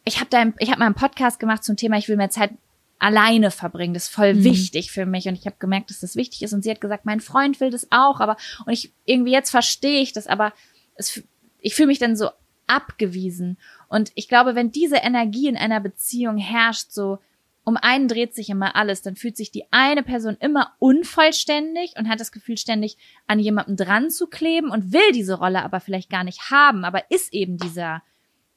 ich 0.04 0.20
habe 0.20 0.30
da, 0.30 0.44
ich 0.58 0.70
habe 0.70 0.78
mal 0.78 0.86
einen 0.86 0.94
Podcast 0.94 1.38
gemacht 1.40 1.64
zum 1.64 1.76
Thema, 1.76 1.98
ich 1.98 2.08
will 2.08 2.16
mehr 2.16 2.30
Zeit 2.30 2.52
alleine 2.98 3.50
verbringen. 3.50 3.92
Das 3.94 4.04
ist 4.04 4.14
voll 4.14 4.34
Mhm. 4.34 4.44
wichtig 4.44 4.90
für 4.92 5.04
mich 5.04 5.26
und 5.28 5.34
ich 5.34 5.44
habe 5.46 5.56
gemerkt, 5.58 5.90
dass 5.90 6.00
das 6.00 6.16
wichtig 6.16 6.42
ist. 6.42 6.52
Und 6.54 6.62
sie 6.62 6.70
hat 6.70 6.80
gesagt, 6.80 7.04
mein 7.04 7.20
Freund 7.20 7.60
will 7.60 7.70
das 7.70 7.88
auch, 7.90 8.20
aber 8.20 8.36
und 8.64 8.72
ich 8.72 8.92
irgendwie 9.04 9.32
jetzt 9.32 9.50
verstehe 9.50 10.00
ich 10.00 10.12
das, 10.12 10.26
aber 10.28 10.52
es, 10.94 11.22
ich 11.60 11.74
fühle 11.74 11.88
mich 11.88 11.98
dann 11.98 12.16
so 12.16 12.30
abgewiesen. 12.66 13.58
Und 13.88 14.12
ich 14.14 14.28
glaube, 14.28 14.54
wenn 14.54 14.70
diese 14.70 14.96
Energie 14.96 15.48
in 15.48 15.56
einer 15.56 15.80
Beziehung 15.80 16.38
herrscht, 16.38 16.90
so 16.92 17.18
um 17.64 17.76
einen 17.76 18.08
dreht 18.08 18.34
sich 18.34 18.50
immer 18.50 18.76
alles, 18.76 19.02
dann 19.02 19.16
fühlt 19.16 19.36
sich 19.36 19.50
die 19.50 19.64
eine 19.70 20.02
Person 20.02 20.36
immer 20.38 20.72
unvollständig 20.78 21.94
und 21.98 22.08
hat 22.08 22.20
das 22.20 22.32
Gefühl, 22.32 22.56
ständig 22.58 22.96
an 23.26 23.38
jemandem 23.38 23.76
dran 23.76 24.10
zu 24.10 24.26
kleben 24.26 24.70
und 24.70 24.92
will 24.92 25.12
diese 25.12 25.34
Rolle 25.38 25.62
aber 25.62 25.80
vielleicht 25.80 26.10
gar 26.10 26.24
nicht 26.24 26.50
haben, 26.50 26.84
aber 26.84 27.10
ist 27.10 27.32
eben 27.32 27.56
dieser, 27.56 28.02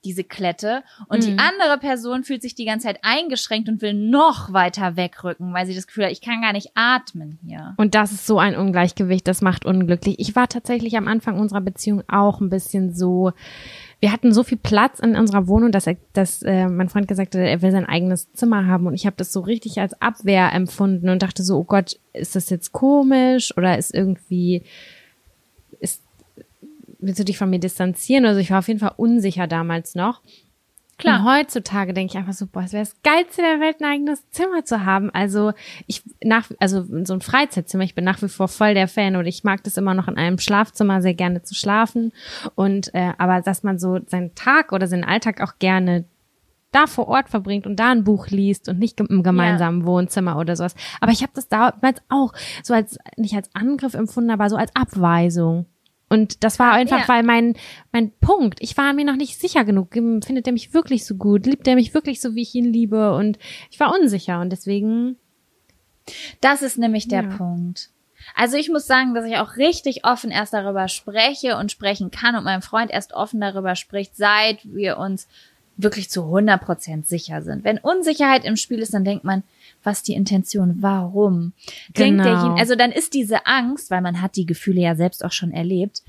diese 0.04 0.24
Klette. 0.24 0.84
Und 1.08 1.24
die 1.24 1.32
Mhm. 1.32 1.40
andere 1.40 1.78
Person 1.80 2.24
fühlt 2.24 2.42
sich 2.42 2.56
die 2.56 2.66
ganze 2.66 2.88
Zeit 2.88 3.00
eingeschränkt 3.02 3.68
und 3.68 3.82
will 3.82 3.94
noch 3.94 4.54
weiter 4.54 4.96
wegrücken, 4.96 5.54
weil 5.54 5.66
sie 5.66 5.76
das 5.76 5.88
Gefühl 5.88 6.06
hat, 6.06 6.12
ich 6.12 6.22
kann 6.22 6.42
gar 6.42 6.54
nicht 6.54 6.72
atmen 6.76 7.40
hier. 7.46 7.74
Und 7.78 7.96
das 7.96 8.12
ist 8.12 8.26
so 8.28 8.40
ein 8.40 8.56
Ungleichgewicht, 8.56 9.28
das 9.28 9.42
macht 9.42 9.66
unglücklich. 9.66 10.16
Ich 10.20 10.36
war 10.36 10.48
tatsächlich 10.48 10.98
am 10.98 11.08
Anfang 11.08 11.40
unserer 11.40 11.62
Beziehung 11.62 12.04
auch 12.08 12.40
ein 12.42 12.50
bisschen 12.50 12.94
so, 12.94 13.32
wir 14.00 14.12
hatten 14.12 14.32
so 14.32 14.44
viel 14.44 14.60
Platz 14.60 15.00
in 15.00 15.16
unserer 15.16 15.48
Wohnung, 15.48 15.72
dass, 15.72 15.88
er, 15.88 15.98
dass 16.14 16.44
äh, 16.44 16.68
mein 16.68 16.90
Freund 16.90 17.08
gesagt 17.08 17.34
hat, 17.34 17.42
er 17.42 17.62
will 17.62 17.72
sein 17.72 17.86
eigenes 17.86 18.32
Zimmer 18.34 18.68
haben. 18.68 18.86
Und 18.86 18.94
ich 18.94 19.08
habe 19.08 19.16
das 19.18 19.34
so 19.34 19.40
richtig 19.40 19.80
als 19.80 20.00
Abwehr 20.02 20.54
empfunden 20.54 21.10
und 21.10 21.24
dachte 21.24 21.44
so, 21.44 21.58
oh 21.58 21.64
Gott, 21.64 22.00
ist 22.14 22.36
das 22.36 22.50
jetzt 22.50 22.74
komisch 22.74 23.56
oder 23.58 23.78
ist 23.78 23.94
irgendwie, 23.94 24.64
ist, 25.80 26.04
willst 27.00 27.20
du 27.20 27.26
dich 27.26 27.40
von 27.40 27.50
mir 27.50 27.60
distanzieren? 27.60 28.26
Also 28.26 28.40
ich 28.40 28.52
war 28.52 28.60
auf 28.60 28.68
jeden 28.68 28.80
Fall 28.80 28.94
unsicher 28.98 29.48
damals 29.48 29.96
noch. 29.96 30.22
Klar. 30.98 31.20
Und 31.20 31.32
heutzutage 31.32 31.94
denke 31.94 32.14
ich 32.14 32.18
einfach 32.18 32.34
so, 32.34 32.48
boah, 32.48 32.64
es 32.64 32.74
wäre 32.74 32.84
das 32.84 32.96
Geilste 33.04 33.44
der 33.44 33.60
Welt, 33.60 33.80
ein 33.80 33.86
eigenes 33.86 34.30
Zimmer 34.32 34.66
zu 34.66 34.84
haben. 34.84 35.12
Also 35.12 35.54
ich 35.86 36.04
nach, 36.24 36.50
also 36.60 36.84
so 37.04 37.14
ein 37.14 37.22
Freizeitzimmer, 37.22 37.84
ich 37.84 37.94
bin 37.94 38.04
nach 38.04 38.22
wie 38.24 38.30
vor 38.30 38.48
voll 38.48 38.74
der 38.74 38.88
Fan 38.88 39.16
und 39.16 39.28
ich 39.28 39.44
mag 39.44 39.64
das 39.64 39.78
immer 39.78 39.94
noch 39.94 40.08
in 40.08 40.18
einem 40.18 40.40
Schlafzimmer 40.40 41.02
sehr 41.04 41.14
gerne 41.14 41.44
zu 41.44 41.54
schlafen. 41.54 42.14
Und 42.56 42.94
äh, 42.96 43.14
aber 43.20 43.42
dass 43.42 43.62
man 43.62 43.78
so 43.78 44.00
seinen 44.08 44.34
Tag 44.34 44.72
oder 44.72 44.88
seinen 44.88 45.04
Alltag 45.04 45.42
auch 45.42 45.60
gerne 45.60 46.06
da 46.72 46.88
vor 46.88 47.08
Ort 47.08 47.30
verbringt 47.30 47.66
und 47.66 47.78
da 47.78 47.92
ein 47.92 48.04
Buch 48.04 48.28
liest 48.28 48.68
und 48.68 48.80
nicht 48.80 49.00
im 49.00 49.24
gemeinsamen 49.24 49.82
ja. 49.82 49.86
Wohnzimmer 49.86 50.38
oder 50.38 50.56
sowas. 50.56 50.76
Aber 51.00 51.12
ich 51.12 51.22
habe 51.22 51.32
das 51.36 51.48
damals 51.48 52.02
auch 52.10 52.34
so 52.64 52.74
als 52.74 52.98
nicht 53.18 53.36
als 53.36 53.54
Angriff 53.54 53.94
empfunden, 53.94 54.32
aber 54.32 54.50
so 54.50 54.56
als 54.56 54.76
Abweisung. 54.76 55.68
Und 56.10 56.44
das 56.44 56.58
war 56.58 56.72
einfach, 56.72 57.02
ja. 57.02 57.08
weil 57.08 57.24
mein, 57.24 57.56
mein 57.92 58.12
Punkt, 58.12 58.60
ich 58.62 58.78
war 58.78 58.94
mir 58.94 59.06
noch 59.06 59.16
nicht 59.16 59.40
sicher 59.40 59.66
genug. 59.66 59.94
Findet 59.94 60.48
er 60.48 60.54
mich 60.54 60.74
wirklich 60.74 61.06
so 61.06 61.16
gut? 61.16 61.46
Liebt 61.46 61.68
er 61.68 61.76
mich 61.76 61.94
wirklich 61.94 62.22
so, 62.22 62.36
wie 62.36 62.44
ich 62.44 62.56
ihn 62.56 62.72
liebe? 62.72 63.14
Und 63.14 63.38
ich 63.70 63.80
war 63.80 63.94
unsicher 63.94 64.40
und 64.40 64.52
deswegen. 64.52 65.18
Das 66.40 66.62
ist 66.62 66.78
nämlich 66.78 67.10
der 67.10 67.24
ja. 67.24 67.36
Punkt. 67.36 67.90
Also 68.36 68.58
ich 68.58 68.70
muss 68.70 68.88
sagen, 68.88 69.14
dass 69.14 69.26
ich 69.26 69.38
auch 69.38 69.58
richtig 69.58 70.06
offen 70.06 70.32
erst 70.32 70.54
darüber 70.54 70.88
spreche 70.88 71.58
und 71.58 71.72
sprechen 71.72 72.12
kann 72.12 72.36
und 72.36 72.44
mein 72.44 72.62
Freund 72.62 72.92
erst 72.92 73.14
offen 73.14 73.42
darüber 73.42 73.76
spricht, 73.76 74.16
seit 74.16 74.60
wir 74.64 74.98
uns 74.98 75.28
wirklich 75.78 76.10
zu 76.10 76.24
100 76.24 76.62
Prozent 76.62 77.08
sicher 77.08 77.42
sind. 77.42 77.64
Wenn 77.64 77.78
Unsicherheit 77.78 78.46
im 78.46 78.56
Spiel 78.56 78.80
ist, 78.80 78.94
dann 78.94 79.06
denkt 79.06 79.24
man, 79.24 79.44
was 79.84 80.04
die 80.04 80.14
Intention, 80.14 80.78
warum? 80.80 81.54
Denkt 81.98 82.22
genau. 82.22 82.24
derjenige, 82.24 82.60
also 82.60 82.76
dann 82.76 82.92
ist 82.92 83.14
diese 83.14 83.46
Angst, 83.46 83.90
weil 83.92 84.02
man 84.02 84.22
hat 84.22 84.36
die 84.36 84.46
Gefühle 84.46 84.82
ja 84.82 84.96
selbst 84.96 85.24
auch 85.24 85.32
schon 85.32 85.52
erlebt, 85.52 86.04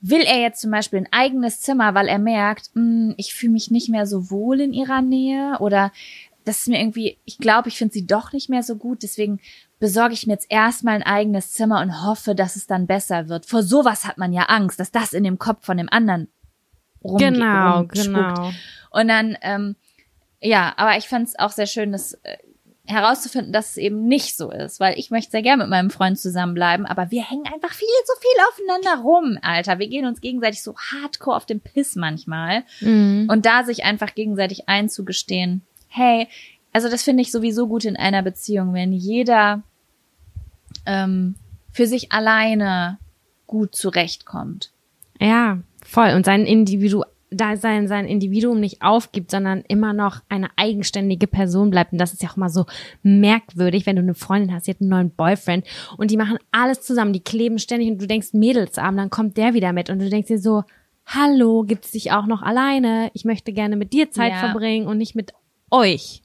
will 0.00 0.20
er 0.20 0.40
jetzt 0.40 0.60
zum 0.60 0.70
Beispiel 0.70 1.00
ein 1.00 1.08
eigenes 1.10 1.60
Zimmer, 1.60 1.94
weil 1.94 2.08
er 2.08 2.18
merkt, 2.18 2.70
mh, 2.74 2.82
hm, 2.82 3.14
ich 3.16 3.34
fühle 3.34 3.52
mich 3.52 3.70
nicht 3.70 3.88
mehr 3.88 4.06
so 4.06 4.30
wohl 4.30 4.60
in 4.60 4.72
ihrer 4.72 5.02
Nähe 5.02 5.56
oder 5.60 5.92
das 6.44 6.60
ist 6.60 6.68
mir 6.68 6.80
irgendwie, 6.80 7.18
ich 7.26 7.38
glaube, 7.38 7.68
ich 7.68 7.76
finde 7.76 7.92
sie 7.92 8.06
doch 8.06 8.32
nicht 8.32 8.48
mehr 8.48 8.62
so 8.62 8.76
gut, 8.76 9.02
deswegen 9.02 9.38
besorge 9.78 10.14
ich 10.14 10.26
mir 10.26 10.32
jetzt 10.32 10.50
erstmal 10.50 10.94
ein 10.94 11.02
eigenes 11.02 11.52
Zimmer 11.52 11.80
und 11.82 12.04
hoffe, 12.04 12.34
dass 12.34 12.56
es 12.56 12.66
dann 12.66 12.86
besser 12.86 13.28
wird. 13.28 13.46
Vor 13.46 13.62
sowas 13.62 14.06
hat 14.06 14.18
man 14.18 14.32
ja 14.32 14.44
Angst, 14.44 14.80
dass 14.80 14.90
das 14.90 15.12
in 15.12 15.24
dem 15.24 15.38
Kopf 15.38 15.64
von 15.64 15.76
dem 15.76 15.88
anderen 15.90 16.28
rumgeht. 17.04 17.34
Genau, 17.34 17.84
genau. 17.84 18.50
Und 18.90 19.08
dann, 19.08 19.36
ähm, 19.42 19.76
ja, 20.40 20.72
aber 20.76 20.96
ich 20.96 21.08
fand 21.08 21.28
es 21.28 21.38
auch 21.38 21.50
sehr 21.50 21.66
schön, 21.66 21.92
dass 21.92 22.14
äh, 22.14 22.38
herauszufinden, 22.88 23.52
dass 23.52 23.70
es 23.70 23.76
eben 23.76 24.06
nicht 24.06 24.36
so 24.36 24.50
ist, 24.50 24.80
weil 24.80 24.98
ich 24.98 25.10
möchte 25.10 25.32
sehr 25.32 25.42
gerne 25.42 25.62
mit 25.62 25.70
meinem 25.70 25.90
Freund 25.90 26.18
zusammenbleiben, 26.18 26.86
aber 26.86 27.10
wir 27.10 27.22
hängen 27.22 27.46
einfach 27.46 27.72
viel 27.72 27.86
zu 28.04 28.12
viel 28.18 28.40
aufeinander 28.48 29.02
rum, 29.02 29.38
Alter. 29.42 29.78
Wir 29.78 29.88
gehen 29.88 30.06
uns 30.06 30.22
gegenseitig 30.22 30.62
so 30.62 30.74
hardcore 30.76 31.36
auf 31.36 31.44
den 31.44 31.60
Piss 31.60 31.96
manchmal. 31.96 32.64
Mhm. 32.80 33.28
Und 33.30 33.44
da 33.44 33.64
sich 33.64 33.84
einfach 33.84 34.14
gegenseitig 34.14 34.68
einzugestehen, 34.68 35.62
hey, 35.88 36.28
also 36.72 36.88
das 36.88 37.02
finde 37.02 37.22
ich 37.22 37.30
sowieso 37.30 37.68
gut 37.68 37.84
in 37.84 37.96
einer 37.96 38.22
Beziehung, 38.22 38.72
wenn 38.72 38.92
jeder 38.92 39.62
ähm, 40.86 41.34
für 41.70 41.86
sich 41.86 42.10
alleine 42.10 42.98
gut 43.46 43.74
zurechtkommt. 43.74 44.72
Ja, 45.20 45.58
voll. 45.84 46.14
Und 46.14 46.24
sein 46.24 46.46
Individu 46.46 47.04
da 47.30 47.56
sein, 47.56 47.88
sein 47.88 48.06
Individuum 48.06 48.60
nicht 48.60 48.82
aufgibt, 48.82 49.30
sondern 49.30 49.62
immer 49.68 49.92
noch 49.92 50.20
eine 50.28 50.48
eigenständige 50.56 51.26
Person 51.26 51.70
bleibt. 51.70 51.92
Und 51.92 51.98
das 51.98 52.12
ist 52.12 52.22
ja 52.22 52.30
auch 52.30 52.36
mal 52.36 52.48
so 52.48 52.64
merkwürdig, 53.02 53.86
wenn 53.86 53.96
du 53.96 54.02
eine 54.02 54.14
Freundin 54.14 54.54
hast, 54.54 54.66
die 54.66 54.70
hat 54.70 54.80
einen 54.80 54.90
neuen 54.90 55.10
Boyfriend 55.10 55.66
und 55.96 56.10
die 56.10 56.16
machen 56.16 56.38
alles 56.52 56.80
zusammen, 56.82 57.12
die 57.12 57.22
kleben 57.22 57.58
ständig 57.58 57.90
und 57.90 58.00
du 58.00 58.06
denkst 58.06 58.28
Mädelsabend, 58.32 58.98
dann 58.98 59.10
kommt 59.10 59.36
der 59.36 59.54
wieder 59.54 59.72
mit 59.72 59.90
und 59.90 59.98
du 59.98 60.08
denkst 60.08 60.28
dir 60.28 60.38
so, 60.38 60.64
hallo, 61.06 61.64
gibt's 61.64 61.90
dich 61.92 62.12
auch 62.12 62.26
noch 62.26 62.42
alleine? 62.42 63.10
Ich 63.14 63.24
möchte 63.24 63.52
gerne 63.52 63.76
mit 63.76 63.92
dir 63.92 64.10
Zeit 64.10 64.32
ja. 64.32 64.38
verbringen 64.38 64.86
und 64.86 64.98
nicht 64.98 65.14
mit 65.14 65.32
euch. 65.70 66.22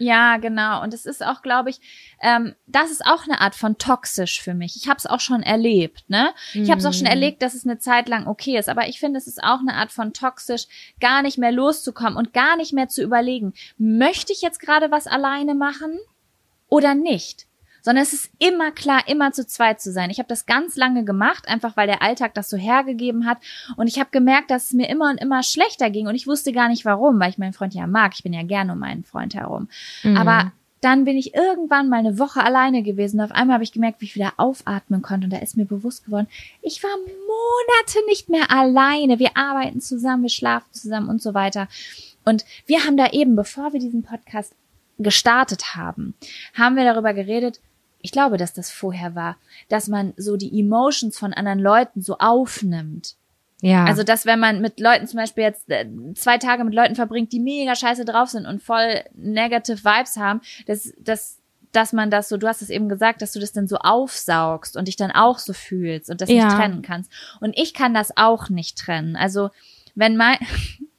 Ja, 0.00 0.38
genau. 0.38 0.82
Und 0.82 0.94
es 0.94 1.04
ist 1.04 1.22
auch, 1.22 1.42
glaube 1.42 1.68
ich, 1.68 1.78
ähm, 2.22 2.54
das 2.66 2.90
ist 2.90 3.04
auch 3.04 3.24
eine 3.24 3.38
Art 3.42 3.54
von 3.54 3.76
toxisch 3.76 4.40
für 4.40 4.54
mich. 4.54 4.74
Ich 4.76 4.88
habe 4.88 4.96
es 4.96 5.04
auch 5.04 5.20
schon 5.20 5.42
erlebt, 5.42 6.04
ne? 6.08 6.30
Ich 6.54 6.70
habe 6.70 6.80
es 6.80 6.86
auch 6.86 6.94
schon 6.94 7.02
mhm. 7.02 7.08
erlebt, 7.12 7.42
dass 7.42 7.52
es 7.52 7.66
eine 7.66 7.78
Zeit 7.78 8.08
lang 8.08 8.26
okay 8.26 8.56
ist. 8.56 8.70
Aber 8.70 8.88
ich 8.88 8.98
finde, 8.98 9.18
es 9.18 9.26
ist 9.26 9.44
auch 9.44 9.60
eine 9.60 9.74
Art 9.74 9.92
von 9.92 10.14
toxisch, 10.14 10.68
gar 11.00 11.20
nicht 11.20 11.36
mehr 11.36 11.52
loszukommen 11.52 12.16
und 12.16 12.32
gar 12.32 12.56
nicht 12.56 12.72
mehr 12.72 12.88
zu 12.88 13.02
überlegen, 13.02 13.52
möchte 13.76 14.32
ich 14.32 14.40
jetzt 14.40 14.58
gerade 14.58 14.90
was 14.90 15.06
alleine 15.06 15.54
machen 15.54 15.98
oder 16.70 16.94
nicht? 16.94 17.46
Sondern 17.82 18.02
es 18.02 18.12
ist 18.12 18.30
immer 18.38 18.70
klar, 18.70 19.02
immer 19.06 19.32
zu 19.32 19.46
zweit 19.46 19.80
zu 19.80 19.92
sein. 19.92 20.10
Ich 20.10 20.18
habe 20.18 20.28
das 20.28 20.46
ganz 20.46 20.76
lange 20.76 21.04
gemacht, 21.04 21.48
einfach 21.48 21.76
weil 21.76 21.86
der 21.86 22.02
Alltag 22.02 22.34
das 22.34 22.50
so 22.50 22.56
hergegeben 22.56 23.26
hat. 23.26 23.38
Und 23.76 23.86
ich 23.86 23.98
habe 23.98 24.10
gemerkt, 24.10 24.50
dass 24.50 24.64
es 24.64 24.72
mir 24.72 24.88
immer 24.88 25.10
und 25.10 25.20
immer 25.20 25.42
schlechter 25.42 25.90
ging. 25.90 26.06
Und 26.06 26.14
ich 26.14 26.26
wusste 26.26 26.52
gar 26.52 26.68
nicht 26.68 26.84
warum, 26.84 27.18
weil 27.20 27.30
ich 27.30 27.38
meinen 27.38 27.52
Freund 27.52 27.74
ja 27.74 27.86
mag. 27.86 28.12
Ich 28.14 28.22
bin 28.22 28.32
ja 28.32 28.42
gerne 28.42 28.72
um 28.72 28.78
meinen 28.78 29.04
Freund 29.04 29.34
herum. 29.34 29.68
Mhm. 30.02 30.16
Aber 30.16 30.52
dann 30.80 31.04
bin 31.04 31.16
ich 31.16 31.34
irgendwann 31.34 31.88
mal 31.88 31.98
eine 31.98 32.18
Woche 32.18 32.42
alleine 32.42 32.82
gewesen. 32.82 33.20
auf 33.20 33.32
einmal 33.32 33.54
habe 33.54 33.64
ich 33.64 33.72
gemerkt, 33.72 34.00
wie 34.00 34.06
ich 34.06 34.14
wieder 34.14 34.32
aufatmen 34.38 35.02
konnte. 35.02 35.24
Und 35.24 35.32
da 35.32 35.38
ist 35.38 35.56
mir 35.56 35.66
bewusst 35.66 36.04
geworden, 36.04 36.26
ich 36.62 36.82
war 36.82 36.90
Monate 36.96 38.06
nicht 38.08 38.28
mehr 38.28 38.50
alleine. 38.50 39.18
Wir 39.18 39.36
arbeiten 39.36 39.80
zusammen, 39.80 40.22
wir 40.22 40.30
schlafen 40.30 40.72
zusammen 40.72 41.08
und 41.08 41.20
so 41.20 41.34
weiter. 41.34 41.68
Und 42.24 42.44
wir 42.66 42.84
haben 42.84 42.96
da 42.96 43.10
eben, 43.10 43.36
bevor 43.36 43.72
wir 43.72 43.80
diesen 43.80 44.02
Podcast 44.02 44.54
gestartet 44.98 45.74
haben, 45.74 46.14
haben 46.54 46.76
wir 46.76 46.84
darüber 46.84 47.14
geredet, 47.14 47.60
ich 48.02 48.12
glaube, 48.12 48.36
dass 48.36 48.52
das 48.52 48.70
vorher 48.70 49.14
war, 49.14 49.36
dass 49.68 49.88
man 49.88 50.12
so 50.16 50.36
die 50.36 50.58
Emotions 50.58 51.18
von 51.18 51.32
anderen 51.32 51.58
Leuten 51.58 52.02
so 52.02 52.18
aufnimmt. 52.18 53.16
Ja. 53.62 53.84
Also, 53.84 54.02
dass 54.02 54.26
wenn 54.26 54.40
man 54.40 54.60
mit 54.60 54.80
Leuten 54.80 55.06
zum 55.06 55.18
Beispiel 55.18 55.44
jetzt 55.44 55.68
äh, 55.70 55.86
zwei 56.14 56.38
Tage 56.38 56.64
mit 56.64 56.74
Leuten 56.74 56.94
verbringt, 56.94 57.32
die 57.32 57.40
mega 57.40 57.74
scheiße 57.74 58.04
drauf 58.04 58.30
sind 58.30 58.46
und 58.46 58.62
voll 58.62 59.04
negative 59.14 59.84
Vibes 59.84 60.16
haben, 60.16 60.40
dass, 60.66 60.92
dass, 60.98 61.38
dass 61.72 61.92
man 61.92 62.10
das 62.10 62.28
so, 62.28 62.38
du 62.38 62.48
hast 62.48 62.62
es 62.62 62.70
eben 62.70 62.88
gesagt, 62.88 63.20
dass 63.20 63.32
du 63.32 63.40
das 63.40 63.52
dann 63.52 63.68
so 63.68 63.76
aufsaugst 63.76 64.76
und 64.76 64.88
dich 64.88 64.96
dann 64.96 65.10
auch 65.10 65.38
so 65.38 65.52
fühlst 65.52 66.10
und 66.10 66.20
das 66.20 66.30
ja. 66.30 66.46
nicht 66.46 66.56
trennen 66.56 66.82
kannst. 66.82 67.12
Und 67.40 67.56
ich 67.58 67.74
kann 67.74 67.92
das 67.92 68.16
auch 68.16 68.48
nicht 68.48 68.78
trennen. 68.78 69.16
Also, 69.16 69.50
wenn 69.94 70.16
mein, 70.16 70.38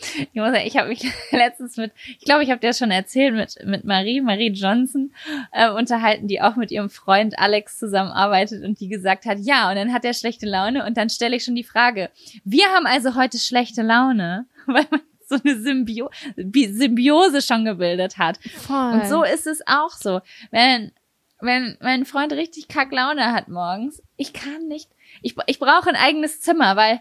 ich 0.00 0.34
muss 0.34 0.52
sagen, 0.52 0.66
ich 0.66 0.76
habe 0.76 0.88
mich 0.88 1.02
letztens 1.30 1.76
mit, 1.76 1.92
ich 2.18 2.24
glaube, 2.24 2.42
ich 2.42 2.50
habe 2.50 2.60
dir 2.60 2.72
schon 2.72 2.90
erzählt, 2.90 3.34
mit, 3.34 3.56
mit 3.64 3.84
Marie, 3.84 4.20
Marie 4.20 4.50
Johnson, 4.50 5.12
äh, 5.52 5.70
unterhalten, 5.70 6.28
die 6.28 6.40
auch 6.40 6.56
mit 6.56 6.70
ihrem 6.70 6.90
Freund 6.90 7.38
Alex 7.38 7.78
zusammenarbeitet 7.78 8.64
und 8.64 8.80
die 8.80 8.88
gesagt 8.88 9.26
hat, 9.26 9.38
ja, 9.40 9.68
und 9.68 9.76
dann 9.76 9.92
hat 9.92 10.04
er 10.04 10.14
schlechte 10.14 10.46
Laune 10.46 10.84
und 10.86 10.96
dann 10.96 11.10
stelle 11.10 11.36
ich 11.36 11.44
schon 11.44 11.54
die 11.54 11.64
Frage, 11.64 12.10
wir 12.44 12.66
haben 12.66 12.86
also 12.86 13.14
heute 13.14 13.38
schlechte 13.38 13.82
Laune, 13.82 14.46
weil 14.66 14.86
man 14.90 15.00
so 15.30 15.36
eine 15.44 15.60
Symbio 15.60 16.10
Symbiose 16.36 17.40
schon 17.40 17.64
gebildet 17.64 18.18
hat. 18.18 18.38
Voll. 18.66 18.94
Und 18.94 19.06
so 19.06 19.22
ist 19.22 19.46
es 19.46 19.62
auch 19.66 19.92
so. 19.92 20.20
Wenn, 20.50 20.92
wenn 21.40 21.78
mein 21.80 22.04
Freund 22.04 22.32
richtig 22.32 22.68
kack 22.68 22.90
Laune 22.90 23.32
hat 23.32 23.48
morgens, 23.48 24.02
ich 24.16 24.32
kann 24.32 24.66
nicht, 24.66 24.90
ich, 25.22 25.36
ich 25.46 25.58
brauche 25.58 25.88
ein 25.88 25.96
eigenes 25.96 26.40
Zimmer, 26.40 26.76
weil 26.76 27.00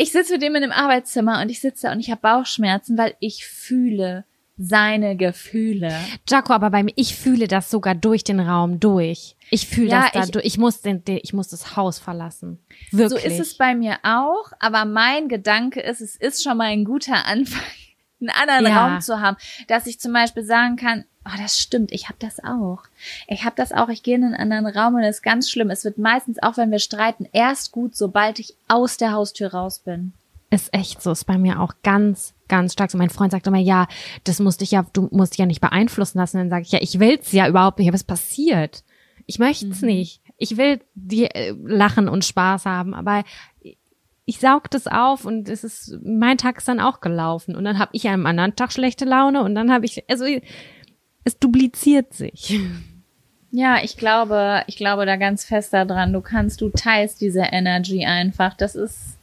ich 0.00 0.12
sitze 0.12 0.34
mit 0.34 0.42
ihm 0.42 0.54
in 0.54 0.62
einem 0.62 0.72
Arbeitszimmer 0.72 1.40
und 1.42 1.50
ich 1.50 1.60
sitze 1.60 1.86
da 1.86 1.92
und 1.92 2.00
ich 2.00 2.10
habe 2.10 2.20
Bauchschmerzen, 2.22 2.96
weil 2.96 3.14
ich 3.20 3.46
fühle 3.46 4.24
seine 4.56 5.16
Gefühle. 5.16 5.94
Jaco, 6.28 6.52
aber 6.52 6.70
bei 6.70 6.82
mir, 6.82 6.92
ich 6.96 7.16
fühle 7.16 7.48
das 7.48 7.70
sogar 7.70 7.94
durch 7.94 8.24
den 8.24 8.40
Raum 8.40 8.78
durch. 8.78 9.36
Ich 9.50 9.66
fühle 9.66 9.88
ja, 9.88 10.10
das 10.12 10.26
da 10.26 10.32
durch. 10.32 10.44
Ich 10.44 10.58
muss 10.58 10.80
den, 10.82 11.02
ich 11.06 11.32
muss 11.32 11.48
das 11.48 11.76
Haus 11.76 11.98
verlassen. 11.98 12.58
Wirklich. 12.90 13.22
So 13.22 13.28
ist 13.28 13.40
es 13.40 13.56
bei 13.56 13.74
mir 13.74 13.98
auch, 14.02 14.52
aber 14.58 14.84
mein 14.84 15.28
Gedanke 15.28 15.80
ist, 15.80 16.00
es 16.00 16.16
ist 16.16 16.42
schon 16.42 16.56
mal 16.56 16.68
ein 16.68 16.84
guter 16.84 17.24
Anfang, 17.26 17.62
einen 18.20 18.30
anderen 18.30 18.66
ja. 18.66 18.86
Raum 18.86 19.00
zu 19.00 19.20
haben, 19.20 19.36
dass 19.68 19.86
ich 19.86 20.00
zum 20.00 20.12
Beispiel 20.12 20.44
sagen 20.44 20.76
kann, 20.76 21.04
Oh, 21.26 21.36
das 21.36 21.58
stimmt. 21.58 21.92
Ich 21.92 22.08
habe 22.08 22.16
das 22.18 22.42
auch. 22.42 22.82
Ich 23.28 23.44
habe 23.44 23.56
das 23.56 23.72
auch. 23.72 23.90
Ich 23.90 24.02
gehe 24.02 24.14
in 24.14 24.24
einen 24.24 24.34
anderen 24.34 24.66
Raum 24.66 24.94
und 24.94 25.02
es 25.02 25.16
ist 25.16 25.22
ganz 25.22 25.50
schlimm. 25.50 25.70
Es 25.70 25.84
wird 25.84 25.98
meistens, 25.98 26.42
auch 26.42 26.56
wenn 26.56 26.70
wir 26.70 26.78
streiten, 26.78 27.28
erst 27.32 27.72
gut, 27.72 27.94
sobald 27.94 28.38
ich 28.38 28.54
aus 28.68 28.96
der 28.96 29.12
Haustür 29.12 29.52
raus 29.52 29.80
bin. 29.80 30.12
Ist 30.50 30.72
echt 30.72 31.02
so. 31.02 31.12
Ist 31.12 31.24
bei 31.24 31.36
mir 31.36 31.60
auch 31.60 31.74
ganz, 31.82 32.32
ganz 32.48 32.72
stark 32.72 32.90
so. 32.90 32.96
Mein 32.96 33.10
Freund 33.10 33.32
sagt 33.32 33.46
immer, 33.46 33.58
ja, 33.58 33.86
das 34.24 34.40
musst 34.40 34.62
dich 34.62 34.70
ja, 34.70 34.86
du 34.94 35.08
musst 35.12 35.34
dich 35.34 35.38
ja 35.38 35.46
nicht 35.46 35.60
beeinflussen 35.60 36.18
lassen. 36.18 36.38
Dann 36.38 36.50
sage 36.50 36.62
ich, 36.62 36.72
ja, 36.72 36.80
ich 36.80 36.98
will's 36.98 37.32
ja 37.32 37.46
überhaupt 37.48 37.78
nicht. 37.78 37.88
Aber 37.88 37.96
es 37.96 38.04
passiert. 38.04 38.82
Ich 39.26 39.38
möchte's 39.38 39.82
mhm. 39.82 39.88
nicht. 39.88 40.22
Ich 40.38 40.56
will 40.56 40.80
die 40.94 41.26
äh, 41.26 41.54
lachen 41.62 42.08
und 42.08 42.24
Spaß 42.24 42.64
haben, 42.64 42.94
aber 42.94 43.24
ich 44.30 44.38
saug 44.38 44.70
das 44.70 44.86
auf 44.86 45.24
und 45.24 45.48
es 45.48 45.64
ist 45.64 45.98
mein 46.04 46.38
Tag 46.38 46.58
ist 46.58 46.68
dann 46.68 46.78
auch 46.78 47.00
gelaufen 47.00 47.56
und 47.56 47.64
dann 47.64 47.80
habe 47.80 47.90
ich 47.94 48.08
am 48.08 48.26
anderen 48.26 48.54
Tag 48.54 48.72
schlechte 48.72 49.04
Laune 49.04 49.42
und 49.42 49.56
dann 49.56 49.72
habe 49.72 49.84
ich 49.84 50.08
also 50.08 50.24
es 51.24 51.38
dupliziert 51.38 52.12
sich. 52.14 52.58
Ja, 53.52 53.78
ich 53.82 53.96
glaube, 53.96 54.62
ich 54.68 54.76
glaube 54.76 55.06
da 55.06 55.16
ganz 55.16 55.44
fest 55.44 55.72
daran. 55.72 56.12
Du 56.12 56.20
kannst, 56.20 56.60
du 56.60 56.68
teilst 56.70 57.20
diese 57.20 57.40
Energy 57.40 58.04
einfach. 58.04 58.54
Das 58.54 58.74
ist, 58.74 59.16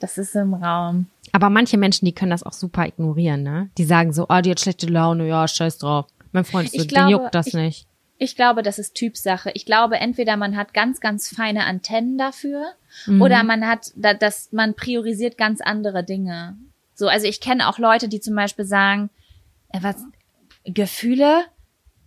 Das 0.00 0.16
ist 0.18 0.34
im 0.36 0.54
Raum. 0.54 1.06
Aber 1.32 1.50
manche 1.50 1.76
Menschen, 1.76 2.06
die 2.06 2.12
können 2.12 2.30
das 2.30 2.42
auch 2.44 2.52
super 2.52 2.86
ignorieren, 2.86 3.42
ne? 3.42 3.68
Die 3.78 3.84
sagen 3.84 4.12
so, 4.12 4.26
oh, 4.28 4.40
die 4.40 4.50
hat 4.52 4.60
schlechte 4.60 4.86
Laune, 4.86 5.26
ja, 5.28 5.46
scheiß 5.48 5.78
drauf. 5.78 6.06
Mein 6.32 6.44
Freund 6.44 6.72
ist 6.72 6.78
so, 6.80 6.86
den 6.96 7.08
juckt 7.08 7.34
das 7.34 7.48
ich- 7.48 7.54
nicht. 7.54 7.86
Ich 8.20 8.34
glaube, 8.34 8.62
das 8.64 8.78
ist 8.80 8.94
Typsache. 8.94 9.50
Ich 9.54 9.64
glaube, 9.64 9.98
entweder 9.98 10.36
man 10.36 10.56
hat 10.56 10.74
ganz, 10.74 11.00
ganz 11.00 11.28
feine 11.28 11.66
Antennen 11.66 12.18
dafür 12.18 12.64
Mhm. 13.06 13.22
oder 13.22 13.44
man 13.44 13.64
hat, 13.66 13.92
da- 13.96 14.14
dass 14.14 14.50
man 14.52 14.74
priorisiert 14.74 15.36
ganz 15.38 15.60
andere 15.60 16.02
Dinge. 16.02 16.56
So, 16.94 17.06
also 17.08 17.26
ich 17.26 17.40
kenne 17.40 17.68
auch 17.68 17.78
Leute, 17.78 18.08
die 18.08 18.18
zum 18.20 18.34
Beispiel 18.34 18.64
sagen, 18.64 19.10
äh, 19.72 19.78
was, 19.82 19.96
Gefühle? 20.72 21.44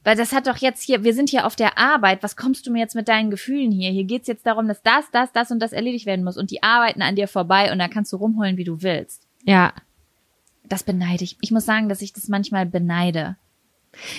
Weil 0.03 0.15
das 0.15 0.33
hat 0.33 0.47
doch 0.47 0.57
jetzt 0.57 0.81
hier, 0.81 1.03
wir 1.03 1.13
sind 1.13 1.29
hier 1.29 1.45
auf 1.45 1.55
der 1.55 1.77
Arbeit, 1.77 2.23
was 2.23 2.35
kommst 2.35 2.65
du 2.65 2.71
mir 2.71 2.79
jetzt 2.79 2.95
mit 2.95 3.07
deinen 3.07 3.29
Gefühlen 3.29 3.71
hier? 3.71 3.91
Hier 3.91 4.05
geht's 4.05 4.27
jetzt 4.27 4.47
darum, 4.47 4.67
dass 4.67 4.81
das, 4.81 5.05
das, 5.11 5.31
das 5.31 5.51
und 5.51 5.59
das 5.59 5.73
erledigt 5.73 6.07
werden 6.07 6.25
muss 6.25 6.37
und 6.37 6.49
die 6.49 6.63
arbeiten 6.63 7.03
an 7.03 7.15
dir 7.15 7.27
vorbei 7.27 7.71
und 7.71 7.77
da 7.77 7.87
kannst 7.87 8.11
du 8.11 8.17
rumholen, 8.17 8.57
wie 8.57 8.63
du 8.63 8.81
willst. 8.81 9.27
Ja. 9.45 9.73
Das 10.63 10.83
beneide 10.83 11.23
ich. 11.23 11.37
Ich 11.41 11.51
muss 11.51 11.65
sagen, 11.65 11.87
dass 11.87 12.01
ich 12.01 12.13
das 12.13 12.29
manchmal 12.29 12.65
beneide. 12.65 13.35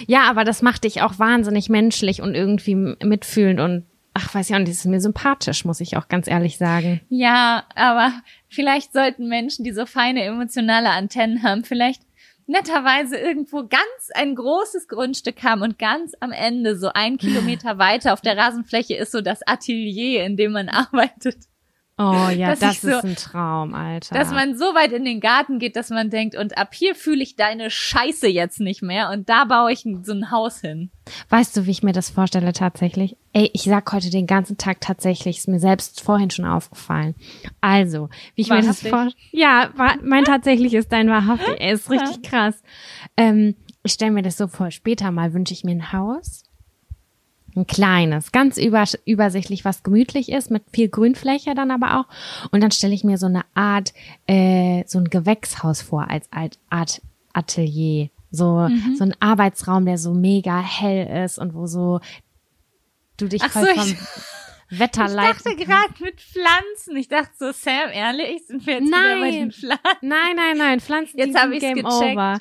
Ja, 0.06 0.28
aber 0.28 0.44
das 0.44 0.62
macht 0.62 0.84
dich 0.84 1.02
auch 1.02 1.18
wahnsinnig 1.18 1.68
menschlich 1.68 2.22
und 2.22 2.34
irgendwie 2.34 2.74
mitfühlend 2.74 3.58
und 3.58 3.86
ach, 4.14 4.34
weiß 4.34 4.52
auch 4.52 4.58
nicht, 4.58 4.68
das 4.68 4.78
ist 4.78 4.84
mir 4.86 5.00
sympathisch, 5.00 5.64
muss 5.64 5.80
ich 5.80 5.96
auch 5.96 6.08
ganz 6.08 6.28
ehrlich 6.28 6.58
sagen. 6.58 7.00
Ja, 7.08 7.64
aber 7.74 8.12
vielleicht 8.48 8.92
sollten 8.92 9.28
Menschen, 9.28 9.64
die 9.64 9.72
so 9.72 9.86
feine 9.86 10.22
emotionale 10.22 10.90
Antennen 10.90 11.42
haben, 11.42 11.64
vielleicht 11.64 12.02
netterweise 12.52 13.16
irgendwo 13.16 13.66
ganz 13.66 14.10
ein 14.14 14.36
großes 14.36 14.86
Grundstück 14.86 15.42
haben 15.42 15.62
und 15.62 15.78
ganz 15.78 16.12
am 16.20 16.30
Ende, 16.30 16.78
so 16.78 16.90
ein 16.94 17.18
Kilometer 17.18 17.78
weiter 17.78 18.12
auf 18.12 18.20
der 18.20 18.36
Rasenfläche 18.36 18.94
ist 18.94 19.10
so 19.10 19.20
das 19.20 19.40
Atelier, 19.46 20.24
in 20.24 20.36
dem 20.36 20.52
man 20.52 20.68
arbeitet. 20.68 21.48
Oh 22.04 22.28
ja, 22.30 22.50
Dass 22.50 22.58
das 22.60 22.80
so- 22.80 22.88
ist 22.88 23.04
ein 23.04 23.16
Traum, 23.16 23.74
Alter. 23.74 24.14
Dass 24.14 24.30
man 24.32 24.56
so 24.56 24.64
weit 24.74 24.92
in 24.92 25.04
den 25.04 25.20
Garten 25.20 25.58
geht, 25.58 25.76
dass 25.76 25.90
man 25.90 26.10
denkt, 26.10 26.34
und 26.36 26.58
ab 26.58 26.74
hier 26.74 26.94
fühle 26.94 27.22
ich 27.22 27.36
deine 27.36 27.70
Scheiße 27.70 28.26
jetzt 28.28 28.58
nicht 28.60 28.82
mehr 28.82 29.10
und 29.10 29.28
da 29.28 29.44
baue 29.44 29.72
ich 29.72 29.86
so 30.02 30.12
ein 30.12 30.30
Haus 30.30 30.60
hin. 30.60 30.90
Weißt 31.28 31.56
du, 31.56 31.66
wie 31.66 31.70
ich 31.70 31.82
mir 31.82 31.92
das 31.92 32.10
vorstelle 32.10 32.52
tatsächlich? 32.52 33.16
Ey, 33.32 33.50
ich 33.54 33.62
sag 33.62 33.92
heute 33.92 34.10
den 34.10 34.26
ganzen 34.26 34.58
Tag 34.58 34.80
tatsächlich, 34.80 35.38
ist 35.38 35.48
mir 35.48 35.60
selbst 35.60 36.00
vorhin 36.00 36.30
schon 36.30 36.44
aufgefallen. 36.44 37.14
Also, 37.60 38.08
wie 38.34 38.42
ich 38.42 38.48
mir 38.48 38.56
das 38.56 38.84
Wahrhaftig? 38.84 38.90
vorstelle. 38.90 39.16
Ja, 39.32 39.70
mein 40.02 40.24
tatsächlich 40.24 40.74
ist 40.74 40.92
dein 40.92 41.08
wahrhaftig. 41.08 41.54
Ey, 41.60 41.72
ist 41.72 41.88
richtig 41.90 42.22
krass. 42.22 42.62
Ähm, 43.16 43.54
ich 43.82 43.92
stelle 43.92 44.10
mir 44.12 44.22
das 44.22 44.36
so 44.36 44.48
vor, 44.48 44.70
später 44.70 45.10
mal 45.10 45.32
wünsche 45.34 45.54
ich 45.54 45.64
mir 45.64 45.72
ein 45.72 45.92
Haus. 45.92 46.44
Ein 47.54 47.66
kleines, 47.66 48.32
ganz 48.32 48.56
über, 48.56 48.84
übersichtlich, 49.04 49.64
was 49.64 49.82
gemütlich 49.82 50.30
ist, 50.32 50.50
mit 50.50 50.62
viel 50.72 50.88
Grünfläche 50.88 51.54
dann 51.54 51.70
aber 51.70 52.00
auch. 52.00 52.48
Und 52.50 52.62
dann 52.62 52.70
stelle 52.70 52.94
ich 52.94 53.04
mir 53.04 53.18
so 53.18 53.26
eine 53.26 53.42
Art, 53.54 53.92
äh, 54.26 54.84
so 54.86 54.98
ein 54.98 55.10
Gewächshaus 55.10 55.82
vor 55.82 56.08
als 56.10 56.30
Art, 56.32 56.58
Art 56.70 57.02
Atelier. 57.34 58.08
So, 58.30 58.66
Mhm. 58.68 58.96
so 58.96 59.04
ein 59.04 59.14
Arbeitsraum, 59.20 59.84
der 59.84 59.98
so 59.98 60.14
mega 60.14 60.60
hell 60.62 61.24
ist 61.24 61.38
und 61.38 61.54
wo 61.54 61.66
so 61.66 62.00
du 63.18 63.28
dich 63.28 63.42
Ach 63.44 63.50
voll 63.50 63.66
so, 63.66 63.80
vom 63.80 63.90
ich- 63.90 63.98
Wetter 64.78 65.04
Ich 65.04 65.12
dachte 65.14 65.54
gerade 65.56 65.92
mit 66.00 66.18
Pflanzen. 66.18 66.96
Ich 66.96 67.08
dachte 67.08 67.32
so, 67.38 67.52
Sam, 67.52 67.90
ehrlich, 67.92 68.46
sind 68.46 68.66
wir 68.66 68.74
jetzt 68.76 68.86
wieder 68.86 68.96
bei 68.96 69.20
Nein. 69.20 69.32
den 69.32 69.52
Pflanzen? 69.52 69.84
Nein, 70.00 70.36
nein, 70.36 70.56
nein, 70.56 70.80
Pflanzen 70.80 71.18
Jetzt 71.18 71.34
die 71.34 71.38
hab 71.38 71.42
sind 71.50 71.52
ich's 71.52 71.60
Game 71.62 71.74
gecheckt. 71.84 72.12
Over. 72.16 72.38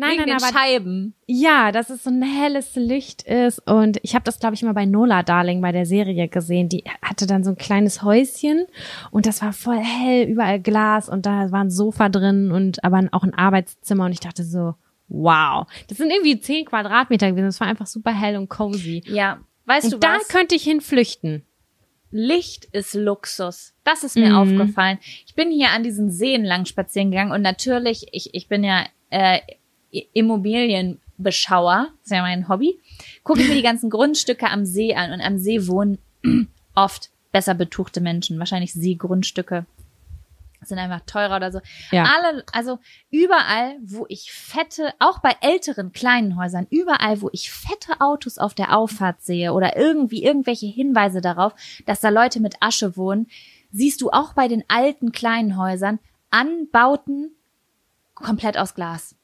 Nein, 0.00 0.10
Wegen 0.12 0.20
nein, 0.30 0.38
den 0.38 0.44
aber 0.44 0.56
Scheiben. 0.58 1.14
ja, 1.26 1.72
dass 1.72 1.90
es 1.90 2.04
so 2.04 2.10
ein 2.10 2.22
helles 2.22 2.76
Licht 2.76 3.22
ist 3.22 3.58
und 3.68 3.98
ich 4.02 4.14
habe 4.14 4.24
das 4.24 4.38
glaube 4.38 4.54
ich 4.54 4.62
mal 4.62 4.72
bei 4.72 4.86
Nola 4.86 5.24
Darling 5.24 5.60
bei 5.60 5.72
der 5.72 5.86
Serie 5.86 6.28
gesehen. 6.28 6.68
Die 6.68 6.84
hatte 7.02 7.26
dann 7.26 7.42
so 7.42 7.50
ein 7.50 7.56
kleines 7.56 8.02
Häuschen 8.02 8.66
und 9.10 9.26
das 9.26 9.42
war 9.42 9.52
voll 9.52 9.78
hell, 9.78 10.28
überall 10.28 10.60
Glas 10.60 11.08
und 11.08 11.26
da 11.26 11.50
war 11.50 11.64
ein 11.64 11.70
Sofa 11.70 12.08
drin 12.08 12.52
und 12.52 12.84
aber 12.84 13.08
auch 13.10 13.24
ein 13.24 13.34
Arbeitszimmer 13.34 14.04
und 14.04 14.12
ich 14.12 14.20
dachte 14.20 14.44
so, 14.44 14.74
wow, 15.08 15.66
das 15.88 15.98
sind 15.98 16.10
irgendwie 16.10 16.38
zehn 16.38 16.64
Quadratmeter 16.64 17.30
gewesen. 17.32 17.46
Das 17.46 17.60
war 17.60 17.66
einfach 17.66 17.86
super 17.88 18.12
hell 18.12 18.36
und 18.36 18.48
cozy. 18.48 19.02
Ja, 19.06 19.38
weißt 19.66 19.86
Und 19.86 19.92
du 19.94 19.98
da 19.98 20.14
was? 20.20 20.28
könnte 20.28 20.54
ich 20.54 20.62
hinflüchten. 20.62 21.42
Licht 22.10 22.66
ist 22.66 22.94
Luxus. 22.94 23.74
Das 23.84 24.02
ist 24.04 24.16
mir 24.16 24.30
Mhm. 24.30 24.36
aufgefallen. 24.36 24.98
Ich 25.26 25.34
bin 25.34 25.50
hier 25.50 25.70
an 25.70 25.82
diesen 25.82 26.10
Seen 26.10 26.44
lang 26.44 26.64
spazieren 26.66 27.10
gegangen 27.10 27.32
und 27.32 27.42
natürlich, 27.42 28.06
ich, 28.12 28.32
ich 28.32 28.48
bin 28.48 28.64
ja 28.64 28.84
äh, 29.10 29.40
Immobilienbeschauer, 29.90 31.88
ist 32.02 32.10
ja 32.10 32.22
mein 32.22 32.48
Hobby, 32.48 32.78
gucke 33.24 33.40
ich 33.40 33.48
mir 33.48 33.54
die 33.54 33.62
ganzen 33.62 33.90
Grundstücke 33.90 34.48
am 34.50 34.64
See 34.64 34.94
an 34.94 35.12
und 35.12 35.20
am 35.20 35.38
See 35.38 35.66
wohnen 35.66 35.98
oft 36.74 37.10
besser 37.32 37.54
betuchte 37.54 38.00
Menschen, 38.00 38.38
wahrscheinlich 38.38 38.72
Seegrundstücke 38.72 39.66
sind 40.68 40.78
einfach 40.78 41.00
teurer 41.06 41.36
oder 41.36 41.52
so. 41.52 41.60
Ja. 41.90 42.04
Alle, 42.04 42.44
also 42.52 42.78
überall, 43.10 43.76
wo 43.82 44.06
ich 44.08 44.32
fette, 44.32 44.92
auch 44.98 45.20
bei 45.20 45.36
älteren 45.40 45.92
kleinen 45.92 46.36
Häusern, 46.36 46.66
überall, 46.70 47.20
wo 47.20 47.30
ich 47.32 47.50
fette 47.50 48.00
Autos 48.00 48.38
auf 48.38 48.54
der 48.54 48.76
Auffahrt 48.76 49.22
sehe 49.22 49.52
oder 49.52 49.76
irgendwie 49.76 50.22
irgendwelche 50.22 50.66
Hinweise 50.66 51.20
darauf, 51.20 51.54
dass 51.86 52.00
da 52.00 52.08
Leute 52.10 52.40
mit 52.40 52.56
Asche 52.60 52.96
wohnen, 52.96 53.28
siehst 53.70 54.00
du 54.00 54.10
auch 54.10 54.34
bei 54.34 54.48
den 54.48 54.64
alten 54.68 55.12
kleinen 55.12 55.56
Häusern 55.56 55.98
Anbauten 56.30 57.30
komplett 58.14 58.58
aus 58.58 58.74
Glas. 58.74 59.14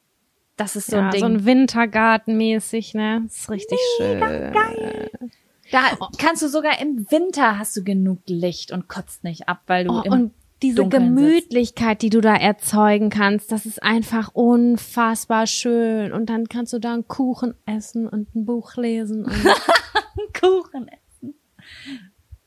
Das 0.56 0.76
ist 0.76 0.86
so 0.90 0.96
ja, 0.96 1.06
ein 1.06 1.10
Ding. 1.10 1.20
so 1.20 1.26
ein 1.26 1.44
Wintergarten 1.44 2.36
mäßig, 2.36 2.94
ne? 2.94 3.22
Das 3.24 3.36
ist 3.40 3.50
richtig 3.50 3.78
schön. 3.96 4.20
da 4.20 5.82
kannst 6.18 6.42
du 6.42 6.48
sogar 6.48 6.80
im 6.80 7.06
Winter 7.10 7.58
hast 7.58 7.76
du 7.76 7.82
genug 7.82 8.20
Licht 8.26 8.70
und 8.70 8.88
kotzt 8.88 9.24
nicht 9.24 9.48
ab, 9.48 9.62
weil 9.66 9.84
du 9.84 9.92
Oh, 9.98 10.02
im 10.02 10.12
und 10.12 10.34
diese 10.62 10.76
Dunkeln 10.76 11.16
sitzt. 11.16 11.26
Gemütlichkeit, 11.26 12.02
die 12.02 12.10
du 12.10 12.20
da 12.20 12.34
erzeugen 12.36 13.10
kannst, 13.10 13.50
das 13.52 13.66
ist 13.66 13.82
einfach 13.82 14.30
unfassbar 14.34 15.46
schön. 15.46 16.12
Und 16.12 16.30
dann 16.30 16.48
kannst 16.48 16.72
du 16.72 16.78
da 16.78 16.94
einen 16.94 17.08
Kuchen 17.08 17.54
essen 17.66 18.08
und 18.08 18.34
ein 18.34 18.46
Buch 18.46 18.76
lesen. 18.76 19.24
Und 19.24 19.32
Kuchen 20.40 20.88
essen. 20.88 21.34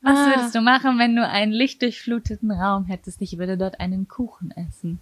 Was 0.00 0.18
Ah. 0.18 0.26
würdest 0.34 0.54
du 0.54 0.60
machen, 0.62 0.98
wenn 0.98 1.14
du 1.14 1.26
einen 1.28 1.52
lichtdurchfluteten 1.52 2.50
Raum 2.50 2.86
hättest? 2.86 3.20
Ich 3.20 3.36
würde 3.38 3.58
dort 3.58 3.78
einen 3.78 4.08
Kuchen 4.08 4.52
essen. 4.52 5.00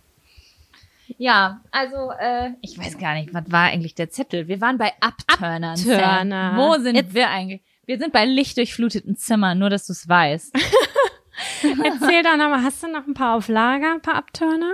Ja, 1.19 1.61
also 1.70 2.11
äh, 2.19 2.51
ich 2.61 2.78
weiß 2.78 2.99
gar 2.99 3.15
nicht, 3.15 3.33
was 3.33 3.51
war 3.51 3.65
eigentlich 3.65 3.95
der 3.95 4.11
Zettel? 4.11 4.49
Wir 4.49 4.61
waren 4.61 4.78
bei 4.78 4.93
Abturnern. 5.01 5.77
Sam. 5.77 6.01
Abturner. 6.01 6.55
Wo 6.57 6.83
sind 6.83 7.15
wir 7.15 7.31
eigentlich? 7.31 7.62
Wir 7.87 7.99
sind 7.99 8.12
bei 8.12 8.24
lichtdurchfluteten 8.24 9.16
Zimmern, 9.16 9.59
nur 9.59 9.70
dass 9.70 9.87
du 9.87 9.93
es 9.93 10.09
weißt. 10.09 10.53
erzähl 11.62 12.23
doch 12.23 12.37
nochmal, 12.37 12.62
hast 12.62 12.83
du 12.83 12.89
noch 12.91 13.07
ein 13.07 13.15
paar 13.15 13.37
auf 13.37 13.49
Lager, 13.49 13.93
ein 13.93 14.03
paar 14.03 14.16
Abturner? 14.16 14.73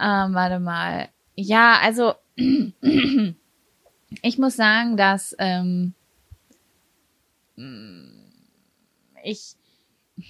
Ähm, 0.00 0.34
warte 0.34 0.58
mal. 0.58 1.08
Ja, 1.34 1.78
also 1.80 2.14
ich 4.22 4.38
muss 4.38 4.56
sagen, 4.56 4.96
dass 4.96 5.36
ähm, 5.38 5.94
ich 9.22 9.54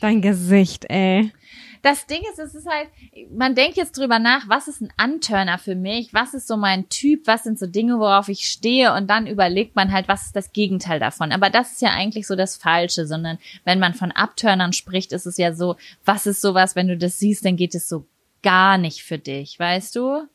Dein 0.01 0.21
Gesicht, 0.21 0.85
ey. 0.89 1.33
Das 1.83 2.07
Ding 2.07 2.23
ist, 2.31 2.39
es 2.39 2.55
ist 2.55 2.67
halt, 2.67 2.89
man 3.31 3.55
denkt 3.55 3.77
jetzt 3.77 3.97
drüber 3.97 4.19
nach, 4.19 4.49
was 4.49 4.69
ist 4.69 4.81
ein 4.81 4.93
Anturner 4.97 5.59
für 5.59 5.75
mich, 5.75 6.13
was 6.13 6.35
ist 6.35 6.49
so 6.49 6.57
mein 6.57 6.89
Typ, 6.89 7.27
was 7.27 7.45
sind 7.45 7.59
so 7.59 7.67
Dinge, 7.67 7.99
worauf 7.99 8.29
ich 8.29 8.49
stehe 8.49 8.95
und 8.95 9.09
dann 9.09 9.27
überlegt 9.27 9.77
man 9.77 9.93
halt, 9.93 10.09
was 10.09 10.27
ist 10.27 10.37
das 10.37 10.53
Gegenteil 10.53 11.01
davon. 11.01 11.33
Aber 11.33 11.51
das 11.51 11.73
ist 11.73 11.83
ja 11.83 11.91
eigentlich 11.91 12.27
so 12.27 12.37
das 12.37 12.57
Falsche, 12.57 13.07
sondern 13.07 13.39
wenn 13.65 13.79
man 13.79 13.95
von 13.95 14.13
Abturnern 14.13 14.73
spricht, 14.73 15.13
ist 15.13 15.27
es 15.27 15.37
ja 15.37 15.53
so, 15.53 15.77
was 16.05 16.27
ist 16.27 16.41
sowas, 16.41 16.77
wenn 16.77 16.89
du 16.89 16.97
das 16.97 17.19
siehst, 17.19 17.45
dann 17.45 17.57
geht 17.57 17.75
es 17.75 17.89
so 17.89 18.07
gar 18.43 18.79
nicht 18.79 19.03
für 19.03 19.19
dich, 19.19 19.59
weißt 19.59 19.97
du? 19.97 20.29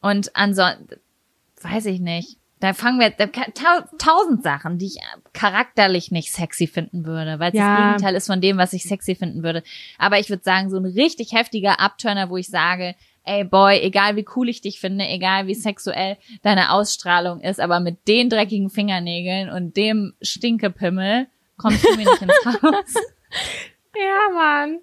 Und 0.00 0.34
ansonsten, 0.36 1.00
weiß 1.60 1.86
ich 1.86 2.00
nicht. 2.00 2.37
Da 2.60 2.72
fangen 2.74 2.98
wir, 2.98 3.10
da, 3.10 3.26
tau, 3.26 3.86
tausend 3.98 4.42
Sachen, 4.42 4.78
die 4.78 4.86
ich 4.86 4.96
charakterlich 5.32 6.10
nicht 6.10 6.32
sexy 6.32 6.66
finden 6.66 7.06
würde, 7.06 7.38
weil 7.38 7.50
es 7.52 7.54
Ja. 7.58 7.68
das 7.76 7.86
Gegenteil 7.86 8.14
ist 8.16 8.26
von 8.26 8.40
dem, 8.40 8.56
was 8.58 8.72
ich 8.72 8.82
sexy 8.84 9.14
finden 9.14 9.42
würde. 9.44 9.62
Aber 9.98 10.18
ich 10.18 10.28
würde 10.28 10.42
sagen, 10.42 10.68
so 10.68 10.76
ein 10.76 10.84
richtig 10.84 11.32
heftiger 11.32 11.78
Abturner, 11.80 12.30
wo 12.30 12.36
ich 12.36 12.48
sage, 12.48 12.94
ey 13.24 13.44
Boy, 13.44 13.78
egal 13.80 14.16
wie 14.16 14.26
cool 14.34 14.48
ich 14.48 14.60
dich 14.60 14.80
finde, 14.80 15.06
egal 15.06 15.46
wie 15.46 15.54
sexuell 15.54 16.16
deine 16.42 16.72
Ausstrahlung 16.72 17.40
ist, 17.40 17.60
aber 17.60 17.78
mit 17.78 18.08
den 18.08 18.28
dreckigen 18.28 18.70
Fingernägeln 18.70 19.50
und 19.50 19.76
dem 19.76 20.14
Stinkepimmel 20.20 21.26
kommst 21.58 21.84
du 21.84 21.90
mir 21.90 22.10
nicht 22.10 22.22
ins 22.22 22.32
Haus. 22.62 22.94
Ja, 23.94 24.34
Mann. 24.34 24.78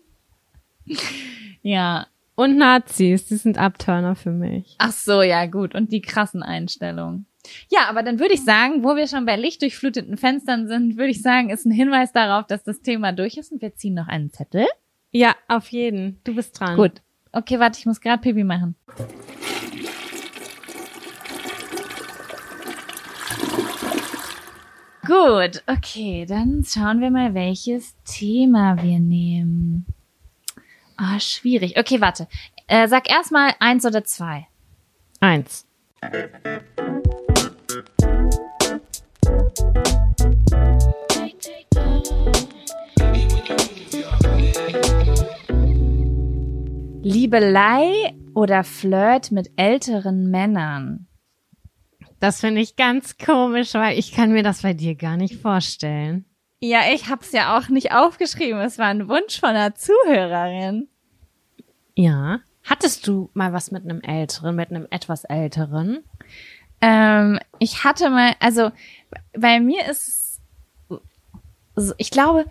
Ja. 1.61 2.07
Und 2.35 2.57
Nazis, 2.57 3.25
die 3.27 3.35
sind 3.37 3.57
Abturner 3.57 4.15
für 4.15 4.31
mich. 4.31 4.75
Ach 4.77 4.91
so, 4.91 5.21
ja 5.21 5.45
gut. 5.45 5.73
Und 5.73 5.91
die 5.91 6.01
krassen 6.01 6.43
Einstellungen. 6.43 7.25
Ja, 7.69 7.87
aber 7.89 8.03
dann 8.03 8.19
würde 8.19 8.33
ich 8.33 8.43
sagen, 8.43 8.83
wo 8.83 8.95
wir 8.95 9.07
schon 9.07 9.25
bei 9.25 9.35
lichtdurchfluteten 9.35 10.17
Fenstern 10.17 10.67
sind, 10.67 10.97
würde 10.97 11.11
ich 11.11 11.21
sagen, 11.21 11.49
ist 11.49 11.65
ein 11.65 11.71
Hinweis 11.71 12.11
darauf, 12.11 12.47
dass 12.47 12.63
das 12.63 12.81
Thema 12.81 13.11
durch 13.11 13.37
ist 13.37 13.51
und 13.51 13.61
wir 13.61 13.75
ziehen 13.75 13.93
noch 13.93 14.07
einen 14.07 14.31
Zettel. 14.31 14.67
Ja, 15.11 15.35
auf 15.47 15.69
jeden. 15.69 16.19
Du 16.23 16.35
bist 16.35 16.59
dran. 16.59 16.75
Gut. 16.75 17.01
Okay, 17.31 17.59
warte, 17.59 17.79
ich 17.79 17.85
muss 17.85 18.01
gerade 18.01 18.21
Pipi 18.21 18.43
machen. 18.43 18.75
Gut, 25.05 25.61
okay, 25.67 26.25
dann 26.27 26.63
schauen 26.65 26.99
wir 26.99 27.11
mal, 27.11 27.35
welches 27.35 27.95
Thema 28.05 28.81
wir 28.81 28.99
nehmen. 28.99 29.85
Ah, 30.97 31.19
schwierig. 31.19 31.77
Okay, 31.77 32.01
warte. 32.01 32.27
Äh, 32.67 32.87
sag 32.87 33.09
erstmal 33.09 33.53
eins 33.59 33.85
oder 33.85 34.03
zwei. 34.03 34.47
Eins. 35.19 35.67
Liebelei 47.03 48.15
oder 48.33 48.63
Flirt 48.63 49.31
mit 49.31 49.51
älteren 49.57 50.31
Männern? 50.31 51.07
Das 52.19 52.39
finde 52.39 52.61
ich 52.61 52.75
ganz 52.75 53.17
komisch, 53.17 53.73
weil 53.75 53.99
ich 53.99 54.11
kann 54.11 54.31
mir 54.31 54.41
das 54.41 54.63
bei 54.63 54.73
dir 54.73 54.95
gar 54.95 55.15
nicht 55.15 55.35
vorstellen. 55.35 56.25
Ja, 56.59 56.79
ich 56.93 57.09
hab's 57.09 57.31
ja 57.31 57.57
auch 57.57 57.69
nicht 57.69 57.93
aufgeschrieben. 57.93 58.59
Es 58.61 58.79
war 58.79 58.87
ein 58.87 59.07
Wunsch 59.07 59.39
von 59.39 59.49
einer 59.49 59.75
Zuhörerin. 59.75 60.87
Ja. 61.95 62.39
Hattest 62.63 63.05
du 63.05 63.29
mal 63.33 63.53
was 63.53 63.69
mit 63.69 63.83
einem 63.83 64.01
älteren, 64.01 64.55
mit 64.55 64.71
einem 64.71 64.87
etwas 64.89 65.23
älteren? 65.25 66.03
Ähm, 66.81 67.39
ich 67.59 67.83
hatte 67.83 68.09
mal, 68.09 68.33
also 68.39 68.71
bei 69.37 69.59
mir 69.59 69.85
ist 69.85 70.07
es, 70.07 70.24
ich 71.97 72.11
glaube, 72.11 72.45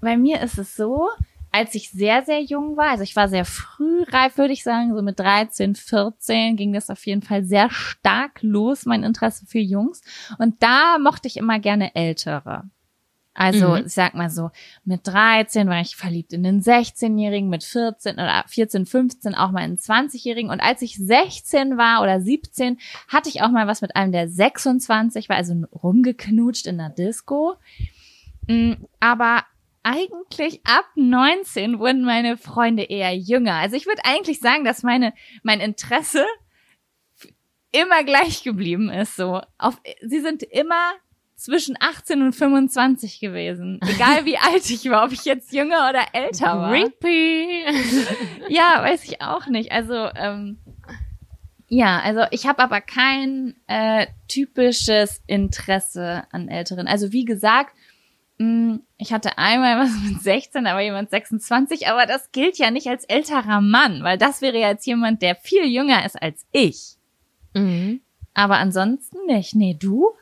bei 0.00 0.16
mir 0.16 0.40
ist 0.40 0.58
es 0.58 0.76
so, 0.76 1.08
als 1.52 1.74
ich 1.74 1.90
sehr, 1.90 2.22
sehr 2.24 2.40
jung 2.42 2.76
war, 2.76 2.90
also 2.90 3.02
ich 3.02 3.16
war 3.16 3.28
sehr 3.28 3.44
früh 3.44 4.04
reif, 4.04 4.38
würde 4.38 4.52
ich 4.52 4.62
sagen, 4.62 4.94
so 4.94 5.02
mit 5.02 5.18
13, 5.18 5.74
14 5.74 6.56
ging 6.56 6.72
das 6.72 6.90
auf 6.90 7.04
jeden 7.06 7.22
Fall 7.22 7.42
sehr 7.44 7.70
stark 7.70 8.38
los, 8.42 8.86
mein 8.86 9.02
Interesse 9.02 9.46
für 9.46 9.58
Jungs. 9.58 10.00
Und 10.38 10.62
da 10.62 10.98
mochte 10.98 11.26
ich 11.26 11.36
immer 11.36 11.58
gerne 11.58 11.94
Ältere. 11.96 12.64
Also, 13.32 13.68
Mhm. 13.68 13.86
ich 13.86 13.92
sag 13.94 14.14
mal 14.14 14.28
so, 14.28 14.50
mit 14.84 15.06
13 15.06 15.68
war 15.68 15.80
ich 15.80 15.96
verliebt 15.96 16.32
in 16.32 16.42
den 16.42 16.60
16-Jährigen, 16.62 17.48
mit 17.48 17.64
14 17.64 18.14
oder 18.14 18.44
14, 18.46 18.86
15 18.86 19.34
auch 19.34 19.50
mal 19.50 19.64
in 19.64 19.72
den 19.72 19.78
20-Jährigen. 19.78 20.50
Und 20.50 20.60
als 20.60 20.82
ich 20.82 20.96
16 20.96 21.78
war 21.78 22.02
oder 22.02 22.20
17, 22.20 22.78
hatte 23.08 23.28
ich 23.28 23.42
auch 23.42 23.50
mal 23.50 23.66
was 23.66 23.82
mit 23.82 23.96
einem, 23.96 24.12
der 24.12 24.28
26 24.28 25.28
war, 25.28 25.36
also 25.36 25.54
rumgeknutscht 25.82 26.66
in 26.66 26.78
der 26.78 26.90
Disco. 26.90 27.54
Mm, 28.46 28.72
Aber 29.00 29.44
eigentlich 29.82 30.60
ab 30.64 30.84
19 30.94 31.78
wurden 31.78 32.04
meine 32.04 32.36
Freunde 32.36 32.82
eher 32.84 33.16
jünger. 33.16 33.54
Also 33.54 33.76
ich 33.76 33.86
würde 33.86 34.02
eigentlich 34.04 34.40
sagen, 34.40 34.64
dass 34.64 34.82
meine, 34.82 35.14
mein 35.42 35.60
Interesse 35.60 36.26
immer 37.72 38.04
gleich 38.04 38.42
geblieben 38.42 38.90
ist, 38.90 39.16
so. 39.16 39.40
Auf, 39.58 39.80
sie 40.02 40.20
sind 40.20 40.42
immer 40.42 40.92
zwischen 41.36 41.76
18 41.80 42.20
und 42.20 42.32
25 42.34 43.20
gewesen. 43.20 43.80
Egal 43.88 44.26
wie 44.26 44.36
alt 44.52 44.68
ich 44.68 44.90
war, 44.90 45.04
ob 45.04 45.12
ich 45.12 45.24
jetzt 45.24 45.52
jünger 45.52 45.88
oder 45.88 46.02
älter 46.12 46.58
war. 46.58 46.70
Creepy. 46.72 47.64
Ja, 48.48 48.82
weiß 48.82 49.04
ich 49.04 49.22
auch 49.22 49.46
nicht. 49.46 49.72
Also, 49.72 50.08
ähm, 50.14 50.58
ja, 51.68 52.00
also 52.00 52.22
ich 52.32 52.46
habe 52.46 52.62
aber 52.62 52.80
kein 52.80 53.54
äh, 53.68 54.08
typisches 54.28 55.22
Interesse 55.26 56.24
an 56.32 56.48
Älteren. 56.48 56.88
Also 56.88 57.12
wie 57.12 57.24
gesagt, 57.24 57.74
ich 58.96 59.12
hatte 59.12 59.36
einmal 59.36 59.78
was 59.84 59.90
mit 60.02 60.22
16, 60.22 60.66
aber 60.66 60.80
jemand 60.80 61.10
26, 61.10 61.88
aber 61.88 62.06
das 62.06 62.32
gilt 62.32 62.56
ja 62.56 62.70
nicht 62.70 62.86
als 62.86 63.04
älterer 63.04 63.60
Mann, 63.60 64.02
weil 64.02 64.16
das 64.16 64.40
wäre 64.40 64.58
ja 64.58 64.70
jetzt 64.70 64.86
jemand, 64.86 65.20
der 65.20 65.34
viel 65.34 65.66
jünger 65.66 66.06
ist 66.06 66.20
als 66.20 66.46
ich. 66.50 66.96
Mhm. 67.52 68.00
Aber 68.32 68.56
ansonsten 68.56 69.18
nicht. 69.26 69.54
Nee, 69.54 69.76
du? 69.78 70.12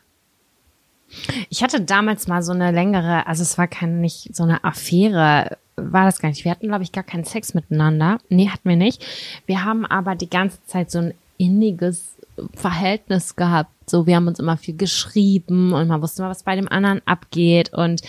Ich 1.48 1.62
hatte 1.62 1.80
damals 1.80 2.26
mal 2.26 2.42
so 2.42 2.52
eine 2.52 2.72
längere, 2.72 3.26
also 3.28 3.42
es 3.42 3.56
war 3.56 3.68
keine, 3.68 3.92
nicht 3.92 4.34
so 4.34 4.42
eine 4.42 4.64
Affäre, 4.64 5.56
war 5.76 6.04
das 6.04 6.18
gar 6.18 6.28
nicht. 6.28 6.44
Wir 6.44 6.50
hatten, 6.50 6.66
glaube 6.66 6.82
ich, 6.82 6.90
gar 6.90 7.04
keinen 7.04 7.24
Sex 7.24 7.54
miteinander. 7.54 8.18
Nee, 8.28 8.48
hatten 8.48 8.68
wir 8.68 8.76
nicht. 8.76 9.04
Wir 9.46 9.64
haben 9.64 9.86
aber 9.86 10.16
die 10.16 10.28
ganze 10.28 10.62
Zeit 10.64 10.90
so 10.90 10.98
ein 10.98 11.14
inniges 11.36 12.16
Verhältnis 12.54 13.36
gehabt. 13.36 13.72
So, 13.88 14.06
wir 14.06 14.16
haben 14.16 14.28
uns 14.28 14.38
immer 14.38 14.56
viel 14.56 14.76
geschrieben 14.76 15.72
und 15.72 15.88
man 15.88 16.02
wusste 16.02 16.22
mal, 16.22 16.28
was 16.30 16.42
bei 16.42 16.56
dem 16.56 16.68
anderen 16.68 17.00
abgeht. 17.06 17.72
Und 17.72 18.02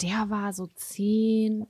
der 0.00 0.30
war 0.30 0.52
so 0.52 0.66
10, 0.66 1.66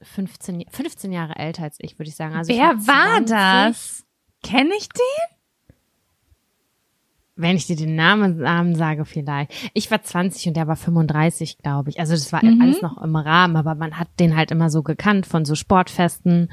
15, 0.00 0.64
15 0.70 1.12
Jahre 1.12 1.36
älter 1.36 1.64
als 1.64 1.76
ich, 1.80 1.98
würde 1.98 2.08
ich 2.08 2.16
sagen. 2.16 2.34
Also 2.34 2.52
ich 2.52 2.58
Wer 2.58 2.76
war 2.86 3.24
20. 3.24 3.28
das? 3.28 4.04
Kenne 4.42 4.70
ich 4.78 4.88
den? 4.88 5.33
Wenn 7.36 7.56
ich 7.56 7.66
dir 7.66 7.74
den 7.74 7.96
Namen, 7.96 8.38
Namen 8.38 8.76
sage, 8.76 9.04
vielleicht. 9.04 9.52
Ich 9.72 9.90
war 9.90 10.00
20 10.02 10.46
und 10.48 10.56
der 10.56 10.68
war 10.68 10.76
35, 10.76 11.58
glaube 11.58 11.90
ich. 11.90 11.98
Also 11.98 12.12
das 12.12 12.32
war 12.32 12.44
Mhm. 12.44 12.60
alles 12.62 12.80
noch 12.80 13.02
im 13.02 13.16
Rahmen, 13.16 13.56
aber 13.56 13.74
man 13.74 13.98
hat 13.98 14.06
den 14.20 14.36
halt 14.36 14.52
immer 14.52 14.70
so 14.70 14.82
gekannt 14.84 15.26
von 15.26 15.44
so 15.44 15.54
Sportfesten 15.56 16.48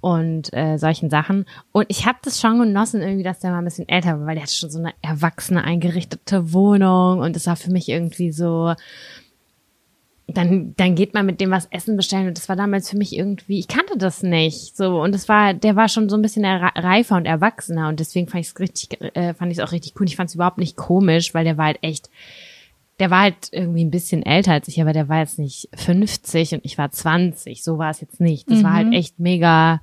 und 0.00 0.52
äh, 0.52 0.78
solchen 0.78 1.10
Sachen. 1.10 1.44
Und 1.72 1.86
ich 1.88 2.06
habe 2.06 2.18
das 2.22 2.40
schon 2.40 2.58
genossen, 2.58 3.02
irgendwie, 3.02 3.22
dass 3.22 3.38
der 3.38 3.52
mal 3.52 3.58
ein 3.58 3.64
bisschen 3.64 3.88
älter 3.88 4.18
war, 4.18 4.26
weil 4.26 4.34
der 4.34 4.42
hatte 4.42 4.52
schon 4.54 4.70
so 4.70 4.80
eine 4.80 4.94
erwachsene, 5.02 5.62
eingerichtete 5.62 6.52
Wohnung 6.52 7.20
und 7.20 7.36
es 7.36 7.46
war 7.46 7.56
für 7.56 7.70
mich 7.70 7.88
irgendwie 7.88 8.32
so, 8.32 8.74
dann, 10.28 10.74
dann 10.76 10.96
geht 10.96 11.14
man 11.14 11.24
mit 11.24 11.40
dem 11.40 11.50
was 11.52 11.66
essen 11.70 11.96
bestellen. 11.96 12.26
Und 12.28 12.36
das 12.36 12.48
war 12.48 12.56
damals 12.56 12.90
für 12.90 12.96
mich 12.96 13.14
irgendwie, 13.16 13.58
ich 13.60 13.68
kannte 13.68 13.96
das 13.96 14.22
nicht, 14.22 14.76
so 14.76 15.00
und 15.00 15.14
es 15.14 15.28
war, 15.28 15.54
der 15.54 15.76
war 15.76 15.88
schon 15.88 16.08
so 16.08 16.16
ein 16.16 16.22
bisschen 16.22 16.42
er- 16.44 16.72
reifer 16.74 17.16
und 17.16 17.26
erwachsener. 17.26 17.88
Und 17.88 18.00
deswegen 18.00 18.26
fand 18.28 18.42
ich 18.44 18.48
es 18.50 18.58
richtig, 18.58 19.00
äh, 19.14 19.34
fand 19.34 19.52
ich 19.52 19.58
es 19.58 19.64
auch 19.64 19.72
richtig 19.72 19.94
cool. 20.00 20.06
Ich 20.06 20.16
fand 20.16 20.28
es 20.28 20.34
überhaupt 20.34 20.58
nicht 20.58 20.76
komisch, 20.76 21.32
weil 21.32 21.44
der 21.44 21.56
war 21.56 21.66
halt 21.66 21.78
echt, 21.82 22.10
der 22.98 23.10
war 23.10 23.20
halt 23.22 23.36
irgendwie 23.52 23.84
ein 23.84 23.90
bisschen 23.90 24.24
älter 24.24 24.52
als 24.52 24.68
ich, 24.68 24.80
aber 24.80 24.92
der 24.92 25.08
war 25.08 25.18
jetzt 25.20 25.38
nicht 25.38 25.68
50 25.76 26.54
und 26.54 26.60
ich 26.64 26.76
war 26.78 26.90
20, 26.90 27.62
so 27.62 27.78
war 27.78 27.90
es 27.90 28.00
jetzt 28.00 28.20
nicht. 28.20 28.50
Das 28.50 28.62
war 28.64 28.72
halt 28.72 28.92
echt 28.94 29.20
mega, 29.20 29.80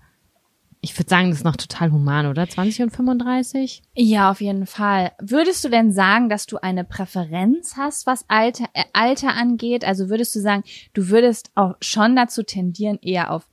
ich 0.84 1.00
würde 1.00 1.10
sagen, 1.10 1.30
das 1.30 1.40
ist 1.40 1.46
noch 1.46 1.56
total 1.56 1.92
human, 1.92 2.26
oder? 2.26 2.48
20 2.48 2.84
und 2.84 2.90
35? 2.92 3.82
Ja, 3.96 4.30
auf 4.30 4.42
jeden 4.42 4.66
Fall. 4.68 5.14
Würdest 5.22 5.64
du 5.64 5.70
denn 5.70 5.94
sagen, 5.94 6.28
dass 6.28 6.46
du 6.46 6.58
eine 6.58 6.84
Präferenz 6.84 7.76
hast, 7.78 8.06
was 8.06 8.26
Alter, 8.28 8.66
äh, 8.74 8.84
Alter 8.92 9.30
angeht? 9.34 9.86
Also 9.86 10.10
würdest 10.10 10.36
du 10.36 10.42
sagen, 10.42 10.64
du 10.94 11.08
würdest 11.08 11.52
auch 11.56 11.76
schon 11.80 12.18
dazu 12.18 12.44
tendieren, 12.44 13.00
eher 13.02 13.32
auf, 13.32 13.48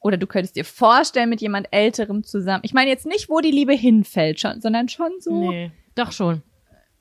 oder 0.00 0.16
du 0.16 0.26
könntest 0.26 0.56
dir 0.56 0.64
vorstellen, 0.64 1.28
mit 1.28 1.42
jemand 1.42 1.68
Älterem 1.70 2.24
zusammen. 2.24 2.62
Ich 2.64 2.72
meine 2.72 2.88
jetzt 2.88 3.04
nicht, 3.04 3.28
wo 3.28 3.40
die 3.40 3.50
Liebe 3.50 3.74
hinfällt, 3.74 4.40
schon, 4.40 4.62
sondern 4.62 4.88
schon 4.88 5.10
so. 5.20 5.50
Nee, 5.50 5.72
doch 5.94 6.12
schon. 6.12 6.42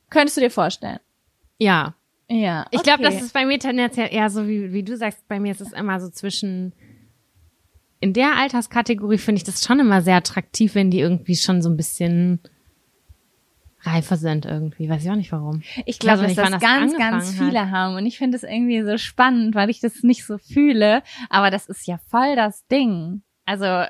Könntest 0.09 0.35
du 0.35 0.41
dir 0.41 0.51
vorstellen? 0.51 0.99
Ja, 1.57 1.95
Ja. 2.27 2.65
Ich 2.71 2.83
glaube, 2.83 3.05
okay. 3.05 3.13
das 3.13 3.23
ist 3.23 3.33
bei 3.33 3.45
mir 3.45 3.59
tendenziell 3.59 4.09
eher 4.11 4.29
so, 4.29 4.45
wie, 4.45 4.73
wie 4.73 4.83
du 4.83 4.97
sagst, 4.97 5.25
bei 5.29 5.39
mir 5.39 5.51
ist 5.51 5.61
es 5.61 5.71
immer 5.71 6.01
so 6.01 6.09
zwischen, 6.09 6.73
in 7.99 8.13
der 8.13 8.37
Alterskategorie 8.37 9.17
finde 9.17 9.37
ich 9.37 9.43
das 9.43 9.63
schon 9.63 9.79
immer 9.79 10.01
sehr 10.01 10.15
attraktiv, 10.15 10.75
wenn 10.75 10.91
die 10.91 10.99
irgendwie 10.99 11.35
schon 11.35 11.61
so 11.61 11.69
ein 11.69 11.77
bisschen 11.77 12.39
reifer 13.81 14.17
sind 14.17 14.45
irgendwie. 14.45 14.89
Weiß 14.89 15.03
ich 15.03 15.11
auch 15.11 15.15
nicht 15.15 15.31
warum. 15.31 15.63
Ich 15.85 15.99
glaube, 15.99 16.23
dass 16.23 16.35
das 16.35 16.51
das 16.51 16.61
ganz, 16.61 16.97
ganz 16.97 17.29
angefangen 17.29 17.39
hat. 17.39 17.45
viele 17.45 17.71
haben. 17.71 17.95
Und 17.95 18.05
ich 18.05 18.17
finde 18.17 18.37
es 18.37 18.43
irgendwie 18.43 18.81
so 18.83 18.97
spannend, 18.97 19.55
weil 19.55 19.69
ich 19.69 19.79
das 19.79 20.03
nicht 20.03 20.25
so 20.25 20.37
fühle. 20.37 21.01
Aber 21.29 21.51
das 21.51 21.67
ist 21.67 21.87
ja 21.87 21.99
voll 22.09 22.35
das 22.35 22.65
Ding. 22.67 23.21
Also, 23.45 23.85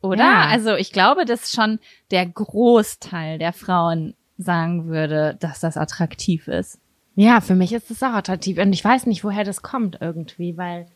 oder? 0.00 0.18
Ja. 0.18 0.46
Also, 0.46 0.74
ich 0.74 0.92
glaube, 0.92 1.24
dass 1.24 1.52
schon 1.52 1.80
der 2.10 2.26
Großteil 2.26 3.38
der 3.38 3.52
Frauen 3.52 4.14
sagen 4.36 4.86
würde, 4.86 5.36
dass 5.40 5.60
das 5.60 5.76
attraktiv 5.76 6.48
ist. 6.48 6.78
Ja, 7.14 7.40
für 7.40 7.56
mich 7.56 7.72
ist 7.72 7.90
es 7.90 8.02
auch 8.02 8.12
attraktiv. 8.12 8.58
Und 8.58 8.72
ich 8.72 8.84
weiß 8.84 9.06
nicht, 9.06 9.24
woher 9.24 9.44
das 9.44 9.62
kommt 9.62 9.98
irgendwie, 10.00 10.56
weil 10.56 10.86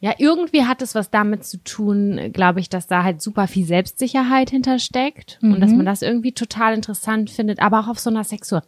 ja, 0.00 0.14
irgendwie 0.18 0.64
hat 0.64 0.80
es 0.80 0.94
was 0.94 1.10
damit 1.10 1.44
zu 1.44 1.62
tun, 1.64 2.30
glaube 2.32 2.60
ich, 2.60 2.68
dass 2.68 2.86
da 2.86 3.02
halt 3.02 3.20
super 3.20 3.48
viel 3.48 3.64
Selbstsicherheit 3.66 4.50
hintersteckt 4.50 5.38
und 5.42 5.60
dass 5.60 5.72
man 5.72 5.86
das 5.86 6.02
irgendwie 6.02 6.32
total 6.32 6.74
interessant 6.74 7.30
findet, 7.30 7.60
aber 7.60 7.80
auch 7.80 7.88
auf 7.88 7.98
so 7.98 8.10
einer 8.10 8.22
Sexu 8.24 8.60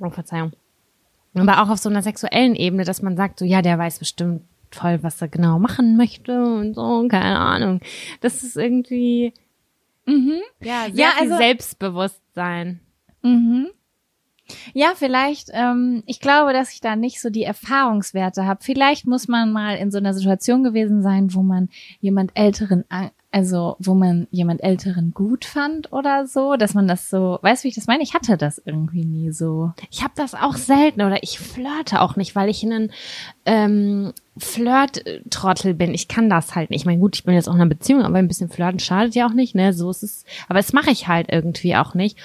oh, 0.00 0.10
Verzeihung. 0.10 0.52
Aber 1.34 1.62
auch 1.62 1.68
auf 1.70 1.78
so 1.78 1.88
einer 1.88 2.02
sexuellen 2.02 2.54
Ebene, 2.54 2.84
dass 2.84 3.02
man 3.02 3.16
sagt, 3.16 3.38
so, 3.38 3.44
ja, 3.44 3.62
der 3.62 3.78
weiß 3.78 3.98
bestimmt 3.98 4.42
voll, 4.70 5.02
was 5.02 5.20
er 5.20 5.28
genau 5.28 5.58
machen 5.58 5.96
möchte 5.96 6.42
und 6.42 6.74
so, 6.74 7.06
keine 7.08 7.38
Ahnung. 7.38 7.80
Das 8.20 8.42
ist 8.42 8.56
irgendwie, 8.56 9.32
ja, 10.06 10.84
sehr 10.86 10.94
Ja, 10.94 11.10
viel 11.18 11.32
also- 11.32 11.36
Selbstbewusstsein. 11.36 12.80
Mhm. 13.22 13.68
Ja, 14.74 14.92
vielleicht, 14.94 15.50
ähm, 15.52 16.02
ich 16.06 16.20
glaube, 16.20 16.52
dass 16.52 16.72
ich 16.72 16.80
da 16.80 16.96
nicht 16.96 17.20
so 17.20 17.30
die 17.30 17.44
Erfahrungswerte 17.44 18.46
habe. 18.46 18.62
Vielleicht 18.62 19.06
muss 19.06 19.28
man 19.28 19.52
mal 19.52 19.76
in 19.76 19.90
so 19.90 19.98
einer 19.98 20.14
Situation 20.14 20.62
gewesen 20.64 21.02
sein, 21.02 21.34
wo 21.34 21.42
man 21.42 21.68
jemand 22.00 22.32
Älteren, 22.34 22.84
also 23.30 23.76
wo 23.78 23.94
man 23.94 24.28
jemand 24.30 24.62
Älteren 24.62 25.12
gut 25.12 25.44
fand 25.44 25.92
oder 25.92 26.26
so, 26.26 26.56
dass 26.56 26.74
man 26.74 26.86
das 26.86 27.08
so, 27.08 27.38
weißt 27.42 27.62
du, 27.62 27.64
wie 27.64 27.68
ich 27.70 27.74
das 27.74 27.86
meine? 27.86 28.02
Ich 28.02 28.14
hatte 28.14 28.36
das 28.36 28.60
irgendwie 28.64 29.04
nie 29.04 29.32
so. 29.32 29.72
Ich 29.90 30.02
habe 30.02 30.12
das 30.16 30.34
auch 30.34 30.56
selten 30.56 31.02
oder 31.02 31.22
ich 31.22 31.38
flirte 31.38 32.00
auch 32.00 32.16
nicht, 32.16 32.36
weil 32.36 32.50
ich 32.50 32.62
ein 32.62 32.92
ähm, 33.46 34.12
Flirt-Trottel 34.38 35.74
bin. 35.74 35.92
Ich 35.94 36.08
kann 36.08 36.30
das 36.30 36.54
halt 36.54 36.70
nicht. 36.70 36.80
Ich 36.80 36.86
meine, 36.86 36.98
gut, 37.00 37.16
ich 37.16 37.24
bin 37.24 37.34
jetzt 37.34 37.48
auch 37.48 37.54
in 37.54 37.60
einer 37.60 37.68
Beziehung, 37.68 38.02
aber 38.02 38.16
ein 38.16 38.28
bisschen 38.28 38.48
flirten 38.48 38.78
schadet 38.80 39.14
ja 39.14 39.26
auch 39.26 39.32
nicht, 39.34 39.54
ne? 39.54 39.72
So 39.72 39.90
ist 39.90 40.02
es. 40.02 40.24
Aber 40.48 40.58
das 40.58 40.72
mache 40.72 40.90
ich 40.90 41.06
halt 41.08 41.30
irgendwie 41.30 41.76
auch 41.76 41.94
nicht. 41.94 42.18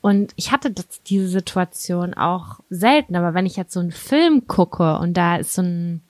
Und 0.00 0.32
ich 0.36 0.52
hatte 0.52 0.70
das, 0.70 1.02
diese 1.06 1.28
Situation 1.28 2.14
auch 2.14 2.60
selten. 2.68 3.16
Aber 3.16 3.32
wenn 3.34 3.46
ich 3.46 3.56
jetzt 3.56 3.72
so 3.72 3.80
einen 3.80 3.92
Film 3.92 4.46
gucke 4.46 4.98
und 4.98 5.14
da 5.16 5.36
ist 5.36 5.54
so 5.54 5.62
ein 5.62 6.02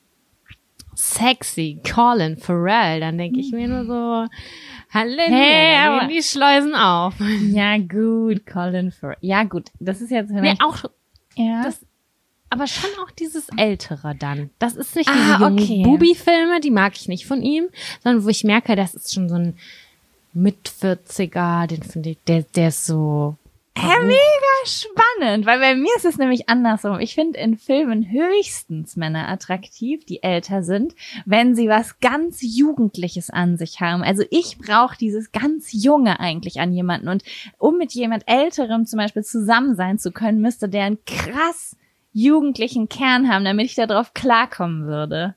sexy, 0.96 1.80
Colin 1.88 2.36
Farrell, 2.36 3.00
dann 3.00 3.18
denke 3.18 3.40
ich 3.40 3.50
mir 3.52 3.66
nur 3.68 3.84
so, 3.84 4.28
Halleluja, 4.92 5.26
Hey, 5.28 5.76
aber- 5.86 6.06
die 6.08 6.22
Schleusen 6.22 6.74
auf. 6.74 7.14
Ja, 7.50 7.78
gut, 7.78 8.46
Colin 8.46 8.92
Farrell. 8.92 9.16
Ja, 9.20 9.42
gut, 9.44 9.70
das 9.80 10.00
ist 10.00 10.10
jetzt 10.10 10.30
Nee, 10.30 10.54
auch, 10.64 10.84
ja. 11.36 11.62
das, 11.64 11.84
aber 12.54 12.66
schon 12.66 12.90
auch 13.04 13.10
dieses 13.10 13.48
Ältere 13.56 14.14
dann. 14.18 14.50
Das 14.58 14.74
ist 14.76 14.96
nicht 14.96 15.08
Ah, 15.08 15.12
diese 15.12 15.44
jungen 15.44 15.58
okay. 15.62 15.82
Bubi-Filme, 15.84 16.60
die 16.60 16.70
mag 16.70 16.94
ich 16.96 17.08
nicht 17.08 17.26
von 17.26 17.42
ihm, 17.42 17.68
sondern 18.02 18.24
wo 18.24 18.28
ich 18.28 18.44
merke, 18.44 18.76
das 18.76 18.94
ist 18.94 19.12
schon 19.12 19.28
so 19.28 19.34
ein 19.34 19.58
mit 20.32 20.68
40er, 20.68 21.66
den 21.68 21.82
finde 21.82 22.10
ich, 22.10 22.18
der, 22.26 22.42
der 22.42 22.68
ist 22.68 22.86
so, 22.86 23.36
Ja, 23.76 24.00
mega 24.02 24.18
spannend, 24.64 25.46
weil 25.46 25.60
bei 25.60 25.74
mir 25.76 25.94
ist 25.96 26.04
es 26.04 26.16
nämlich 26.18 26.48
andersrum. 26.48 26.98
Ich 26.98 27.14
finde 27.14 27.38
in 27.38 27.56
Filmen 27.56 28.10
höchstens 28.10 28.96
Männer 28.96 29.28
attraktiv, 29.28 30.04
die 30.04 30.22
älter 30.22 30.62
sind, 30.64 30.94
wenn 31.24 31.54
sie 31.54 31.68
was 31.68 32.00
ganz 32.00 32.38
Jugendliches 32.40 33.30
an 33.30 33.56
sich 33.56 33.80
haben. 33.80 34.02
Also 34.02 34.24
ich 34.30 34.58
brauche 34.58 34.96
dieses 34.96 35.30
ganz 35.32 35.68
Junge 35.72 36.18
eigentlich 36.18 36.58
an 36.60 36.72
jemanden. 36.72 37.08
Und 37.08 37.22
um 37.58 37.78
mit 37.78 37.92
jemand 37.92 38.24
Älterem 38.26 38.86
zum 38.86 38.98
Beispiel 38.98 39.22
zusammen 39.22 39.76
sein 39.76 39.98
zu 39.98 40.10
können, 40.10 40.40
müsste 40.40 40.68
der 40.68 40.84
einen 40.84 41.04
krass 41.04 41.76
jugendlichen 42.14 42.88
Kern 42.88 43.28
haben, 43.28 43.44
damit 43.44 43.66
ich 43.66 43.74
darauf 43.74 44.14
klarkommen 44.14 44.86
würde. 44.86 45.34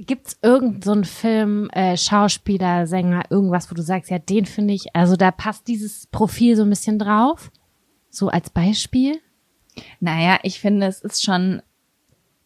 Gibt's 0.00 0.36
irgendeinen 0.42 0.82
so 0.82 0.92
einen 0.92 1.04
Film, 1.04 1.70
äh, 1.70 1.96
Schauspieler, 1.96 2.86
Sänger, 2.88 3.22
irgendwas, 3.30 3.70
wo 3.70 3.74
du 3.74 3.82
sagst, 3.82 4.10
ja, 4.10 4.18
den 4.18 4.44
finde 4.44 4.74
ich, 4.74 4.94
also 4.94 5.16
da 5.16 5.30
passt 5.30 5.68
dieses 5.68 6.08
Profil 6.08 6.56
so 6.56 6.64
ein 6.64 6.70
bisschen 6.70 6.98
drauf? 6.98 7.52
So 8.10 8.28
als 8.28 8.50
Beispiel? 8.50 9.20
Naja, 10.00 10.40
ich 10.42 10.58
finde, 10.58 10.88
es 10.88 11.00
ist 11.00 11.22
schon 11.22 11.62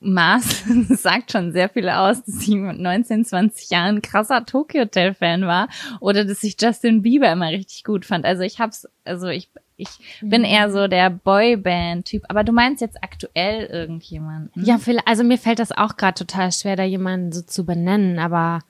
Maß, 0.01 0.65
es 0.91 1.03
sagt 1.03 1.33
schon 1.33 1.53
sehr 1.53 1.69
viel 1.69 1.89
aus, 1.89 2.23
dass 2.25 2.43
ich 2.43 2.49
mit 2.49 2.79
19, 2.79 3.25
20 3.25 3.71
Jahren 3.71 3.97
ein 3.97 4.03
krasser 4.03 4.45
Tokyo 4.45 4.83
Hotel 4.83 5.15
Fan 5.15 5.47
war 5.47 5.69
oder 6.01 6.25
dass 6.25 6.43
ich 6.43 6.57
Justin 6.61 7.03
Bieber 7.03 7.33
immer 7.33 7.49
richtig 7.49 7.85
gut 7.85 8.05
fand. 8.05 8.27
Also 8.27 8.43
ich 8.43 8.59
hab's, 8.59 8.87
also 9.05 9.29
ich, 9.29 9.49
ich 9.83 10.21
bin 10.21 10.45
eher 10.45 10.71
so 10.71 10.89
der 10.89 11.11
Boyband-Typ. 11.11 12.25
Aber 12.29 12.45
du 12.45 12.53
meinst 12.53 12.81
jetzt 12.81 13.03
aktuell 13.03 13.67
irgendjemanden? 13.67 14.65
Ja, 14.65 14.79
also 15.05 15.25
mir 15.25 15.39
fällt 15.39 15.59
das 15.59 15.73
auch 15.73 15.97
gerade 15.97 16.15
total 16.19 16.53
schwer, 16.53 16.77
da 16.77 16.85
jemanden 16.85 17.33
so 17.33 17.43
zu 17.43 17.65
benennen, 17.67 18.19
aber 18.19 18.61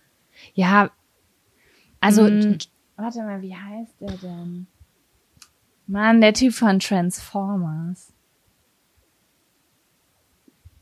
ja, 0.55 0.91
also 2.01 2.25
Mm, 2.29 2.59
Warte 2.97 3.19
mal, 3.23 3.41
wie 3.43 3.55
heißt 3.57 4.01
der 4.01 4.13
denn? 4.19 4.67
Mann, 5.87 6.21
der 6.21 6.35
Typ 6.35 6.53
von 6.53 6.79
Transformers. 6.79 8.13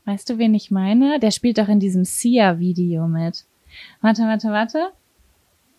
Weißt 0.05 0.29
du, 0.29 0.37
wen 0.37 0.53
ich 0.53 0.71
meine? 0.71 1.19
Der 1.19 1.31
spielt 1.31 1.57
doch 1.57 1.67
in 1.67 1.79
diesem 1.79 2.05
Sia-Video 2.05 3.07
mit. 3.07 3.45
Warte, 4.01 4.23
warte, 4.23 4.49
warte. 4.49 4.91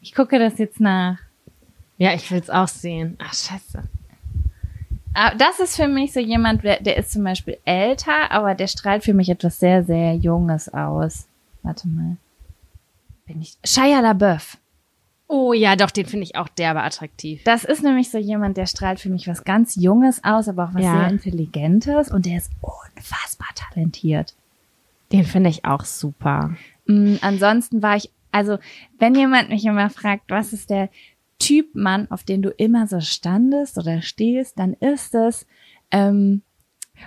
Ich 0.01 0.15
gucke 0.15 0.39
das 0.39 0.59
jetzt 0.59 0.81
nach. 0.81 1.19
ja, 1.99 2.15
ich 2.15 2.31
will's 2.31 2.51
auch 2.51 2.69
sehen. 2.69 3.17
Ach, 3.21 3.35
scheiße. 3.35 3.83
Ah, 5.15 5.35
Das 5.35 5.61
ist 5.61 5.77
für 5.77 5.89
mich 5.89 6.13
so 6.13 6.21
jemand, 6.21 6.63
der, 6.65 6.97
ist 6.97 7.13
zum 7.13 7.25
Beispiel 7.25 7.59
älter, 7.65 8.31
aber 8.31 8.55
der 8.55 8.67
strahlt 8.67 9.05
für 9.05 9.15
mich 9.15 9.29
etwas 9.29 9.59
sehr, 9.59 9.85
sehr 9.85 10.15
Junges 10.17 10.73
aus. 10.73 11.27
Warte 11.63 11.87
mal. 11.89 12.17
Bin 13.27 13.41
ich. 13.43 13.57
Shia 13.65 14.01
LaBeouf. 14.01 14.57
Oh 15.29 15.53
ja, 15.55 15.77
doch, 15.77 15.91
den 15.91 16.05
finde 16.07 16.25
ich 16.25 16.37
auch 16.37 16.49
derbe 16.49 16.83
attraktiv. 16.83 17.43
Das 17.45 17.65
ist 17.65 17.83
nämlich 17.83 18.11
so 18.11 18.19
jemand, 18.19 18.57
der 18.59 18.67
strahlt 18.67 19.01
für 19.01 19.09
mich 19.09 19.27
was 19.29 19.45
ganz 19.45 19.77
Junges 19.77 20.23
aus, 20.25 20.49
aber 20.49 20.65
auch 20.65 20.75
was 20.75 20.83
Ja. 20.85 20.99
sehr 21.01 21.09
Intelligentes 21.09 22.11
und 22.11 22.27
der 22.27 22.37
ist 22.39 22.51
unfassbar 22.61 23.49
talentiert. 23.55 24.35
Den 25.11 25.25
finde 25.25 25.49
ich 25.51 25.65
auch 25.65 25.85
super. 25.85 26.55
Mm, 26.87 27.17
ansonsten 27.23 27.83
war 27.83 27.97
ich, 27.97 28.11
also 28.31 28.59
wenn 28.99 29.15
jemand 29.15 29.49
mich 29.49 29.65
immer 29.65 29.89
fragt, 29.89 30.25
was 30.29 30.53
ist 30.53 30.69
der 30.71 30.91
Typ 31.43 31.75
Mann, 31.75 32.09
auf 32.09 32.23
den 32.23 32.41
du 32.41 32.51
immer 32.51 32.87
so 32.87 33.01
standest 33.01 33.77
oder 33.77 34.01
stehst, 34.01 34.61
dann 34.61 34.75
ist 34.75 35.13
es, 35.13 35.45
ähm, 35.91 36.43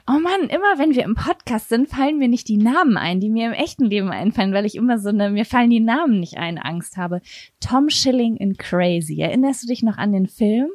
oh 0.07 0.19
Mann, 0.19 0.49
immer 0.49 0.77
wenn 0.77 0.93
wir 0.93 1.03
im 1.05 1.15
Podcast 1.15 1.69
sind, 1.69 1.87
fallen 1.87 2.17
mir 2.17 2.27
nicht 2.27 2.49
die 2.49 2.57
Namen 2.57 2.97
ein, 2.97 3.21
die 3.21 3.29
mir 3.29 3.47
im 3.47 3.53
echten 3.53 3.85
Leben 3.85 4.09
einfallen, 4.09 4.51
weil 4.51 4.65
ich 4.65 4.75
immer 4.75 4.99
so 4.99 5.07
eine, 5.07 5.29
mir 5.29 5.45
fallen 5.45 5.69
die 5.69 5.79
Namen 5.79 6.19
nicht 6.19 6.37
ein, 6.37 6.57
Angst 6.57 6.97
habe. 6.97 7.21
Tom 7.61 7.89
Schilling 7.89 8.35
in 8.35 8.57
Crazy. 8.57 9.21
Erinnerst 9.21 9.63
du 9.63 9.67
dich 9.67 9.83
noch 9.83 9.97
an 9.97 10.11
den 10.11 10.27
Film? 10.27 10.67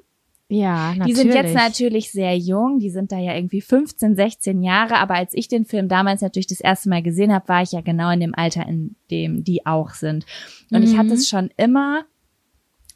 Ja, 0.48 0.94
natürlich. 0.94 1.06
Die 1.06 1.14
sind 1.14 1.34
jetzt 1.34 1.54
natürlich 1.54 2.10
sehr 2.12 2.38
jung, 2.38 2.78
die 2.78 2.88
sind 2.88 3.12
da 3.12 3.18
ja 3.18 3.34
irgendwie 3.34 3.60
15, 3.60 4.16
16 4.16 4.62
Jahre, 4.62 4.96
aber 4.96 5.16
als 5.16 5.34
ich 5.34 5.48
den 5.48 5.66
Film 5.66 5.86
damals 5.86 6.22
natürlich 6.22 6.46
das 6.46 6.60
erste 6.60 6.88
Mal 6.88 7.02
gesehen 7.02 7.32
habe, 7.32 7.46
war 7.46 7.62
ich 7.62 7.72
ja 7.72 7.82
genau 7.82 8.10
in 8.10 8.20
dem 8.20 8.34
Alter, 8.34 8.66
in 8.66 8.96
dem 9.10 9.44
die 9.44 9.66
auch 9.66 9.90
sind. 9.90 10.24
Und 10.72 10.82
ich 10.82 10.96
hatte 10.96 11.12
es 11.12 11.28
schon 11.28 11.50
immer 11.58 12.06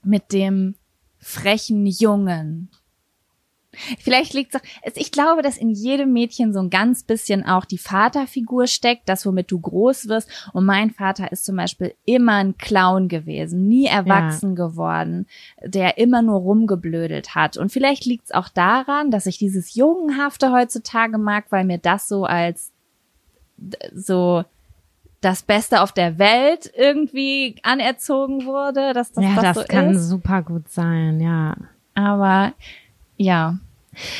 mit 0.04 0.32
dem 0.32 0.74
frechen 1.18 1.86
Jungen. 1.86 2.70
Vielleicht 3.98 4.34
liegt 4.34 4.54
es 4.54 4.60
auch, 4.60 4.66
ich 4.94 5.10
glaube, 5.10 5.42
dass 5.42 5.56
in 5.56 5.70
jedem 5.70 6.12
Mädchen 6.12 6.52
so 6.52 6.60
ein 6.60 6.70
ganz 6.70 7.02
bisschen 7.02 7.44
auch 7.44 7.64
die 7.64 7.78
Vaterfigur 7.78 8.66
steckt, 8.66 9.08
das, 9.08 9.26
womit 9.26 9.50
du 9.50 9.60
groß 9.60 10.08
wirst. 10.08 10.30
Und 10.52 10.64
mein 10.64 10.90
Vater 10.90 11.32
ist 11.32 11.44
zum 11.44 11.56
Beispiel 11.56 11.94
immer 12.04 12.34
ein 12.34 12.56
Clown 12.56 13.08
gewesen, 13.08 13.66
nie 13.66 13.86
erwachsen 13.86 14.54
geworden, 14.54 15.26
der 15.62 15.98
immer 15.98 16.22
nur 16.22 16.40
rumgeblödelt 16.40 17.34
hat. 17.34 17.56
Und 17.56 17.72
vielleicht 17.72 18.04
liegt 18.04 18.26
es 18.26 18.30
auch 18.32 18.48
daran, 18.48 19.10
dass 19.10 19.26
ich 19.26 19.38
dieses 19.38 19.74
Jungenhafte 19.74 20.52
heutzutage 20.52 21.18
mag, 21.18 21.46
weil 21.50 21.64
mir 21.64 21.78
das 21.78 22.08
so 22.08 22.24
als 22.24 22.72
so 23.92 24.44
das 25.24 25.42
Beste 25.42 25.80
auf 25.80 25.92
der 25.92 26.18
Welt 26.18 26.70
irgendwie 26.76 27.56
anerzogen 27.62 28.44
wurde, 28.44 28.92
dass 28.92 29.12
das, 29.12 29.24
ja, 29.24 29.40
das 29.40 29.56
so 29.56 29.64
kann 29.64 29.90
ist. 29.90 30.08
super 30.08 30.42
gut 30.42 30.68
sein, 30.68 31.20
ja. 31.20 31.56
Aber 31.94 32.52
ja. 33.16 33.58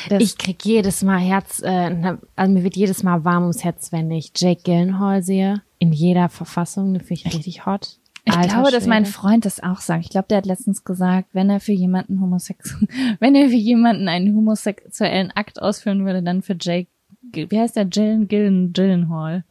Das, 0.09 0.23
Ich 0.23 0.37
krieg 0.37 0.63
jedes 0.63 1.03
Mal 1.03 1.19
Herz, 1.19 1.61
äh, 1.61 2.15
also 2.35 2.53
mir 2.53 2.63
wird 2.63 2.75
jedes 2.77 3.03
Mal 3.03 3.25
warm 3.25 3.43
ums 3.43 3.63
Herz, 3.63 3.91
wenn 3.91 4.09
ich 4.09 4.31
Jake 4.35 4.63
Gyllenhaal 4.63 5.21
sehe. 5.21 5.61
In 5.79 5.91
jeder 5.91 6.29
Verfassung, 6.29 6.93
den 6.93 7.01
finde 7.01 7.21
ich 7.25 7.33
richtig 7.33 7.65
hot. 7.65 7.99
ich 8.23 8.33
Alter 8.33 8.47
glaube, 8.47 8.71
dass 8.71 8.87
mein 8.87 9.05
Schwede. 9.05 9.17
Freund 9.17 9.45
das 9.45 9.61
auch 9.61 9.81
sagt. 9.81 10.05
Ich 10.05 10.09
glaube, 10.09 10.27
der 10.29 10.37
hat 10.37 10.45
letztens 10.45 10.85
gesagt, 10.85 11.29
wenn 11.33 11.49
er 11.49 11.59
für 11.59 11.73
jemanden 11.73 12.21
homosex, 12.21 12.77
wenn 13.19 13.35
er 13.35 13.49
für 13.49 13.55
jemanden 13.55 14.07
einen 14.07 14.33
homosexuellen 14.35 15.31
Akt 15.31 15.61
ausführen 15.61 16.05
würde, 16.05 16.23
dann 16.23 16.41
für 16.41 16.55
Jake, 16.59 16.87
wie 17.33 17.59
heißt 17.59 17.75
der, 17.75 17.85
Gillen, 17.85 18.27
Gillen, 18.29 18.71
Gyllenhaal. 18.71 19.43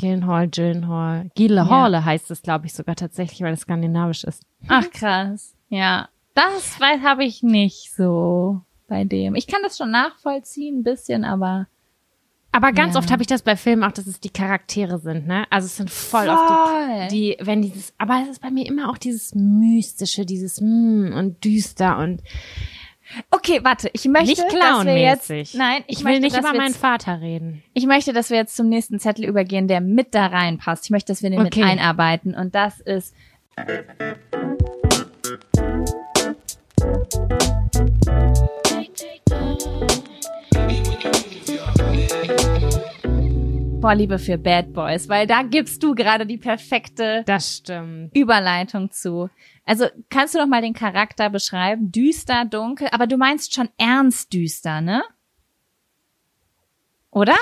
Gyllenhaal, 0.00 0.48
Gyllenhaal. 0.48 1.30
Gyllenhaal 1.36 2.04
heißt 2.04 2.30
es, 2.30 2.42
glaube 2.42 2.66
ich, 2.66 2.72
sogar 2.74 2.96
tatsächlich, 2.96 3.40
weil 3.42 3.52
es 3.54 3.60
skandinavisch 3.60 4.24
ist. 4.24 4.42
Ach 4.68 4.88
krass. 4.90 5.54
Ja, 5.68 6.08
das 6.34 6.80
weiß 6.80 7.02
habe 7.02 7.24
ich 7.24 7.42
nicht 7.42 7.92
so 7.94 8.62
bei 8.88 9.04
dem. 9.04 9.34
Ich 9.34 9.46
kann 9.46 9.60
das 9.62 9.76
schon 9.76 9.90
nachvollziehen, 9.90 10.80
ein 10.80 10.82
bisschen, 10.84 11.24
aber 11.24 11.66
Aber 12.52 12.72
ganz 12.72 12.94
Ja. 12.94 12.98
oft 13.00 13.10
habe 13.12 13.22
ich 13.22 13.28
das 13.28 13.42
bei 13.42 13.54
Filmen 13.56 13.84
auch, 13.84 13.92
dass 13.92 14.08
es 14.08 14.18
die 14.18 14.30
Charaktere 14.30 14.98
sind, 14.98 15.26
ne? 15.28 15.44
Also 15.50 15.66
es 15.66 15.76
sind 15.76 15.88
voll, 15.90 16.26
Voll. 16.26 16.34
oft 16.34 17.12
die, 17.12 17.36
die, 17.36 17.46
wenn 17.46 17.62
dieses, 17.62 17.92
aber 17.98 18.20
es 18.24 18.28
ist 18.30 18.40
bei 18.42 18.50
mir 18.50 18.66
immer 18.66 18.90
auch 18.90 18.98
dieses 18.98 19.34
Mystische, 19.36 20.26
dieses 20.26 20.60
mm 20.60 21.12
und 21.12 21.44
düster 21.44 21.98
und 21.98 22.22
okay, 23.30 23.60
warte, 23.62 23.90
ich 23.92 24.06
möchte, 24.06 24.28
nicht 24.28 24.40
dass 24.42 24.52
wir 24.84 24.96
jetzt, 24.96 25.26
clownmäßig. 25.26 25.54
nein, 25.54 25.84
ich, 25.86 25.98
ich, 25.98 26.04
will 26.04 26.12
möchte, 26.12 26.20
nicht 26.22 26.36
dass 26.36 26.44
über 26.44 26.54
meinen 26.56 26.74
Vater 26.74 27.20
reden. 27.20 27.62
ich 27.74 27.86
möchte, 27.86 28.12
dass 28.12 28.30
wir 28.30 28.36
jetzt 28.36 28.56
zum 28.56 28.68
nächsten 28.68 28.98
Zettel 28.98 29.24
übergehen, 29.24 29.68
der 29.68 29.80
mit 29.80 30.14
da 30.14 30.26
reinpasst. 30.26 30.84
Ich 30.84 30.90
möchte, 30.90 31.12
dass 31.12 31.22
wir 31.22 31.30
den 31.30 31.40
Okay. 31.40 31.60
mit 31.60 31.68
einarbeiten 31.70 32.34
und 32.34 32.54
das 32.54 32.80
ist 32.80 33.14
Vorliebe 43.80 44.18
für 44.18 44.36
Bad 44.36 44.74
Boys, 44.74 45.08
weil 45.08 45.26
da 45.26 45.42
gibst 45.42 45.82
du 45.82 45.94
gerade 45.94 46.26
die 46.26 46.36
perfekte 46.36 47.22
Das 47.26 47.56
stimmt. 47.56 48.14
Überleitung 48.14 48.90
zu. 48.90 49.30
Also 49.64 49.86
kannst 50.10 50.34
du 50.34 50.38
doch 50.38 50.46
mal 50.46 50.60
den 50.60 50.74
Charakter 50.74 51.30
beschreiben? 51.30 51.90
Düster, 51.90 52.44
dunkel, 52.44 52.88
aber 52.92 53.06
du 53.06 53.16
meinst 53.16 53.54
schon 53.54 53.70
ernst 53.78 54.32
düster, 54.34 54.80
ne? 54.80 55.02
Oder? 57.10 57.36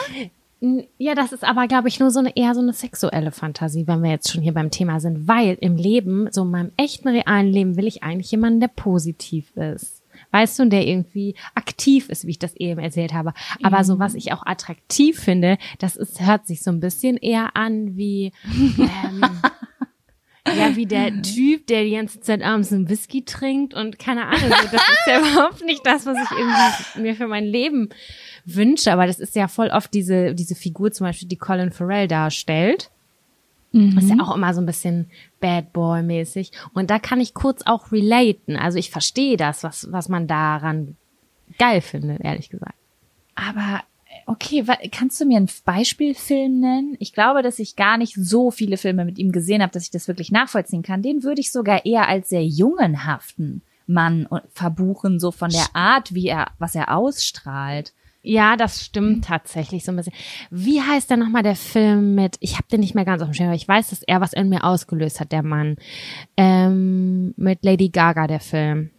Ja, 0.99 1.15
das 1.15 1.33
ist 1.33 1.45
aber, 1.45 1.67
glaube 1.67 1.89
ich, 1.89 2.01
nur 2.01 2.11
so 2.11 2.21
eine 2.21 2.37
eher 2.37 2.55
so 2.55 2.61
eine 2.61 2.73
sexuelle 2.73 3.33
Fantasie, 3.33 3.87
wenn 3.87 4.03
wir 4.03 4.11
jetzt 4.11 4.31
schon 4.31 4.43
hier 4.43 4.55
beim 4.55 4.71
Thema 4.71 5.01
sind. 5.01 5.29
Weil 5.29 5.57
im 5.61 5.77
Leben, 5.77 6.29
so 6.31 6.43
in 6.43 6.51
meinem 6.51 6.73
echten 6.77 7.09
realen 7.09 7.53
Leben, 7.53 7.77
will 7.77 7.87
ich 7.87 8.03
eigentlich 8.03 8.31
jemanden, 8.31 8.61
der 8.61 8.69
positiv 8.69 9.57
ist. 9.57 9.98
Weißt 10.31 10.59
du, 10.59 10.65
und 10.65 10.71
der 10.71 10.87
irgendwie 10.87 11.35
aktiv 11.55 12.09
ist, 12.09 12.27
wie 12.27 12.33
ich 12.33 12.39
das 12.39 12.55
eben 12.55 12.81
erzählt 12.81 13.15
habe. 13.15 13.33
Aber 13.63 13.83
so, 13.85 13.99
was 13.99 14.15
ich 14.15 14.33
auch 14.33 14.45
attraktiv 14.45 15.19
finde, 15.19 15.57
das 15.79 15.97
ist, 15.97 16.21
hört 16.21 16.47
sich 16.47 16.63
so 16.63 16.71
ein 16.71 16.81
bisschen 16.81 17.17
eher 17.17 17.57
an 17.57 17.97
wie, 17.97 18.33
ähm, 18.47 19.23
ja, 20.57 20.77
wie 20.77 20.87
der 20.87 21.23
Typ, 21.23 21.67
der 21.67 21.85
die 21.85 21.93
ganze 21.93 22.21
Zeit 22.21 22.43
abends 22.43 22.73
einen 22.73 22.89
Whisky 22.89 23.25
trinkt 23.25 23.75
und 23.75 23.99
keine 23.99 24.27
Ahnung, 24.27 24.51
so, 24.51 24.69
das 24.71 24.83
ist 24.83 25.07
ja 25.07 25.19
überhaupt 25.33 25.65
nicht 25.65 25.85
das, 25.85 26.07
was 26.07 26.17
ich 26.17 26.39
irgendwie 26.39 27.01
mir 27.03 27.15
für 27.15 27.29
mein 27.29 27.45
Leben 27.45 27.89
wünsche, 28.45 28.93
aber 28.93 29.07
das 29.07 29.19
ist 29.19 29.35
ja 29.35 29.49
voll 29.49 29.69
oft 29.69 29.93
diese, 29.95 30.35
diese 30.35 30.55
Figur 30.55 30.93
zum 30.93 31.07
Beispiel, 31.07 31.29
die 31.29 31.37
Colin 31.37 31.71
Farrell 31.71 32.09
darstellt. 32.09 32.91
Das 33.73 34.05
ist 34.05 34.11
ja 34.11 34.21
auch 34.23 34.35
immer 34.35 34.55
so 34.55 34.61
ein 34.61 34.67
bisschen 34.67 35.11
Bad 35.41 35.73
Boy 35.73 36.03
mäßig. 36.03 36.53
Und 36.73 36.91
da 36.91 36.99
kann 36.99 37.21
ich 37.21 37.35
kurz 37.35 37.63
auch 37.67 37.93
relaten. 37.93 38.57
Also 38.57 38.79
ich 38.79 38.91
verstehe 38.91 39.37
das, 39.37 39.63
was, 39.63 39.89
was 39.93 40.09
man 40.09 40.27
daran 40.27 40.97
geil 41.59 41.81
findet, 41.81 42.21
ehrlich 42.23 42.49
gesagt. 42.49 42.75
Aber 43.35 43.83
okay, 44.27 44.65
kannst 44.91 45.21
du 45.21 45.27
mir 45.27 45.37
einen 45.37 45.51
Beispielfilm 45.65 46.61
nennen? 46.61 46.97
Ich 46.99 47.13
glaube, 47.13 47.43
dass 47.43 47.59
ich 47.59 47.77
gar 47.77 47.99
nicht 47.99 48.15
so 48.15 48.51
viele 48.51 48.77
Filme 48.77 49.05
mit 49.05 49.19
ihm 49.19 49.33
gesehen 49.33 49.63
habe, 49.63 49.73
dass 49.73 49.85
ich 49.85 49.91
das 49.91 50.09
wirklich 50.09 50.33
nachvollziehen 50.33 50.83
kann. 50.83 51.03
Den 51.03 51.23
würde 51.23 51.41
ich 51.41 51.53
sogar 51.53 51.85
eher 51.85 52.09
als 52.09 52.29
sehr 52.29 52.45
jungenhaften 52.45 53.63
Mann 53.87 54.29
verbuchen, 54.53 55.19
so 55.19 55.31
von 55.31 55.51
der 55.51 55.67
Art, 55.75 56.15
wie 56.15 56.29
er, 56.29 56.49
was 56.59 56.75
er 56.75 56.95
ausstrahlt. 56.95 57.95
Ja, 58.29 58.57
das 58.57 58.85
stimmt 58.85 59.25
tatsächlich 59.25 59.87
so 59.87 59.93
ein 59.93 59.97
bisschen. 59.97 60.13
Wie 60.51 60.83
heißt 60.83 61.11
denn 61.11 61.19
nochmal 61.19 61.43
der 61.43 61.57
Film 61.57 62.15
mit, 62.15 62.37
ich 62.41 62.57
habe 62.57 62.69
den 62.71 62.81
nicht 62.81 62.95
mehr 62.95 63.07
ganz 63.07 63.23
auf 63.23 63.31
dem 63.31 63.33
Schirm, 63.33 63.47
aber 63.47 63.57
ich 63.57 63.67
weiß, 63.67 63.89
dass 63.89 64.03
er 64.03 64.21
was 64.21 64.35
in 64.35 64.51
mir 64.51 64.65
ausgelöst 64.65 65.19
hat, 65.19 65.33
der 65.33 65.43
Mann. 65.43 65.77
Ähm, 66.37 67.33
mit 67.39 67.65
Lady 67.65 67.89
Gaga, 67.89 68.27
der 68.27 68.41
Film. 68.41 68.91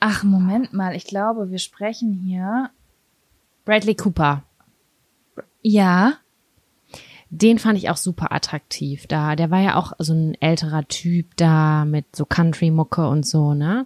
Ach, 0.00 0.22
Moment 0.22 0.72
mal, 0.72 0.96
ich 0.96 1.04
glaube, 1.04 1.50
wir 1.50 1.58
sprechen 1.58 2.14
hier. 2.14 2.70
Bradley 3.66 3.94
Cooper. 3.94 4.44
Ja, 5.60 6.14
Den 7.28 7.58
fand 7.58 7.76
ich 7.76 7.90
auch 7.90 7.98
super 7.98 8.32
attraktiv 8.32 9.06
da. 9.06 9.36
Der 9.36 9.50
war 9.50 9.60
ja 9.60 9.74
auch 9.74 9.92
so 9.98 10.14
ein 10.14 10.34
älterer 10.40 10.88
Typ 10.88 11.36
da 11.36 11.84
mit 11.84 12.16
so 12.16 12.24
Country-Mucke 12.24 13.06
und 13.06 13.26
so, 13.26 13.52
ne? 13.52 13.84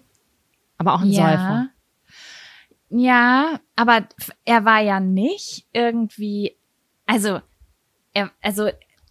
Aber 0.78 0.94
auch 0.94 1.00
ein 1.00 1.10
ja. 1.10 1.30
Säufer. 1.30 1.68
Ja, 2.90 3.60
aber 3.76 4.08
er 4.44 4.64
war 4.64 4.80
ja 4.80 4.98
nicht 4.98 5.64
irgendwie, 5.72 6.56
also, 7.06 7.40
er, 8.12 8.32
also, 8.42 8.68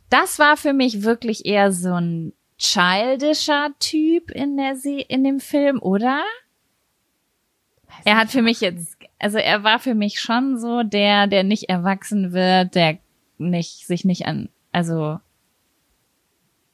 das 0.09 0.37
war 0.37 0.57
für 0.57 0.73
mich 0.73 1.03
wirklich 1.03 1.45
eher 1.45 1.71
so 1.71 1.93
ein 1.93 2.33
childischer 2.57 3.69
Typ 3.79 4.31
in 4.31 4.57
der 4.57 4.75
Se 4.75 4.99
in 4.99 5.23
dem 5.23 5.39
Film, 5.39 5.79
oder? 5.81 6.21
Er 8.03 8.17
hat 8.17 8.29
für 8.31 8.41
mich 8.41 8.59
jetzt, 8.59 8.97
also 9.17 9.37
er 9.37 9.63
war 9.63 9.79
für 9.79 9.95
mich 9.95 10.19
schon 10.19 10.59
so 10.59 10.83
der, 10.83 11.27
der 11.27 11.43
nicht 11.43 11.69
erwachsen 11.69 12.33
wird, 12.33 12.75
der 12.75 12.99
nicht, 13.37 13.87
sich 13.87 14.03
nicht 14.03 14.25
an, 14.25 14.49
also, 14.73 15.19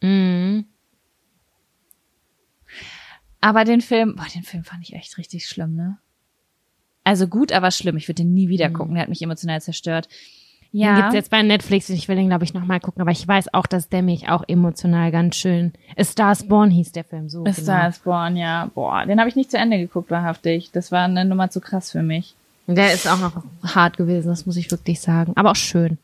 Mhm. 0.01 0.65
aber 3.41 3.63
den 3.63 3.81
Film, 3.81 4.15
boah, 4.15 4.25
den 4.33 4.43
Film 4.43 4.63
fand 4.63 4.81
ich 4.83 4.93
echt 4.93 5.17
richtig 5.17 5.47
schlimm, 5.47 5.75
ne? 5.75 5.99
Also 7.05 7.27
gut, 7.27 7.53
aber 7.53 7.71
schlimm. 7.71 7.95
Ich 7.95 8.09
würde 8.09 8.23
den 8.23 8.33
nie 8.33 8.49
wieder 8.49 8.69
gucken. 8.69 8.95
Der 8.95 9.03
hat 9.03 9.09
mich 9.09 9.21
emotional 9.21 9.61
zerstört. 9.61 10.09
Den 10.73 10.81
Ja. 10.81 10.95
gibt's 10.97 11.13
jetzt 11.13 11.29
bei 11.31 11.41
Netflix 11.41 11.89
und 11.89 11.95
ich 11.95 12.09
will 12.09 12.17
den, 12.17 12.27
glaube 12.27 12.43
ich, 12.43 12.53
nochmal 12.53 12.81
gucken. 12.81 13.01
Aber 13.01 13.11
ich 13.11 13.25
weiß 13.25 13.53
auch, 13.53 13.65
dass 13.65 13.87
der 13.87 14.01
mich 14.01 14.27
auch 14.27 14.43
emotional 14.47 15.11
ganz 15.11 15.37
schön. 15.37 15.71
A 15.97 16.03
Stars 16.03 16.47
Born 16.47 16.69
hieß 16.71 16.91
der 16.91 17.05
Film 17.05 17.29
so. 17.29 17.45
A 17.45 17.53
Star 17.53 17.87
is 17.87 17.99
Born, 17.99 18.35
ja. 18.35 18.69
Boah, 18.75 19.05
den 19.05 19.19
habe 19.19 19.29
ich 19.29 19.37
nicht 19.37 19.51
zu 19.51 19.57
Ende 19.57 19.77
geguckt, 19.77 20.11
wahrhaftig. 20.11 20.71
Das 20.73 20.91
war 20.91 21.05
eine 21.05 21.23
Nummer 21.23 21.49
zu 21.49 21.61
krass 21.61 21.91
für 21.91 22.03
mich. 22.03 22.35
genau. 22.67 22.81
Der 22.81 22.93
ist 22.93 23.07
auch 23.07 23.19
noch 23.19 23.43
hart 23.63 23.95
gewesen, 23.95 24.27
das 24.27 24.47
muss 24.47 24.57
ich 24.57 24.69
wirklich 24.71 24.99
sagen. 24.99 25.31
Aber 25.35 25.51
auch 25.51 25.55
schön. 25.55 25.97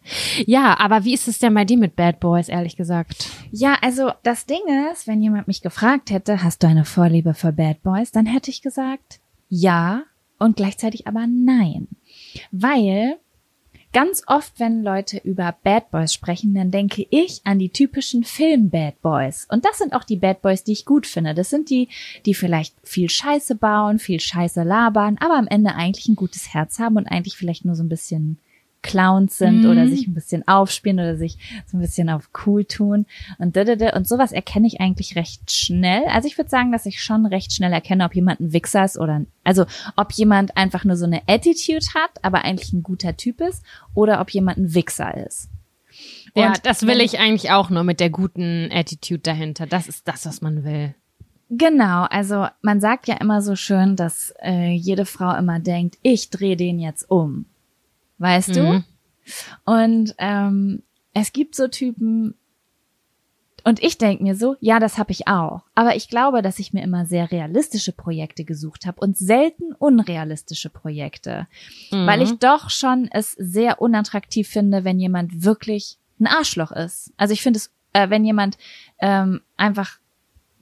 Ja, 0.46 0.80
aber 0.80 1.04
wie 1.04 1.16
ist 1.16 1.28
es 1.28 1.40
denn 1.40 1.56
bei 1.56 1.66
dir 1.66 1.78
mit 1.78 1.96
Bad 1.96 2.20
Boys, 2.20 2.48
ehrlich 2.48 2.78
gesagt? 2.78 3.28
Ja, 3.52 3.76
also 3.82 4.12
das 4.24 4.46
Ding 4.46 4.62
ist, 4.94 5.08
wenn 5.08 5.22
jemand 5.24 5.48
mich 5.48 5.62
gefragt 5.64 6.12
hätte, 6.12 6.44
hast 6.44 6.62
du 6.62 6.68
eine 6.68 6.86
Vorliebe 6.86 7.34
für 7.34 7.52
Bad 7.52 7.82
Boys, 7.82 8.12
dann 8.12 8.28
hätte 8.28 8.52
ich 8.52 8.62
gesagt, 8.62 9.20
ja 9.50 10.04
und 10.42 10.58
gleichzeitig 10.58 11.08
aber 11.08 11.28
nein. 11.28 11.88
Weil 12.52 13.18
ganz 13.94 14.24
oft, 14.26 14.60
wenn 14.60 14.84
Leute 14.84 15.18
über 15.18 15.56
Bad 15.64 15.92
Boys 15.92 16.14
sprechen, 16.14 16.54
dann 16.54 16.72
denke 16.72 17.06
ich 17.10 17.42
an 17.44 17.60
die 17.60 17.70
typischen 17.70 18.24
Film-Bad 18.24 19.02
Boys. 19.02 19.46
Und 19.50 19.66
das 19.66 19.78
sind 19.78 19.94
auch 19.94 20.04
die 20.04 20.16
Bad 20.16 20.42
Boys, 20.42 20.64
die 20.64 20.72
ich 20.72 20.86
gut 20.86 21.06
finde. 21.06 21.36
Das 21.36 21.50
sind 21.50 21.70
die, 21.70 21.90
die 22.26 22.34
vielleicht 22.34 22.76
viel 22.84 23.10
Scheiße 23.10 23.56
bauen, 23.56 24.00
viel 24.00 24.20
Scheiße 24.20 24.64
labern, 24.64 25.18
aber 25.20 25.36
am 25.36 25.48
Ende 25.48 25.76
eigentlich 25.76 26.08
ein 26.08 26.16
gutes 26.16 26.54
Herz 26.54 26.80
haben 26.80 26.98
und 26.98 27.08
eigentlich 27.08 27.36
vielleicht 27.38 27.66
nur 27.66 27.76
so 27.76 27.84
ein 27.84 27.90
bisschen 27.90 28.40
Clowns 28.82 29.38
sind 29.38 29.66
oder 29.66 29.88
sich 29.88 30.08
ein 30.08 30.14
bisschen 30.14 30.48
aufspielen 30.48 31.00
oder 31.00 31.16
sich 31.16 31.38
so 31.66 31.78
ein 31.78 31.82
bisschen 31.82 32.10
auf 32.10 32.30
cool 32.46 32.66
tun 32.66 33.06
und 33.38 33.56
da, 33.56 33.64
da, 33.64 33.76
da. 33.76 33.96
und 33.96 34.08
sowas 34.08 34.32
erkenne 34.32 34.68
ich 34.68 34.82
eigentlich 34.82 35.16
recht 35.16 35.52
schnell. 35.52 36.04
Also 36.08 36.28
ich 36.28 36.38
würde 36.38 36.50
sagen, 36.50 36.72
dass 36.72 36.86
ich 36.86 37.02
schon 37.02 37.26
recht 37.26 37.54
schnell 37.54 37.74
erkenne, 37.74 38.06
ob 38.06 38.16
jemand 38.16 38.40
ein 38.40 38.54
Wichser 38.54 38.84
ist 38.84 38.98
oder 38.98 39.22
also 39.44 39.66
ob 39.96 40.12
jemand 40.14 40.58
einfach 40.58 40.84
nur 40.84 40.96
so 40.96 41.06
eine 41.06 41.22
Attitude 41.28 41.86
hat, 41.94 42.12
aber 42.24 42.44
eigentlich 42.44 42.74
ein 42.74 42.84
guter 42.84 43.16
Typ 43.18 43.42
ist 43.42 43.64
oder 43.94 44.20
ob 44.22 44.32
jemand 44.32 44.58
ein 44.58 44.74
Wichser 44.74 45.26
ist. 45.26 45.50
Ja, 46.36 46.48
Und 46.48 46.66
das 46.66 46.86
will 46.88 47.02
ich 47.02 47.20
eigentlich 47.20 47.52
auch 47.52 47.70
nur 47.70 47.84
mit 47.84 48.00
der 48.00 48.10
guten 48.10 48.70
Attitude 48.72 49.20
dahinter. 49.20 49.68
Das 49.68 49.88
ist 49.88 50.08
das, 50.08 50.26
was 50.26 50.42
man 50.42 50.64
will. 50.64 50.96
Genau, 51.50 52.04
also 52.04 52.48
man 52.62 52.80
sagt 52.80 53.10
ja 53.10 53.16
immer 53.16 53.42
so 53.42 53.58
schön, 53.58 53.98
dass 53.98 54.34
äh, 54.42 54.72
jede 54.72 55.06
Frau 55.06 55.36
immer 55.36 55.60
denkt, 55.60 55.98
ich 56.02 56.30
drehe 56.30 56.56
den 56.56 56.80
jetzt 56.80 57.12
um. 57.12 57.46
Weißt 58.22 58.56
du? 58.56 58.62
Mhm. 58.62 58.84
Und 59.66 60.16
ähm, 60.20 60.84
es 61.14 61.34
gibt 61.34 61.56
so 61.56 61.68
Typen, 61.68 62.36
und 63.64 63.82
ich 63.82 63.98
denk 63.98 64.22
mir 64.22 64.36
so, 64.36 64.56
ja, 64.60 64.80
das 64.80 64.98
habe 64.98 65.12
ich 65.12 65.28
auch. 65.28 65.62
Aber 65.76 65.96
ich 65.96 66.08
glaube, 66.08 66.42
dass 66.42 66.60
ich 66.60 66.74
mir 66.74 66.84
immer 66.84 67.06
sehr 67.06 67.32
realistische 67.32 67.92
Projekte 67.92 68.44
gesucht 68.44 68.86
habe 68.86 69.00
und 69.00 69.18
selten 69.18 69.74
unrealistische 69.74 70.70
Projekte. 70.70 71.48
Weil 71.92 72.22
ich 72.22 72.38
doch 72.40 72.70
schon 72.70 73.08
es 73.12 73.34
sehr 73.34 73.82
unattraktiv 73.82 74.48
finde, 74.48 74.84
wenn 74.84 75.00
jemand 75.00 75.44
wirklich 75.44 75.98
ein 76.20 76.28
Arschloch 76.28 76.72
ist. 76.72 77.14
Also 77.18 77.34
ich 77.34 77.42
finde 77.42 77.58
es, 77.58 77.72
äh, 77.94 78.10
wenn 78.10 78.26
jemand 78.26 78.58
ähm, 79.00 79.42
einfach 79.58 80.00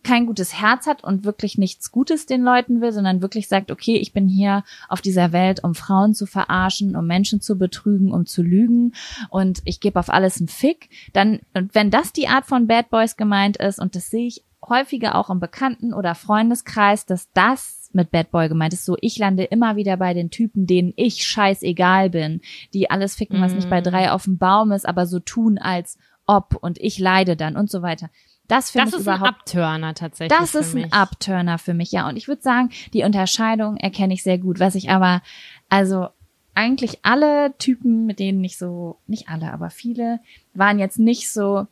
kein 0.03 0.25
gutes 0.25 0.59
Herz 0.59 0.87
hat 0.87 1.03
und 1.03 1.25
wirklich 1.25 1.57
nichts 1.57 1.91
Gutes 1.91 2.25
den 2.25 2.43
Leuten 2.43 2.81
will, 2.81 2.91
sondern 2.91 3.21
wirklich 3.21 3.47
sagt, 3.47 3.71
okay, 3.71 3.97
ich 3.97 4.13
bin 4.13 4.27
hier 4.27 4.63
auf 4.87 5.01
dieser 5.01 5.31
Welt, 5.31 5.63
um 5.63 5.75
Frauen 5.75 6.13
zu 6.13 6.25
verarschen, 6.25 6.95
um 6.95 7.05
Menschen 7.07 7.41
zu 7.41 7.57
betrügen, 7.57 8.11
um 8.11 8.25
zu 8.25 8.41
lügen 8.41 8.93
und 9.29 9.61
ich 9.65 9.79
gebe 9.79 9.99
auf 9.99 10.09
alles 10.09 10.39
einen 10.39 10.47
Fick, 10.47 10.89
dann, 11.13 11.39
und 11.53 11.75
wenn 11.75 11.91
das 11.91 12.13
die 12.13 12.27
Art 12.27 12.45
von 12.45 12.67
Bad 12.67 12.89
Boys 12.89 13.17
gemeint 13.17 13.57
ist, 13.57 13.79
und 13.79 13.95
das 13.95 14.09
sehe 14.09 14.27
ich 14.27 14.43
häufiger 14.67 15.15
auch 15.15 15.29
im 15.29 15.39
Bekannten- 15.39 15.93
oder 15.93 16.15
Freundeskreis, 16.15 17.05
dass 17.05 17.31
das 17.33 17.89
mit 17.93 18.11
Bad 18.11 18.31
Boy 18.31 18.49
gemeint 18.49 18.73
ist, 18.73 18.85
so 18.85 18.97
ich 19.01 19.17
lande 19.17 19.43
immer 19.43 19.75
wieder 19.75 19.97
bei 19.97 20.13
den 20.13 20.29
Typen, 20.29 20.67
denen 20.67 20.93
ich 20.95 21.25
scheißegal 21.25 22.09
bin, 22.09 22.41
die 22.73 22.91
alles 22.91 23.15
ficken, 23.15 23.41
was 23.41 23.53
nicht 23.53 23.69
bei 23.69 23.81
drei 23.81 24.11
auf 24.11 24.25
dem 24.25 24.37
Baum 24.37 24.71
ist, 24.71 24.87
aber 24.87 25.05
so 25.05 25.19
tun 25.19 25.57
als 25.57 25.97
ob 26.27 26.55
und 26.55 26.79
ich 26.79 26.99
leide 26.99 27.35
dann 27.35 27.55
und 27.55 27.71
so 27.71 27.81
weiter. 27.81 28.09
Das 28.49 28.71
finde 28.71 28.91
Das 28.91 28.99
ist 28.99 29.07
ein 29.07 29.23
Abturner 29.23 29.93
tatsächlich. 29.93 30.37
das 30.37 30.51
für 30.51 30.57
ist 30.57 30.75
ein 30.75 30.81
mich. 30.81 30.93
Upturner 30.93 31.57
für 31.59 31.73
mich, 31.73 31.91
ja. 31.91 32.09
Und 32.09 32.17
ich 32.17 32.27
würde 32.27 32.41
sagen, 32.41 32.71
die 32.93 33.03
Unterscheidung 33.03 33.77
erkenne 33.77 34.13
ich 34.13 34.23
sehr 34.23 34.39
gut. 34.39 34.59
Was 34.59 34.75
ich 34.75 34.89
aber, 34.89 35.21
also 35.69 36.07
eigentlich 36.55 36.99
alle 37.03 37.55
Typen, 37.59 38.05
mit 38.05 38.19
denen 38.19 38.43
ich 38.43 38.57
so, 38.57 38.97
nicht 39.07 39.29
alle, 39.29 39.53
aber 39.53 39.69
viele, 39.69 40.19
waren 40.53 40.79
jetzt 40.79 40.99
nicht 40.99 41.31
so 41.31 41.67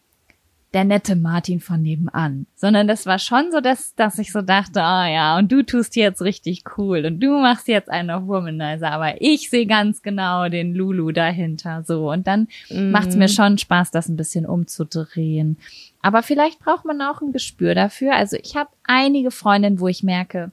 der 0.73 0.83
nette 0.83 1.15
Martin 1.15 1.61
von 1.61 1.81
nebenan, 1.81 2.45
sondern 2.55 2.87
das 2.87 3.05
war 3.05 3.19
schon 3.19 3.51
so, 3.51 3.61
dass, 3.61 3.95
dass 3.95 4.19
ich 4.19 4.33
so 4.33 4.41
dachte, 4.41 4.83
ah 4.83 5.07
ja, 5.07 5.37
und 5.37 5.51
du 5.51 5.63
tust 5.63 5.95
jetzt 5.95 6.21
richtig 6.21 6.63
cool 6.77 7.05
und 7.05 7.21
du 7.21 7.39
machst 7.39 7.69
jetzt 7.69 7.89
einen 7.89 8.09
auf 8.09 8.27
Womanizer, 8.27 8.91
aber 8.91 9.21
ich 9.21 9.49
sehe 9.49 9.65
ganz 9.65 10.01
genau 10.01 10.49
den 10.49 10.75
Lulu 10.75 11.11
dahinter, 11.11 11.83
so. 11.83 12.11
Und 12.11 12.27
dann 12.27 12.49
macht's 12.91 13.15
mir 13.15 13.29
schon 13.29 13.57
Spaß, 13.57 13.91
das 13.91 14.09
ein 14.09 14.17
bisschen 14.17 14.45
umzudrehen. 14.45 15.57
Aber 16.01 16.21
vielleicht 16.21 16.59
braucht 16.59 16.85
man 16.85 17.01
auch 17.01 17.21
ein 17.21 17.31
Gespür 17.31 17.73
dafür. 17.73 18.15
Also 18.15 18.37
ich 18.41 18.55
habe 18.55 18.69
einige 18.83 19.31
Freundinnen, 19.31 19.79
wo 19.79 19.87
ich 19.87 20.03
merke, 20.03 20.51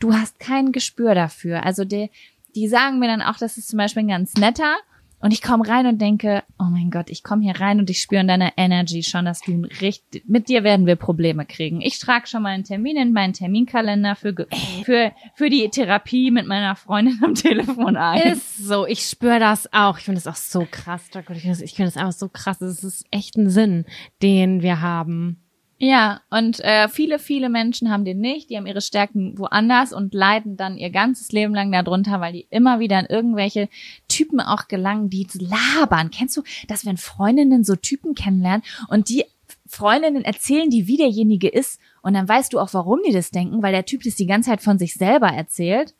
du 0.00 0.12
hast 0.12 0.38
kein 0.38 0.70
Gespür 0.70 1.14
dafür. 1.14 1.64
Also 1.64 1.84
die, 1.84 2.10
die 2.54 2.68
sagen 2.68 2.98
mir 2.98 3.06
dann 3.06 3.22
auch, 3.22 3.36
das 3.36 3.56
ist 3.56 3.68
zum 3.68 3.78
Beispiel 3.78 4.02
ein 4.02 4.08
ganz 4.08 4.34
netter. 4.34 4.76
Und 5.20 5.32
ich 5.32 5.42
komme 5.42 5.68
rein 5.68 5.86
und 5.86 6.00
denke, 6.00 6.42
oh 6.58 6.64
mein 6.64 6.90
Gott, 6.90 7.10
ich 7.10 7.22
komme 7.22 7.42
hier 7.42 7.60
rein 7.60 7.78
und 7.78 7.90
ich 7.90 8.00
spüre 8.00 8.22
in 8.22 8.28
deiner 8.28 8.52
Energy 8.56 9.02
schon, 9.02 9.26
dass 9.26 9.40
du 9.40 9.68
richtig, 9.80 10.24
mit 10.26 10.48
dir 10.48 10.64
werden 10.64 10.86
wir 10.86 10.96
Probleme 10.96 11.44
kriegen. 11.44 11.82
Ich 11.82 11.98
trage 11.98 12.26
schon 12.26 12.42
mal 12.42 12.50
einen 12.50 12.64
Termin 12.64 12.96
in 12.96 13.12
meinen 13.12 13.34
Terminkalender 13.34 14.16
für, 14.16 14.34
für, 14.84 15.12
für 15.34 15.50
die 15.50 15.68
Therapie 15.68 16.30
mit 16.30 16.46
meiner 16.46 16.74
Freundin 16.74 17.20
am 17.22 17.34
Telefon 17.34 17.96
ein. 17.96 18.32
Ist 18.32 18.56
so, 18.56 18.86
ich 18.86 19.02
spüre 19.02 19.38
das 19.38 19.70
auch. 19.72 19.98
Ich 19.98 20.04
finde 20.04 20.20
das 20.22 20.26
auch 20.26 20.40
so 20.40 20.66
krass. 20.70 21.02
Ich 21.08 21.12
finde 21.12 21.48
das, 21.48 21.60
ich 21.60 21.74
finde 21.74 21.92
das 21.92 21.98
einfach 21.98 22.18
so 22.18 22.28
krass. 22.28 22.62
Es 22.62 22.82
ist 22.82 23.04
echt 23.10 23.36
ein 23.36 23.50
Sinn, 23.50 23.84
den 24.22 24.62
wir 24.62 24.80
haben. 24.80 25.42
Ja, 25.82 26.20
und 26.28 26.60
äh, 26.60 26.90
viele, 26.90 27.18
viele 27.18 27.48
Menschen 27.48 27.90
haben 27.90 28.04
den 28.04 28.18
nicht. 28.18 28.50
Die 28.50 28.58
haben 28.58 28.66
ihre 28.66 28.82
Stärken 28.82 29.38
woanders 29.38 29.94
und 29.94 30.12
leiden 30.12 30.58
dann 30.58 30.76
ihr 30.76 30.90
ganzes 30.90 31.32
Leben 31.32 31.54
lang 31.54 31.72
darunter, 31.72 32.20
weil 32.20 32.34
die 32.34 32.46
immer 32.50 32.80
wieder 32.80 33.00
in 33.00 33.06
irgendwelche 33.06 33.70
Typen 34.06 34.40
auch 34.40 34.68
gelangen, 34.68 35.08
die 35.08 35.26
labern. 35.32 36.10
Kennst 36.10 36.36
du, 36.36 36.42
dass 36.68 36.84
wenn 36.84 36.98
Freundinnen 36.98 37.64
so 37.64 37.76
Typen 37.76 38.14
kennenlernen 38.14 38.62
und 38.88 39.08
die 39.08 39.24
Freundinnen 39.66 40.22
erzählen, 40.22 40.68
die 40.68 40.86
wie 40.86 40.98
derjenige 40.98 41.48
ist 41.48 41.80
und 42.02 42.12
dann 42.12 42.28
weißt 42.28 42.52
du 42.52 42.58
auch, 42.58 42.74
warum 42.74 43.00
die 43.06 43.12
das 43.12 43.30
denken, 43.30 43.62
weil 43.62 43.72
der 43.72 43.86
Typ 43.86 44.02
das 44.02 44.16
die 44.16 44.26
ganze 44.26 44.50
Zeit 44.50 44.60
von 44.60 44.78
sich 44.78 44.92
selber 44.92 45.28
erzählt. 45.28 45.94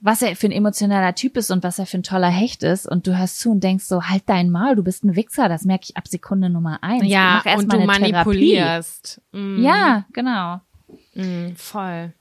Was 0.00 0.22
er 0.22 0.36
für 0.36 0.46
ein 0.46 0.52
emotionaler 0.52 1.14
Typ 1.14 1.36
ist 1.36 1.50
und 1.50 1.64
was 1.64 1.78
er 1.78 1.86
für 1.86 1.98
ein 1.98 2.02
toller 2.04 2.28
Hecht 2.28 2.62
ist 2.62 2.86
und 2.86 3.06
du 3.06 3.18
hörst 3.18 3.40
zu 3.40 3.50
und 3.50 3.64
denkst 3.64 3.84
so, 3.84 4.04
halt 4.04 4.22
dein 4.26 4.50
Maul, 4.50 4.76
du 4.76 4.84
bist 4.84 5.04
ein 5.04 5.16
Wichser, 5.16 5.48
das 5.48 5.64
merke 5.64 5.86
ich 5.88 5.96
ab 5.96 6.06
Sekunde 6.06 6.50
Nummer 6.50 6.82
eins. 6.82 7.04
Ja, 7.06 7.42
und 7.56 7.68
mal 7.68 7.78
du 7.78 7.84
manipulierst. 7.84 9.20
Mm, 9.32 9.62
Ja, 9.62 10.04
genau. 10.12 10.60
mm, 11.14 11.54
voll. 11.56 12.12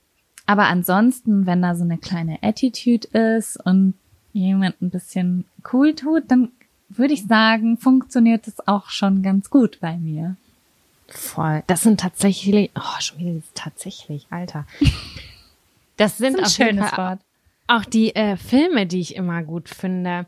Aber 0.47 0.67
ansonsten, 0.67 1.45
wenn 1.45 1.61
da 1.61 1.75
so 1.75 1.83
eine 1.83 1.97
kleine 1.97 2.39
Attitude 2.41 3.07
ist 3.09 3.57
und 3.63 3.93
jemand 4.33 4.81
ein 4.81 4.89
bisschen 4.89 5.45
cool 5.71 5.93
tut, 5.93 6.23
dann 6.29 6.49
würde 6.89 7.13
ich 7.13 7.27
sagen, 7.27 7.77
funktioniert 7.77 8.47
es 8.47 8.65
auch 8.67 8.89
schon 8.89 9.21
ganz 9.21 9.49
gut 9.49 9.79
bei 9.81 9.97
mir. 9.97 10.35
Voll. 11.09 11.63
Das 11.67 11.83
sind 11.83 11.99
tatsächlich, 11.99 12.71
oh, 12.75 12.99
schon 12.99 13.19
wieder 13.19 13.41
tatsächlich, 13.53 14.25
Alter. 14.31 14.65
Das 15.99 16.19
sind 16.19 16.37
Das 16.37 16.51
ist 16.51 16.61
ein 16.61 16.67
schönes 16.67 16.89
Fall 16.91 17.09
Wort. 17.13 17.19
Auch 17.67 17.85
die 17.85 18.15
äh, 18.15 18.37
Filme, 18.37 18.85
die 18.85 18.99
ich 18.99 19.15
immer 19.15 19.43
gut 19.43 19.69
finde. 19.69 20.25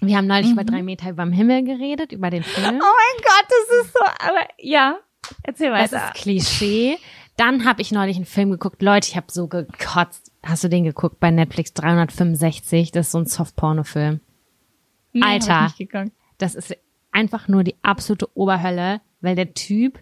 Wir 0.00 0.16
haben 0.16 0.26
neulich 0.26 0.50
über 0.50 0.64
drei 0.64 0.82
Meter 0.82 1.10
überm 1.10 1.32
Himmel 1.32 1.64
geredet, 1.64 2.12
über 2.12 2.30
den 2.30 2.42
Film. 2.42 2.74
Mhm. 2.76 2.80
Oh 2.82 2.94
mein 2.96 3.22
Gott, 3.22 3.46
das 3.48 3.86
ist 3.86 3.92
so, 3.92 4.04
aber 4.26 4.46
ja, 4.58 4.98
erzähl 5.42 5.70
Das 5.70 5.92
weiter. 5.92 6.06
ist 6.06 6.14
Klischee. 6.14 6.98
Dann 7.36 7.64
habe 7.64 7.82
ich 7.82 7.90
neulich 7.90 8.16
einen 8.16 8.26
Film 8.26 8.50
geguckt. 8.50 8.80
Leute, 8.82 9.08
ich 9.08 9.16
habe 9.16 9.26
so 9.30 9.48
gekotzt. 9.48 10.30
Hast 10.44 10.62
du 10.62 10.68
den 10.68 10.84
geguckt 10.84 11.18
bei 11.20 11.30
Netflix 11.30 11.72
365? 11.74 12.92
Das 12.92 13.06
ist 13.06 13.12
so 13.12 13.18
ein 13.18 13.26
Softporno-Film. 13.26 14.20
Nee, 15.12 15.22
Alter. 15.22 15.72
Das 16.38 16.54
ist 16.54 16.76
einfach 17.12 17.48
nur 17.48 17.64
die 17.64 17.76
absolute 17.82 18.28
Oberhölle, 18.36 19.00
weil 19.20 19.34
der 19.36 19.54
Typ 19.54 19.98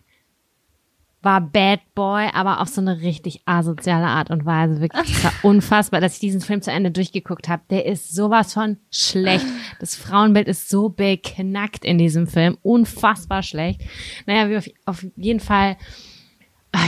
war 1.22 1.40
Bad 1.40 1.80
Boy, 1.94 2.28
aber 2.34 2.60
auf 2.60 2.68
so 2.68 2.80
eine 2.80 3.00
richtig 3.00 3.42
asoziale 3.46 4.06
Art 4.06 4.30
und 4.30 4.44
Weise. 4.44 4.80
Wirklich, 4.80 5.16
es 5.16 5.24
war 5.24 5.32
unfassbar, 5.42 6.00
dass 6.00 6.14
ich 6.14 6.20
diesen 6.20 6.40
Film 6.40 6.62
zu 6.62 6.70
Ende 6.72 6.90
durchgeguckt 6.90 7.48
habe. 7.48 7.62
Der 7.70 7.86
ist 7.86 8.14
sowas 8.14 8.52
von 8.52 8.78
schlecht. 8.90 9.46
Das 9.80 9.94
Frauenbild 9.94 10.48
ist 10.48 10.68
so 10.68 10.88
beknackt 10.88 11.84
in 11.84 11.98
diesem 11.98 12.26
Film. 12.26 12.58
Unfassbar 12.62 13.42
schlecht. 13.42 13.82
Naja, 14.26 14.50
wie 14.50 14.56
auf, 14.56 14.68
auf 14.84 15.06
jeden 15.16 15.40
Fall, 15.40 15.76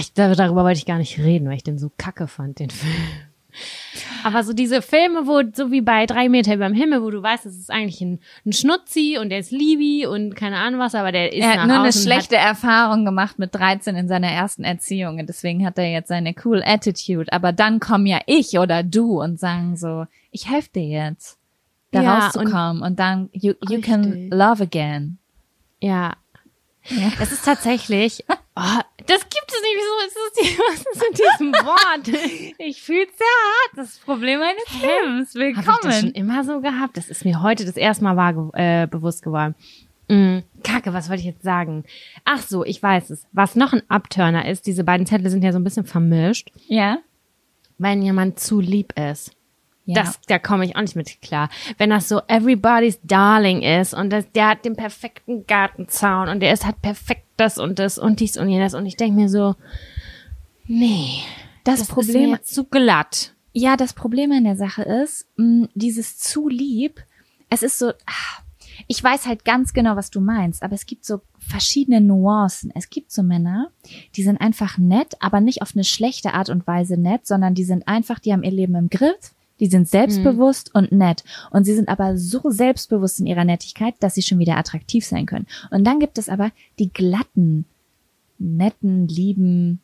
ich, 0.00 0.12
darüber 0.14 0.64
wollte 0.64 0.78
ich 0.78 0.86
gar 0.86 0.98
nicht 0.98 1.18
reden, 1.18 1.48
weil 1.48 1.56
ich 1.56 1.64
den 1.64 1.78
so 1.78 1.90
kacke 1.96 2.26
fand, 2.26 2.58
den 2.58 2.70
Film. 2.70 2.94
Aber 4.24 4.42
so 4.42 4.52
diese 4.52 4.82
Filme, 4.82 5.26
wo, 5.26 5.42
so 5.52 5.70
wie 5.70 5.80
bei 5.80 6.06
drei 6.06 6.28
Meter 6.28 6.54
überm 6.54 6.72
Himmel, 6.72 7.02
wo 7.02 7.10
du 7.10 7.22
weißt, 7.22 7.46
das 7.46 7.54
ist 7.54 7.70
eigentlich 7.70 8.00
ein, 8.00 8.20
ein 8.44 8.52
Schnutzi 8.52 9.18
und 9.20 9.30
der 9.30 9.38
ist 9.38 9.50
Libi 9.50 10.06
und 10.06 10.34
keine 10.34 10.58
Ahnung 10.58 10.80
was, 10.80 10.94
aber 10.94 11.12
der 11.12 11.32
ist 11.32 11.42
Er 11.42 11.62
hat 11.62 11.66
nur 11.68 11.80
eine 11.80 11.92
schlechte 11.92 12.36
Erfahrung 12.36 13.04
gemacht 13.04 13.38
mit 13.38 13.54
13 13.54 13.96
in 13.96 14.08
seiner 14.08 14.28
ersten 14.28 14.64
Erziehung 14.64 15.18
und 15.18 15.28
deswegen 15.28 15.64
hat 15.64 15.78
er 15.78 15.90
jetzt 15.90 16.08
seine 16.08 16.34
cool 16.44 16.62
Attitude. 16.64 17.32
Aber 17.32 17.52
dann 17.52 17.80
kommen 17.80 18.06
ja 18.06 18.20
ich 18.26 18.58
oder 18.58 18.82
du 18.82 19.22
und 19.22 19.38
sagen 19.38 19.76
so, 19.76 20.06
ich 20.30 20.50
helfe 20.50 20.70
dir 20.74 20.86
jetzt, 20.86 21.38
da 21.92 22.02
Ja, 22.02 22.18
rauszukommen 22.18 22.82
und, 22.82 22.98
dann 22.98 23.28
you, 23.32 23.54
you 23.68 23.80
can 23.80 24.28
love 24.30 24.62
again. 24.62 25.18
Hat. 25.82 25.88
Ja. 25.88 26.12
Das 27.18 27.32
ist 27.32 27.44
tatsächlich, 27.44 28.24
oh, 28.56 28.80
das 29.06 29.20
gibt 29.28 29.48
es 29.48 29.60
nicht. 29.62 29.76
Wieso 29.76 30.06
ist 30.06 30.16
das 30.16 30.32
die, 30.32 30.58
was 30.68 30.80
ist 30.80 31.02
mit 31.10 31.18
diesem 31.18 31.52
Wort? 31.66 32.56
Ich 32.58 32.82
fühl's 32.82 33.10
sehr 33.16 33.26
hart, 33.26 33.76
das 33.76 33.98
Problem 33.98 34.40
meines 34.40 34.64
Lebens. 34.80 35.34
Habe 35.34 35.48
ich 35.50 35.56
das 35.56 35.64
schon 35.64 35.84
Willkommen. 35.84 36.12
immer 36.14 36.44
so 36.44 36.60
gehabt? 36.60 36.96
Das 36.96 37.08
ist 37.08 37.24
mir 37.24 37.42
heute 37.42 37.64
das 37.64 37.76
erste 37.76 38.04
Mal 38.04 38.16
wahr, 38.16 38.50
äh, 38.54 38.86
bewusst 38.86 39.22
geworden. 39.22 39.54
Mm, 40.08 40.40
Kacke, 40.62 40.92
was 40.92 41.08
wollte 41.08 41.20
ich 41.20 41.26
jetzt 41.26 41.42
sagen? 41.42 41.84
Ach 42.24 42.42
so, 42.42 42.64
ich 42.64 42.82
weiß 42.82 43.10
es. 43.10 43.26
Was 43.32 43.56
noch 43.56 43.72
ein 43.72 43.82
Abturner 43.88 44.46
ist, 44.48 44.66
diese 44.66 44.84
beiden 44.84 45.06
Zettel 45.06 45.30
sind 45.30 45.42
ja 45.42 45.52
so 45.52 45.58
ein 45.58 45.64
bisschen 45.64 45.86
vermischt, 45.86 46.50
Ja? 46.68 46.98
wenn 47.78 48.02
jemand 48.02 48.38
zu 48.38 48.60
lieb 48.60 48.92
ist. 48.98 49.32
Ja. 49.86 50.02
Das, 50.02 50.20
da 50.28 50.38
komme 50.38 50.64
ich 50.64 50.76
auch 50.76 50.80
nicht 50.80 50.96
mit 50.96 51.20
klar. 51.20 51.50
Wenn 51.76 51.90
das 51.90 52.08
so 52.08 52.20
everybody's 52.28 52.98
darling 53.02 53.62
ist 53.62 53.92
und 53.92 54.10
das, 54.10 54.24
der 54.32 54.48
hat 54.48 54.64
den 54.64 54.76
perfekten 54.76 55.46
Gartenzaun 55.46 56.28
und 56.28 56.40
der 56.40 56.52
ist 56.52 56.64
hat 56.64 56.80
perfekt 56.80 57.24
das 57.36 57.58
und 57.58 57.78
das 57.78 57.98
und 57.98 58.20
dies 58.20 58.36
und 58.36 58.48
jenes 58.48 58.74
und 58.74 58.86
ich 58.86 58.96
denke 58.96 59.20
mir 59.20 59.28
so, 59.28 59.56
nee, 60.66 61.20
das, 61.64 61.80
das 61.80 61.88
Problem, 61.88 62.34
ist 62.34 62.54
zu 62.54 62.64
glatt. 62.64 63.34
Ja, 63.52 63.76
das 63.76 63.92
Problem 63.92 64.32
an 64.32 64.44
der 64.44 64.56
Sache 64.56 64.82
ist, 64.82 65.26
mh, 65.36 65.68
dieses 65.74 66.18
zu 66.18 66.48
lieb, 66.48 67.02
es 67.50 67.62
ist 67.62 67.78
so, 67.78 67.90
ah, 67.90 68.42
ich 68.88 69.02
weiß 69.02 69.26
halt 69.26 69.44
ganz 69.44 69.72
genau, 69.72 69.96
was 69.96 70.10
du 70.10 70.20
meinst, 70.20 70.62
aber 70.62 70.74
es 70.74 70.86
gibt 70.86 71.04
so 71.04 71.20
verschiedene 71.38 72.00
Nuancen. 72.00 72.72
Es 72.74 72.90
gibt 72.90 73.12
so 73.12 73.22
Männer, 73.22 73.70
die 74.16 74.22
sind 74.22 74.40
einfach 74.40 74.78
nett, 74.78 75.14
aber 75.20 75.40
nicht 75.40 75.62
auf 75.62 75.72
eine 75.74 75.84
schlechte 75.84 76.34
Art 76.34 76.48
und 76.48 76.66
Weise 76.66 76.96
nett, 76.96 77.26
sondern 77.26 77.54
die 77.54 77.64
sind 77.64 77.86
einfach, 77.86 78.18
die 78.18 78.32
haben 78.32 78.42
ihr 78.42 78.50
Leben 78.50 78.74
im 78.74 78.88
Griff, 78.90 79.34
die 79.64 79.70
sind 79.70 79.88
selbstbewusst 79.88 80.74
und 80.74 80.92
nett. 80.92 81.24
Und 81.50 81.64
sie 81.64 81.74
sind 81.74 81.88
aber 81.88 82.18
so 82.18 82.50
selbstbewusst 82.50 83.18
in 83.18 83.26
ihrer 83.26 83.44
Nettigkeit, 83.44 83.94
dass 84.00 84.14
sie 84.14 84.22
schon 84.22 84.38
wieder 84.38 84.58
attraktiv 84.58 85.06
sein 85.06 85.24
können. 85.24 85.46
Und 85.70 85.84
dann 85.84 86.00
gibt 86.00 86.18
es 86.18 86.28
aber 86.28 86.50
die 86.78 86.92
glatten, 86.92 87.64
netten, 88.38 89.08
lieben, 89.08 89.80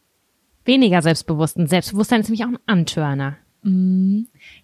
Weniger 0.65 1.03
selbstbewussten. 1.03 1.67
Selbstbewusstsein 1.67 2.21
ist 2.21 2.29
nämlich 2.29 2.45
auch 2.45 2.51
ein 2.51 2.59
Antörner. 2.67 3.37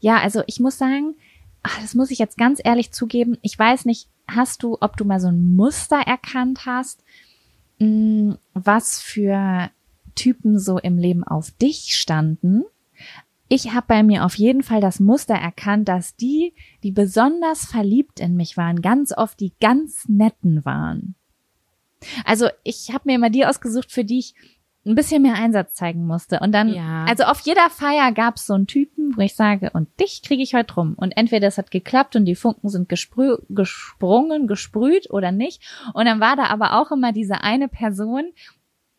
Ja, 0.00 0.18
also 0.18 0.42
ich 0.46 0.60
muss 0.60 0.78
sagen, 0.78 1.14
ach, 1.62 1.80
das 1.80 1.94
muss 1.94 2.10
ich 2.10 2.18
jetzt 2.18 2.36
ganz 2.36 2.60
ehrlich 2.62 2.92
zugeben. 2.92 3.38
Ich 3.42 3.58
weiß 3.58 3.86
nicht, 3.86 4.08
hast 4.28 4.62
du, 4.62 4.76
ob 4.80 4.96
du 4.96 5.04
mal 5.04 5.20
so 5.20 5.28
ein 5.28 5.56
Muster 5.56 5.96
erkannt 5.96 6.66
hast, 6.66 7.02
mh, 7.78 8.36
was 8.52 9.00
für 9.00 9.70
Typen 10.14 10.58
so 10.58 10.78
im 10.78 10.98
Leben 10.98 11.24
auf 11.24 11.50
dich 11.50 11.96
standen? 11.96 12.64
Ich 13.48 13.72
habe 13.72 13.86
bei 13.88 14.02
mir 14.02 14.24
auf 14.24 14.34
jeden 14.36 14.62
Fall 14.62 14.80
das 14.80 14.98
Muster 15.00 15.34
erkannt, 15.34 15.88
dass 15.88 16.16
die, 16.16 16.54
die 16.82 16.90
besonders 16.90 17.64
verliebt 17.66 18.18
in 18.20 18.36
mich 18.36 18.56
waren, 18.56 18.82
ganz 18.82 19.12
oft 19.16 19.38
die 19.40 19.52
ganz 19.60 20.08
netten 20.08 20.64
waren. 20.64 21.14
Also 22.24 22.48
ich 22.64 22.90
habe 22.92 23.02
mir 23.06 23.14
immer 23.14 23.30
die 23.30 23.46
ausgesucht, 23.46 23.92
für 23.92 24.04
die 24.04 24.18
ich 24.18 24.34
ein 24.84 24.94
bisschen 24.94 25.22
mehr 25.22 25.34
Einsatz 25.34 25.74
zeigen 25.74 26.06
musste. 26.06 26.38
Und 26.40 26.52
dann, 26.52 26.72
Ja. 26.72 27.04
also 27.06 27.24
auf 27.24 27.40
jeder 27.40 27.68
Feier 27.70 28.12
gab 28.12 28.36
es 28.36 28.46
so 28.46 28.54
einen 28.54 28.68
Typen, 28.68 29.16
wo 29.16 29.20
ich 29.20 29.34
sage, 29.34 29.70
und 29.72 29.88
dich 29.98 30.22
kriege 30.22 30.42
ich 30.42 30.54
heute 30.54 30.74
rum. 30.74 30.94
Und 30.96 31.16
entweder 31.16 31.48
es 31.48 31.58
hat 31.58 31.72
geklappt 31.72 32.14
und 32.14 32.24
die 32.24 32.36
Funken 32.36 32.68
sind 32.68 32.88
gesprü 32.88 33.36
gesprungen, 33.48 34.46
gesprüht 34.46 35.10
oder 35.10 35.32
nicht. 35.32 35.60
Und 35.92 36.04
dann 36.06 36.20
war 36.20 36.36
da 36.36 36.44
aber 36.46 36.80
auch 36.80 36.92
immer 36.92 37.12
diese 37.12 37.40
eine 37.40 37.66
Person, 37.68 38.26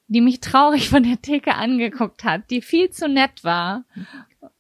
die 0.10 0.22
mich 0.22 0.42
traurig 0.42 0.90
von 0.90 1.04
der 1.04 1.22
Theke 1.22 1.56
angeguckt 1.56 2.24
hat, 2.26 2.50
die 2.50 2.62
viel 2.62 2.90
zu 2.90 3.08
nett 3.08 3.44
war. 3.46 3.86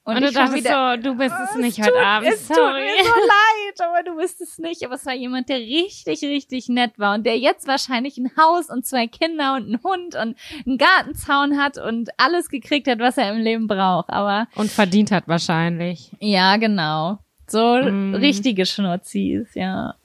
Und, 0.07 0.17
ich 0.23 0.29
du 0.29 0.31
dachtest 0.33 0.55
wieder- 0.57 0.95
so, 0.95 1.01
du 1.03 1.15
bist 1.17 1.35
es 1.43 1.49
Es 1.51 1.55
nicht 1.57 1.75
tut- 1.77 1.87
heute 1.87 1.99
Abend. 2.05 2.29
Es 2.31 2.47
tut 2.47 2.55
Sorry. 2.55 2.81
mir 2.81 3.03
so 3.03 3.09
leid, 3.09 3.89
aber 3.89 4.03
du 4.03 4.15
bist 4.15 4.39
es 4.39 4.57
nicht. 4.57 4.83
Aber 4.85 4.95
es 4.95 5.05
war 5.05 5.13
jemand, 5.13 5.49
der 5.49 5.57
richtig, 5.57 6.21
richtig 6.21 6.69
nett 6.69 6.97
war 6.97 7.13
und 7.15 7.25
der 7.25 7.37
jetzt 7.37 7.67
wahrscheinlich 7.67 8.17
ein 8.17 8.31
Haus 8.37 8.69
und 8.69 8.85
zwei 8.85 9.07
Kinder 9.07 9.55
und 9.55 9.63
einen 9.65 9.83
Hund 9.83 10.15
und 10.15 10.37
einen 10.65 10.77
Gartenzaun 10.77 11.57
hat 11.61 11.77
und 11.77 12.09
alles 12.17 12.47
gekriegt 12.49 12.87
hat, 12.87 12.99
was 12.99 13.17
er 13.17 13.31
im 13.33 13.39
Leben 13.41 13.67
braucht. 13.67 14.09
Aber 14.09 14.47
Und 14.55 14.71
verdient 14.71 15.11
hat 15.11 15.27
wahrscheinlich. 15.27 16.11
ja, 16.21 16.55
genau. 16.55 17.19
So 17.47 17.75
Mm. 17.77 18.15
richtige 18.15 18.65
Schnurzis, 18.65 19.47
ja. 19.55 19.95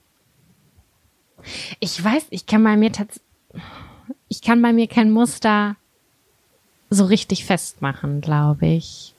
Ich 1.81 2.03
weiß, 2.03 2.27
ich 2.31 2.47
kann 2.47 2.63
bei 2.65 2.77
mir 2.77 2.93
tats 2.93 3.21
ich 4.29 4.41
kann 4.43 4.63
bei 4.63 4.73
mir 4.73 4.87
kein 4.89 5.11
Muster 5.11 5.77
so 6.91 7.05
richtig 7.05 7.45
festmachen, 7.45 8.21
glaube 8.21 8.67
ich. 8.67 9.15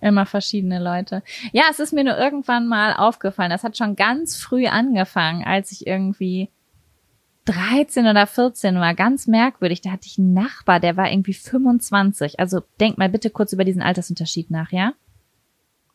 Immer 0.00 0.26
verschiedene 0.26 0.78
Leute. 0.78 1.22
Ja, 1.52 1.64
es 1.70 1.80
ist 1.80 1.92
mir 1.92 2.04
nur 2.04 2.18
irgendwann 2.18 2.66
mal 2.66 2.94
aufgefallen. 2.94 3.50
Das 3.50 3.64
hat 3.64 3.78
schon 3.78 3.96
ganz 3.96 4.36
früh 4.36 4.66
angefangen, 4.66 5.44
als 5.44 5.72
ich 5.72 5.86
irgendwie 5.86 6.50
13 7.46 8.06
oder 8.06 8.26
14 8.26 8.76
war. 8.76 8.94
Ganz 8.94 9.26
merkwürdig. 9.26 9.80
Da 9.80 9.90
hatte 9.90 10.06
ich 10.06 10.18
einen 10.18 10.34
Nachbar, 10.34 10.80
der 10.80 10.96
war 10.96 11.10
irgendwie 11.10 11.32
25. 11.32 12.38
Also 12.38 12.60
denk 12.78 12.98
mal 12.98 13.08
bitte 13.08 13.30
kurz 13.30 13.52
über 13.52 13.64
diesen 13.64 13.82
Altersunterschied 13.82 14.50
nach, 14.50 14.70
ja? 14.70 14.92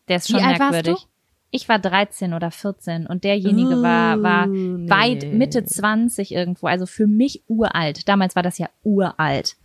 Der 0.08 0.16
ist 0.16 0.28
schon 0.28 0.40
Wie 0.40 0.44
alt 0.44 0.58
warst 0.58 0.72
merkwürdig. 0.72 1.02
du? 1.02 1.08
Ich 1.54 1.68
war 1.68 1.78
13 1.78 2.32
oder 2.32 2.50
14 2.50 3.06
und 3.06 3.24
derjenige 3.24 3.82
war, 3.82 4.22
war 4.22 4.46
nee. 4.46 4.88
weit 4.88 5.32
Mitte 5.34 5.64
20 5.64 6.32
irgendwo. 6.32 6.66
Also 6.66 6.86
für 6.86 7.06
mich 7.06 7.44
uralt. 7.46 8.08
Damals 8.08 8.34
war 8.34 8.42
das 8.42 8.58
ja 8.58 8.70
uralt. 8.82 9.56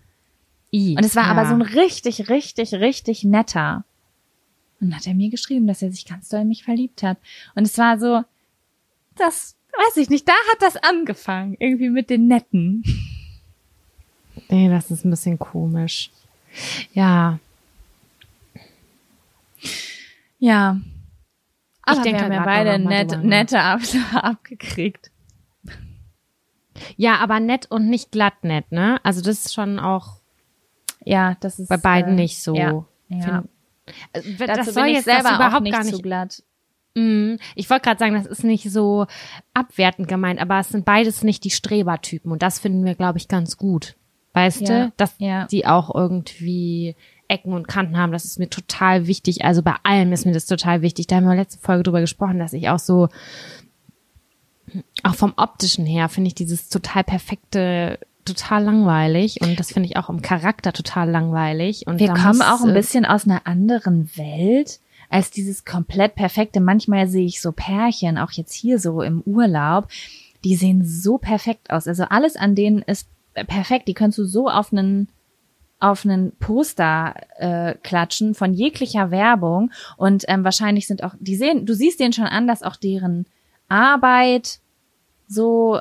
Und 0.74 1.06
es 1.06 1.16
war 1.16 1.24
ja. 1.24 1.32
aber 1.32 1.46
so 1.46 1.54
ein 1.54 1.62
richtig, 1.62 2.30
richtig, 2.30 2.74
richtig 2.76 3.24
netter. 3.24 3.86
Und 4.80 4.90
dann 4.90 4.98
hat 5.00 5.08
er 5.08 5.16
mir 5.16 5.30
geschrieben, 5.30 5.68
dass 5.68 5.82
er 5.82 5.92
sich 5.92 6.06
ganz 6.06 6.30
doll 6.30 6.42
in 6.42 6.48
mich 6.48 6.64
verliebt 6.64 7.04
hat. 7.04 7.18
Und 7.56 7.64
es 7.64 7.78
war 7.78 8.00
so, 8.00 8.24
das 9.16 9.56
weiß 9.72 9.98
ich 9.98 10.10
nicht, 10.10 10.28
da 10.28 10.34
hat 10.52 10.62
das 10.62 10.78
angefangen. 10.78 11.56
Irgendwie 11.60 11.90
mit 11.90 12.10
den 12.10 12.28
Netten. 12.28 12.84
Nee, 14.50 14.70
das 14.70 14.92
ist 14.92 15.04
ein 15.06 15.10
bisschen 15.10 15.40
komisch. 15.40 16.12
Ja. 16.94 17.40
Ja. 20.40 20.80
Aber 21.82 22.02
denke 22.02 22.20
wir 22.20 22.24
haben 22.26 22.32
da 22.32 22.38
ja 22.38 22.44
beide 22.44 22.80
noch 22.80 22.86
mal 22.86 22.98
net, 22.98 23.12
drüber 23.12 23.24
nach. 23.24 23.30
nette 23.30 23.62
ab 23.62 23.82
abgekriegt. 24.14 25.12
Ja, 26.96 27.18
aber 27.18 27.40
nett 27.40 27.66
und 27.72 27.90
nicht 27.90 28.12
glatt 28.12 28.44
nett, 28.44 28.72
ne? 28.72 29.00
Also 29.04 29.22
das 29.22 29.46
ist 29.46 29.54
schon 29.54 29.80
auch 29.80 30.18
Ja, 31.04 31.36
das 31.40 31.60
ist 31.60 31.70
bei 31.70 31.78
beiden 31.78 32.14
äh, 32.14 32.22
nicht 32.22 32.42
so. 32.42 32.56
Ja, 32.56 32.86
ja. 33.10 33.44
Dazu 34.14 34.34
das 34.38 34.66
bin 34.66 34.74
soll 34.74 34.86
jetzt 34.88 35.06
selber 35.06 35.36
überhaupt 35.36 35.64
nicht, 35.64 35.74
gar 35.74 35.84
nicht 35.84 35.96
zu 35.96 36.02
glatt. 36.02 36.44
Mm, 36.96 37.36
Ich 37.56 37.70
wollte 37.70 37.84
gerade 37.84 38.00
sagen, 38.00 38.14
das 38.16 38.26
ist 38.26 38.44
nicht 38.44 38.72
so 38.72 39.06
abwertend 39.54 40.08
gemeint, 40.08 40.40
aber 40.42 40.60
es 40.60 40.70
sind 40.70 40.86
beides 40.86 41.24
nicht 41.24 41.44
die 41.44 41.52
Strebertypen 41.52 42.32
und 42.32 42.42
das 42.42 42.60
finden 42.60 42.86
wir, 42.86 42.96
glaube 42.96 43.18
ich, 43.18 43.28
ganz 43.28 43.58
gut. 43.58 43.96
Weißt 44.34 44.62
Ja, 44.62 44.86
du, 44.88 44.94
dass 44.98 45.16
ja. 45.20 45.46
die 45.48 45.66
auch 45.66 45.94
irgendwie 45.94 46.96
Ecken 47.28 47.54
und 47.54 47.68
Kanten 47.68 47.98
haben, 47.98 48.12
das 48.12 48.26
ist 48.26 48.40
mir 48.40 48.50
total 48.50 49.08
wichtig. 49.08 49.44
Also 49.44 49.62
bei 49.62 49.76
allem 49.84 50.14
ist 50.14 50.26
mir 50.26 50.32
das 50.32 50.46
total 50.46 50.82
wichtig. 50.82 51.08
Da 51.08 51.18
haben 51.18 51.26
wir 51.26 51.36
letzte 51.36 51.60
Folge 51.60 51.84
drüber 51.84 52.02
gesprochen, 52.02 52.40
dass 52.40 52.54
ich 52.54 52.70
auch 52.70 52.80
so, 52.80 53.10
auch 55.04 55.16
vom 55.16 55.34
optischen 55.38 55.86
her, 55.86 56.10
finde 56.10 56.30
ich 56.30 56.36
dieses 56.36 56.70
total 56.70 57.04
perfekte 57.04 58.00
total 58.28 58.64
langweilig 58.64 59.42
und 59.42 59.60
das 59.60 59.72
finde 59.72 59.90
ich 59.90 59.98
auch 59.98 60.10
im 60.10 60.22
Charakter 60.22 60.74
total 60.74 61.10
langweilig. 61.10 61.88
Und 61.88 62.00
Wir 62.00 62.14
kommen 62.14 62.42
auch 62.42 62.62
ein 62.62 62.72
äh, 62.72 62.74
bisschen 62.74 63.06
aus 63.06 63.26
einer 63.26 63.48
anderen 63.48 64.10
Welt 64.16 64.80
als 65.10 65.32
dieses 65.32 65.66
komplett 65.66 66.16
perfekte. 66.16 66.60
Manchmal 66.60 67.08
sehe 67.08 67.26
ich 67.26 67.42
so 67.42 67.52
Pärchen, 67.52 68.18
auch 68.18 68.32
jetzt 68.32 68.54
hier 68.54 68.80
so 68.80 69.02
im 69.02 69.22
Urlaub, 69.22 69.88
die 70.44 70.56
sehen 70.56 70.86
so 70.86 71.18
perfekt 71.18 71.72
aus. 71.72 71.88
Also 71.88 72.04
alles 72.04 72.36
an 72.36 72.56
denen 72.56 72.82
ist 72.82 73.08
perfekt. 73.34 73.88
Die 73.88 73.94
kannst 73.94 74.18
du 74.18 74.26
so 74.26 74.50
auf 74.50 74.72
einen 74.72 75.10
auf 75.80 76.06
einen 76.06 76.32
Poster 76.38 77.14
äh, 77.38 77.76
klatschen 77.84 78.34
von 78.34 78.54
jeglicher 78.54 79.12
Werbung 79.12 79.72
und 79.96 80.26
ähm, 80.28 80.44
wahrscheinlich 80.44 80.88
sind 80.88 81.04
auch 81.04 81.14
die 81.20 81.36
sehen, 81.36 81.68
du 81.68 81.76
siehst 81.76 82.00
denen 82.00 82.14
schon 82.14 82.26
an, 82.26 82.48
dass 82.48 82.64
auch 82.64 82.78
deren 82.78 83.28
Arbeit 83.70 84.60
so 85.28 85.80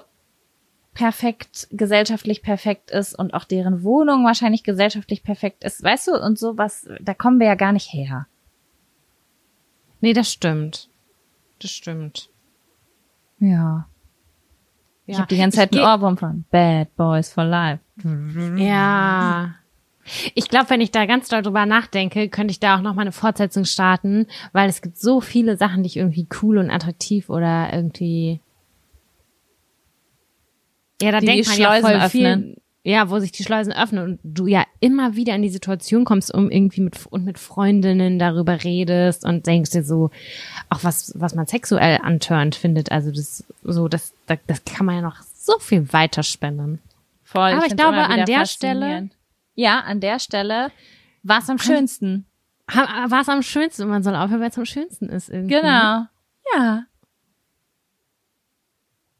perfekt, 0.97 1.69
gesellschaftlich 1.71 2.43
perfekt 2.43 2.91
ist 2.91 3.15
und 3.15 3.35
auch 3.35 3.45
deren 3.45 3.83
Wohnung 3.83 4.25
wahrscheinlich 4.25 4.65
gesellschaftlich 4.65 5.23
perfekt 5.23 5.63
ist, 5.63 5.83
weißt 5.83 6.09
du, 6.09 6.13
und 6.21 6.39
sowas, 6.39 6.89
da 7.01 7.13
kommen 7.15 7.39
wir 7.39 7.47
ja 7.47 7.55
gar 7.55 7.73
nicht 7.73 7.93
her. 7.93 8.27
Nee, 10.01 10.15
das 10.15 10.33
stimmt. 10.33 10.89
Das 11.61 11.71
stimmt. 11.71 12.31
Ja. 13.39 13.87
Ich 15.07 15.15
Ja. 15.15 15.21
habe 15.21 15.29
die 15.29 15.39
ganze 15.39 15.59
Zeit 15.59 15.75
Ich 15.75 15.81
einen 15.81 15.87
Ohrwurm 15.89 16.17
von 16.17 16.45
Bad 16.51 16.97
Boys 16.97 17.33
for 17.33 17.45
Life. 17.45 17.81
Ja. 18.57 19.55
Ich 20.35 20.49
glaube, 20.49 20.71
wenn 20.71 20.81
ich 20.81 20.93
da 20.93 21.05
ganz 21.07 21.29
doll 21.29 21.43
drüber 21.43 21.67
nachdenke, 21.67 22.29
könnte 22.29 22.53
ich 22.53 22.61
da 22.61 22.77
auch 22.77 22.81
noch 22.81 22.95
mal 22.95 23.03
eine 23.03 23.13
Fortsetzung 23.13 23.65
starten, 23.65 24.27
weil 24.53 24.69
es 24.69 24.81
gibt 24.81 24.99
so 24.99 25.21
viele 25.21 25.57
Sachen, 25.57 25.83
die 25.83 25.89
ich 25.89 25.97
irgendwie 25.97 26.29
cool 26.43 26.59
und 26.59 26.71
attraktiv 26.71 27.29
oder 27.29 27.73
irgendwie 27.73 28.41
ja, 31.01 31.13
da 31.13 31.21
Die 31.21 31.27
denkt 31.27 31.47
die 31.47 31.51
man 31.51 31.59
ja 31.59 31.67
Schleusen 31.69 31.89
voll 31.89 32.07
öffnen. 32.07 32.43
viel, 32.45 32.63
ja, 32.93 33.11
wo 33.11 33.19
sich 33.19 33.33
die 33.33 33.43
Schleusen 33.43 33.73
öffnen 33.73 34.05
und 34.05 34.21
du 34.23 34.47
ja 34.47 34.65
immer 34.81 35.17
wieder 35.17 35.35
in 35.35 35.43
die 35.43 35.49
Situation 35.49 36.05
kommst, 36.05 36.33
um 36.33 36.51
irgendwie 36.51 36.83
mit 36.83 37.05
und 37.07 37.25
mit 37.25 37.39
Freundinnen 37.39 38.19
darüber 38.19 38.63
redest 38.63 39.25
und 39.25 39.47
denkst 39.47 39.71
dir 39.71 39.83
so, 39.83 40.11
auch 40.71 40.85
was 40.85 41.13
was 41.17 41.35
man 41.35 41.47
sexuell 41.47 41.99
antörnt 42.03 42.55
findet, 42.55 42.93
also 42.93 43.11
das 43.11 43.45
so 43.65 43.89
das 43.89 44.15
das, 44.27 44.65
kann 44.65 44.87
man 44.87 44.97
ja 44.97 45.01
noch 45.03 45.17
so 45.35 45.59
viel 45.59 45.93
weiterspinnen. 45.93 46.81
Voll. 47.25 47.51
Aber 47.51 47.59
ich 47.59 47.65
find's 47.69 47.83
glaube, 47.83 47.99
an 47.99 48.25
der 48.25 48.39
faszinierend. 48.39 49.17
Ja, 49.57 49.81
an 49.81 50.01
der 50.01 50.21
Stelle 50.21 50.71
war 51.25 51.39
es 51.41 51.51
am 51.51 51.59
schönsten. 51.59 52.27
War 52.69 53.21
es 53.21 53.29
am 53.29 53.43
schönsten 53.43 53.83
und 53.83 53.89
man 53.89 54.03
soll 54.03 54.15
aufhören, 54.15 54.41
weil 54.41 54.51
es 54.51 54.59
am 54.59 54.65
schönsten 54.65 55.09
ist 55.09 55.29
irgendwie. 55.29 55.55
Genau. 55.55 56.07
Ja. 56.55 56.85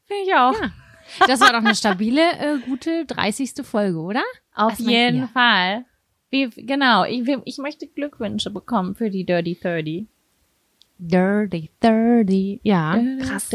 Finde 0.05 0.23
ich 0.25 0.35
auch. 0.35 0.53
Ja. 0.61 0.71
Das 1.27 1.41
war 1.41 1.51
doch 1.53 1.59
eine 1.65 1.75
stabile, 1.75 2.23
äh, 2.39 2.59
gute 2.67 3.05
30. 3.07 3.53
Folge, 3.65 3.99
oder? 3.99 4.23
Auf 4.55 4.73
Was 4.73 4.79
jeden? 4.81 5.29
Fall. 5.29 5.85
Wie, 6.31 6.49
genau, 6.51 7.05
ich, 7.05 7.23
ich 7.45 7.59
möchte 7.59 7.87
Glückwünsche 7.87 8.51
bekommen 8.51 8.95
für 8.95 9.11
die 9.11 9.25
Dirty 9.25 9.57
30. 9.61 10.07
Dirty 10.99 11.71
30. 11.81 12.61
Ja, 12.63 12.99
krass. 13.21 13.51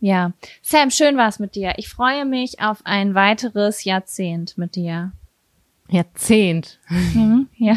Ja. 0.00 0.32
Sam, 0.62 0.90
schön 0.90 1.16
war's 1.16 1.38
mit 1.38 1.54
dir. 1.54 1.74
Ich 1.76 1.88
freue 1.88 2.24
mich 2.24 2.60
auf 2.60 2.80
ein 2.84 3.14
weiteres 3.14 3.84
Jahrzehnt 3.84 4.56
mit 4.58 4.74
dir. 4.76 5.12
Jahrzehnt. 5.90 6.78
Mhm, 6.88 7.48
ja. 7.56 7.76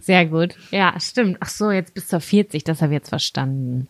Sehr 0.00 0.26
gut. 0.26 0.54
Ja, 0.70 0.98
stimmt. 1.00 1.38
Ach 1.40 1.48
so, 1.48 1.70
jetzt 1.70 1.94
bis 1.94 2.08
zur 2.08 2.20
40, 2.20 2.64
das 2.64 2.82
habe 2.82 2.92
ich 2.92 2.98
jetzt 2.98 3.08
verstanden. 3.08 3.88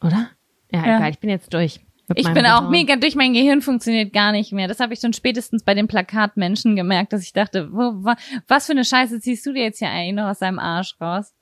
Oder? 0.00 0.28
Ja, 0.72 0.86
Ja. 0.86 0.96
egal, 0.96 1.10
ich 1.10 1.18
bin 1.20 1.30
jetzt 1.30 1.54
durch. 1.54 1.80
Ich 2.14 2.24
bin 2.26 2.44
auch 2.46 2.56
Bedauern. 2.56 2.70
mega 2.70 2.96
durch, 2.96 3.14
mein 3.14 3.32
Gehirn 3.32 3.62
funktioniert 3.62 4.12
gar 4.12 4.32
nicht 4.32 4.52
mehr. 4.52 4.68
Das 4.68 4.80
habe 4.80 4.92
ich 4.92 5.00
schon 5.00 5.12
spätestens 5.12 5.62
bei 5.62 5.74
den 5.74 5.88
Plakatmenschen 5.88 6.76
gemerkt, 6.76 7.12
dass 7.12 7.22
ich 7.22 7.32
dachte, 7.32 7.72
wo, 7.72 8.04
wa, 8.04 8.16
was 8.48 8.66
für 8.66 8.72
eine 8.72 8.84
Scheiße 8.84 9.20
ziehst 9.20 9.46
du 9.46 9.52
dir 9.52 9.62
jetzt 9.62 9.78
hier 9.78 9.88
eigentlich 9.88 10.14
noch 10.14 10.28
aus 10.30 10.40
deinem 10.40 10.58
Arsch 10.58 10.94
raus? 11.00 11.32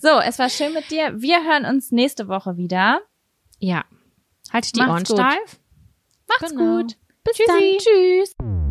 So, 0.00 0.08
es 0.24 0.38
war 0.38 0.48
schön 0.48 0.72
mit 0.74 0.90
dir. 0.90 1.20
Wir 1.20 1.44
hören 1.44 1.64
uns 1.66 1.92
nächste 1.92 2.26
Woche 2.28 2.56
wieder. 2.56 3.00
Ja. 3.58 3.84
Halt 4.52 4.74
die 4.74 4.80
Macht's 4.80 5.10
Ohren 5.10 5.18
gut. 5.18 5.32
steif. 5.32 5.60
Macht's 6.28 6.50
Genau. 6.54 6.76
gut. 6.82 6.96
Bis 7.24 7.36
Tschüssi. 7.36 7.48
dann. 7.48 7.78
Tschüss. 7.78 8.61